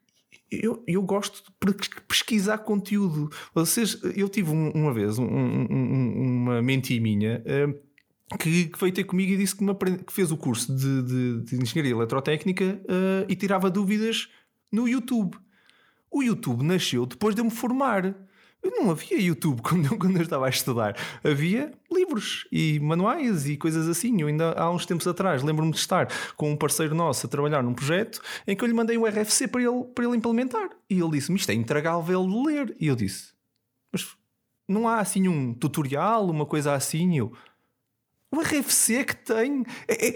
eu, 0.49 0.83
eu 0.87 1.01
gosto 1.01 1.43
de 1.45 1.51
pe- 1.59 1.89
pesquisar 2.07 2.57
conteúdo. 2.59 3.29
Vocês, 3.53 3.97
eu 4.15 4.27
tive 4.27 4.51
um- 4.51 4.71
uma 4.71 4.93
vez 4.93 5.17
um- 5.17 5.25
um- 5.25 5.67
um- 5.69 6.35
uma 6.43 6.61
mentira 6.61 7.01
minha. 7.01 7.41
eh, 7.45 7.67
que, 8.39 8.71
veio 8.79 8.93
ter 8.93 9.03
comigo 9.03 9.33
e 9.33 9.37
disse 9.37 9.53
que, 9.55 9.69
aprende- 9.69 10.03
que 10.05 10.13
fez 10.13 10.31
o 10.31 10.37
curso 10.37 10.73
de, 10.75 11.01
de- 11.03 11.41
de 11.43 11.55
Engenharia 11.61 11.91
Eletrotécnica 11.91 12.81
eh, 12.87 13.25
e 13.27 13.35
tirava 13.35 13.69
dúvidas 13.69 14.29
no 14.71 14.87
YouTube. 14.87 15.37
O 16.11 16.21
YouTube 16.21 16.63
nasceu 16.63 17.05
depois 17.05 17.33
de 17.33 17.41
eu 17.41 17.45
me 17.45 17.51
formar. 17.51 18.13
Eu 18.61 18.71
não 18.71 18.91
havia 18.91 19.19
YouTube 19.19 19.61
quando 19.63 19.85
eu, 19.85 19.97
quando 19.97 20.17
eu 20.17 20.21
estava 20.21 20.45
a 20.45 20.49
estudar. 20.49 20.95
Havia 21.23 21.71
livros 21.91 22.47
e 22.51 22.79
manuais 22.79 23.47
e 23.47 23.57
coisas 23.57 23.87
assim. 23.87 24.21
Eu 24.21 24.27
ainda 24.27 24.51
há 24.51 24.69
uns 24.69 24.85
tempos 24.85 25.07
atrás 25.07 25.41
lembro-me 25.41 25.71
de 25.71 25.77
estar 25.77 26.07
com 26.35 26.51
um 26.51 26.57
parceiro 26.57 26.93
nosso 26.93 27.25
a 27.25 27.29
trabalhar 27.29 27.63
num 27.63 27.73
projeto 27.73 28.21
em 28.45 28.55
que 28.55 28.63
eu 28.63 28.67
lhe 28.67 28.73
mandei 28.73 28.97
um 28.97 29.05
RFC 29.05 29.47
para 29.47 29.61
ele, 29.61 29.83
para 29.95 30.05
ele 30.05 30.17
implementar. 30.17 30.69
E 30.89 30.99
ele 30.99 31.11
disse-me: 31.11 31.37
Isto 31.37 31.51
é 31.51 31.55
intragável 31.55 32.27
de 32.27 32.45
ler. 32.45 32.75
E 32.79 32.87
eu 32.87 32.95
disse: 32.95 33.33
Mas 33.91 34.05
não 34.67 34.87
há 34.87 34.99
assim 34.99 35.27
um 35.27 35.53
tutorial, 35.53 36.29
uma 36.29 36.45
coisa 36.45 36.73
assim? 36.73 37.13
E 37.13 37.17
eu. 37.17 37.33
O 38.31 38.39
RFC 38.39 38.95
é 38.95 39.03
que 39.03 39.15
tem. 39.15 39.65
É, 39.87 40.07
é- 40.09 40.15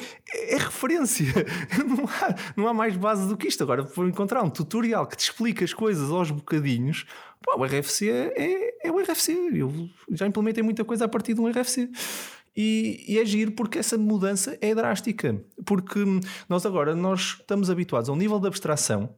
é 0.54 0.58
referência. 0.58 1.26
Não 1.86 2.06
há, 2.06 2.36
não 2.56 2.68
há 2.68 2.74
mais 2.74 2.96
base 2.96 3.28
do 3.28 3.36
que 3.36 3.48
isto. 3.48 3.62
Agora, 3.64 3.84
vou 3.84 4.08
encontrar 4.08 4.42
um 4.42 4.50
tutorial 4.50 5.06
que 5.06 5.18
te 5.18 5.24
explica 5.26 5.66
as 5.66 5.74
coisas 5.74 6.10
aos 6.10 6.32
bocadinhos. 6.32 7.06
Pá, 7.46 7.56
o 7.58 7.64
RFC 7.66 8.10
é, 8.10 8.34
é, 8.38 8.88
é 8.88 8.92
o 8.92 8.98
RFC. 9.00 9.34
Eu 9.54 9.90
já 10.12 10.26
implementei 10.26 10.64
muita 10.64 10.86
coisa 10.86 11.06
a 11.06 11.08
partir 11.10 11.34
de 11.34 11.42
um 11.42 11.50
RFC. 11.50 11.90
E, 12.56 13.04
e 13.08 13.20
é 13.20 13.26
giro 13.26 13.52
porque 13.52 13.80
essa 13.80 13.98
mudança 13.98 14.58
é 14.62 14.74
drástica. 14.74 15.44
Porque 15.66 16.00
nós 16.48 16.66
agora 16.66 16.96
nós 16.96 17.38
estamos 17.42 17.70
habituados 17.70 18.10
a 18.10 18.14
um 18.14 18.16
nível 18.16 18.40
de 18.40 18.48
abstração 18.48 19.14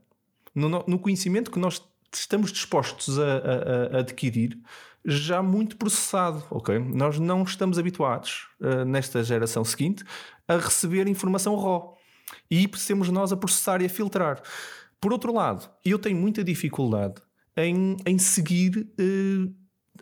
no, 0.55 0.67
no- 0.67 0.83
no 0.87 0.97
conhecimento 0.99 1.51
que 1.51 1.59
nós 1.59 1.81
estamos 2.11 2.51
dispostos 2.51 3.19
a, 3.19 3.23
a- 3.23 3.97
a 3.97 3.99
adquirir 3.99 4.57
já 5.05 5.41
muito 5.41 5.77
processado, 5.77 6.43
ok? 6.49 6.77
Nós 6.79 7.19
não 7.19 7.43
estamos 7.43 7.77
habituados 7.79 8.47
eh, 8.61 8.83
nesta 8.85 9.23
geração 9.23 9.63
seguinte 9.63 10.03
a 10.47 10.57
receber 10.57 11.07
informação 11.07 11.55
raw 11.55 11.97
e 12.51 12.69
sermos 12.75 13.09
nós 13.09 13.31
a 13.31 13.37
processar 13.37 13.81
e 13.81 13.85
a 13.85 13.89
filtrar. 13.89 14.41
Por 14.99 15.13
outro 15.13 15.33
lado, 15.33 15.69
eu 15.85 15.97
tenho 15.97 16.17
muita 16.17 16.43
dificuldade 16.43 17.21
em, 17.55 17.97
em 18.05 18.17
seguir 18.17 18.91
eh, 18.99 19.49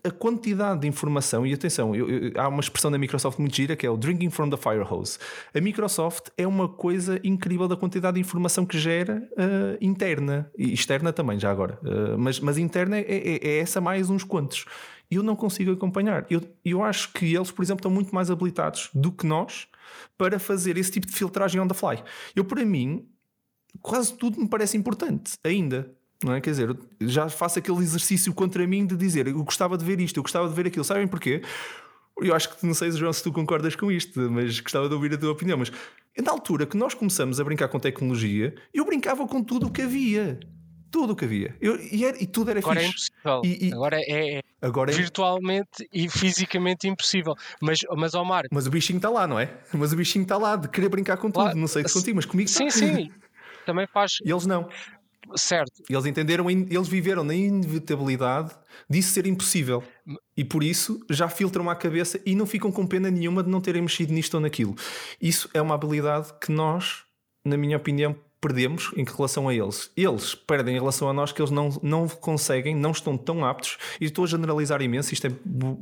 a 0.06 0.12
quantidade 0.12 0.82
de 0.82 0.88
informação, 0.88 1.46
e 1.46 1.54
atenção, 1.54 1.96
eu- 1.96 2.10
eu- 2.10 2.32
há 2.42 2.48
uma 2.48 2.60
expressão 2.60 2.92
da 2.92 2.98
Microsoft 2.98 3.40
muito 3.40 3.56
gira 3.56 3.76
que 3.76 3.86
é 3.86 3.90
o 3.90 3.98
drinking 3.98 4.30
from 4.30 4.50
the 4.50 4.58
fire 4.58 4.82
hose. 4.90 5.18
A 5.54 5.60
Microsoft 5.60 6.30
é 6.38 6.46
uma 6.46 6.70
coisa 6.70 7.20
incrível 7.24 7.68
da 7.68 7.76
quantidade 7.76 8.16
de 8.16 8.22
informação 8.22 8.66
que 8.66 8.78
gera 8.78 9.28
eh, 9.38 9.78
interna 9.82 10.52
e 10.58 10.74
externa 10.74 11.12
também, 11.12 11.40
já 11.40 11.50
agora, 11.52 11.80
Eh, 11.84 12.16
mas, 12.18 12.40
mas 12.40 12.58
interna 12.58 12.98
é, 12.98 13.02
é- 13.02 13.48
é 13.48 13.58
essa 13.60 13.82
mais 13.82 14.10
uns 14.10 14.24
quantos. 14.24 14.66
Eu 15.10 15.22
não 15.22 15.36
consigo 15.36 15.72
acompanhar. 15.72 16.26
Eu, 16.30 16.42
eu 16.64 16.84
acho 16.84 17.12
que 17.14 17.34
eles, 17.36 17.52
por 17.52 17.62
exemplo, 17.64 17.80
estão 17.80 17.92
muito 17.92 18.14
mais 18.14 18.32
habilitados 18.32 18.90
do 18.94 19.12
que 19.12 19.26
nós 19.26 19.68
para 20.18 20.40
fazer 20.40 20.78
esse 20.78 20.92
tipo 20.92 21.06
de 21.08 21.14
filtragem 21.14 21.62
on 21.62 21.68
the 21.68 21.74
fly. 21.76 22.04
Eu, 22.36 22.44
para 22.46 22.66
mim, 22.66 23.06
quase 23.82 24.14
tudo 24.16 24.40
me 24.40 24.48
parece 24.48 24.76
importante 24.78 25.34
ainda. 25.44 25.92
Não 26.24 26.34
é? 26.34 26.42
Quer 26.42 26.52
dizer, 26.52 26.78
já 27.02 27.30
faço 27.30 27.60
aquele 27.60 27.80
exercício 27.80 28.34
contra 28.34 28.66
mim 28.66 28.86
de 28.86 28.96
dizer 28.96 29.28
eu 29.28 29.44
gostava 29.44 29.78
de 29.78 29.84
ver 29.86 30.00
isto, 30.00 30.18
eu 30.18 30.24
gostava 30.24 30.48
de 30.48 30.56
ver 30.56 30.68
aquilo. 30.68 30.84
Sabem 30.84 31.08
porquê? 31.08 31.42
Eu 32.22 32.34
acho 32.34 32.56
que 32.56 32.66
não 32.66 32.74
sei, 32.74 32.92
João, 32.92 33.12
se 33.12 33.22
tu 33.22 33.32
concordas 33.32 33.76
com 33.76 33.92
isto, 33.92 34.20
mas 34.32 34.60
gostava 34.62 34.88
de 34.88 34.94
ouvir 34.96 35.14
a 35.14 35.18
tua 35.18 35.32
opinião. 35.32 35.58
Mas 35.58 35.72
na 36.18 36.32
altura 36.32 36.66
que 36.66 36.78
nós 36.78 36.94
começamos 36.94 37.40
a 37.40 37.44
brincar 37.44 37.68
com 37.68 37.78
tecnologia, 37.80 38.56
eu 38.74 38.86
brincava 38.86 39.28
com 39.28 39.44
tudo 39.44 39.68
o 39.68 39.72
que 39.72 39.82
havia. 39.82 40.40
tudo 40.90 41.12
o 41.12 41.16
que 41.16 41.26
havia. 41.26 41.54
Eu, 41.60 41.78
e, 41.92 42.06
era, 42.06 42.24
e, 42.24 42.26
tudo 42.26 42.52
era 42.52 42.60
Agora 42.62 42.80
fixe. 42.80 42.88
é 42.88 42.90
impossível. 42.90 43.42
E, 43.44 43.68
e, 43.68 43.74
Agora 43.74 43.98
é, 44.00 44.38
é 44.38 44.42
agora 44.62 44.92
é, 44.92 44.96
virtualmente 44.96 45.86
e 45.92 46.08
fisicamente 46.08 46.88
impossível. 46.88 47.36
Mas, 47.62 47.80
mas 47.98 48.14
Omar, 48.14 48.46
Mas 48.50 48.66
o 48.66 48.72
bichinho 48.72 48.96
está 48.98 49.10
lá, 49.10 49.28
não 49.28 49.38
é? 49.38 49.54
Mas 49.74 49.92
o 49.92 49.98
bichinho 49.98 50.24
está 50.24 50.38
lá 50.38 50.56
de 50.56 50.70
querer 50.70 50.88
brincar 50.88 51.18
com 51.18 51.30
tudo. 51.30 51.44
Claro. 51.44 51.58
Não 51.58 51.68
sei 51.68 51.86
se 51.86 51.94
contigo, 51.94 52.16
mas 52.16 52.26
comigo 52.26 52.50
sim, 52.50 52.68
está. 52.68 52.80
sim, 52.80 53.12
também 53.66 53.86
faz 53.88 54.20
E 54.24 54.32
eles 54.32 54.46
não. 54.46 54.70
Certo. 55.36 55.84
Eles 55.90 56.06
entenderam, 56.06 56.50
eles 56.50 56.88
viveram 56.88 57.24
na 57.24 57.34
inevitabilidade 57.34 58.52
disso 58.90 59.12
ser 59.12 59.26
impossível. 59.26 59.84
E 60.36 60.44
por 60.44 60.64
isso 60.64 61.00
já 61.10 61.28
filtram 61.28 61.70
à 61.70 61.76
cabeça 61.76 62.20
e 62.26 62.36
não 62.36 62.46
ficam 62.46 62.72
com 62.72 62.86
pena 62.86 63.10
nenhuma 63.10 63.44
de 63.44 63.50
não 63.50 63.62
terem 63.62 63.82
mexido 63.82 64.14
nisto 64.14 64.36
ou 64.36 64.42
naquilo. 64.42 64.76
Isso 65.22 65.50
é 65.54 65.62
uma 65.62 65.76
habilidade 65.76 66.34
que 66.40 66.52
nós, 66.52 67.04
na 67.44 67.58
minha 67.58 67.78
opinião, 67.78 68.16
perdemos 68.46 68.92
em 68.96 69.04
relação 69.04 69.48
a 69.48 69.56
eles. 69.56 69.90
Eles 69.98 70.36
perdem 70.36 70.76
em 70.76 70.80
relação 70.80 71.10
a 71.10 71.14
nós 71.14 71.32
que 71.32 71.42
eles 71.42 71.50
não, 71.50 71.70
não 71.82 72.08
conseguem, 72.08 72.76
não 72.76 72.92
estão 72.92 73.18
tão 73.18 73.44
aptos. 73.44 73.78
E 74.00 74.06
estou 74.06 74.24
a 74.24 74.28
generalizar 74.28 74.84
imenso, 74.84 75.12
isto 75.14 75.26
é 75.26 75.32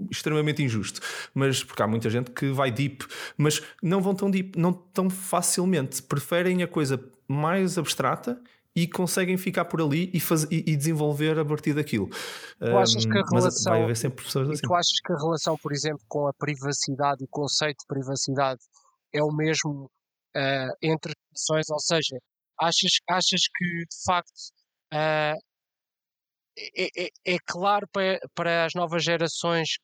extremamente 0.09 0.63
injusto. 0.63 1.01
Mas 1.33 1.61
porque 1.61 1.83
há 1.83 1.87
muita 1.87 2.09
gente 2.09 2.31
que 2.31 2.51
vai 2.51 2.71
deep, 2.71 3.05
mas 3.37 3.61
não 3.81 4.01
vão 4.01 4.15
tão 4.15 4.31
deep, 4.31 4.57
não 4.57 4.71
tão 4.71 5.09
facilmente. 5.09 6.01
Preferem 6.01 6.63
a 6.63 6.67
coisa 6.67 7.03
mais 7.27 7.77
abstrata 7.77 8.39
e 8.75 8.87
conseguem 8.87 9.37
ficar 9.37 9.65
por 9.65 9.81
ali 9.81 10.09
e, 10.13 10.19
faz, 10.19 10.43
e, 10.45 10.63
e 10.71 10.75
desenvolver 10.75 11.37
a 11.37 11.45
partir 11.45 11.73
daquilo. 11.73 12.09
Tu 12.59 12.77
achas 12.77 13.05
que 13.05 13.11
a 13.17 13.21
mas 13.31 13.43
relação- 13.43 13.95
sempre 13.95 14.25
assim. 14.25 14.61
tu 14.63 14.73
achas 14.73 14.99
que 15.05 15.13
a 15.13 15.17
relação, 15.17 15.55
por 15.57 15.71
exemplo, 15.71 16.01
com 16.07 16.27
a 16.27 16.33
privacidade, 16.33 17.23
o 17.23 17.27
conceito 17.27 17.79
de 17.81 17.85
privacidade, 17.87 18.61
é 19.13 19.21
o 19.23 19.31
mesmo 19.31 19.89
ah, 20.35 20.69
entre 20.81 21.13
gerações? 21.31 21.69
Ou 21.69 21.79
seja, 21.79 22.17
achas, 22.59 22.91
achas 23.09 23.41
que 23.55 23.65
de 23.65 24.03
facto 24.05 24.31
ah, 24.91 25.35
é, 26.57 27.05
é- 27.05 27.09
é 27.25 27.37
claro 27.45 27.87
para, 27.91 28.19
para 28.35 28.65
as 28.65 28.73
novas 28.75 29.03
gerações 29.03 29.77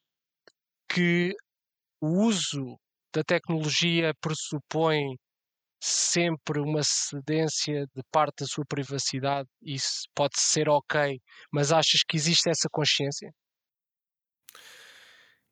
que 0.92 1.36
o 2.02 2.24
uso 2.26 2.76
da 3.14 3.24
tecnologia 3.24 4.14
pressupõe 4.22 5.16
sempre 5.80 6.60
uma 6.60 6.82
cedência 6.84 7.86
de 7.96 8.04
parte 8.12 8.42
da 8.42 8.46
sua 8.46 8.66
privacidade? 8.68 9.48
Isso 9.62 10.04
pode 10.16 10.40
ser 10.40 10.70
ok, 10.70 11.20
mas 11.52 11.72
achas 11.72 12.02
que 12.08 12.18
existe 12.18 12.50
essa 12.50 12.68
consciência? 12.72 13.32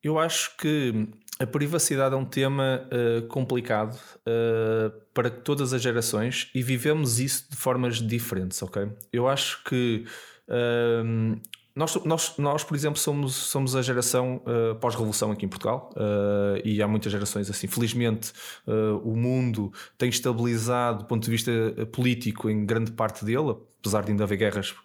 Eu 0.04 0.20
acho 0.20 0.56
que 0.58 1.10
a 1.40 1.46
privacidade 1.46 2.16
é 2.16 2.18
um 2.18 2.26
tema 2.26 2.88
eh, 2.92 3.22
complicado 3.28 4.00
eh, 4.26 4.92
para 5.14 5.30
todas 5.30 5.74
as 5.74 5.82
gerações 5.82 6.50
e 6.54 6.64
vivemos 6.64 7.20
isso 7.20 7.50
de 7.50 7.56
formas 7.58 7.98
diferentes, 7.98 8.62
ok? 8.62 8.90
Eu 9.12 9.28
acho 9.28 9.64
que 9.64 10.06
ehm, 10.50 11.42
nós, 11.78 11.96
nós, 12.04 12.34
nós, 12.38 12.64
por 12.64 12.76
exemplo, 12.76 13.00
somos, 13.00 13.34
somos 13.36 13.76
a 13.76 13.82
geração 13.82 14.42
eh, 14.46 14.74
pós-revolução 14.76 15.32
aqui 15.32 15.46
em 15.46 15.50
Portugal 15.50 15.92
eh, 15.96 16.62
e 16.66 16.82
há 16.82 16.88
muitas 16.88 17.12
gerações 17.12 17.50
assim. 17.50 17.68
Felizmente, 17.68 18.34
eh, 18.68 18.72
o 19.04 19.16
mundo 19.16 19.72
tem 19.98 20.10
estabilizado 20.10 21.00
do 21.00 21.06
ponto 21.06 21.24
de 21.24 21.30
vista 21.32 21.52
político 21.92 22.50
em 22.50 22.66
grande 22.66 22.92
parte 22.92 23.24
dele, 23.24 23.56
apesar 23.80 24.04
de 24.04 24.12
ainda 24.12 24.24
haver 24.24 24.38
guerras 24.38 24.76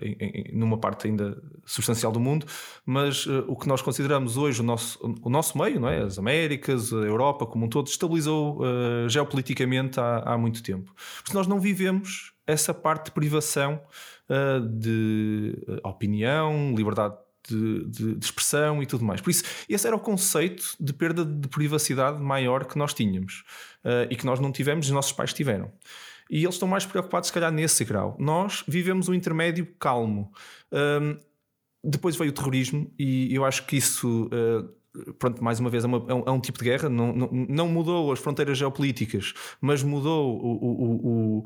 em- 0.00 0.16
em- 0.20 0.56
numa 0.56 0.78
parte 0.78 1.08
ainda 1.08 1.36
substancial 1.66 2.10
do 2.12 2.20
mundo, 2.20 2.46
mas 2.86 3.26
o 3.26 3.54
que 3.56 3.66
nós 3.68 3.82
consideramos 3.82 4.36
hoje 4.38 4.60
o 4.60 4.64
nosso, 4.64 4.98
o 5.22 5.28
nosso 5.28 5.58
meio, 5.58 5.78
não 5.80 5.88
é? 5.88 6.02
as 6.02 6.18
Américas, 6.18 6.92
a 6.92 6.96
Europa 6.96 7.44
como 7.44 7.66
um 7.66 7.68
todo, 7.68 7.88
estabilizou 7.88 8.60
geopoliticamente 9.08 9.98
há, 10.00 10.18
há 10.24 10.38
muito 10.38 10.62
tempo. 10.62 10.94
Porque 11.22 11.36
nós 11.36 11.46
não 11.46 11.60
vivemos 11.60 12.32
essa 12.46 12.72
parte 12.72 13.06
de 13.06 13.10
privação 13.10 13.80
eh, 14.28 14.60
de 14.60 15.56
eh, 15.68 15.80
opinião, 15.88 16.74
liberdade 16.76 17.14
de, 17.48 17.84
de- 17.86 18.14
de 18.16 18.24
expressão 18.24 18.82
e 18.82 18.86
tudo 18.86 19.04
mais. 19.04 19.20
Por 19.20 19.30
isso, 19.30 19.42
esse 19.68 19.86
era 19.86 19.96
o 19.96 20.00
conceito 20.00 20.64
de 20.78 20.92
perda 20.92 21.24
de 21.24 21.48
privacidade 21.48 22.20
maior 22.20 22.64
que 22.66 22.76
nós 22.76 22.92
tínhamos 22.92 23.44
eh, 23.84 24.08
e 24.10 24.16
que 24.16 24.26
nós 24.26 24.38
não 24.40 24.52
tivemos 24.52 24.86
e 24.86 24.88
os 24.90 24.94
nossos 24.94 25.12
pais 25.12 25.32
tiveram. 25.32 25.72
E 26.30 26.42
eles 26.44 26.56
estão 26.56 26.68
mais 26.68 26.84
preocupados, 26.84 27.28
se 27.28 27.32
calhar, 27.32 27.50
nesse 27.50 27.84
grau. 27.86 28.14
Nós 28.18 28.62
vivemos 28.68 29.08
um 29.08 29.14
intermédio 29.14 29.66
calmo. 29.78 30.30
Hum, 30.70 31.18
depois 31.82 32.16
veio 32.16 32.30
o 32.30 32.34
terrorismo, 32.34 32.92
e 32.98 33.34
eu 33.34 33.44
acho 33.46 33.64
que 33.66 33.76
isso. 33.76 34.28
eh, 34.32 34.64
Pronto, 35.18 35.44
mais 35.44 35.60
uma 35.60 35.70
vez, 35.70 35.84
é, 35.84 35.86
uma- 35.86 36.04
é 36.08 36.14
um, 36.14 36.22
é 36.26 36.30
um 36.32 36.40
tipo 36.40 36.58
de 36.58 36.64
guerra, 36.64 36.88
não, 36.88 37.12
não, 37.14 37.28
não 37.30 37.68
mudou 37.68 38.10
as 38.10 38.18
fronteiras 38.18 38.58
geopolíticas, 38.58 39.32
mas 39.60 39.80
mudou 39.82 40.36
o- 40.42 40.56
o- 40.64 41.38
o- 41.38 41.44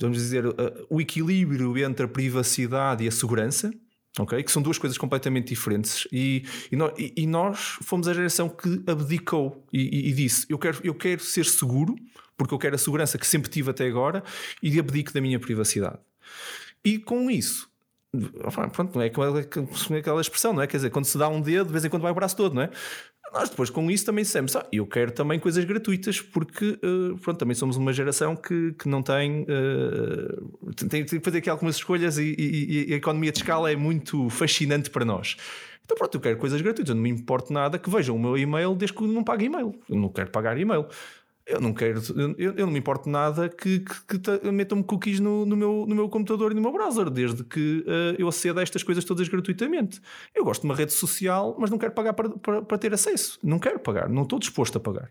vamos 0.00 0.16
dizer, 0.18 0.44
eh, 0.46 0.84
o 0.88 1.00
equilíbrio 1.00 1.76
entre 1.78 2.06
a 2.06 2.08
privacidade 2.08 3.04
e 3.04 3.08
a 3.08 3.10
segurança, 3.10 3.72
ok? 4.18 4.42
Que 4.42 4.50
são 4.50 4.62
duas 4.62 4.78
coisas 4.78 4.96
completamente 4.98 5.48
diferentes. 5.48 6.06
E, 6.12 6.44
e, 6.72 6.76
nó- 6.76 6.92
e- 6.98 7.26
nós 7.26 7.78
fomos 7.82 8.08
a 8.08 8.14
geração 8.14 8.48
que 8.48 8.82
abdicou 8.86 9.64
e, 9.72 9.80
e- 9.82 10.08
e 10.10 10.12
disse: 10.12 10.46
eu 10.48 10.58
quero, 10.58 10.78
eu 10.82 10.94
quero 10.94 11.22
ser 11.22 11.44
seguro, 11.44 11.94
porque 12.36 12.52
eu 12.54 12.58
quero 12.58 12.74
a 12.74 12.78
segurança 12.78 13.18
que 13.18 13.26
sempre 13.26 13.50
tive 13.50 13.70
até 13.70 13.86
agora, 13.86 14.24
e 14.62 14.78
abdico 14.80 15.12
da 15.12 15.20
minha 15.20 15.38
privacidade. 15.38 15.98
E 16.84 16.98
com 16.98 17.30
isso. 17.30 17.69
Pronto, 18.72 18.96
não 18.96 19.02
é 19.02 19.06
é 19.06 19.98
aquela 19.98 20.20
expressão, 20.20 20.52
não 20.52 20.62
é? 20.62 20.66
Quer 20.66 20.78
dizer, 20.78 20.90
quando 20.90 21.04
se 21.04 21.16
dá 21.16 21.28
um 21.28 21.40
dedo, 21.40 21.66
de 21.66 21.72
vez 21.72 21.84
em 21.84 21.88
quando 21.88 22.02
vai 22.02 22.10
o 22.10 22.14
braço 22.14 22.36
todo, 22.36 22.54
não 22.54 22.62
é? 22.62 22.70
Nós 23.32 23.48
depois 23.48 23.70
com 23.70 23.88
isso 23.88 24.04
também 24.04 24.24
dissemos, 24.24 24.56
ah, 24.56 24.66
eu 24.72 24.84
quero 24.84 25.12
também 25.12 25.38
coisas 25.38 25.64
gratuitas, 25.64 26.20
porque 26.20 26.76
eh, 26.82 27.16
pronto, 27.22 27.38
também 27.38 27.54
somos 27.54 27.76
uma 27.76 27.92
geração 27.92 28.34
que, 28.34 28.72
que 28.72 28.88
não 28.88 29.02
tem, 29.02 29.46
eh, 29.48 30.84
tem, 30.88 31.04
que 31.04 31.20
fazer 31.20 31.38
aqui 31.38 31.48
algumas 31.48 31.76
escolhas 31.76 32.18
e, 32.18 32.34
e- 32.36 32.90
e 32.90 32.94
a 32.94 32.96
economia 32.96 33.30
de 33.30 33.38
escala 33.38 33.70
é 33.70 33.76
muito 33.76 34.28
fascinante 34.30 34.90
para 34.90 35.04
nós. 35.04 35.36
Então 35.84 35.96
pronto, 35.96 36.16
eu 36.16 36.20
quero 36.20 36.38
coisas 36.38 36.60
gratuitas, 36.60 36.88
eu 36.90 36.94
não 36.96 37.02
me 37.02 37.10
importo 37.10 37.52
nada 37.52 37.78
que 37.78 37.88
vejam 37.88 38.16
o 38.16 38.18
meu 38.18 38.36
e-mail 38.36 38.74
desde 38.74 38.96
que 38.96 39.04
não 39.04 39.22
pague 39.22 39.44
e-mail. 39.44 39.74
Eu 39.88 39.96
não 39.96 40.08
quero 40.08 40.30
pagar 40.30 40.58
e-mail. 40.58 40.86
Eu 41.50 41.60
não 41.60 41.74
quero, 41.74 42.00
eu, 42.38 42.52
eu 42.56 42.66
não 42.66 42.72
me 42.72 42.78
importo 42.78 43.08
nada 43.08 43.48
que, 43.48 43.80
que, 43.80 44.04
que 44.06 44.18
ta- 44.18 44.40
metam-me 44.52 44.84
cookies 44.84 45.18
no, 45.20 45.44
no, 45.44 45.56
meu, 45.56 45.84
no 45.88 45.94
meu 45.94 46.08
computador 46.08 46.52
e 46.52 46.54
no 46.54 46.60
meu 46.60 46.72
browser, 46.72 47.10
desde 47.10 47.42
que 47.42 47.84
eh, 47.86 48.16
eu 48.18 48.28
aceda 48.28 48.60
a 48.60 48.62
estas 48.62 48.82
coisas 48.82 49.04
todas 49.04 49.28
gratuitamente. 49.28 50.00
Eu 50.34 50.44
gosto 50.44 50.60
de 50.62 50.66
uma 50.68 50.74
rede 50.76 50.92
social, 50.92 51.56
mas 51.58 51.70
não 51.70 51.78
quero 51.78 51.92
pagar 51.92 52.12
para, 52.12 52.28
para, 52.30 52.62
para 52.62 52.78
ter 52.78 52.94
acesso. 52.94 53.38
Não 53.42 53.58
quero 53.58 53.80
pagar, 53.80 54.08
não 54.08 54.22
estou 54.22 54.38
disposto 54.38 54.76
a 54.76 54.80
pagar. 54.80 55.10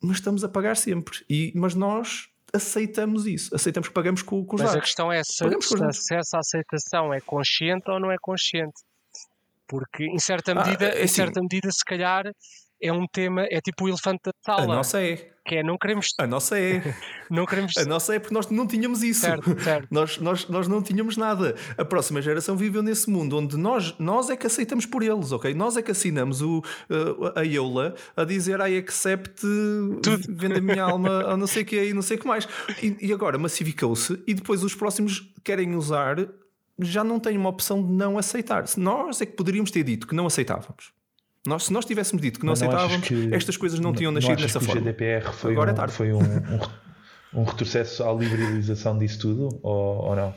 Mas 0.00 0.16
estamos 0.18 0.44
a 0.44 0.48
pagar 0.48 0.76
sempre. 0.76 1.18
E, 1.28 1.52
mas 1.54 1.74
nós 1.74 2.28
aceitamos 2.52 3.26
isso, 3.26 3.54
aceitamos 3.54 3.88
que 3.88 3.94
pagamos 3.94 4.22
com, 4.22 4.44
com 4.44 4.56
os 4.56 4.62
Mas 4.62 4.70
a 4.70 4.74
dados. 4.74 4.86
questão 4.88 5.12
é 5.12 5.22
se, 5.22 5.44
se, 5.92 6.14
essa 6.14 6.38
aceitação 6.38 7.12
é 7.12 7.20
consciente 7.20 7.90
ou 7.90 7.98
não 8.00 8.10
é 8.10 8.16
consciente. 8.20 8.80
Porque 9.68 10.04
em 10.04 10.18
certa 10.18 10.52
Ah, 10.52 10.54
medida, 10.56 10.86
em 10.98 11.04
assim. 11.04 11.08
certa 11.14 11.40
medida, 11.40 11.70
se 11.70 11.84
calhar 11.84 12.24
é 12.80 12.92
um 12.92 13.06
tema, 13.06 13.46
é 13.50 13.60
tipo 13.60 13.84
o 13.84 13.88
elefante 13.88 14.20
da 14.24 14.32
A 14.46 14.56
sala, 14.56 14.74
nossa 14.74 15.02
é. 15.02 15.16
que 15.44 15.56
é 15.56 15.62
não 15.62 15.76
queremos, 15.76 16.08
A 16.18 16.26
nossa 16.26 16.58
é. 16.58 16.82
não 17.30 17.44
queremos 17.44 17.76
A 17.76 17.84
nossa 17.84 18.14
é 18.14 18.18
porque 18.18 18.34
nós 18.34 18.48
não 18.48 18.66
tínhamos 18.66 19.02
isso. 19.02 19.20
certo, 19.20 19.60
certo. 19.62 19.88
Nós, 19.90 20.18
nós, 20.18 20.48
nós 20.48 20.68
não 20.68 20.82
tínhamos 20.82 21.16
nada. 21.16 21.54
A 21.76 21.84
próxima 21.84 22.22
geração 22.22 22.56
viveu 22.56 22.82
nesse 22.82 23.10
mundo 23.10 23.36
onde 23.36 23.56
nós, 23.56 23.94
nós 23.98 24.30
é 24.30 24.36
que 24.36 24.46
aceitamos 24.46 24.86
por 24.86 25.02
eles, 25.02 25.32
ok? 25.32 25.52
Nós 25.54 25.76
é 25.76 25.82
que 25.82 25.90
assinamos 25.90 26.40
o, 26.42 26.58
uh, 26.58 27.32
a 27.38 27.44
EULA 27.44 27.94
a 28.16 28.24
dizer 28.24 28.60
I 28.60 28.78
accept, 28.78 29.42
vende 30.28 30.58
a 30.58 30.60
minha 30.60 30.84
alma 30.84 31.24
a 31.30 31.36
não 31.36 31.46
sei 31.46 31.62
o 31.62 31.66
que 31.66 31.82
e 31.82 31.92
não 31.92 32.02
sei 32.02 32.16
o 32.16 32.20
que 32.20 32.26
mais. 32.26 32.48
E, 32.82 32.96
e 33.00 33.12
agora 33.12 33.38
massificou-se 33.38 34.22
e 34.26 34.34
depois 34.34 34.62
os 34.62 34.74
próximos 34.74 35.32
querem 35.42 35.74
usar, 35.74 36.16
já 36.78 37.04
não 37.04 37.18
têm 37.18 37.36
uma 37.36 37.48
opção 37.48 37.84
de 37.84 37.92
não 37.92 38.16
aceitar. 38.16 38.64
Nós 38.76 39.20
é 39.20 39.26
que 39.26 39.32
poderíamos 39.32 39.70
ter 39.70 39.82
dito 39.82 40.06
que 40.06 40.14
não 40.14 40.26
aceitávamos. 40.26 40.99
Nós, 41.46 41.64
se 41.64 41.72
nós 41.72 41.84
tivéssemos 41.86 42.20
dito 42.20 42.38
que 42.38 42.44
não 42.44 42.50
não 42.50 42.52
aceitávamos, 42.52 43.08
que- 43.08 43.34
estas 43.34 43.56
coisas 43.56 43.80
não 43.80 43.92
tinham 43.94 44.12
não 44.12 44.16
nascido 44.20 44.32
achas 44.34 44.42
nessa 44.54 44.58
que 44.58 44.64
forma. 44.66 44.80
O 44.80 44.84
GDPR 44.84 45.32
foi, 45.32 45.52
Agora 45.52 45.70
é 45.70 45.72
um, 45.72 45.76
tarde. 45.76 45.92
foi 45.94 46.12
um, 46.12 46.18
um, 46.20 47.40
um 47.40 47.44
retrocesso 47.44 48.04
à 48.04 48.12
liberalização 48.12 48.98
disso 48.98 49.20
tudo 49.20 49.48
ou, 49.62 50.08
ou 50.08 50.16
não? 50.16 50.34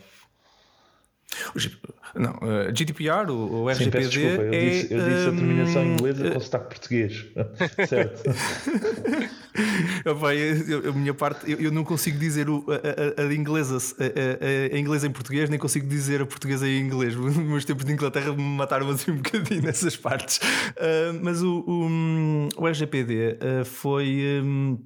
Não, 2.16 2.32
uh, 2.34 2.76
GDPR, 2.76 3.32
o, 3.32 3.64
o 3.64 3.74
Sim, 3.74 3.86
RGPD 3.86 4.08
desculpa, 4.08 4.42
eu 4.44 4.54
é, 4.54 4.70
disse, 4.70 4.94
eu 4.94 5.00
disse 5.04 5.28
a 5.30 5.32
terminação 5.32 5.82
hum, 5.82 5.94
inglesa 5.94 6.32
com 6.32 6.40
sotaque 6.40 6.66
português. 6.68 7.26
certo. 7.90 8.24
Opa, 10.06 10.36
eu- 10.36 10.82
eu- 10.84 10.90
a 10.92 10.94
minha 10.94 11.14
parte, 11.14 11.50
eu, 11.52 11.60
eu 11.60 11.72
não 11.72 11.84
consigo 11.84 12.18
dizer 12.20 12.50
o, 12.50 12.66
a, 12.70 13.22
a, 13.24 13.26
a 13.26 13.34
inglesa, 13.34 13.78
a, 14.00 14.76
a, 14.76 14.78
inglesa 14.80 15.08
em 15.08 15.12
português, 15.12 15.50
nem 15.50 15.58
consigo 15.58 15.88
dizer 15.88 16.22
a 16.22 16.26
portuguesa 16.26 16.68
em 16.68 16.80
inglês. 16.82 17.16
Os 17.18 17.36
meus 17.36 17.66
tempos 17.66 17.86
de 17.86 17.94
Inglaterra 17.94 18.32
me 18.34 18.44
mataram 18.44 18.90
assim 18.90 19.12
um 19.12 19.18
bocadinho 19.18 19.64
nessas 19.64 19.96
partes. 19.96 20.40
Ah, 20.78 21.18
mas 21.22 21.42
o, 21.42 21.64
o, 21.68 22.50
o 22.64 22.68
RGPD 22.68 23.38
ah, 23.42 23.66
foi. 23.66 24.42
hum, 24.44 24.78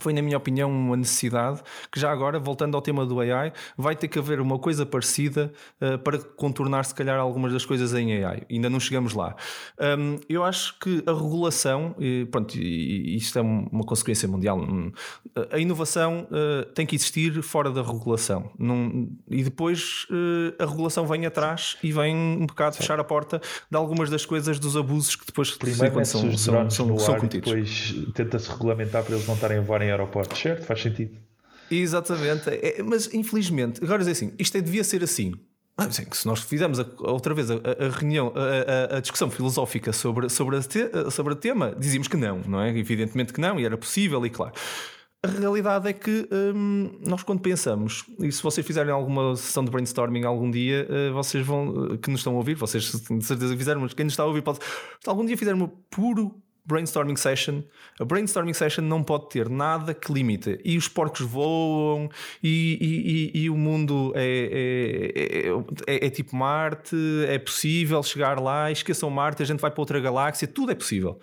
foi, 0.00 0.12
na 0.12 0.22
minha 0.22 0.36
opinião, 0.36 0.70
uma 0.70 0.96
necessidade 0.96 1.60
que 1.90 2.00
já 2.00 2.10
agora, 2.10 2.38
voltando 2.38 2.74
ao 2.74 2.82
tema 2.82 3.06
do 3.06 3.20
AI, 3.20 3.52
vai 3.76 3.94
ter 3.94 4.08
que 4.08 4.18
haver 4.18 4.40
uma 4.40 4.58
coisa 4.58 4.84
parecida 4.84 5.52
uh, 5.80 5.98
para 5.98 6.18
contornar, 6.18 6.84
se 6.84 6.94
calhar, 6.94 7.18
algumas 7.18 7.52
das 7.52 7.64
coisas 7.64 7.94
em 7.94 8.24
AI. 8.24 8.42
Ainda 8.50 8.68
não 8.68 8.80
chegamos 8.80 9.14
lá. 9.14 9.36
Um, 9.78 10.18
eu 10.28 10.42
acho 10.44 10.78
que 10.78 11.02
a 11.06 11.12
regulação, 11.12 11.94
e, 11.98 12.26
pronto, 12.30 12.56
e, 12.56 13.16
isto 13.16 13.38
é 13.38 13.42
uma 13.42 13.84
consequência 13.84 14.26
mundial, 14.26 14.58
hum, 14.58 14.92
a 15.50 15.58
inovação 15.58 16.26
uh, 16.30 16.64
tem 16.72 16.86
que 16.86 16.96
existir 16.96 17.42
fora 17.42 17.70
da 17.70 17.82
regulação. 17.82 18.50
Num, 18.58 19.16
e 19.30 19.42
depois 19.42 20.06
uh, 20.10 20.62
a 20.62 20.66
regulação 20.66 21.06
vem 21.06 21.26
atrás 21.26 21.76
e 21.82 21.92
vem 21.92 22.14
um 22.16 22.46
bocado 22.46 22.76
fechar 22.76 22.98
a 22.98 23.04
porta 23.04 23.40
de 23.70 23.76
algumas 23.76 24.10
das 24.10 24.24
coisas, 24.24 24.58
dos 24.58 24.76
abusos 24.76 25.16
que 25.16 25.26
depois 25.26 25.50
Primeiro 25.60 26.04
são, 26.04 26.36
são, 26.36 26.70
são, 26.70 26.98
são 26.98 27.14
cometidos. 27.16 27.50
depois 27.50 27.94
tenta-se 28.14 28.50
regulamentar 28.50 29.04
para 29.04 29.14
eles 29.14 29.26
não 29.26 29.34
estarem 29.34 29.58
a 29.58 29.60
voar 29.60 29.82
em 29.82 29.89
aeroportos, 29.90 30.38
certo? 30.38 30.64
Faz 30.64 30.82
sentido. 30.82 31.16
Exatamente, 31.70 32.50
é, 32.50 32.82
mas 32.82 33.12
infelizmente, 33.14 33.82
agora 33.82 33.98
dizer 33.98 34.12
assim, 34.12 34.32
isto 34.38 34.56
é, 34.56 34.60
devia 34.60 34.82
ser 34.82 35.04
assim. 35.04 35.34
Ah, 35.76 35.88
se 35.90 36.26
nós 36.26 36.40
fizermos 36.40 36.78
a, 36.78 36.86
outra 36.98 37.32
vez 37.32 37.50
a, 37.50 37.54
a 37.54 37.88
reunião, 37.88 38.32
a, 38.34 38.96
a, 38.96 39.00
discussão 39.00 39.30
filosófica 39.30 39.92
sobre, 39.92 40.28
sobre, 40.28 40.60
te, 40.60 40.90
sobre 41.10 41.32
o 41.32 41.36
tema, 41.36 41.74
dizíamos 41.78 42.08
que 42.08 42.16
não, 42.16 42.40
não 42.46 42.60
é? 42.60 42.76
Evidentemente 42.76 43.32
que 43.32 43.40
não, 43.40 43.58
e 43.58 43.64
era 43.64 43.78
possível, 43.78 44.24
e 44.26 44.30
claro. 44.30 44.52
A 45.22 45.28
realidade 45.28 45.86
é 45.86 45.92
que 45.92 46.26
hum, 46.32 46.98
nós, 47.06 47.22
quando 47.22 47.40
pensamos, 47.40 48.04
e 48.18 48.32
se 48.32 48.42
vocês 48.42 48.66
fizerem 48.66 48.90
alguma 48.90 49.36
sessão 49.36 49.62
de 49.64 49.70
brainstorming 49.70 50.24
algum 50.24 50.50
dia, 50.50 50.88
uh, 50.88 51.12
vocês 51.12 51.46
vão, 51.46 51.68
uh, 51.68 51.98
que 51.98 52.10
nos 52.10 52.20
estão 52.20 52.34
a 52.34 52.36
ouvir, 52.36 52.54
vocês 52.54 52.84
de 52.90 53.24
certeza 53.24 53.54
fizeram, 53.54 53.82
mas 53.82 53.92
quem 53.92 54.04
nos 54.04 54.14
está 54.14 54.22
a 54.22 54.26
ouvir 54.26 54.42
pode, 54.42 54.58
se 54.58 55.08
algum 55.08 55.24
dia 55.24 55.36
fizermos 55.36 55.70
puro 55.90 56.42
brainstorming 56.70 57.16
session, 57.16 57.62
a 57.98 58.04
brainstorming 58.04 58.54
session 58.54 58.84
não 58.84 59.02
pode 59.02 59.28
ter 59.28 59.48
nada 59.48 59.92
que 59.92 60.12
limite. 60.12 60.60
E 60.64 60.76
os 60.76 60.86
porcos 60.86 61.20
voam, 61.20 62.08
e, 62.42 62.78
e, 62.80 63.40
e, 63.40 63.42
e 63.44 63.50
o 63.50 63.56
mundo 63.56 64.12
é, 64.14 65.48
é, 65.86 65.94
é, 65.94 66.06
é, 66.06 66.10
tipo 66.10 66.36
Marte, 66.36 66.96
é 67.26 67.38
possível 67.38 68.02
chegar 68.02 68.40
lá, 68.40 68.70
esqueçam 68.70 69.10
Marte, 69.10 69.42
a 69.42 69.46
gente 69.46 69.60
vai 69.60 69.70
para 69.70 69.80
outra 69.80 69.98
galáxia, 69.98 70.46
tudo 70.46 70.70
é 70.70 70.74
possível. 70.74 71.18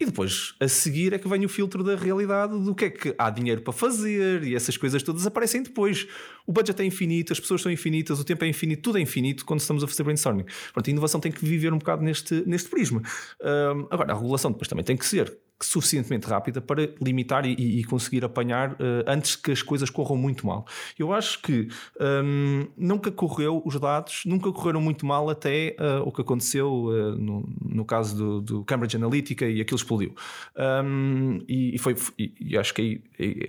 E 0.00 0.06
depois, 0.06 0.54
a 0.60 0.68
seguir, 0.68 1.12
é 1.12 1.18
que 1.18 1.28
vem 1.28 1.44
o 1.44 1.48
filtro 1.48 1.82
da 1.82 1.96
realidade 1.96 2.56
do 2.56 2.72
que 2.72 2.84
é 2.84 2.90
que 2.90 3.14
há 3.18 3.28
dinheiro 3.30 3.62
para 3.62 3.72
fazer 3.72 4.44
e 4.44 4.54
essas 4.54 4.76
coisas 4.76 5.02
todas 5.02 5.26
aparecem 5.26 5.60
depois. 5.60 6.06
O 6.46 6.52
budget 6.52 6.80
é 6.80 6.84
infinito, 6.84 7.32
as 7.32 7.40
pessoas 7.40 7.62
são 7.62 7.72
infinitas, 7.72 8.20
o 8.20 8.24
tempo 8.24 8.44
é 8.44 8.48
infinito, 8.48 8.82
tudo 8.82 8.98
é 8.98 9.00
infinito 9.00 9.44
quando 9.44 9.58
estamos 9.58 9.82
a 9.82 9.88
fazer 9.88 10.04
brainstorming. 10.04 10.44
Portanto, 10.44 10.86
a 10.86 10.90
inovação 10.90 11.20
tem 11.20 11.32
que 11.32 11.44
viver 11.44 11.72
um 11.72 11.78
bocado 11.78 12.04
neste, 12.04 12.44
neste 12.46 12.70
prisma. 12.70 13.02
Um, 13.42 13.88
agora, 13.90 14.12
a 14.12 14.16
regulação 14.16 14.52
depois 14.52 14.68
também 14.68 14.84
tem 14.84 14.96
que 14.96 15.04
ser 15.04 15.36
suficientemente 15.60 16.26
rápida 16.26 16.60
para 16.60 16.88
limitar 17.00 17.44
e, 17.44 17.52
e 17.52 17.84
conseguir 17.84 18.24
apanhar 18.24 18.72
uh, 18.72 19.04
antes 19.06 19.34
que 19.34 19.50
as 19.50 19.62
coisas 19.62 19.90
corram 19.90 20.16
muito 20.16 20.46
mal. 20.46 20.66
Eu 20.98 21.12
acho 21.12 21.42
que 21.42 21.68
um, 22.00 22.66
nunca 22.76 23.10
correu, 23.10 23.62
os 23.64 23.78
dados 23.78 24.22
nunca 24.24 24.52
correram 24.52 24.80
muito 24.80 25.04
mal 25.04 25.28
até 25.28 25.76
uh, 25.78 26.06
o 26.06 26.12
que 26.12 26.20
aconteceu 26.20 26.84
uh, 26.84 27.16
no, 27.16 27.48
no, 27.60 27.84
caso 27.84 28.16
do, 28.16 28.40
do, 28.40 28.64
Cambridge 28.64 28.96
Analytica 28.96 29.46
e 29.46 29.60
aquilo 29.60 29.76
explodiu. 29.76 30.14
Um, 30.56 31.40
e, 31.48 31.74
e, 31.74 31.78
foi, 31.78 31.96
e, 32.18 32.32
e, 32.40 32.58
acho 32.58 32.72
que 32.72 32.82
aí, 32.82 33.02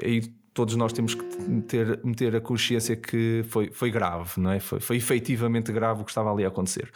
aí, 0.03 0.33
todos 0.59 0.75
nós 0.75 0.91
temos 0.91 1.15
que 1.15 1.23
ter, 1.69 2.01
meter 2.03 2.35
a 2.35 2.41
consciência 2.41 2.93
que 2.93 3.45
foi, 3.47 3.71
foi 3.71 3.89
grave, 3.89 4.41
não 4.41 4.51
é? 4.51 4.59
Foi, 4.59 4.81
foi 4.81 4.97
efetivamente 4.97 5.71
grave 5.71 6.01
o 6.01 6.03
que 6.03 6.11
estava 6.11 6.29
ali 6.29 6.43
a 6.43 6.49
acontecer. 6.49 6.91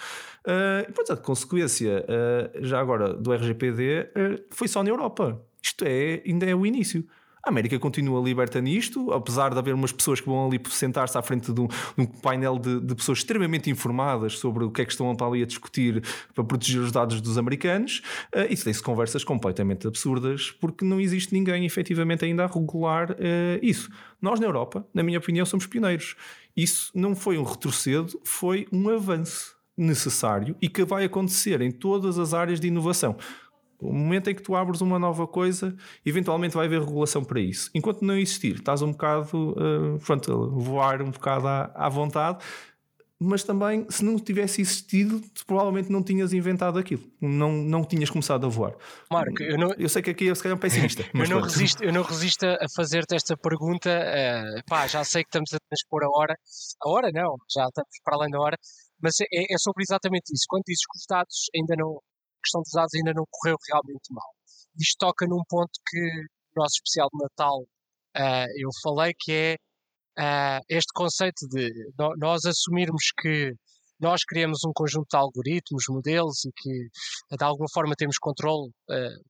Uh, 0.45 0.83
e, 0.89 0.91
portanto, 0.91 1.21
consequência, 1.21 2.03
uh, 2.03 2.65
já 2.65 2.77
agora, 2.77 3.13
do 3.13 3.31
RGPD, 3.31 4.01
uh, 4.01 4.43
foi 4.49 4.67
só 4.67 4.83
na 4.83 4.89
Europa. 4.89 5.41
Isto 5.61 5.85
é, 5.87 6.21
ainda 6.25 6.45
é 6.45 6.53
o 6.53 6.65
início. 6.65 7.07
A 7.45 7.49
América 7.49 7.77
continua 7.77 8.23
liberta 8.23 8.61
nisto, 8.61 9.11
apesar 9.11 9.49
de 9.49 9.59
haver 9.59 9.73
umas 9.73 9.91
pessoas 9.91 10.21
que 10.21 10.27
vão 10.27 10.47
ali 10.47 10.61
sentar-se 10.69 11.17
à 11.17 11.21
frente 11.21 11.51
de 11.51 11.59
um, 11.59 11.67
de 11.67 11.75
um 11.97 12.05
painel 12.05 12.57
de, 12.57 12.79
de, 12.79 12.95
pessoas 12.95 13.17
extremamente 13.17 13.69
informadas 13.69 14.39
sobre 14.39 14.63
o 14.63 14.71
que 14.71 14.81
é 14.81 14.85
que 14.85 14.91
estão 14.91 15.13
ali 15.19 15.43
a 15.43 15.45
discutir 15.45 16.01
para 16.33 16.41
proteger 16.41 16.81
os 16.81 16.93
dados 16.93 17.19
dos 17.19 17.37
americanos. 17.37 18.01
Uh, 18.33 18.49
isso 18.49 18.63
tem-se 18.63 18.81
conversas 18.81 19.25
completamente 19.25 19.85
absurdas, 19.85 20.51
porque 20.51 20.85
não 20.85 21.01
existe 21.01 21.33
ninguém 21.33 21.65
efetivamente 21.65 22.23
ainda 22.23 22.45
a 22.45 22.47
regular 22.47 23.11
uh, 23.11 23.15
isso. 23.61 23.89
Nós, 24.21 24.39
na 24.39 24.45
Europa, 24.45 24.87
na 24.93 25.03
minha 25.03 25.17
opinião, 25.17 25.45
somos 25.45 25.67
pioneiros. 25.67 26.15
Isso 26.55 26.91
não 26.95 27.13
foi 27.13 27.37
um 27.37 27.43
retrocedo, 27.43 28.21
foi 28.23 28.69
um 28.71 28.87
avanço 28.87 29.53
necessário 29.75 30.55
e 30.61 30.69
que 30.69 30.85
vai 30.85 31.03
acontecer 31.03 31.59
em 31.59 31.71
todas 31.71 32.17
as 32.17 32.33
áreas 32.33 32.59
de 32.59 32.67
inovação. 32.67 33.17
O 33.83 33.93
momento 33.93 34.29
em 34.29 34.35
que 34.35 34.41
tu 34.41 34.55
abres 34.55 34.81
uma 34.81 34.97
nova 34.97 35.27
coisa, 35.27 35.75
eventualmente 36.05 36.55
vai 36.55 36.65
haver 36.65 36.81
regulação 36.81 37.23
para 37.23 37.39
isso. 37.39 37.69
Enquanto 37.73 38.01
não 38.01 38.17
existir, 38.17 38.55
estás 38.55 38.81
um 38.81 38.91
bocado 38.91 39.27
uh, 39.33 39.99
pronto, 40.05 40.31
a 40.31 40.59
voar 40.59 41.01
um 41.01 41.11
bocado 41.11 41.47
à, 41.47 41.71
à 41.75 41.89
vontade, 41.89 42.43
mas 43.23 43.43
também, 43.43 43.85
se 43.89 44.03
não 44.03 44.19
tivesse 44.19 44.61
existido, 44.61 45.21
provavelmente 45.47 45.89
não 45.89 46.03
tinhas 46.03 46.33
inventado 46.33 46.77
aquilo, 46.77 47.03
não, 47.21 47.51
não 47.51 47.85
tinhas 47.85 48.09
começado 48.09 48.45
a 48.45 48.49
voar. 48.49 48.75
Marco, 49.09 49.41
eu, 49.41 49.57
não, 49.57 49.71
eu 49.77 49.87
sei 49.87 50.01
que 50.01 50.09
aqui 50.09 50.25
eu 50.25 50.35
se 50.35 50.43
calhar 50.43 50.57
um 50.57 50.59
pessimista. 50.59 51.03
eu, 51.13 51.29
não 51.29 51.41
resisto, 51.41 51.83
eu 51.83 51.93
não 51.93 52.01
resisto 52.01 52.45
a 52.45 52.65
fazer-te 52.75 53.15
esta 53.15 53.37
pergunta. 53.37 53.89
Uh, 53.89 54.61
pá, 54.67 54.87
já 54.87 55.03
sei 55.05 55.23
que 55.23 55.29
estamos 55.29 55.53
a 55.53 55.57
transpor 55.69 56.03
a 56.03 56.19
hora, 56.19 56.35
a 56.81 56.89
hora 56.89 57.11
não, 57.13 57.35
já 57.49 57.65
estamos 57.65 57.89
para 58.03 58.17
além 58.17 58.29
da 58.29 58.39
hora, 58.39 58.57
mas 59.01 59.15
é, 59.21 59.53
é 59.53 59.57
sobre 59.57 59.83
exatamente 59.83 60.33
isso. 60.33 60.43
Quando 60.47 60.63
dizes 60.67 60.85
que 60.85 60.97
os 60.97 61.05
dados 61.07 61.49
ainda 61.55 61.75
não, 61.77 61.99
questão 62.43 62.61
dos 62.61 62.71
dados 62.71 62.93
ainda 62.95 63.13
não 63.13 63.25
correu 63.29 63.57
realmente 63.69 64.11
mal. 64.11 64.29
Isto 64.79 64.97
toca 64.99 65.25
num 65.27 65.43
ponto 65.47 65.71
que 65.87 66.01
no 66.55 66.63
nosso 66.63 66.75
especial 66.75 67.09
de 67.11 67.23
Natal 67.23 67.61
uh, 67.61 68.47
eu 68.57 68.69
falei, 68.83 69.13
que 69.17 69.31
é 69.31 69.55
uh, 70.19 70.61
este 70.69 70.91
conceito 70.93 71.47
de 71.49 71.71
nós 72.17 72.45
assumirmos 72.45 73.11
que 73.19 73.53
nós 73.99 74.21
criamos 74.27 74.59
um 74.65 74.71
conjunto 74.73 75.07
de 75.09 75.17
algoritmos, 75.17 75.85
modelos 75.89 76.45
e 76.45 76.51
que 76.55 77.37
de 77.37 77.43
alguma 77.43 77.67
forma 77.73 77.95
temos 77.95 78.17
controle 78.17 78.69
uh, 78.89 79.23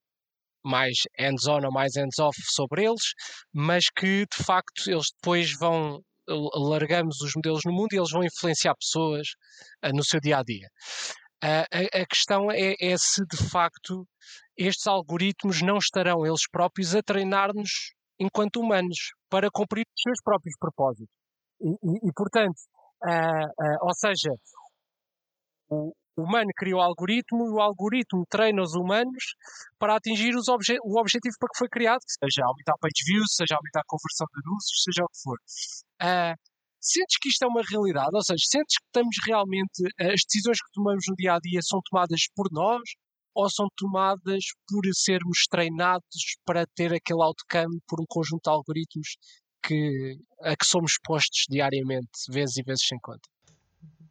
mais 0.65 0.97
hands-on 1.19 1.65
ou 1.65 1.71
mais 1.71 1.95
hands-off 1.95 2.35
sobre 2.53 2.85
eles, 2.85 3.13
mas 3.53 3.83
que 3.95 4.25
de 4.25 4.43
facto 4.43 4.89
eles 4.89 5.07
depois 5.15 5.51
vão 5.59 6.01
largamos 6.25 7.19
os 7.19 7.33
modelos 7.35 7.61
no 7.65 7.73
mundo 7.73 7.91
e 7.91 7.97
eles 7.97 8.11
vão 8.11 8.23
influenciar 8.23 8.73
pessoas 8.75 9.27
uh, 9.85 9.93
no 9.93 10.03
seu 10.03 10.19
dia 10.19 10.37
a 10.37 10.43
dia. 10.43 10.67
A, 11.43 12.01
a, 12.01 12.05
questão 12.05 12.49
é, 12.49 12.73
é, 12.79 12.95
se 12.97 13.21
de 13.25 13.49
facto 13.49 14.07
estes 14.57 14.87
algoritmos 14.87 15.61
não 15.61 15.77
estarão 15.77 16.25
eles 16.25 16.47
próprios 16.49 16.95
a 16.95 17.03
treinar-nos 17.03 17.93
enquanto 18.17 18.61
humanos 18.61 19.11
para 19.29 19.49
cumprir 19.51 19.85
os 19.85 20.01
seus 20.01 20.21
próprios 20.23 20.55
propósitos. 20.57 21.13
E, 21.59 21.67
e, 21.67 22.09
e 22.09 22.13
portanto, 22.15 22.55
uh, 23.03 23.45
uh, 23.45 23.77
ou 23.81 23.93
seja, 23.93 24.31
o, 25.69 25.93
humano 26.15 26.49
cria 26.55 26.77
o 26.77 26.81
algoritmo 26.81 27.45
e 27.45 27.49
o 27.49 27.59
algoritmo 27.59 28.23
treina 28.29 28.61
os 28.61 28.73
humanos 28.73 29.35
para 29.77 29.97
atingir 29.97 30.33
obje 30.49 30.77
o 30.81 30.97
objetivo 30.97 31.35
para 31.37 31.49
que 31.51 31.57
foi 31.57 31.67
criado, 31.67 32.01
seja 32.07 32.45
aumentar 32.45 32.75
page 32.79 33.03
views, 33.05 33.35
seja 33.35 33.55
aumentar 33.55 33.81
a 33.81 33.87
conversão 33.87 34.27
de 34.31 34.41
anúncios, 34.45 34.83
seja 34.83 35.03
o 35.03 35.09
que 35.09 35.21
for. 35.21 35.37
Uh, 36.01 36.52
Sentes 36.83 37.17
que 37.17 37.29
isto 37.29 37.43
é 37.43 37.47
uma 37.47 37.61
realidade? 37.69 38.09
Ou 38.13 38.21
seja, 38.21 38.43
sentes 38.45 38.77
que 38.77 38.85
estamos 38.85 39.15
realmente. 39.25 39.83
As 39.97 40.21
decisões 40.25 40.57
que 40.61 40.71
tomamos 40.73 41.05
no 41.07 41.15
dia 41.15 41.35
a 41.35 41.39
dia 41.39 41.61
são 41.61 41.79
tomadas 41.89 42.27
por 42.35 42.47
nós 42.51 42.81
ou 43.33 43.49
são 43.49 43.67
tomadas 43.77 44.43
por 44.67 44.81
sermos 44.93 45.47
treinados 45.49 46.37
para 46.45 46.67
ter 46.75 46.93
aquele 46.93 47.23
outcome 47.23 47.79
por 47.87 48.01
um 48.01 48.05
conjunto 48.07 48.43
de 48.43 48.49
algoritmos 48.49 49.17
que, 49.65 50.17
a 50.41 50.55
que 50.55 50.65
somos 50.65 50.91
expostos 50.91 51.45
diariamente, 51.49 52.11
vezes 52.29 52.57
e 52.57 52.63
vezes 52.63 52.85
sem 52.85 52.99
conta? 52.99 53.27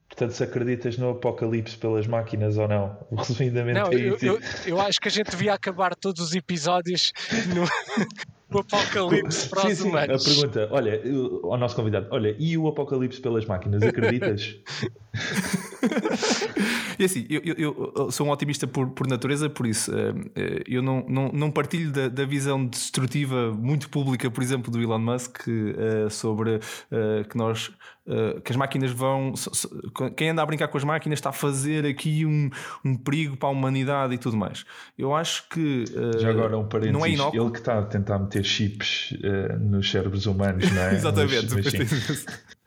Portanto, 0.09 0.33
se 0.33 0.43
acreditas 0.43 0.99
no 0.99 1.11
apocalipse 1.11 1.77
pelas 1.77 2.07
máquinas 2.07 2.59
ou 2.59 2.69
não? 2.69 2.99
Resumidamente, 3.17 3.79
não, 3.79 3.93
é 3.93 3.95
eu, 3.95 4.19
eu, 4.21 4.41
eu, 4.67 4.81
acho 4.81 4.99
que 4.99 5.09
a 5.09 5.11
gente 5.11 5.31
devia 5.31 5.55
acabar 5.55 5.95
todos 5.95 6.23
os 6.23 6.35
episódios 6.35 7.13
no, 7.55 7.65
o 8.57 8.61
apocalipse 8.61 9.49
para 9.49 9.75
sim, 9.75 9.89
humanos. 9.89 10.27
A 10.27 10.31
pergunta, 10.31 10.69
olha, 10.71 11.03
ao 11.45 11.57
nosso 11.57 11.77
convidado, 11.77 12.09
olha, 12.11 12.35
e 12.39 12.57
o 12.57 12.67
apocalipse 12.69 13.21
pelas 13.21 13.47
máquinas, 13.47 13.83
acreditas? 13.83 14.57
e 16.99 17.05
assim, 17.05 17.27
eu, 17.29 17.41
eu, 17.45 17.93
eu, 17.97 18.11
sou 18.11 18.27
um 18.27 18.31
otimista 18.31 18.67
por, 18.67 18.91
por 18.91 19.07
natureza, 19.07 19.49
por 19.51 19.67
isso 19.67 19.91
uh, 19.93 20.31
eu 20.67 20.83
não, 20.83 21.05
não, 21.09 21.31
não 21.33 21.51
partilho 21.51 21.91
da, 21.91 22.09
da, 22.09 22.25
visão 22.25 22.65
destrutiva 22.67 23.53
muito 23.53 23.89
pública, 23.89 24.31
por 24.31 24.43
exemplo, 24.43 24.71
do 24.71 24.81
Elon 24.81 24.99
Musk 24.99 25.47
uh, 25.47 26.11
sobre 26.11 26.57
uh, 26.57 27.29
que 27.29 27.37
nós 27.37 27.71
que 28.45 28.51
as 28.51 28.57
máquinas 28.57 28.91
vão. 28.91 29.33
Quem 30.17 30.31
anda 30.31 30.43
a 30.43 30.47
brincar 30.47 30.67
com 30.67 30.77
as 30.77 30.83
máquinas 30.83 31.21
está 31.21 31.31
a 31.31 31.33
fazer 31.33 31.87
aqui 31.87 32.27
um, 32.27 32.51
um 32.85 32.97
perigo 32.97 33.37
para 33.37 33.49
a 33.49 33.53
humanidade 33.53 34.13
e 34.13 34.19
tudo 34.19 34.37
mais. 34.37 34.65
Eu 34.99 35.15
acho 35.15 35.49
que. 35.49 35.85
Já 36.19 36.31
agora, 36.31 36.59
um 36.59 36.67
parênteses, 36.67 36.99
não 36.99 37.07
é 37.07 37.11
inócuo. 37.11 37.41
ele 37.41 37.53
que 37.53 37.59
está 37.59 37.79
a 37.79 37.83
tentar 37.85 38.19
meter 38.19 38.43
chips 38.43 39.17
nos 39.61 39.89
cérebros 39.89 40.27
humanos, 40.27 40.69
não 40.73 40.83
é? 40.83 40.95
Exatamente. 40.99 41.55
Mas, 41.55 41.73
mas 41.75 42.27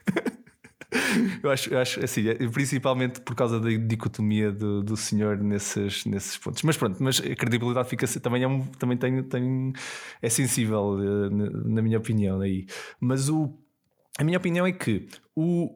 eu 1.44 1.52
acho, 1.52 1.74
eu 1.74 1.80
acho 1.80 2.04
assim, 2.04 2.28
é, 2.28 2.36
principalmente 2.50 3.22
por 3.22 3.36
causa 3.36 3.60
da 3.60 3.70
dicotomia 3.70 4.52
do, 4.52 4.84
do 4.84 4.98
senhor 4.98 5.38
nesses, 5.38 6.06
nesses 6.06 6.38
pontos. 6.38 6.64
Mas 6.64 6.78
pronto, 6.78 7.02
mas 7.02 7.20
a 7.20 7.36
credibilidade 7.36 7.90
fica 7.90 8.08
também 8.20 8.44
é, 8.44 8.48
também 8.80 8.98
tem, 8.98 9.24
tem, 9.24 9.74
é 10.22 10.30
sensível, 10.30 10.98
eh, 11.00 11.30
na 11.66 11.82
minha 11.82 11.98
opinião. 11.98 12.42
Aí. 12.42 12.66
Mas 13.00 13.30
o, 13.30 13.54
a 14.18 14.24
minha 14.24 14.38
opinião 14.38 14.66
é 14.66 14.72
que 14.72 15.08
o 15.36 15.76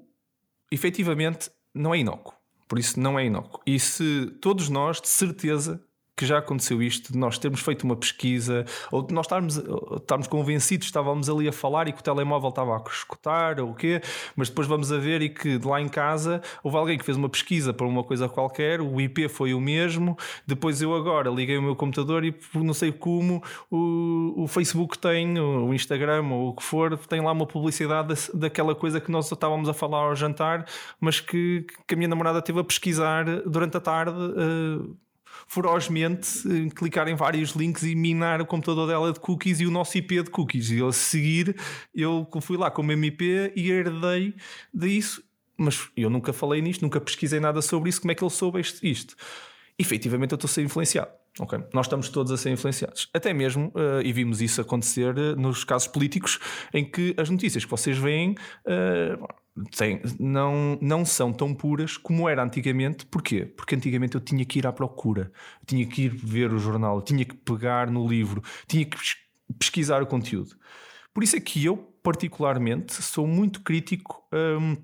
efetivamente 0.72 1.50
não 1.74 1.94
é 1.94 2.00
inócuo. 2.00 2.34
Por 2.68 2.78
isso 2.78 3.00
não 3.00 3.18
é 3.18 3.26
inócuo. 3.26 3.62
E 3.66 3.80
se 3.80 4.28
todos 4.42 4.70
nós, 4.70 5.02
de 5.02 5.08
certeza, 5.08 5.84
que 6.20 6.26
já 6.26 6.40
aconteceu 6.40 6.84
isto, 6.84 7.14
de 7.14 7.18
nós 7.18 7.38
termos 7.38 7.62
feito 7.62 7.84
uma 7.84 7.96
pesquisa, 7.96 8.66
ou 8.92 9.02
de 9.02 9.14
nós 9.14 9.26
estarmos, 9.26 9.56
estarmos 9.56 10.28
convencidos, 10.28 10.88
estávamos 10.88 11.30
ali 11.30 11.48
a 11.48 11.54
falar 11.54 11.88
e 11.88 11.94
que 11.94 12.02
o 12.02 12.04
telemóvel 12.04 12.50
estava 12.50 12.76
a 12.76 12.84
escutar 12.90 13.58
ou 13.62 13.70
o 13.72 13.74
quê, 13.74 14.02
mas 14.36 14.50
depois 14.50 14.68
vamos 14.68 14.92
a 14.92 14.98
ver 14.98 15.22
e 15.22 15.30
que 15.30 15.58
de 15.58 15.66
lá 15.66 15.80
em 15.80 15.88
casa 15.88 16.42
houve 16.62 16.76
alguém 16.76 16.98
que 16.98 17.06
fez 17.06 17.18
uma 17.18 17.30
pesquisa 17.30 17.74
para 17.74 17.88
uma 17.88 18.04
coisa 18.04 18.28
qualquer, 18.28 18.82
o 18.82 19.00
IP 19.00 19.30
foi 19.30 19.54
o 19.54 19.62
mesmo, 19.62 20.18
depois 20.46 20.82
eu 20.82 20.94
agora 20.94 21.30
liguei 21.30 21.58
o 21.58 21.62
meu 21.62 21.74
computador 21.74 22.26
e 22.26 22.36
não 22.54 22.74
sei 22.74 22.92
como 22.92 23.42
o, 23.72 24.44
o 24.44 24.48
Facebook 24.48 25.00
tem, 25.00 25.40
o 25.40 25.74
Instagram 25.74 26.28
ou 26.32 26.50
o 26.50 26.54
que 26.54 26.64
for, 26.64 26.98
tem 26.98 27.22
lá 27.22 27.32
uma 27.32 27.48
publicidade 27.48 28.14
daquela 28.34 28.76
coisa 28.76 29.00
que 29.00 29.10
nós 29.10 29.32
estávamos 29.32 29.70
a 29.70 29.74
falar 29.74 30.00
ao 30.00 30.16
jantar, 30.18 30.66
mas 31.00 31.22
que, 31.22 31.66
que 31.88 31.94
a 31.94 31.98
minha 31.98 32.10
namorada 32.10 32.42
teve 32.42 32.60
a 32.60 32.64
pesquisar 32.66 33.24
durante 33.46 33.78
a 33.78 33.80
tarde. 33.80 34.20
Uh, 34.20 34.98
ferozmente 35.50 36.44
clicar 36.76 37.08
em 37.08 37.16
vários 37.16 37.52
links 37.52 37.84
e 37.84 37.96
minar 37.96 38.40
o 38.40 38.46
computador 38.46 38.88
dela 38.88 39.12
de 39.12 39.20
cookies 39.20 39.60
e 39.60 39.66
o 39.66 39.72
nosso 39.72 39.98
IP 39.98 40.24
de 40.24 40.30
cookies. 40.30 40.70
E 40.70 40.82
a 40.82 40.92
seguir, 40.92 41.56
eu 41.94 42.28
fui 42.40 42.56
lá 42.56 42.70
com 42.70 42.84
o 42.84 42.86
meu 42.86 43.04
IP 43.04 43.52
e 43.56 43.72
herdei 43.72 44.36
disso. 44.74 45.24
Mas 45.58 45.90
eu 45.98 46.10
nunca 46.10 46.32
falei 46.32 46.62
nisto, 46.62 46.84
nunca 46.84 47.02
pesquisei 47.02 47.40
nada 47.40 47.62
sobre 47.62 47.90
isso. 47.90 48.00
Como 48.00 48.12
é 48.12 48.16
que 48.16 48.24
ele 48.24 48.32
soube 48.32 48.62
isto? 48.62 49.16
Efetivamente, 49.78 50.32
eu 50.32 50.36
estou 50.36 50.48
a 50.48 50.52
ser 50.52 50.62
influenciado. 50.62 51.12
Okay. 51.40 51.60
Nós 51.74 51.86
estamos 51.86 52.10
todos 52.10 52.32
a 52.32 52.38
ser 52.38 52.50
influenciados. 52.52 53.10
Até 53.14 53.34
mesmo, 53.34 53.68
uh, 53.70 54.02
e 54.04 54.12
vimos 54.12 54.42
isso 54.42 54.60
acontecer 54.60 55.18
uh, 55.18 55.36
nos 55.36 55.64
casos 55.64 55.88
políticos, 55.88 56.38
em 56.74 56.84
que 56.84 57.14
as 57.18 57.30
notícias 57.30 57.64
que 57.64 57.72
vocês 57.72 57.98
veem 57.98 58.32
uh, 58.32 59.28
tem, 59.76 60.02
não, 60.20 60.78
não 60.82 61.06
são 61.06 61.34
tão 61.34 61.54
puras 61.54 61.98
como 61.98 62.30
era 62.30 62.44
antigamente. 62.44 63.06
Porquê? 63.06 63.46
Porque 63.46 63.76
antigamente 63.76 64.16
eu 64.16 64.22
tinha 64.22 64.46
que 64.46 64.60
ir 64.60 64.68
à 64.68 64.72
procura, 64.72 65.32
tinha 65.66 65.86
que 65.86 66.04
ir 66.04 66.16
ver 66.16 66.54
o 66.54 66.58
jornal, 66.58 67.02
tinha 67.02 67.26
que 67.26 67.36
pegar 67.36 67.90
no 67.90 68.08
livro, 68.08 68.42
tinha 68.68 68.86
que 68.86 68.98
pesquisar 69.58 70.02
o 70.02 70.08
conteúdo. 70.08 70.56
Por 71.14 71.24
isso 71.24 71.36
é 71.36 71.40
que 71.40 71.64
eu, 71.64 71.78
particularmente, 72.02 72.94
sou 72.94 73.28
muito 73.28 73.62
crítico. 73.62 74.24
Um, 74.34 74.78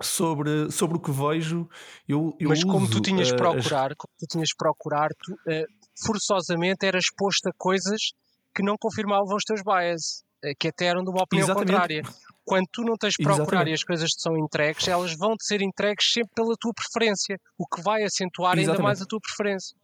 sobre, 0.00 0.72
sobre 0.72 0.96
o 0.96 1.00
que 1.00 1.12
vejo, 1.12 1.68
eu, 2.08 2.36
eu 2.40 2.48
Mas 2.48 2.64
como 2.64 2.90
tu 2.90 3.00
tinhas 3.00 3.30
uh, 3.30 3.36
procurar, 3.36 3.92
as... 3.92 3.96
como 3.96 4.12
tu 4.18 4.26
tinhas 4.28 4.48
procurar, 4.52 5.08
tu, 5.22 5.32
uh, 5.34 5.66
forçosamente 6.04 6.84
eras 6.84 7.04
exposto 7.04 7.46
a 7.48 7.52
coisas 7.56 8.12
que 8.52 8.60
não 8.60 8.76
confirmavam 8.76 9.36
os 9.36 9.44
teus 9.44 9.62
bias, 9.62 10.24
uh, 10.44 10.52
que 10.58 10.66
até 10.66 10.86
eram 10.86 11.04
de 11.04 11.10
uma 11.10 11.22
opinião 11.22 11.46
Exatamente. 11.46 11.70
contrária 11.70 12.02
quando 12.44 12.66
tu 12.70 12.82
não 12.82 12.96
tens 12.96 13.14
de 13.14 13.22
procurar 13.22 13.42
Exatamente. 13.42 13.70
e 13.70 13.74
as 13.74 13.84
coisas 13.84 14.10
te 14.10 14.20
são 14.20 14.36
entregues, 14.36 14.86
elas 14.86 15.16
vão 15.16 15.36
te 15.36 15.44
ser 15.44 15.62
entregues 15.62 16.12
sempre 16.12 16.32
pela 16.34 16.54
tua 16.58 16.72
preferência, 16.74 17.40
o 17.58 17.66
que 17.66 17.82
vai 17.82 18.02
acentuar 18.02 18.58
Exatamente. 18.58 18.70
ainda 18.70 18.82
mais 18.82 19.02
a 19.02 19.06
tua 19.06 19.20
preferência. 19.20 19.76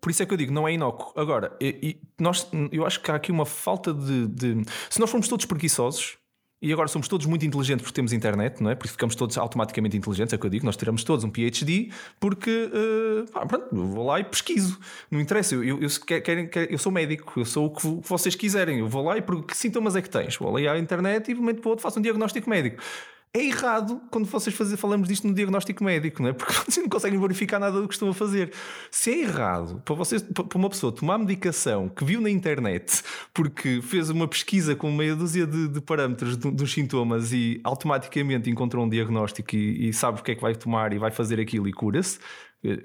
Por 0.00 0.10
isso 0.10 0.22
é 0.22 0.26
que 0.26 0.32
eu 0.32 0.38
digo, 0.38 0.52
não 0.52 0.68
é 0.68 0.72
inócuo. 0.72 1.12
Agora, 1.20 1.56
e, 1.60 1.78
e 1.82 2.22
nós, 2.22 2.48
eu 2.70 2.86
acho 2.86 3.00
que 3.00 3.10
há 3.10 3.16
aqui 3.16 3.32
uma 3.32 3.44
falta 3.44 3.92
de, 3.92 4.28
de. 4.28 4.62
Se 4.88 5.00
nós 5.00 5.10
formos 5.10 5.26
todos 5.26 5.44
preguiçosos, 5.44 6.17
e 6.60 6.72
agora 6.72 6.88
somos 6.88 7.06
todos 7.06 7.24
muito 7.26 7.46
inteligentes 7.46 7.82
porque 7.82 7.94
temos 7.94 8.12
internet, 8.12 8.60
não 8.60 8.70
é? 8.70 8.74
Porque 8.74 8.90
ficamos 8.90 9.14
todos 9.14 9.38
automaticamente 9.38 9.96
inteligentes, 9.96 10.32
é 10.32 10.36
o 10.36 10.38
que 10.38 10.46
eu 10.46 10.50
digo. 10.50 10.66
Nós 10.66 10.76
tiramos 10.76 11.04
todos 11.04 11.24
um 11.24 11.30
PhD 11.30 11.90
porque 12.18 12.70
uh, 12.72 13.46
pronto, 13.46 13.68
vou 13.70 14.06
lá 14.06 14.18
e 14.18 14.24
pesquiso. 14.24 14.78
Não 15.10 15.20
interessa, 15.20 15.54
eu, 15.54 15.62
eu, 15.62 15.80
eu, 15.80 16.66
eu 16.70 16.78
sou 16.78 16.90
médico, 16.90 17.38
eu 17.38 17.44
sou 17.44 17.66
o 17.66 17.70
que 17.70 18.08
vocês 18.08 18.34
quiserem. 18.34 18.80
Eu 18.80 18.88
vou 18.88 19.04
lá 19.04 19.16
e 19.16 19.22
que 19.22 19.56
sintomas 19.56 19.94
é 19.94 20.02
que 20.02 20.10
tens? 20.10 20.36
Vou 20.36 20.50
lá 20.50 20.72
à 20.72 20.78
internet 20.78 21.30
e 21.30 21.34
de 21.34 21.40
momento 21.40 21.60
para 21.60 21.70
outro 21.70 21.82
faço 21.82 21.98
um 21.98 22.02
diagnóstico 22.02 22.50
médico 22.50 22.82
é 23.32 23.44
errado 23.44 24.00
quando 24.10 24.26
vocês 24.26 24.54
fazer, 24.54 24.76
falamos 24.76 25.08
disto 25.08 25.26
no 25.26 25.34
diagnóstico 25.34 25.84
médico, 25.84 26.22
não 26.22 26.30
é? 26.30 26.32
Porque 26.32 26.52
vocês 26.64 26.78
não 26.78 26.88
conseguem 26.88 27.20
verificar 27.20 27.58
nada 27.58 27.80
do 27.80 27.86
que 27.86 27.94
estão 27.94 28.08
a 28.08 28.14
fazer. 28.14 28.52
Se 28.90 29.10
é 29.10 29.18
errado 29.20 29.82
para, 29.84 29.94
vocês, 29.94 30.22
para 30.22 30.58
uma 30.58 30.70
pessoa 30.70 30.92
tomar 30.92 31.18
medicação 31.18 31.88
que 31.88 32.04
viu 32.04 32.20
na 32.20 32.30
internet 32.30 33.02
porque 33.34 33.80
fez 33.82 34.10
uma 34.10 34.26
pesquisa 34.26 34.74
com 34.74 34.90
meia 34.90 35.14
dúzia 35.14 35.46
de, 35.46 35.68
de 35.68 35.80
parâmetros 35.80 36.36
dos 36.36 36.72
sintomas 36.72 37.32
e 37.32 37.60
automaticamente 37.64 38.50
encontrou 38.50 38.84
um 38.84 38.88
diagnóstico 38.88 39.54
e, 39.54 39.88
e 39.88 39.92
sabe 39.92 40.20
o 40.20 40.22
que 40.22 40.32
é 40.32 40.34
que 40.34 40.42
vai 40.42 40.54
tomar 40.54 40.92
e 40.92 40.98
vai 40.98 41.10
fazer 41.10 41.38
aquilo 41.40 41.68
e 41.68 41.72
cura-se, 41.72 42.18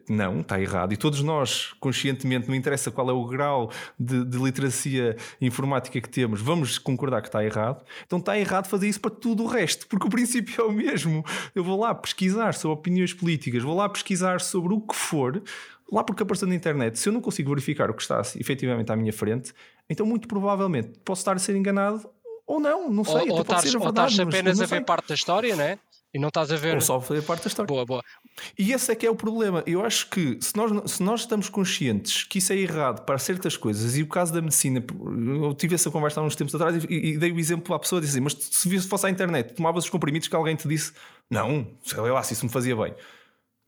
não, 0.07 0.41
está 0.41 0.61
errado. 0.61 0.93
E 0.93 0.97
todos 0.97 1.21
nós, 1.21 1.73
conscientemente, 1.79 2.47
não 2.47 2.55
interessa 2.55 2.91
qual 2.91 3.09
é 3.09 3.13
o 3.13 3.25
grau 3.25 3.71
de, 3.99 4.23
de, 4.23 4.37
literacia 4.37 5.15
informática 5.41 5.99
que 5.99 6.09
temos, 6.09 6.41
vamos 6.41 6.77
concordar 6.77 7.21
que 7.21 7.27
está 7.27 7.43
errado. 7.43 7.83
Então 8.05 8.19
está 8.19 8.37
errado 8.37 8.67
fazer 8.67 8.87
isso 8.87 9.01
para 9.01 9.11
tudo 9.11 9.43
o 9.43 9.47
resto, 9.47 9.87
porque 9.87 10.05
o 10.05 10.09
princípio 10.09 10.61
é 10.61 10.63
o 10.63 10.71
mesmo. 10.71 11.25
Eu 11.55 11.63
vou 11.63 11.79
lá 11.79 11.93
pesquisar 11.95 12.53
sobre 12.53 12.77
opiniões 12.77 13.13
políticas, 13.13 13.63
vou 13.63 13.75
lá 13.75 13.89
pesquisar 13.89 14.41
sobre 14.41 14.73
o 14.73 14.81
que 14.81 14.95
for, 14.95 15.41
lá 15.91 16.03
porque 16.03 16.21
apareceu 16.21 16.47
na 16.47 16.55
internet. 16.55 16.99
Se 16.99 17.09
eu 17.09 17.13
não 17.13 17.21
consigo 17.21 17.49
verificar 17.49 17.89
o 17.89 17.93
que 17.93 18.01
está 18.01 18.21
efetivamente 18.35 18.91
à 18.91 18.95
minha 18.95 19.13
frente, 19.13 19.53
então 19.89 20.05
muito 20.05 20.27
provavelmente 20.27 20.99
posso 21.03 21.21
estar 21.21 21.35
a 21.35 21.39
ser 21.39 21.55
enganado 21.55 22.07
ou 22.45 22.59
não, 22.59 22.89
não 22.89 23.03
sei. 23.03 23.29
Ou, 23.29 23.37
ou 23.37 23.41
estás 23.41 24.19
apenas 24.19 24.61
a 24.61 24.65
ver 24.65 24.85
parte 24.85 25.07
da 25.07 25.15
história, 25.15 25.55
não 25.55 25.63
é? 25.63 25.79
E 26.13 26.19
não 26.19 26.27
estás 26.27 26.51
a 26.51 26.55
ver. 26.55 26.75
Ou 26.75 26.81
só 26.81 27.01
fazer 27.01 27.23
parte 27.23 27.43
da 27.43 27.47
história. 27.47 27.67
Boa, 27.67 27.85
boa. 27.85 28.03
E 28.57 28.71
esse 28.71 28.91
é 28.91 28.95
que 28.95 29.05
é 29.05 29.09
o 29.09 29.15
problema. 29.15 29.63
Eu 29.65 29.83
acho 29.83 30.09
que 30.09 30.37
se 30.39 30.55
nós, 30.55 30.91
se 30.91 31.01
nós 31.01 31.21
estamos 31.21 31.49
conscientes 31.49 32.23
que 32.23 32.37
isso 32.37 32.53
é 32.53 32.57
errado 32.57 33.03
para 33.03 33.17
certas 33.17 33.57
coisas, 33.57 33.97
e 33.97 34.03
o 34.03 34.07
caso 34.07 34.31
da 34.31 34.41
medicina, 34.41 34.83
eu 35.41 35.53
tive 35.55 35.73
essa 35.73 35.89
conversa 35.89 36.21
há 36.21 36.23
uns 36.23 36.35
tempos 36.35 36.53
atrás 36.53 36.83
e, 36.83 36.93
e 36.93 37.17
dei 37.17 37.31
o 37.31 37.39
exemplo 37.39 37.73
à 37.73 37.79
pessoa 37.79 37.99
de 37.99 38.05
dizer: 38.05 38.21
Mas 38.21 38.33
se 38.33 38.81
fosse 38.81 39.07
à 39.07 39.09
internet, 39.09 39.55
tomavas 39.55 39.85
os 39.85 39.89
comprimidos 39.89 40.27
que 40.27 40.35
alguém 40.35 40.55
te 40.55 40.67
disse, 40.67 40.93
não, 41.29 41.67
sei 41.83 41.99
lá, 41.99 42.21
se 42.21 42.33
isso 42.33 42.45
me 42.45 42.51
fazia 42.51 42.75
bem. 42.75 42.93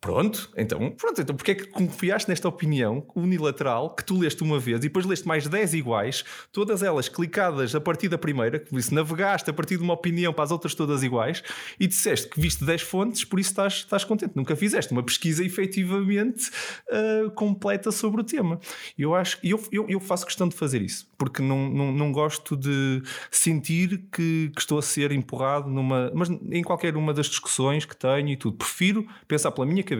Pronto, 0.06 0.52
então, 0.56 0.92
pronto, 0.92 1.20
então 1.20 1.36
porque 1.36 1.50
é 1.50 1.56
que 1.56 1.66
confiaste 1.66 2.30
nesta 2.30 2.48
opinião 2.48 3.04
unilateral 3.16 3.90
que 3.96 4.06
tu 4.06 4.20
leste 4.20 4.44
uma 4.44 4.60
vez 4.60 4.78
e 4.78 4.82
depois 4.82 5.04
leste 5.04 5.28
mais 5.28 5.48
10 5.48 5.74
iguais, 5.74 6.24
todas 6.52 6.84
elas 6.84 7.10
clicadas 7.10 7.74
a 7.74 7.82
partir 7.82 8.08
da 8.08 8.16
primeira, 8.16 8.60
que 8.60 8.78
isso 8.78 8.94
navegaste 8.94 9.50
a 9.50 9.54
partir 9.54 9.78
de 9.78 9.84
uma 9.84 9.96
opinião 9.96 10.32
para 10.32 10.44
as 10.44 10.52
outras 10.52 10.76
todas 10.76 11.02
iguais 11.02 11.42
e 11.80 11.88
disseste 11.88 12.30
que 12.30 12.40
viste 12.40 12.64
10 12.64 12.84
fontes, 12.84 13.26
por 13.26 13.40
isso 13.40 13.50
estás, 13.50 13.74
estás 13.78 14.04
contente. 14.04 14.34
Nunca 14.36 14.56
fizeste 14.56 14.92
uma 14.92 15.02
pesquisa 15.02 15.44
efetivamente 15.44 16.52
uh, 16.92 17.32
completa 17.32 17.92
sobre 17.92 18.22
o 18.22 18.24
tema. 18.24 18.60
Eu 18.96 19.16
acho, 19.16 19.40
eu, 19.42 19.60
eu, 19.72 19.88
eu 19.90 20.00
faço 20.00 20.24
questão 20.24 20.48
de 20.48 20.56
fazer 20.56 20.84
isso, 20.84 21.10
porque 21.18 21.42
não, 21.42 21.68
não, 21.68 21.92
não 21.92 22.12
gosto 22.12 22.56
de 22.56 23.02
sentir 23.32 24.06
que, 24.12 24.52
que 24.54 24.62
estou 24.62 24.78
a 24.78 24.84
ser 24.84 25.12
empurrado 25.12 25.68
numa, 25.68 26.12
mas 26.14 26.30
em 26.30 26.62
qualquer 26.62 26.96
uma 26.96 27.12
das 27.12 27.26
discussões 27.26 27.86
que 27.86 27.98
tenho 27.98 28.30
e 28.30 28.38
tudo. 28.38 28.56
Prefiro 28.56 29.08
pensar 29.28 29.50
pela 29.50 29.66
minha 29.66 29.82
cabeça. 29.82 29.95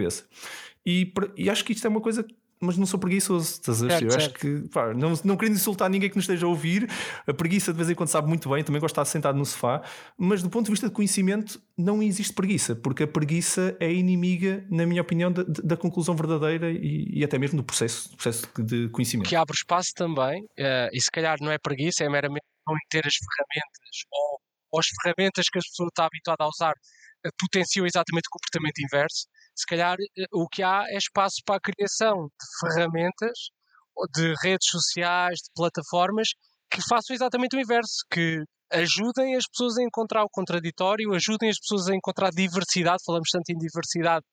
E, 0.86 1.12
e 1.36 1.50
acho 1.50 1.66
que 1.66 1.74
isto 1.74 1.86
é 1.86 1.90
uma 1.90 2.02
coisa 2.02 2.26
mas 2.60 2.78
não 2.78 2.86
sou 2.86 3.00
preguiçoso, 3.00 3.52
estás 3.52 3.84
a 3.84 3.88
ver? 3.88 4.04
Eu 4.04 4.16
acho 4.16 4.34
que, 4.34 4.68
pá, 4.70 4.94
não, 4.94 5.14
não 5.24 5.36
querendo 5.36 5.56
insultar 5.56 5.90
ninguém 5.90 6.10
que 6.10 6.16
nos 6.16 6.24
esteja 6.24 6.46
a 6.46 6.50
ouvir, 6.50 6.90
a 7.28 7.34
preguiça 7.34 7.72
de 7.72 7.78
vez 7.78 7.90
em 7.90 7.96
quando 7.96 8.10
sabe 8.10 8.28
muito 8.28 8.50
bem, 8.50 8.64
também 8.64 8.80
gosto 8.80 8.96
de 8.96 9.02
estar 9.02 9.06
sentado 9.06 9.38
no 9.38 9.46
sofá, 9.46 9.82
mas 10.18 10.42
do 10.42 10.50
ponto 10.50 10.66
de 10.66 10.72
vista 10.72 10.88
de 10.88 10.94
conhecimento, 10.94 11.62
não 11.78 12.02
existe 12.02 12.34
preguiça, 12.34 12.76
porque 12.76 13.04
a 13.04 13.08
preguiça 13.08 13.76
é 13.80 13.92
inimiga, 13.92 14.66
na 14.70 14.86
minha 14.86 15.02
opinião, 15.02 15.32
da, 15.32 15.44
da 15.44 15.78
conclusão 15.78 16.16
verdadeira 16.16 16.72
e, 16.72 17.10
e, 17.12 17.24
até 17.24 17.38
mesmo 17.38 17.58
do 17.58 17.64
processo, 17.64 18.10
do 18.10 18.16
processo 18.16 18.48
de 18.58 18.90
conhecimento. 18.90 19.28
Que 19.28 19.36
abre 19.36 19.56
espaço 19.56 19.92
também, 19.94 20.42
uh, 20.44 20.90
e 20.94 21.02
se 21.02 21.12
calhar 21.12 21.38
não 21.42 21.52
é 21.52 21.58
preguiça, 21.58 22.04
é 22.04 22.10
meramente 22.10 22.46
não 22.68 22.76
ter 22.90 23.06
as 23.06 23.14
ferramentas 23.16 24.06
ou, 24.12 24.40
ou 24.72 24.80
as 24.80 24.88
ferramentas 25.02 25.50
que 25.50 25.60
a 25.60 25.62
pessoa 25.62 25.88
está 25.88 26.06
habituada 26.06 26.44
a 26.44 26.48
usar 26.48 26.72
uh, 26.74 27.30
potenciam 27.38 27.86
exatamente 27.86 28.28
o 28.28 28.32
comportamento 28.32 28.80
inverso 28.80 29.28
se 29.56 29.66
calhar 29.66 29.98
eh, 30.00 30.26
o 30.34 30.48
que 30.48 30.62
há 30.62 30.84
é 30.90 30.98
espaço 30.98 31.38
para 31.46 31.56
a 31.56 31.62
criação 31.62 32.28
de 32.28 32.74
ferramentas, 32.74 33.50
de 34.14 34.34
redes 34.44 34.68
sociais, 34.70 35.40
de 35.40 35.52
plataformas 35.56 36.30
que 36.70 36.82
façam 36.88 37.16
exatamente 37.16 37.56
o 37.56 37.60
inverso, 37.60 38.04
que 38.12 38.44
ajudem 38.72 39.36
as 39.36 39.46
pessoas 39.48 39.78
a 39.78 39.84
encontrar 39.84 40.24
o 40.24 40.30
contraditório, 40.30 41.14
ajudem 41.14 41.50
as 41.50 41.60
pessoas 41.60 41.88
a 41.88 41.96
encontrar 41.96 42.32
diversidade, 42.32 43.04
falamos 43.06 43.30
tanto 43.32 43.50
em 43.50 43.58
diversidade 43.58 44.26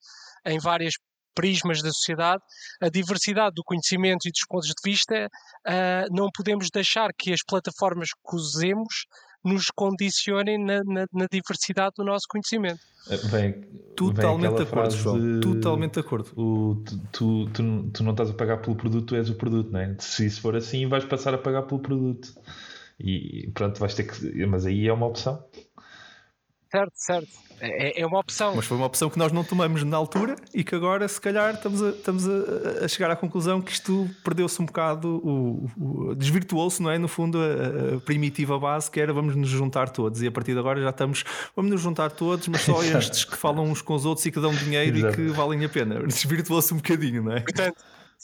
em 0.46 0.58
várias 0.58 0.94
prismas 1.34 1.82
da 1.82 1.90
sociedade, 1.90 2.42
a 2.80 2.88
diversidade 2.88 3.54
do 3.54 3.62
conhecimento 3.64 4.26
e 4.26 4.30
dos 4.30 4.44
pontos 4.46 4.68
de 4.68 4.74
vista, 4.84 5.26
uh, 5.26 6.14
não 6.14 6.28
podemos 6.34 6.68
deixar 6.72 7.10
que 7.16 7.32
as 7.32 7.40
plataformas 7.46 8.08
que 8.08 8.36
usemos 8.36 9.06
nos 9.44 9.66
condicionem 9.74 10.58
na, 10.58 10.82
na, 10.84 11.06
na 11.12 11.26
diversidade 11.30 11.94
do 11.96 12.04
nosso 12.04 12.26
conhecimento. 12.28 12.80
Eh, 13.10 13.16
vem, 13.16 13.52
Totalmente 13.96 14.56
de 14.56 14.62
acordo, 14.62 14.96
João. 14.96 15.40
Totalmente 15.40 15.94
de 15.94 16.00
acordo. 16.00 16.30
O, 16.36 16.82
tu, 17.12 17.46
tu, 17.50 17.90
tu, 17.92 18.02
não 18.04 18.12
estás 18.12 18.30
a 18.30 18.34
pagar 18.34 18.58
pelo 18.58 18.76
produto, 18.76 19.06
tu 19.06 19.16
és 19.16 19.28
o 19.28 19.34
produto, 19.34 19.70
não 19.70 19.80
é? 19.80 19.94
Se 19.98 20.26
isso 20.26 20.40
for 20.40 20.56
assim, 20.56 20.86
vais 20.86 21.04
passar 21.04 21.34
a 21.34 21.38
pagar 21.38 21.62
pelo 21.62 21.80
produto. 21.80 22.32
E 22.98 23.50
pronto, 23.54 23.78
vais 23.78 23.94
ter 23.94 24.04
que. 24.04 24.46
Mas 24.46 24.64
aí 24.66 24.86
é 24.86 24.92
uma 24.92 25.06
opção. 25.06 25.44
Certo, 26.72 26.92
certo. 26.94 27.28
É, 27.60 28.00
é, 28.00 28.06
uma 28.06 28.18
opção. 28.18 28.56
Mas 28.56 28.64
foi 28.64 28.78
uma 28.78 28.86
opção 28.86 29.10
que 29.10 29.18
nós 29.18 29.30
não 29.30 29.44
tomamos 29.44 29.84
na 29.84 29.94
altura 29.94 30.36
e 30.54 30.64
que 30.64 30.74
agora, 30.74 31.06
se 31.06 31.20
calhar, 31.20 31.52
estamos 31.52 31.82
a, 31.82 31.90
estamos 31.90 32.26
a, 32.26 32.84
a 32.84 32.88
chegar 32.88 33.10
à 33.10 33.14
conclusão 33.14 33.60
que 33.60 33.70
isto 33.70 34.08
perdeu-se 34.24 34.60
um 34.60 34.64
bocado, 34.64 35.20
o, 35.22 35.70
o 35.78 36.14
desvirtuou-se, 36.14 36.82
não 36.82 36.90
é? 36.90 36.96
No 36.96 37.08
fundo, 37.08 37.38
a, 37.38 37.96
a, 37.96 38.00
primitiva 38.00 38.58
base 38.58 38.90
que 38.90 38.98
era 38.98 39.12
vamos 39.12 39.36
nos 39.36 39.50
juntar 39.50 39.90
todos 39.90 40.22
e 40.22 40.26
a 40.26 40.32
partir 40.32 40.54
de 40.54 40.60
agora 40.60 40.80
já 40.80 40.88
estamos, 40.88 41.24
vamos 41.54 41.70
nos 41.70 41.80
juntar 41.82 42.10
todos, 42.10 42.48
mas 42.48 42.62
só 42.62 42.82
estes 42.82 43.26
que 43.26 43.36
falam 43.36 43.66
uns 43.66 43.82
com 43.82 43.94
os 43.94 44.06
outros 44.06 44.24
e 44.24 44.32
que 44.32 44.40
dão 44.40 44.54
dinheiro 44.54 44.96
Exato. 44.96 45.20
e 45.20 45.26
que 45.26 45.30
valem 45.30 45.62
a 45.64 45.68
pena. 45.68 46.00
Desvirtuou-se 46.00 46.72
um 46.72 46.78
bocadinho, 46.78 47.22
não 47.22 47.32
é? 47.32 47.40
Portanto, 47.40 47.76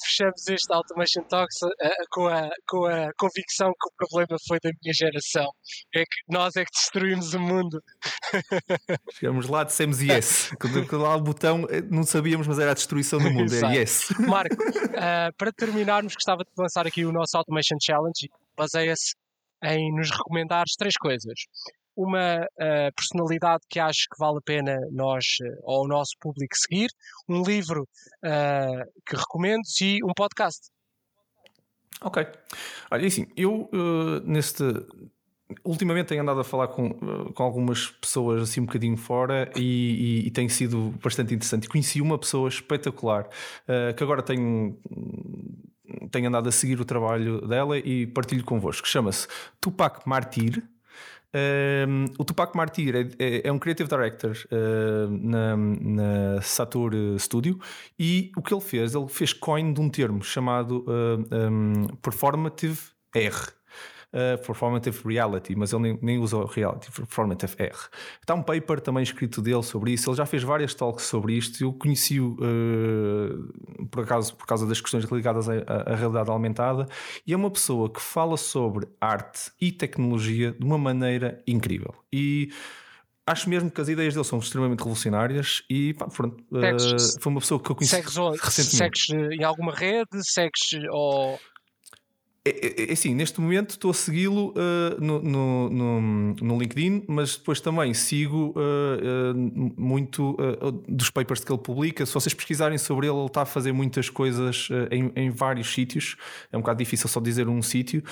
fechamos 0.05 0.47
este 0.49 0.73
Automation 0.73 1.23
Talks 1.29 1.62
uh, 1.62 1.69
com, 2.11 2.27
a, 2.27 2.49
com 2.66 2.87
a 2.87 3.11
convicção 3.19 3.69
que 3.69 3.89
o 3.89 3.93
problema 3.97 4.39
foi 4.47 4.59
da 4.62 4.70
minha 4.83 4.93
geração. 4.95 5.51
É 5.95 6.01
que 6.01 6.33
nós 6.33 6.57
é 6.57 6.65
que 6.65 6.70
destruímos 6.70 7.35
o 7.35 7.41
mundo. 7.41 7.83
Chegamos 9.15 9.49
lá, 9.49 9.65
dissemos 9.65 10.01
yes. 10.01 10.51
Quando 10.61 10.99
lá 10.99 11.16
o 11.16 11.20
botão, 11.20 11.66
eh, 11.70 11.83
não 11.83 12.05
sabíamos, 12.05 12.47
mas 12.47 12.59
era 12.59 12.73
a 12.73 12.75
destruição 12.75 13.19
do 13.19 13.31
mundo. 13.31 13.53
É 13.55 13.77
yes. 13.77 14.09
Marco, 14.20 14.55
uh, 14.55 15.35
para 15.37 15.53
terminarmos, 15.53 16.15
gostava 16.15 16.43
de 16.45 16.51
lançar 16.57 16.87
aqui 16.87 17.05
o 17.05 17.12
nosso 17.12 17.37
Automation 17.37 17.77
Challenge. 17.81 18.29
Baseia-se 18.57 19.15
em 19.65 19.93
nos 19.95 20.11
recomendares 20.11 20.75
três 20.77 20.95
coisas 20.97 21.35
uma 21.99 22.45
uh, 22.45 22.95
personalidade 22.95 23.65
que 23.69 23.81
acho 23.81 24.07
que 24.09 24.16
vale 24.19 24.39
a 24.39 24.43
pena 24.43 24.79
nós 24.93 25.25
uh, 25.43 25.59
ou 25.65 25.85
o 25.85 25.89
nosso 25.89 26.12
público 26.20 26.55
seguir, 26.57 26.89
um 27.29 27.43
livro 27.43 27.83
uh, 28.25 29.03
que 29.05 29.16
recomendo 29.16 29.62
e 29.83 29.99
um 30.05 30.12
podcast. 30.16 30.69
Ok. 32.01 32.25
Olha, 32.93 33.07
assim, 33.07 33.27
eu 33.37 33.69
neste. 34.25 34.62
Ultimamente 35.65 36.09
tenho 36.09 36.23
andado 36.23 36.41
a 36.41 36.45
falar 36.45 36.69
com, 36.69 36.91
com 37.33 37.43
algumas 37.43 37.87
pessoas 37.87 38.43
assim 38.43 38.61
um 38.61 38.66
bocadinho 38.66 38.97
fora 38.97 39.51
e, 39.57 40.23
e, 40.23 40.27
e 40.29 40.31
tem 40.31 40.49
sido 40.49 40.95
bastante 41.03 41.35
interessante. 41.35 41.69
Conheci 41.69 42.01
uma 42.01 42.19
pessoa 42.19 42.49
espetacular 42.49 43.29
que 43.97 44.05
agora 44.05 44.23
tenho 44.23 44.79
tenho 46.12 46.29
andado 46.29 46.49
a 46.49 46.53
seguir 46.53 46.81
o 46.81 46.85
trabalho 46.85 47.41
dela 47.49 47.79
e 47.79 48.07
partilho 48.07 48.45
convosco. 48.45 48.87
Chama-se 48.87 49.27
Tupac 49.61 50.07
Martir. 50.07 50.62
Um, 51.35 52.07
o 52.19 52.25
Tupac 52.25 52.57
Martyr 52.57 52.95
é, 52.97 53.09
é, 53.19 53.49
é 53.49 53.53
um 53.53 53.59
creative 53.59 53.89
director 53.89 54.35
uh, 54.51 55.11
na, 55.11 55.57
na 55.57 56.41
Satur 56.41 56.93
Studio 57.19 57.59
e 57.99 58.33
o 58.35 58.43
que 58.43 58.55
ele 58.55 58.63
fez, 58.63 58.95
ele 58.95 59.09
fez 59.09 59.35
coin 59.35 59.75
de 59.75 59.81
um 59.81 59.91
termo 59.91 60.23
chamado 60.23 60.87
uh, 60.87 61.51
um, 61.51 61.87
Performative 62.01 62.79
R 63.15 63.58
uh, 64.13 64.39
Performative 64.45 65.01
Reality, 65.05 65.55
mas 65.57 65.73
ele 65.73 65.83
nem, 65.83 65.99
nem 66.03 66.19
usa 66.19 66.45
Reality, 66.47 66.91
Performative 66.91 67.55
R. 67.59 67.77
Está 68.21 68.35
um 68.35 68.43
paper 68.43 68.81
também 68.81 69.03
escrito 69.03 69.41
dele 69.43 69.63
sobre 69.63 69.93
isso, 69.93 70.11
ele 70.11 70.17
já 70.17 70.27
fez 70.27 70.43
várias 70.43 70.75
talks 70.75 71.05
sobre 71.05 71.35
isto, 71.35 71.63
eu 71.63 71.73
conheci-o 71.73 72.37
uh, 72.41 73.87
por 73.91 74.05
acaso 74.05 74.35
por 74.37 74.47
causa 74.47 74.67
das 74.67 74.81
questões 74.81 75.05
ligadas 75.05 75.49
à, 75.49 75.55
à, 75.87 75.95
realidade 75.95 76.31
aumentada, 76.31 76.87
e 77.27 77.33
é 77.33 77.37
uma 77.37 77.51
pessoa 77.51 77.91
que 77.91 78.01
fala 78.01 78.37
sobre 78.37 78.87
arte 79.01 79.51
e 79.61 79.73
tecnologia 79.73 80.53
de 80.53 80.65
uma 80.65 80.79
maneira 80.79 81.43
incrível. 81.47 81.95
E 82.13 82.51
acho 83.29 83.49
mesmo 83.49 83.71
que 83.71 83.81
as 83.81 83.89
ideias 83.89 84.15
dele 84.15 84.25
são 84.25 84.39
extremamente 84.39 84.79
revolucionárias 84.79 85.63
e 85.69 85.93
pá, 85.95 86.07
pronto, 86.07 86.43
uh, 86.51 87.21
foi 87.21 87.31
uma 87.31 87.41
pessoa 87.41 87.63
que 87.63 87.71
eu 87.71 87.77
conheci 87.77 87.97
segues, 87.97 88.17
recentemente. 88.41 89.01
Segues 89.01 89.39
em 89.39 89.45
alguma 89.45 89.73
rede? 89.73 90.23
Segues 90.23 90.71
ou 90.91 91.39
é, 92.44 92.51
é, 92.51 92.90
é, 92.90 92.93
assim, 92.93 93.15
neste 93.15 93.40
momento 93.40 93.70
estou 93.70 93.90
a 93.90 93.94
segui-lo 93.94 94.51
uh, 94.51 95.01
no, 95.01 95.20
no, 95.20 95.70
no, 95.70 96.35
no, 96.40 96.59
LinkedIn, 96.59 97.05
mas 97.09 97.36
depois 97.36 97.60
também 97.60 97.93
sigo 97.93 98.55
uh, 98.56 99.35
uh, 99.35 99.74
muito 99.77 100.36
dos 100.89 101.10
papers 101.10 101.44
que 101.44 101.52
ele 101.52 101.60
publica. 101.60 102.06
Se 102.06 102.15
vocês 102.15 102.32
pesquisarem 102.32 102.78
sobre 102.78 103.06
ele, 103.06 103.16
ele 103.16 103.27
está 103.27 103.43
a 103.43 103.47
fazer 103.47 103.73
muitas 103.73 104.09
coisas 104.09 104.69
em, 104.90 105.12
em, 105.16 105.31
vários 105.31 105.73
sítios. 105.73 106.16
É 106.52 106.56
um 106.56 106.60
bocado 106.60 106.78
difícil 106.78 107.09
só 107.09 107.20
dizer 107.20 107.48
um 107.48 107.60
sítio, 107.60 108.02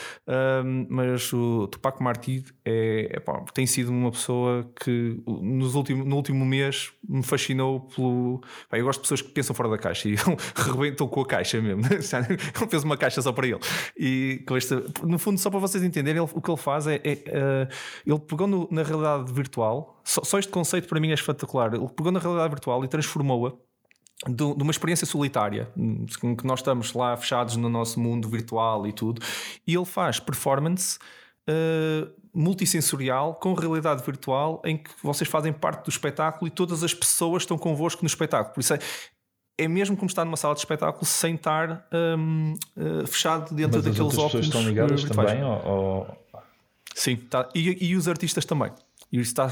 mas 0.88 1.32
o 1.32 1.66
Tupac 1.68 2.02
Martí 2.02 2.44
é, 2.64 3.10
é 3.12 3.20
pá, 3.20 3.44
tem 3.54 3.66
sido 3.66 3.90
uma 3.90 4.10
pessoa 4.10 4.70
que 4.82 5.20
nos 5.26 5.74
último, 5.74 6.04
no 6.04 6.16
último 6.16 6.44
mês 6.44 6.90
me 7.08 7.22
fascinou 7.22 7.80
pelo. 7.80 8.42
Pá, 8.68 8.78
eu 8.78 8.84
gosto 8.84 9.00
de 9.00 9.02
pessoas 9.02 9.22
que 9.22 9.28
pensam 9.28 9.54
fora 9.54 9.68
da 9.68 9.78
caixa 9.78 10.08
e 10.08 10.12
ele 10.26 10.36
rebentou 10.54 11.08
com 11.08 11.20
a 11.20 11.26
caixa 11.26 11.60
mesmo. 11.60 11.82
ele 11.86 12.70
fez 12.70 12.84
uma 12.84 12.96
caixa 12.96 13.22
só 13.22 13.32
para 13.32 13.46
ele. 13.46 13.60
E 13.96 14.15
com 14.46 14.56
esta. 14.56 14.82
No 15.02 15.18
fundo, 15.18 15.38
só 15.38 15.50
para 15.50 15.58
vocês 15.58 15.82
entenderem, 15.82 16.22
ele, 16.22 16.30
o 16.32 16.40
que 16.40 16.50
ele 16.50 16.56
faz 16.56 16.86
é. 16.86 16.96
é 16.96 17.12
uh, 17.12 17.74
ele 18.06 18.18
pegou 18.20 18.46
no, 18.46 18.68
na 18.70 18.82
realidade 18.82 19.32
virtual, 19.32 20.00
só, 20.04 20.22
só, 20.24 20.38
este 20.38 20.50
conceito 20.50 20.88
para 20.88 21.00
mim 21.00 21.10
é 21.10 21.14
espetacular. 21.14 21.74
Ele 21.74 21.88
pegou 21.88 22.12
na 22.12 22.20
realidade 22.20 22.50
virtual 22.50 22.84
e 22.84 22.88
transformou-a 22.88 23.52
de, 24.28 24.42
uma 24.42 24.70
experiência 24.70 25.06
solitária, 25.06 25.68
em 25.76 26.34
que 26.34 26.46
nós 26.46 26.60
estamos 26.60 26.92
lá 26.92 27.16
fechados 27.16 27.56
no 27.56 27.68
nosso 27.68 28.00
mundo 28.00 28.28
virtual 28.28 28.86
e 28.86 28.92
tudo, 28.92 29.20
e 29.66 29.74
ele 29.74 29.84
faz 29.84 30.20
performance. 30.20 30.98
Uh, 31.48 32.10
multissensorial 32.36 33.34
com 33.34 33.54
realidade 33.54 34.04
virtual 34.04 34.60
em 34.62 34.76
que 34.76 34.90
vocês 35.02 35.28
fazem 35.28 35.52
parte 35.52 35.84
do 35.84 35.88
espetáculo 35.88 36.46
e 36.46 36.50
todas 36.50 36.84
as 36.84 36.92
pessoas 36.92 37.44
estão 37.44 37.56
convosco 37.56 38.02
no 38.02 38.06
espetáculo. 38.06 38.52
Por 38.52 38.60
isso 38.60 38.74
é, 38.74 38.78
é 39.58 39.68
mesmo 39.68 39.96
como 39.96 40.08
estar 40.08 40.24
numa 40.24 40.36
sala 40.36 40.54
de 40.54 40.60
espetáculo 40.60 41.04
sem 41.06 41.34
estar 41.34 41.86
um, 41.92 42.54
uh, 42.76 43.02
eh, 43.02 43.06
fechado 43.06 43.54
dentro 43.54 43.82
Mas 43.82 43.84
daqueles 43.84 44.12
as 44.12 44.18
óculos. 44.18 44.46
estão 44.46 44.62
ligadas 44.62 45.02
virtuais. 45.02 45.30
também? 45.30 45.44
Ou... 45.44 46.06
Sim, 46.94 47.16
tá. 47.16 47.48
e, 47.54 47.88
e, 47.88 47.96
os 47.96 48.06
artistas 48.08 48.44
também. 48.44 48.70
E 49.10 49.18
está, 49.18 49.50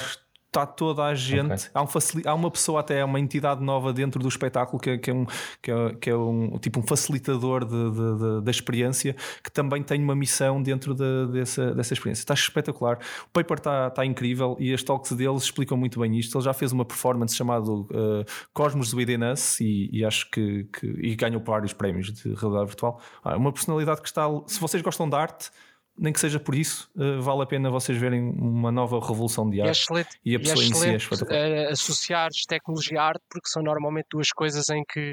está 0.55 0.65
toda 0.65 1.05
a 1.05 1.15
gente. 1.15 1.53
Okay. 1.53 1.69
Há, 1.75 1.83
um 1.83 1.89
há 2.27 2.35
uma 2.35 2.51
pessoa, 2.51 2.81
até 2.81 3.05
uma 3.05 3.19
entidade 3.19 3.63
nova 3.63 3.93
dentro 3.93 4.23
do 4.23 4.29
espetáculo 4.29 4.81
que, 4.81 4.91
é, 4.91 4.99
que 4.99 5.11
é, 5.11 5.15
um, 5.15 5.27
que 5.61 5.71
é, 5.71 5.95
que 5.95 6.11
é 6.11 6.17
um 6.17 6.57
tipo 6.59 6.79
um 6.79 6.83
facilitador 6.83 7.65
de, 7.65 7.91
de, 7.91 8.19
de, 8.19 8.45
da 8.45 8.51
experiência 8.51 9.17
que 9.43 9.51
também 9.51 9.83
tem 9.83 10.01
uma 10.01 10.15
missão 10.15 10.63
dentro 10.63 10.95
de, 10.95 11.27
dessa, 11.33 11.75
dessa 11.75 11.93
experiência. 11.93 12.23
Está 12.23 12.35
espetacular. 12.35 12.99
O 13.27 13.31
paper 13.33 13.59
está, 13.59 13.89
está 13.89 14.07
incrível 14.07 14.57
e 14.61 14.73
as 14.73 14.83
talks 14.83 15.13
deles 15.13 15.43
explicam 15.43 15.77
muito 15.77 15.99
bem 16.01 16.17
isto. 16.17 16.39
Ele 16.39 16.45
já 16.45 16.53
fez 16.53 16.71
uma 16.73 16.85
performance 16.85 17.35
chamada 17.35 17.69
uh, 17.71 18.25
Cosmos 18.53 18.95
Within 18.95 19.25
Us 19.33 19.61
e, 19.61 19.91
e 19.93 20.05
acho 20.05 20.31
que, 20.31 20.65
que 20.73 20.87
e 20.87 21.17
ganhou 21.17 21.43
vários 21.45 21.73
prémios 21.73 22.13
de 22.13 22.33
realidade 22.35 22.67
virtual. 22.67 23.01
Ah, 23.25 23.37
uma 23.37 23.53
personalidade 23.53 24.01
que 24.01 24.09
está. 24.09 24.25
Se 24.47 24.61
vocês 24.61 24.83
gostam 24.83 25.09
de 25.09 25.17
arte 25.17 25.51
nem 25.97 26.13
que 26.13 26.21
seja 26.21 26.41
por 26.41 26.55
isso, 26.55 26.91
uh, 26.97 27.23
vale 27.23 27.43
a 27.43 27.47
pena 27.47 27.71
vocês 27.71 27.97
verem 27.97 28.21
uma 28.37 28.73
nova 28.73 28.99
revolução 29.01 29.49
de 29.49 29.61
arte. 29.61 29.87
E, 30.25 30.33
e 30.33 30.37
a 30.37 30.41
pessoa 30.41 30.63
e 30.63 30.67
é 30.67 30.69
em 30.69 30.75
si 30.75 30.89
é 30.89 30.97
espetacular. 30.97 31.41
Uh, 31.41 31.73
associares 31.73 32.43
tecnologia 32.49 32.97
e 32.97 32.99
arte, 32.99 33.23
porque 33.31 33.49
são 33.49 33.63
normalmente 33.63 34.07
duas 34.11 34.29
coisas 34.31 34.69
em 34.71 34.83
que 34.85 35.13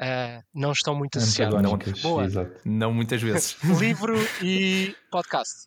uh, 0.00 0.42
não 0.54 0.72
estão 0.72 0.94
muito 0.94 1.18
associadas. 1.18 1.60
Não, 1.60 1.78
Boa. 2.02 2.26
não 2.64 2.92
muitas 2.92 3.20
vezes. 3.20 3.56
livro 3.80 4.14
e 4.42 4.94
podcast. 5.10 5.66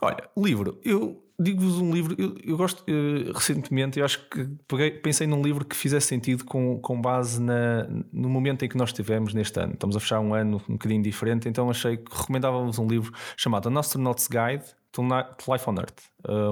Olha, 0.00 0.28
livro. 0.36 0.80
Eu 0.84 1.25
digo-vos 1.38 1.78
um 1.78 1.92
livro, 1.92 2.14
eu, 2.18 2.34
eu 2.42 2.56
gosto 2.56 2.80
uh, 2.82 3.32
recentemente, 3.32 3.98
eu 3.98 4.04
acho 4.04 4.28
que 4.28 4.48
peguei, 4.66 4.90
pensei 4.90 5.26
num 5.26 5.42
livro 5.42 5.64
que 5.64 5.76
fizesse 5.76 6.06
sentido 6.06 6.44
com, 6.44 6.78
com 6.80 7.00
base 7.00 7.40
na, 7.40 7.86
no 8.12 8.28
momento 8.28 8.64
em 8.64 8.68
que 8.68 8.76
nós 8.76 8.90
estivemos 8.90 9.34
neste 9.34 9.58
ano. 9.60 9.74
Estamos 9.74 9.96
a 9.96 10.00
fechar 10.00 10.20
um 10.20 10.34
ano 10.34 10.62
um 10.68 10.72
bocadinho 10.72 11.02
diferente, 11.02 11.48
então 11.48 11.70
achei 11.70 11.98
que 11.98 12.16
recomendávamos 12.16 12.78
um 12.78 12.86
livro 12.86 13.12
chamado 13.36 13.68
Astronaut's 13.78 14.28
Guide 14.28 14.64
to 15.02 15.52
Life 15.52 15.68
on 15.68 15.74
Earth, 15.74 15.98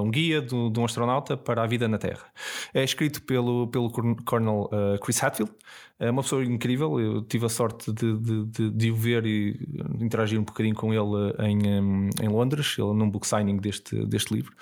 um 0.01 0.09
guia 0.09 0.41
de 0.41 0.53
um 0.55 0.85
astronauta 0.85 1.35
para 1.35 1.63
a 1.63 1.67
vida 1.67 1.87
na 1.87 1.97
Terra. 1.97 2.25
É 2.73 2.83
escrito 2.83 3.21
pelo, 3.23 3.67
pelo 3.67 3.89
Colonel 4.23 4.69
uh, 4.71 4.99
Chris 4.99 5.23
Hadfield, 5.23 5.51
é 5.97 6.11
uma 6.11 6.21
pessoa 6.21 6.43
incrível. 6.43 6.99
Eu 6.99 7.21
tive 7.21 7.45
a 7.45 7.49
sorte 7.49 7.91
de, 7.91 8.17
de, 8.17 8.69
de, 8.69 8.91
o 8.91 8.95
ver 8.95 9.25
e 9.25 9.57
interagir 9.99 10.39
um 10.39 10.43
bocadinho 10.43 10.75
com 10.75 10.93
ele 10.93 11.33
em, 11.39 11.81
hum, 11.81 12.09
em 12.21 12.27
Londres, 12.27 12.75
ele 12.77 12.93
num 12.93 13.09
book 13.09 13.25
signing 13.25 13.57
deste, 13.57 14.05
deste 14.05 14.33
livro. 14.33 14.53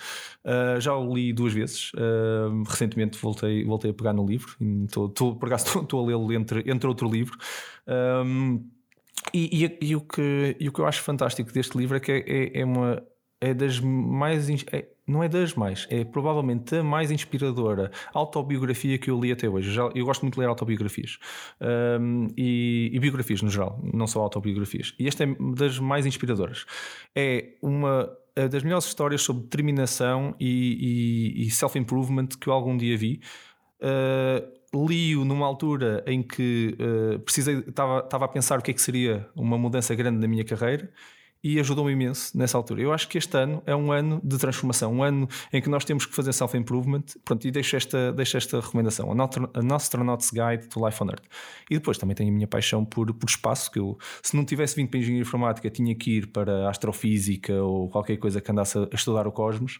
Já 0.78 0.96
o 0.96 1.12
li 1.12 1.32
duas 1.32 1.52
vezes. 1.52 1.90
Recentemente 2.68 3.18
voltei, 3.18 3.64
voltei 3.64 3.90
a 3.90 3.94
pegar 3.94 4.12
no 4.12 4.24
livro. 4.24 4.54
Estou, 4.84 5.06
estou, 5.06 5.34
por 5.34 5.46
acaso 5.46 5.80
estou, 5.82 6.04
a 6.04 6.06
lê-lo 6.06 6.32
entre, 6.32 6.62
entre 6.70 6.86
outro 6.86 7.10
livro. 7.10 7.36
E, 9.32 9.64
e, 9.64 9.78
e, 9.88 9.96
o 9.96 10.00
que, 10.00 10.56
e 10.60 10.68
o 10.68 10.72
que 10.72 10.80
eu 10.80 10.86
acho 10.86 11.02
fantástico 11.02 11.52
deste 11.52 11.76
livro 11.76 11.96
é 11.96 12.00
que 12.00 12.12
é, 12.12 12.60
é 12.60 12.64
uma 12.64 13.02
é 13.40 13.54
das 13.54 13.80
mais. 13.80 14.48
É, 14.72 14.88
não 15.06 15.22
é 15.22 15.28
das 15.28 15.54
mais, 15.54 15.86
é 15.90 16.02
provavelmente 16.02 16.76
a 16.76 16.82
mais 16.82 17.10
inspiradora 17.10 17.90
autobiografia 18.14 18.96
que 18.96 19.10
eu 19.10 19.20
li 19.20 19.30
até 19.30 19.48
hoje. 19.48 19.78
Eu, 19.78 19.92
eu 19.94 20.04
gosto 20.06 20.22
muito 20.22 20.34
de 20.34 20.40
ler 20.40 20.46
autobiografias 20.46 21.18
um, 22.00 22.28
e, 22.36 22.90
e, 22.90 22.98
biografias 22.98 23.42
no 23.42 23.50
geral, 23.50 23.78
não 23.92 24.06
só 24.06 24.22
autobiografias. 24.22 24.94
E 24.98 25.06
esta 25.06 25.24
é 25.24 25.26
das 25.54 25.78
mais 25.78 26.06
inspiradoras. 26.06 26.64
É 27.14 27.48
uma 27.60 28.10
das 28.34 28.62
melhores 28.62 28.86
histórias 28.86 29.22
sobre 29.22 29.42
determinação 29.42 30.34
e, 30.40 31.34
e, 31.38 31.46
e 31.46 31.50
self-improvement 31.50 32.28
que 32.40 32.48
eu 32.48 32.52
algum 32.52 32.76
dia 32.76 32.96
vi. 32.96 33.20
Uh, 33.80 34.86
li-o 34.86 35.24
numa 35.24 35.46
altura 35.46 36.02
em 36.06 36.22
que 36.22 36.76
uh, 36.80 37.18
precisei, 37.20 37.58
estava 37.58 38.24
a 38.24 38.28
pensar 38.28 38.58
o 38.58 38.62
que 38.62 38.70
é 38.70 38.74
que 38.74 38.80
seria 38.80 39.28
uma 39.36 39.56
mudança 39.56 39.94
grande 39.94 40.18
na 40.18 40.26
minha 40.26 40.44
carreira 40.44 40.90
e 41.44 41.60
ajudou-me 41.60 41.92
imenso 41.92 42.36
nessa 42.36 42.56
altura. 42.56 42.80
Eu 42.80 42.90
acho 42.90 43.06
que 43.06 43.18
este 43.18 43.36
ano 43.36 43.62
é 43.66 43.76
um 43.76 43.92
ano 43.92 44.18
de 44.24 44.38
transformação, 44.38 44.90
um 44.94 45.02
ano 45.02 45.28
em 45.52 45.60
que 45.60 45.68
nós 45.68 45.84
temos 45.84 46.06
que 46.06 46.14
fazer 46.14 46.32
self-improvement. 46.32 47.04
Pronto, 47.22 47.46
e 47.46 47.50
deixo 47.50 47.76
esta, 47.76 48.10
deixo 48.14 48.38
esta 48.38 48.60
recomendação: 48.60 49.12
A 49.12 49.74
Astronaut's 49.74 50.30
Guide 50.30 50.68
to 50.68 50.84
Life 50.84 51.04
on 51.04 51.08
Earth. 51.08 51.24
E 51.70 51.74
depois 51.74 51.98
também 51.98 52.16
tenho 52.16 52.30
a 52.30 52.32
minha 52.32 52.48
paixão 52.48 52.82
por, 52.82 53.12
por 53.12 53.28
espaço, 53.28 53.70
que 53.70 53.78
eu, 53.78 53.98
se 54.22 54.34
não 54.34 54.42
tivesse 54.42 54.74
vindo 54.74 54.88
para 54.88 54.98
a 54.98 55.00
engenharia 55.00 55.20
informática, 55.20 55.68
tinha 55.68 55.94
que 55.94 56.16
ir 56.16 56.28
para 56.28 56.70
astrofísica 56.70 57.52
ou 57.62 57.90
qualquer 57.90 58.16
coisa 58.16 58.40
que 58.40 58.50
andasse 58.50 58.78
a 58.78 58.88
estudar 58.94 59.26
o 59.26 59.32
cosmos. 59.32 59.78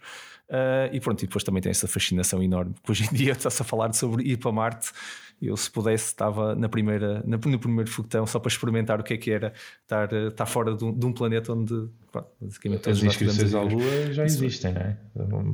Uh, 0.51 0.93
e 0.93 1.01
pronto, 1.01 1.23
e 1.23 1.27
depois 1.27 1.43
também 1.43 1.63
tem 1.63 1.71
essa 1.71 1.89
fascinação 1.89 2.43
enorme. 2.43 2.75
Hoje 2.87 3.09
em 3.11 3.17
dia 3.17 3.33
está-se 3.33 3.63
a 3.63 3.65
falar 3.65 3.91
sobre 3.95 4.23
ir 4.25 4.37
para 4.37 4.53
Marte 4.53 4.93
eu, 5.47 5.57
se 5.57 5.71
pudesse, 5.71 6.07
estava 6.07 6.55
na 6.55 6.69
primeira, 6.69 7.23
na, 7.27 7.37
no 7.37 7.59
primeiro 7.59 7.91
foguetão 7.91 8.27
só 8.27 8.39
para 8.39 8.49
experimentar 8.51 9.01
o 9.01 9.05
que 9.05 9.15
é 9.15 9.17
que 9.17 9.31
era 9.31 9.53
estar, 9.83 10.13
eh, 10.13 10.29
estar 10.29 10.47
fora 10.47 10.75
de 10.77 10.85
um, 10.85 10.93
de 10.97 11.07
um 11.07 11.13
planeta 11.13 11.53
onde 11.53 11.89
basicamente 12.41 12.91
As 12.91 13.03
inscrições 13.03 13.55
à 13.55 13.61
Lua 13.61 14.13
já 14.13 14.25
existem, 14.25 14.73
não 14.73 14.81
é? 14.81 14.97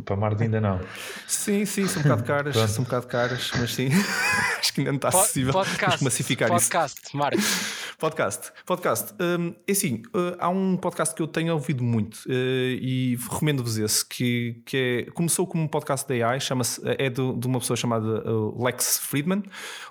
Para 0.05 0.17
Marte 0.17 0.43
ainda 0.43 0.61
não. 0.61 0.81
Sim, 1.27 1.65
sim, 1.65 1.87
são 1.87 2.01
um 2.01 2.03
bocado 2.03 2.25
caras, 2.25 2.57
são 2.71 2.83
um 2.83 2.85
bocado 2.85 3.07
caras, 3.07 3.51
mas 3.59 3.75
sim, 3.75 3.89
acho 4.59 4.73
que 4.73 4.81
ainda 4.81 4.93
não 4.93 4.97
está 4.97 5.09
acessível. 5.09 5.53
Podcast, 5.53 6.05
massificar 6.05 6.49
podcast, 6.49 7.01
isso. 7.05 7.17
Marco. 7.17 7.41
Podcast, 8.01 8.51
podcast. 8.65 9.13
Um, 9.21 9.55
é 9.69 9.73
assim, 9.73 10.03
uh, 10.17 10.35
há 10.39 10.49
um 10.49 10.75
podcast 10.75 11.15
que 11.15 11.21
eu 11.21 11.29
tenho 11.29 11.53
ouvido 11.53 11.85
muito 11.85 12.17
uh, 12.27 12.33
e 12.33 13.19
recomendo-vos 13.31 13.77
esse, 13.77 14.07
que, 14.07 14.63
que 14.65 15.05
é, 15.07 15.11
começou 15.11 15.47
como 15.47 15.65
um 15.65 15.69
podcast 15.69 16.09
da 16.09 16.31
AI, 16.31 16.41
chama-se, 16.41 16.81
é 16.83 17.11
de, 17.11 17.35
de, 17.37 17.47
uma 17.47 17.59
pessoa 17.59 17.77
chamada 17.77 18.27
uh, 18.27 18.65
Lex 18.65 18.97
Friedman. 18.97 19.43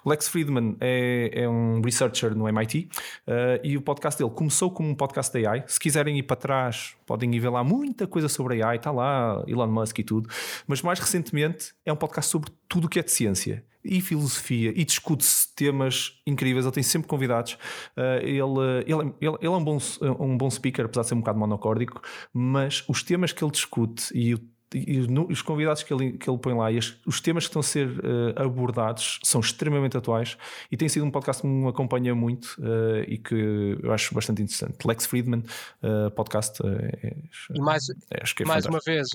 O 0.04 0.10
Lex 0.10 0.28
Friedman 0.28 0.76
é, 0.82 1.44
é 1.44 1.48
um 1.48 1.82
researcher 1.82 2.34
no 2.36 2.50
MIT 2.50 2.90
uh, 3.28 3.32
e 3.64 3.78
o 3.78 3.82
podcast 3.82 4.18
dele 4.18 4.34
começou 4.34 4.72
como 4.72 4.90
um 4.90 4.96
podcast 4.96 5.32
da 5.32 5.52
AI. 5.52 5.64
Se 5.68 5.80
quiserem 5.80 6.18
ir 6.18 6.24
para 6.24 6.36
trás, 6.36 6.59
podem 7.06 7.34
ir 7.34 7.40
ver 7.40 7.50
lá 7.50 7.64
muita 7.64 8.08
coisa 8.08 8.28
sobre 8.28 8.62
AI, 8.62 8.78
está 8.78 8.92
lá 8.92 9.44
Elon 9.48 9.68
Musk 9.68 10.00
e 10.00 10.04
tudo, 10.04 10.30
mas 10.68 10.82
mais 10.82 11.00
recentemente 11.00 11.74
é 11.86 11.92
um 11.92 11.96
podcast 11.96 12.32
sobre 12.32 12.52
tudo 12.68 12.86
o 12.86 12.90
que 12.90 13.00
é 13.00 13.04
de 13.04 13.12
ciência 13.12 13.64
e 13.84 14.02
filosofia 14.02 14.74
e 14.76 14.84
discute-se 14.84 15.54
temas 15.56 16.22
incríveis. 16.26 16.66
Ele 16.66 16.74
tem 16.74 16.84
sempre 16.84 17.08
convidados. 17.08 17.58
Ele, 18.22 18.40
ele, 18.40 18.86
ele, 18.86 19.14
ele, 19.22 19.38
é 19.42 19.50
um 19.50 19.64
bom, 19.64 19.78
um 20.20 20.38
bom 20.38 20.50
speaker, 20.50 20.86
apesar 20.86 21.02
de 21.02 21.08
ser 21.08 21.16
um 21.16 21.20
bocado 21.20 21.40
monocórdico, 21.40 22.02
mas 22.34 22.84
os 22.88 23.04
temas 23.04 23.32
que 23.32 23.44
ele 23.44 23.52
discute 23.52 24.12
e 24.14 24.34
o 24.34 24.40
e 24.74 25.00
os 25.00 25.42
convidados 25.42 25.84
que 25.84 25.94
ele, 25.94 26.14
que 26.14 26.30
ele 26.30 26.38
põe 26.38 26.54
lá 26.54 26.72
e 26.72 26.78
os 27.06 27.20
temas 27.22 27.46
que 27.46 27.50
estão 27.50 27.60
a 27.60 27.64
ser 27.64 27.88
uh, 27.88 28.34
abordados 28.36 29.20
são 29.24 29.42
extremamente 29.42 29.98
atuais 29.98 30.38
e 30.72 30.78
tem 30.78 30.88
sido 30.88 31.06
um 31.06 31.12
podcast 31.12 31.42
que 31.42 31.48
me 31.48 31.68
acompanha 31.68 32.14
muito 32.14 32.56
uh, 32.60 33.04
e 33.08 33.18
que 33.18 33.78
eu 33.82 33.92
acho 33.92 34.14
bastante 34.14 34.42
interessante. 34.44 34.86
Lex 34.86 35.06
Friedman, 35.06 35.44
uh, 35.84 36.12
podcast. 36.12 36.62
É, 36.64 37.16
e 37.56 37.60
mais, 37.60 37.90
é, 38.12 38.22
é 38.42 38.46
mais 38.46 38.66
uma 38.66 38.80
vez, 38.86 39.08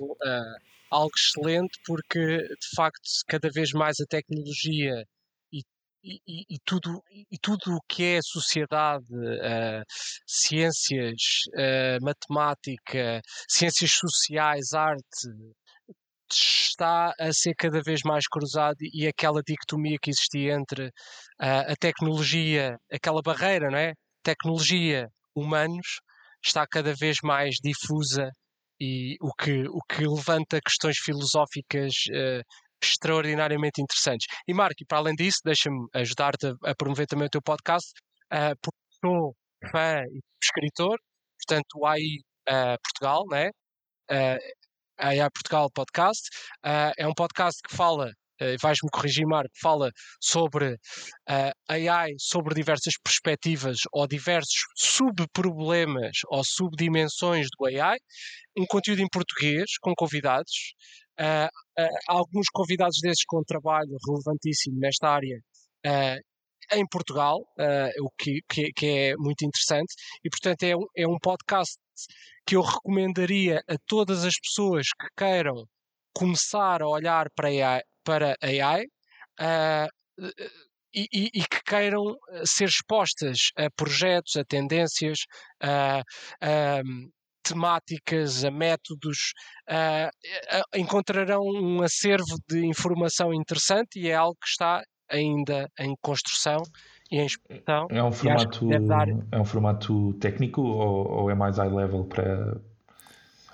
algo 0.90 1.12
excelente 1.16 1.78
porque 1.86 2.38
de 2.38 2.76
facto 2.76 3.02
cada 3.26 3.50
vez 3.50 3.72
mais 3.72 4.00
a 4.00 4.06
tecnologia 4.06 5.04
e, 6.04 6.58
tudo 6.64 7.02
e 7.30 7.38
tudo 7.40 7.76
o 7.76 7.80
que 7.88 8.16
é 8.16 8.20
sociedade, 8.22 9.06
uh, 9.12 9.82
ciências, 10.26 11.16
uh, 11.54 12.04
matemática, 12.04 13.20
ciências 13.48 13.92
sociais, 13.92 14.72
arte, 14.74 15.28
está 16.30 17.12
a 17.18 17.32
ser 17.32 17.54
cada 17.56 17.80
vez 17.82 18.00
mais 18.04 18.26
cruzado 18.26 18.76
e 18.80 19.06
aquela 19.06 19.42
dicotomia 19.46 19.96
que 20.00 20.10
existia 20.10 20.54
entre 20.54 20.86
uh, 20.86 21.72
a 21.72 21.76
tecnologia, 21.78 22.76
aquela 22.92 23.22
barreira, 23.22 23.70
não 23.70 23.78
é? 23.78 23.92
Tecnologia, 24.22 25.08
humanos, 25.34 26.00
está 26.44 26.66
cada 26.66 26.94
vez 26.94 27.16
mais 27.22 27.56
difusa 27.62 28.30
e 28.80 29.16
o 29.20 29.32
que, 29.32 29.66
o 29.68 29.80
que 29.88 30.06
levanta 30.06 30.60
questões 30.60 30.98
filosóficas 30.98 31.92
extraordinariamente 32.84 33.80
interessantes. 33.80 34.26
E 34.46 34.54
Marco, 34.54 34.82
e 34.82 34.86
para 34.86 34.98
além 34.98 35.14
disso, 35.14 35.38
deixa-me 35.44 35.86
ajudar-te 35.94 36.46
a, 36.62 36.74
promover 36.74 37.06
também 37.06 37.26
o 37.26 37.30
teu 37.30 37.42
podcast, 37.42 37.90
uh, 38.32 38.56
porque 38.62 38.78
sou 39.04 39.34
fã 39.70 40.02
e 40.10 40.20
escritor, 40.42 40.98
portanto, 41.38 41.66
o 41.76 41.86
AI 41.86 42.00
uh, 42.48 42.78
Portugal, 42.82 43.24
né? 43.30 43.50
Uh, 44.10 44.64
AI 44.98 45.28
Portugal 45.30 45.70
Podcast, 45.70 46.28
uh, 46.64 46.92
é 46.96 47.06
um 47.06 47.14
podcast 47.14 47.60
que 47.66 47.74
fala 47.74 48.06
uh, 48.40 48.56
vais-me 48.60 48.90
corrigir, 48.92 49.26
Marco, 49.26 49.50
fala 49.60 49.90
sobre 50.20 50.74
uh, 50.74 51.52
AI, 51.68 52.14
sobre 52.18 52.54
diversas 52.54 52.94
perspectivas 53.02 53.78
ou 53.92 54.06
diversos 54.06 54.64
subproblemas 54.76 56.18
ou 56.28 56.44
subdimensões 56.44 57.46
do 57.58 57.66
AI, 57.66 57.96
um 58.56 58.66
conteúdo 58.66 59.00
em 59.00 59.08
português 59.08 59.78
com 59.80 59.94
convidados, 59.96 60.74
Uh, 61.20 61.46
uh, 61.80 61.88
alguns 62.08 62.46
convidados 62.52 62.98
desses 63.00 63.24
com 63.24 63.42
trabalho 63.44 63.96
relevantíssimo 64.04 64.80
nesta 64.80 65.08
área 65.08 65.38
uh, 65.86 66.20
em 66.72 66.84
Portugal, 66.88 67.46
o 68.00 68.10
que, 68.18 68.40
que, 68.48 68.72
que, 68.72 68.86
é 68.86 69.16
muito 69.18 69.44
interessante, 69.44 69.94
e 70.24 70.30
portanto 70.30 70.62
é 70.62 70.74
um, 70.74 70.86
é 70.96 71.06
um 71.06 71.18
podcast 71.18 71.76
que 72.46 72.56
eu 72.56 72.62
recomendaria 72.62 73.60
a 73.68 73.76
todas 73.86 74.24
as 74.24 74.32
pessoas 74.40 74.86
que 74.98 75.06
queiram 75.14 75.66
começar 76.14 76.80
a 76.80 76.88
olhar 76.88 77.26
para 77.36 77.48
AI, 77.48 77.82
para 78.02 78.34
AI 78.42 78.84
e, 80.94 81.06
e, 81.12 81.30
e, 81.34 81.42
que 81.42 81.62
queiram 81.66 82.16
ser 82.46 82.68
expostas 82.68 83.50
a 83.58 83.68
projetos, 83.76 84.34
a 84.36 84.44
tendências, 84.44 85.18
a, 85.62 86.00
temáticas, 87.44 88.44
a 88.44 88.50
métodos, 88.50 89.32
uh, 89.70 90.78
encontrarão 90.78 91.42
um 91.42 91.82
acervo 91.82 92.36
de 92.48 92.66
informação 92.66 93.32
interessante 93.32 94.00
e 94.00 94.08
é 94.08 94.14
algo 94.14 94.36
que 94.40 94.48
está 94.48 94.82
ainda 95.10 95.68
em 95.78 95.94
construção 96.00 96.62
e 97.10 97.18
em 97.18 97.26
expansão. 97.26 97.86
É 97.90 98.02
um 98.02 98.12
formato, 98.12 98.68
dar... 98.86 99.08
é 99.30 99.38
um 99.38 99.44
formato 99.44 100.14
técnico 100.14 100.62
ou, 100.62 101.22
ou 101.22 101.30
é 101.30 101.34
mais 101.34 101.58
high 101.58 101.68
level 101.68 102.04
para 102.04 102.60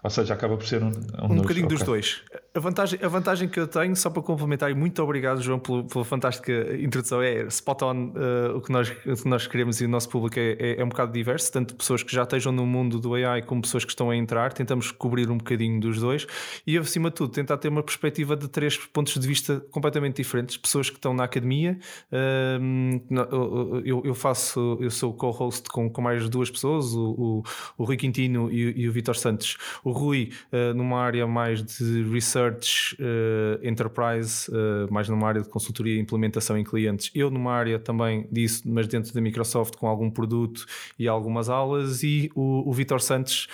ou 0.03 0.11
seja, 0.11 0.35
acaba 0.35 0.57
por 0.57 0.67
ser 0.67 0.83
um. 0.83 0.89
Um, 0.89 1.33
um 1.33 1.37
bocadinho 1.37 1.67
okay. 1.67 1.79
dos 1.79 1.83
dois. 1.83 2.23
A 2.55 2.59
vantagem, 2.59 2.99
a 3.03 3.09
vantagem 3.09 3.49
que 3.49 3.61
eu 3.61 3.69
tenho, 3.69 3.95
só 3.95 4.11
para 4.11 4.23
complementar, 4.23 4.71
e 4.71 4.75
muito 4.75 5.01
obrigado, 5.03 5.43
João, 5.43 5.59
pela, 5.59 5.85
pela 5.85 6.05
fantástica 6.05 6.53
introdução, 6.75 7.23
é 7.23 7.43
spot 7.45 7.83
on 7.83 8.07
uh, 8.09 8.57
o, 8.57 8.61
que 8.61 8.73
nós, 8.73 8.91
o 9.07 9.15
que 9.15 9.29
nós 9.29 9.47
queremos 9.47 9.81
e 9.81 9.85
o 9.85 9.89
nosso 9.89 10.09
público 10.09 10.39
é, 10.39 10.57
é, 10.59 10.81
é, 10.81 10.85
um 10.85 10.89
bocado 10.89 11.13
diverso, 11.13 11.53
tanto 11.53 11.75
pessoas 11.77 12.03
que 12.03 12.13
já 12.13 12.23
estejam 12.23 12.51
no 12.51 12.67
mundo 12.67 12.99
do 12.99 13.15
AI 13.15 13.43
como 13.43 13.63
pessoas 13.63 13.85
que 13.85 13.91
estão 13.91 14.11
a 14.11 14.17
entrar. 14.17 14.53
Tentamos 14.53 14.91
cobrir 14.91 15.31
um 15.31 15.37
bocadinho 15.37 15.79
dos 15.81 16.01
dois 16.01 16.27
e, 16.67 16.79
acima 16.79 17.11
de 17.11 17.17
tudo, 17.17 17.33
tentar 17.33 17.59
ter 17.59 17.69
uma 17.69 17.83
perspectiva 17.83 18.35
de 18.35 18.49
três 18.49 18.77
pontos 18.77 19.15
de 19.15 19.29
vista 19.29 19.61
completamente 19.71 20.17
diferentes. 20.17 20.57
Pessoas 20.57 20.89
que 20.89 20.97
estão 20.97 21.13
na 21.13 21.25
academia, 21.25 21.79
uh, 22.11 23.83
eu, 23.85 24.03
eu, 24.05 24.15
faço, 24.15 24.79
eu 24.81 24.91
sou 24.91 25.13
co-host 25.13 25.69
com, 25.69 25.91
com 25.91 26.01
mais 26.01 26.29
duas 26.29 26.51
pessoas, 26.51 26.95
o, 26.95 27.11
o, 27.11 27.43
o 27.79 27.85
Rui 27.85 27.97
Quintino 27.97 28.51
e, 28.51 28.81
e 28.81 28.89
o 28.89 28.93
Vitor 28.93 29.15
Santos 29.15 29.57
o 29.90 29.90
Rui 29.93 30.31
uh, 30.53 30.75
numa 30.75 31.01
área 31.01 31.27
mais 31.27 31.63
de 31.63 32.03
research 32.05 32.97
uh, 33.01 33.67
enterprise, 33.67 34.51
uh, 34.51 34.93
mais 34.93 35.09
numa 35.09 35.27
área 35.27 35.43
de 35.43 35.49
consultoria 35.49 35.97
e 35.97 35.99
implementação 35.99 36.57
em 36.59 36.65
clientes. 36.65 37.11
Eu 37.15 37.31
numa 37.31 37.53
área 37.53 37.79
também 37.79 38.27
disso, 38.31 38.63
mas 38.67 38.87
dentro 38.87 39.13
da 39.13 39.21
Microsoft 39.21 39.77
com 39.77 39.87
algum 39.87 40.11
produto 40.11 40.67
e 40.99 41.09
algumas 41.09 41.49
aulas. 41.49 42.03
E 42.03 42.31
o, 42.35 42.69
o 42.69 42.73
Vitor 42.73 43.01
Santos, 43.01 43.49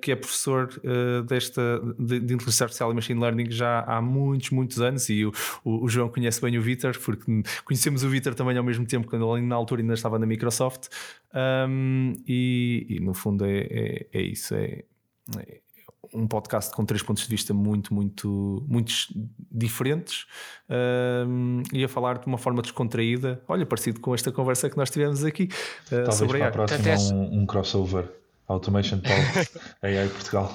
que 0.00 0.12
é 0.12 0.16
professor 0.16 0.68
desta 1.26 1.80
de, 1.98 2.20
de, 2.20 2.34
inteligência 2.34 2.64
artificial 2.64 2.90
e 2.92 2.94
machine 2.94 3.20
learning 3.20 3.50
já 3.50 3.80
há 3.80 4.00
muitos, 4.00 4.50
muitos 4.50 4.80
anos. 4.80 5.08
E 5.08 5.24
o, 5.24 5.32
o, 5.64 5.84
o 5.84 5.88
João 5.88 6.08
conhece 6.08 6.40
bem 6.40 6.56
o 6.58 6.62
Vitor, 6.62 6.98
porque 6.98 7.24
conhecemos 7.64 8.02
o 8.02 8.08
Vitor 8.08 8.34
também 8.34 8.56
ao 8.56 8.64
mesmo 8.64 8.86
tempo, 8.86 9.08
quando 9.08 9.36
ele 9.36 9.46
na 9.46 9.54
altura 9.54 9.80
ainda 9.80 9.94
estava 9.94 10.18
na 10.18 10.26
Microsoft. 10.26 10.88
Um, 11.34 12.14
e, 12.26 12.86
e, 12.88 13.00
no 13.00 13.12
fundo 13.12 13.44
é, 13.44 13.66
é, 13.70 14.06
é 14.12 14.22
isso. 14.22 14.54
É, 14.54 14.84
é, 15.38 15.60
um 16.12 16.26
podcast 16.26 16.74
com 16.74 16.84
três 16.84 17.02
pontos 17.02 17.24
de 17.24 17.28
vista 17.28 17.54
muito, 17.54 17.94
muito, 17.94 18.64
muito 18.68 18.92
diferentes 19.50 20.26
um, 21.26 21.62
e 21.72 21.84
a 21.84 21.88
falar 21.88 22.18
de 22.18 22.26
uma 22.26 22.38
forma 22.38 22.62
descontraída. 22.62 23.42
Olha, 23.48 23.64
parecido 23.64 24.00
com 24.00 24.14
esta 24.14 24.32
conversa 24.32 24.68
que 24.68 24.76
nós 24.76 24.90
tivemos 24.90 25.24
aqui 25.24 25.44
uh, 25.44 25.88
Talvez 25.88 26.14
sobre 26.16 26.38
para 26.38 26.48
a 26.48 26.52
próxima 26.52 27.14
um, 27.14 27.42
um 27.42 27.46
crossover 27.46 28.08
Automation 28.48 29.00
Talk 29.00 29.48
AI 29.82 30.08
Portugal. 30.08 30.52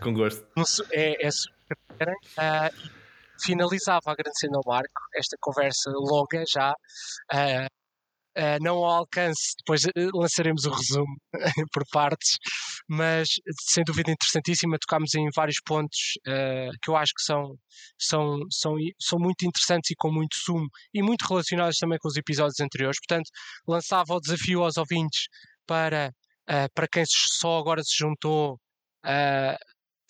Com 0.00 0.14
gosto. 0.14 0.46
É, 0.92 1.26
é 1.26 1.30
super. 1.30 2.08
Uh, 2.08 3.00
finalizava 3.42 4.10
agradecendo 4.10 4.56
ao 4.56 4.62
Marco 4.66 5.00
esta 5.14 5.36
conversa 5.40 5.90
longa 5.90 6.44
já. 6.50 6.72
Uh, 7.32 7.79
Uh, 8.38 8.62
não 8.62 8.76
ao 8.76 8.98
alcance, 9.00 9.54
depois 9.58 9.84
uh, 9.84 10.10
lançaremos 10.14 10.64
o 10.64 10.70
resumo 10.70 11.16
por 11.72 11.82
partes, 11.90 12.38
mas 12.88 13.28
sem 13.68 13.82
dúvida 13.84 14.12
interessantíssima. 14.12 14.78
Tocámos 14.78 15.14
em 15.14 15.28
vários 15.34 15.60
pontos 15.64 15.98
uh, 16.28 16.70
que 16.82 16.90
eu 16.90 16.96
acho 16.96 17.12
que 17.16 17.22
são, 17.22 17.56
são, 17.98 18.38
são, 18.50 18.74
são 19.00 19.18
muito 19.18 19.44
interessantes 19.44 19.90
e 19.90 19.96
com 19.96 20.12
muito 20.12 20.36
sumo 20.36 20.68
e 20.94 21.02
muito 21.02 21.22
relacionados 21.28 21.76
também 21.78 21.98
com 21.98 22.08
os 22.08 22.16
episódios 22.16 22.60
anteriores. 22.60 22.98
Portanto, 23.06 23.28
lançava 23.66 24.14
o 24.14 24.20
desafio 24.20 24.62
aos 24.62 24.76
ouvintes 24.76 25.28
para 25.66 26.12
Uh, 26.50 26.66
para 26.74 26.88
quem 26.88 27.04
só 27.06 27.58
agora 27.60 27.80
se 27.80 27.96
juntou, 27.96 28.58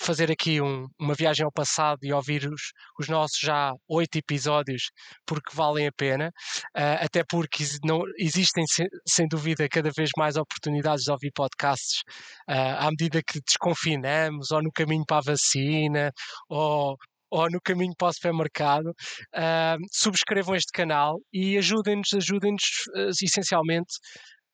fazer 0.01 0.31
aqui 0.31 0.60
um, 0.60 0.86
uma 0.98 1.14
viagem 1.14 1.44
ao 1.44 1.52
passado 1.52 1.98
e 2.02 2.12
ouvir 2.12 2.47
os, 2.47 2.72
os 2.98 3.09
nossos 3.09 3.39
já 3.39 3.72
oito 3.89 4.16
episódios, 4.16 4.90
porque 5.27 5.55
valem 5.55 5.86
a 5.86 5.93
pena, 5.93 6.28
uh, 6.77 7.05
até 7.05 7.22
porque 7.28 7.64
não, 7.85 8.02
existem, 8.18 8.64
sem, 8.66 8.86
sem, 9.06 9.28
dúvida, 9.28 9.68
cada 9.68 9.90
vez 9.94 10.10
mais 10.16 10.36
oportunidades 10.36 11.05
de 11.05 11.12
ouvir 11.12 11.31
podcasts 11.35 12.01
uh, 12.48 12.78
à 12.78 12.90
medida 12.90 13.22
que 13.22 13.40
desconfinamos, 13.47 14.51
ou 14.51 14.62
no 14.62 14.72
caminho 14.72 15.05
para 15.06 15.18
a 15.18 15.32
vacina, 15.32 16.10
ou, 16.48 16.97
ou 17.31 17.51
no 17.51 17.60
caminho 17.62 17.94
para 17.97 18.09
o 18.09 18.12
supermercado. 18.12 18.89
Uh, 19.35 19.77
subscrevam 19.93 20.55
este 20.55 20.72
canal 20.72 21.18
e 21.32 21.59
ajudem-nos, 21.59 22.12
ajudem-nos 22.14 22.62
essencialmente 23.22 23.94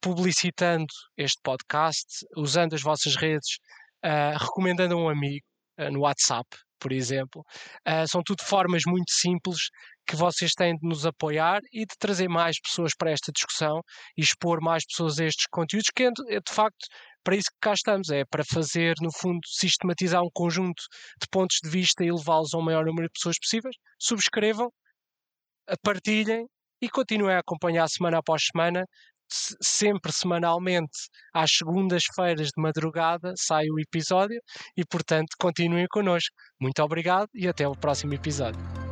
publicitando 0.01 0.85
este 1.17 1.41
podcast, 1.41 2.05
usando 2.35 2.75
as 2.75 2.81
vossas 2.81 3.15
redes 3.15 3.57
uh, 4.05 4.37
recomendando 4.37 4.95
a 4.95 4.97
um 4.97 5.09
amigo 5.09 5.45
uh, 5.79 5.91
no 5.91 6.01
WhatsApp, 6.01 6.47
por 6.79 6.91
exemplo. 6.91 7.43
Uh, 7.87 8.07
são 8.07 8.21
tudo 8.23 8.43
formas 8.43 8.83
muito 8.85 9.11
simples 9.11 9.69
que 10.07 10.15
vocês 10.15 10.51
têm 10.53 10.75
de 10.75 10.87
nos 10.87 11.05
apoiar 11.05 11.59
e 11.73 11.81
de 11.81 11.95
trazer 11.99 12.27
mais 12.27 12.59
pessoas 12.61 12.93
para 12.97 13.11
esta 13.11 13.31
discussão 13.31 13.81
e 14.17 14.21
expor 14.21 14.61
mais 14.61 14.85
pessoas 14.85 15.19
a 15.19 15.25
estes 15.25 15.45
conteúdos, 15.51 15.89
que 15.93 16.03
é 16.03 16.11
de 16.11 16.53
facto 16.53 16.87
para 17.23 17.35
isso 17.35 17.49
que 17.51 17.59
cá 17.59 17.73
estamos, 17.73 18.09
é 18.09 18.23
para 18.23 18.45
fazer, 18.45 18.95
no 19.01 19.11
fundo, 19.11 19.41
sistematizar 19.45 20.23
um 20.23 20.29
conjunto 20.33 20.81
de 21.21 21.27
pontos 21.29 21.57
de 21.61 21.69
vista 21.69 22.01
e 22.05 22.09
levá-los 22.09 22.53
ao 22.53 22.63
maior 22.63 22.85
número 22.85 23.07
de 23.07 23.11
pessoas 23.11 23.37
possíveis. 23.37 23.75
Subscrevam, 23.99 24.71
partilhem 25.83 26.47
e 26.81 26.89
continuem 26.89 27.35
a 27.35 27.39
acompanhar 27.39 27.87
semana 27.89 28.19
após 28.19 28.43
semana 28.45 28.85
sempre 29.29 30.11
semanalmente 30.11 31.09
às 31.33 31.51
segundas-feiras 31.51 32.47
de 32.47 32.61
madrugada 32.61 33.33
sai 33.37 33.65
o 33.69 33.79
episódio 33.79 34.41
e 34.75 34.85
portanto 34.85 35.35
continuem 35.39 35.87
connosco. 35.89 36.35
Muito 36.59 36.81
obrigado 36.81 37.29
e 37.33 37.47
até 37.47 37.67
o 37.67 37.75
próximo 37.75 38.13
episódio. 38.13 38.86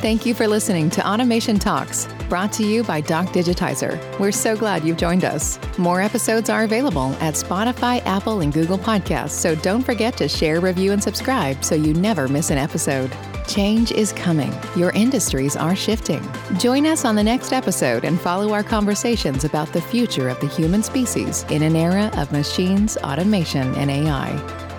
Thank 0.00 0.24
you 0.24 0.32
for 0.32 0.48
listening 0.48 0.88
to 0.90 1.06
Automation 1.06 1.58
Talks, 1.58 2.08
brought 2.30 2.54
to 2.54 2.64
you 2.64 2.82
by 2.82 3.02
Doc 3.02 3.26
Digitizer. 3.34 4.00
We're 4.18 4.32
so 4.32 4.56
glad 4.56 4.82
you've 4.82 4.96
joined 4.96 5.26
us. 5.26 5.58
More 5.76 6.00
episodes 6.00 6.48
are 6.48 6.62
available 6.62 7.12
at 7.20 7.34
Spotify, 7.34 8.02
Apple, 8.06 8.40
and 8.40 8.50
Google 8.50 8.78
Podcasts, 8.78 9.32
so 9.32 9.54
don't 9.54 9.82
forget 9.82 10.16
to 10.16 10.26
share, 10.26 10.58
review, 10.60 10.92
and 10.92 11.02
subscribe 11.02 11.62
so 11.62 11.74
you 11.74 11.92
never 11.92 12.28
miss 12.28 12.48
an 12.48 12.56
episode. 12.56 13.14
Change 13.46 13.92
is 13.92 14.14
coming. 14.14 14.54
Your 14.74 14.90
industries 14.92 15.54
are 15.54 15.76
shifting. 15.76 16.26
Join 16.58 16.86
us 16.86 17.04
on 17.04 17.14
the 17.14 17.22
next 17.22 17.52
episode 17.52 18.06
and 18.06 18.18
follow 18.18 18.54
our 18.54 18.62
conversations 18.62 19.44
about 19.44 19.70
the 19.74 19.82
future 19.82 20.30
of 20.30 20.40
the 20.40 20.48
human 20.48 20.82
species 20.82 21.44
in 21.50 21.60
an 21.60 21.76
era 21.76 22.10
of 22.16 22.32
machines, 22.32 22.96
automation, 23.04 23.74
and 23.74 23.90
AI. 23.90 24.69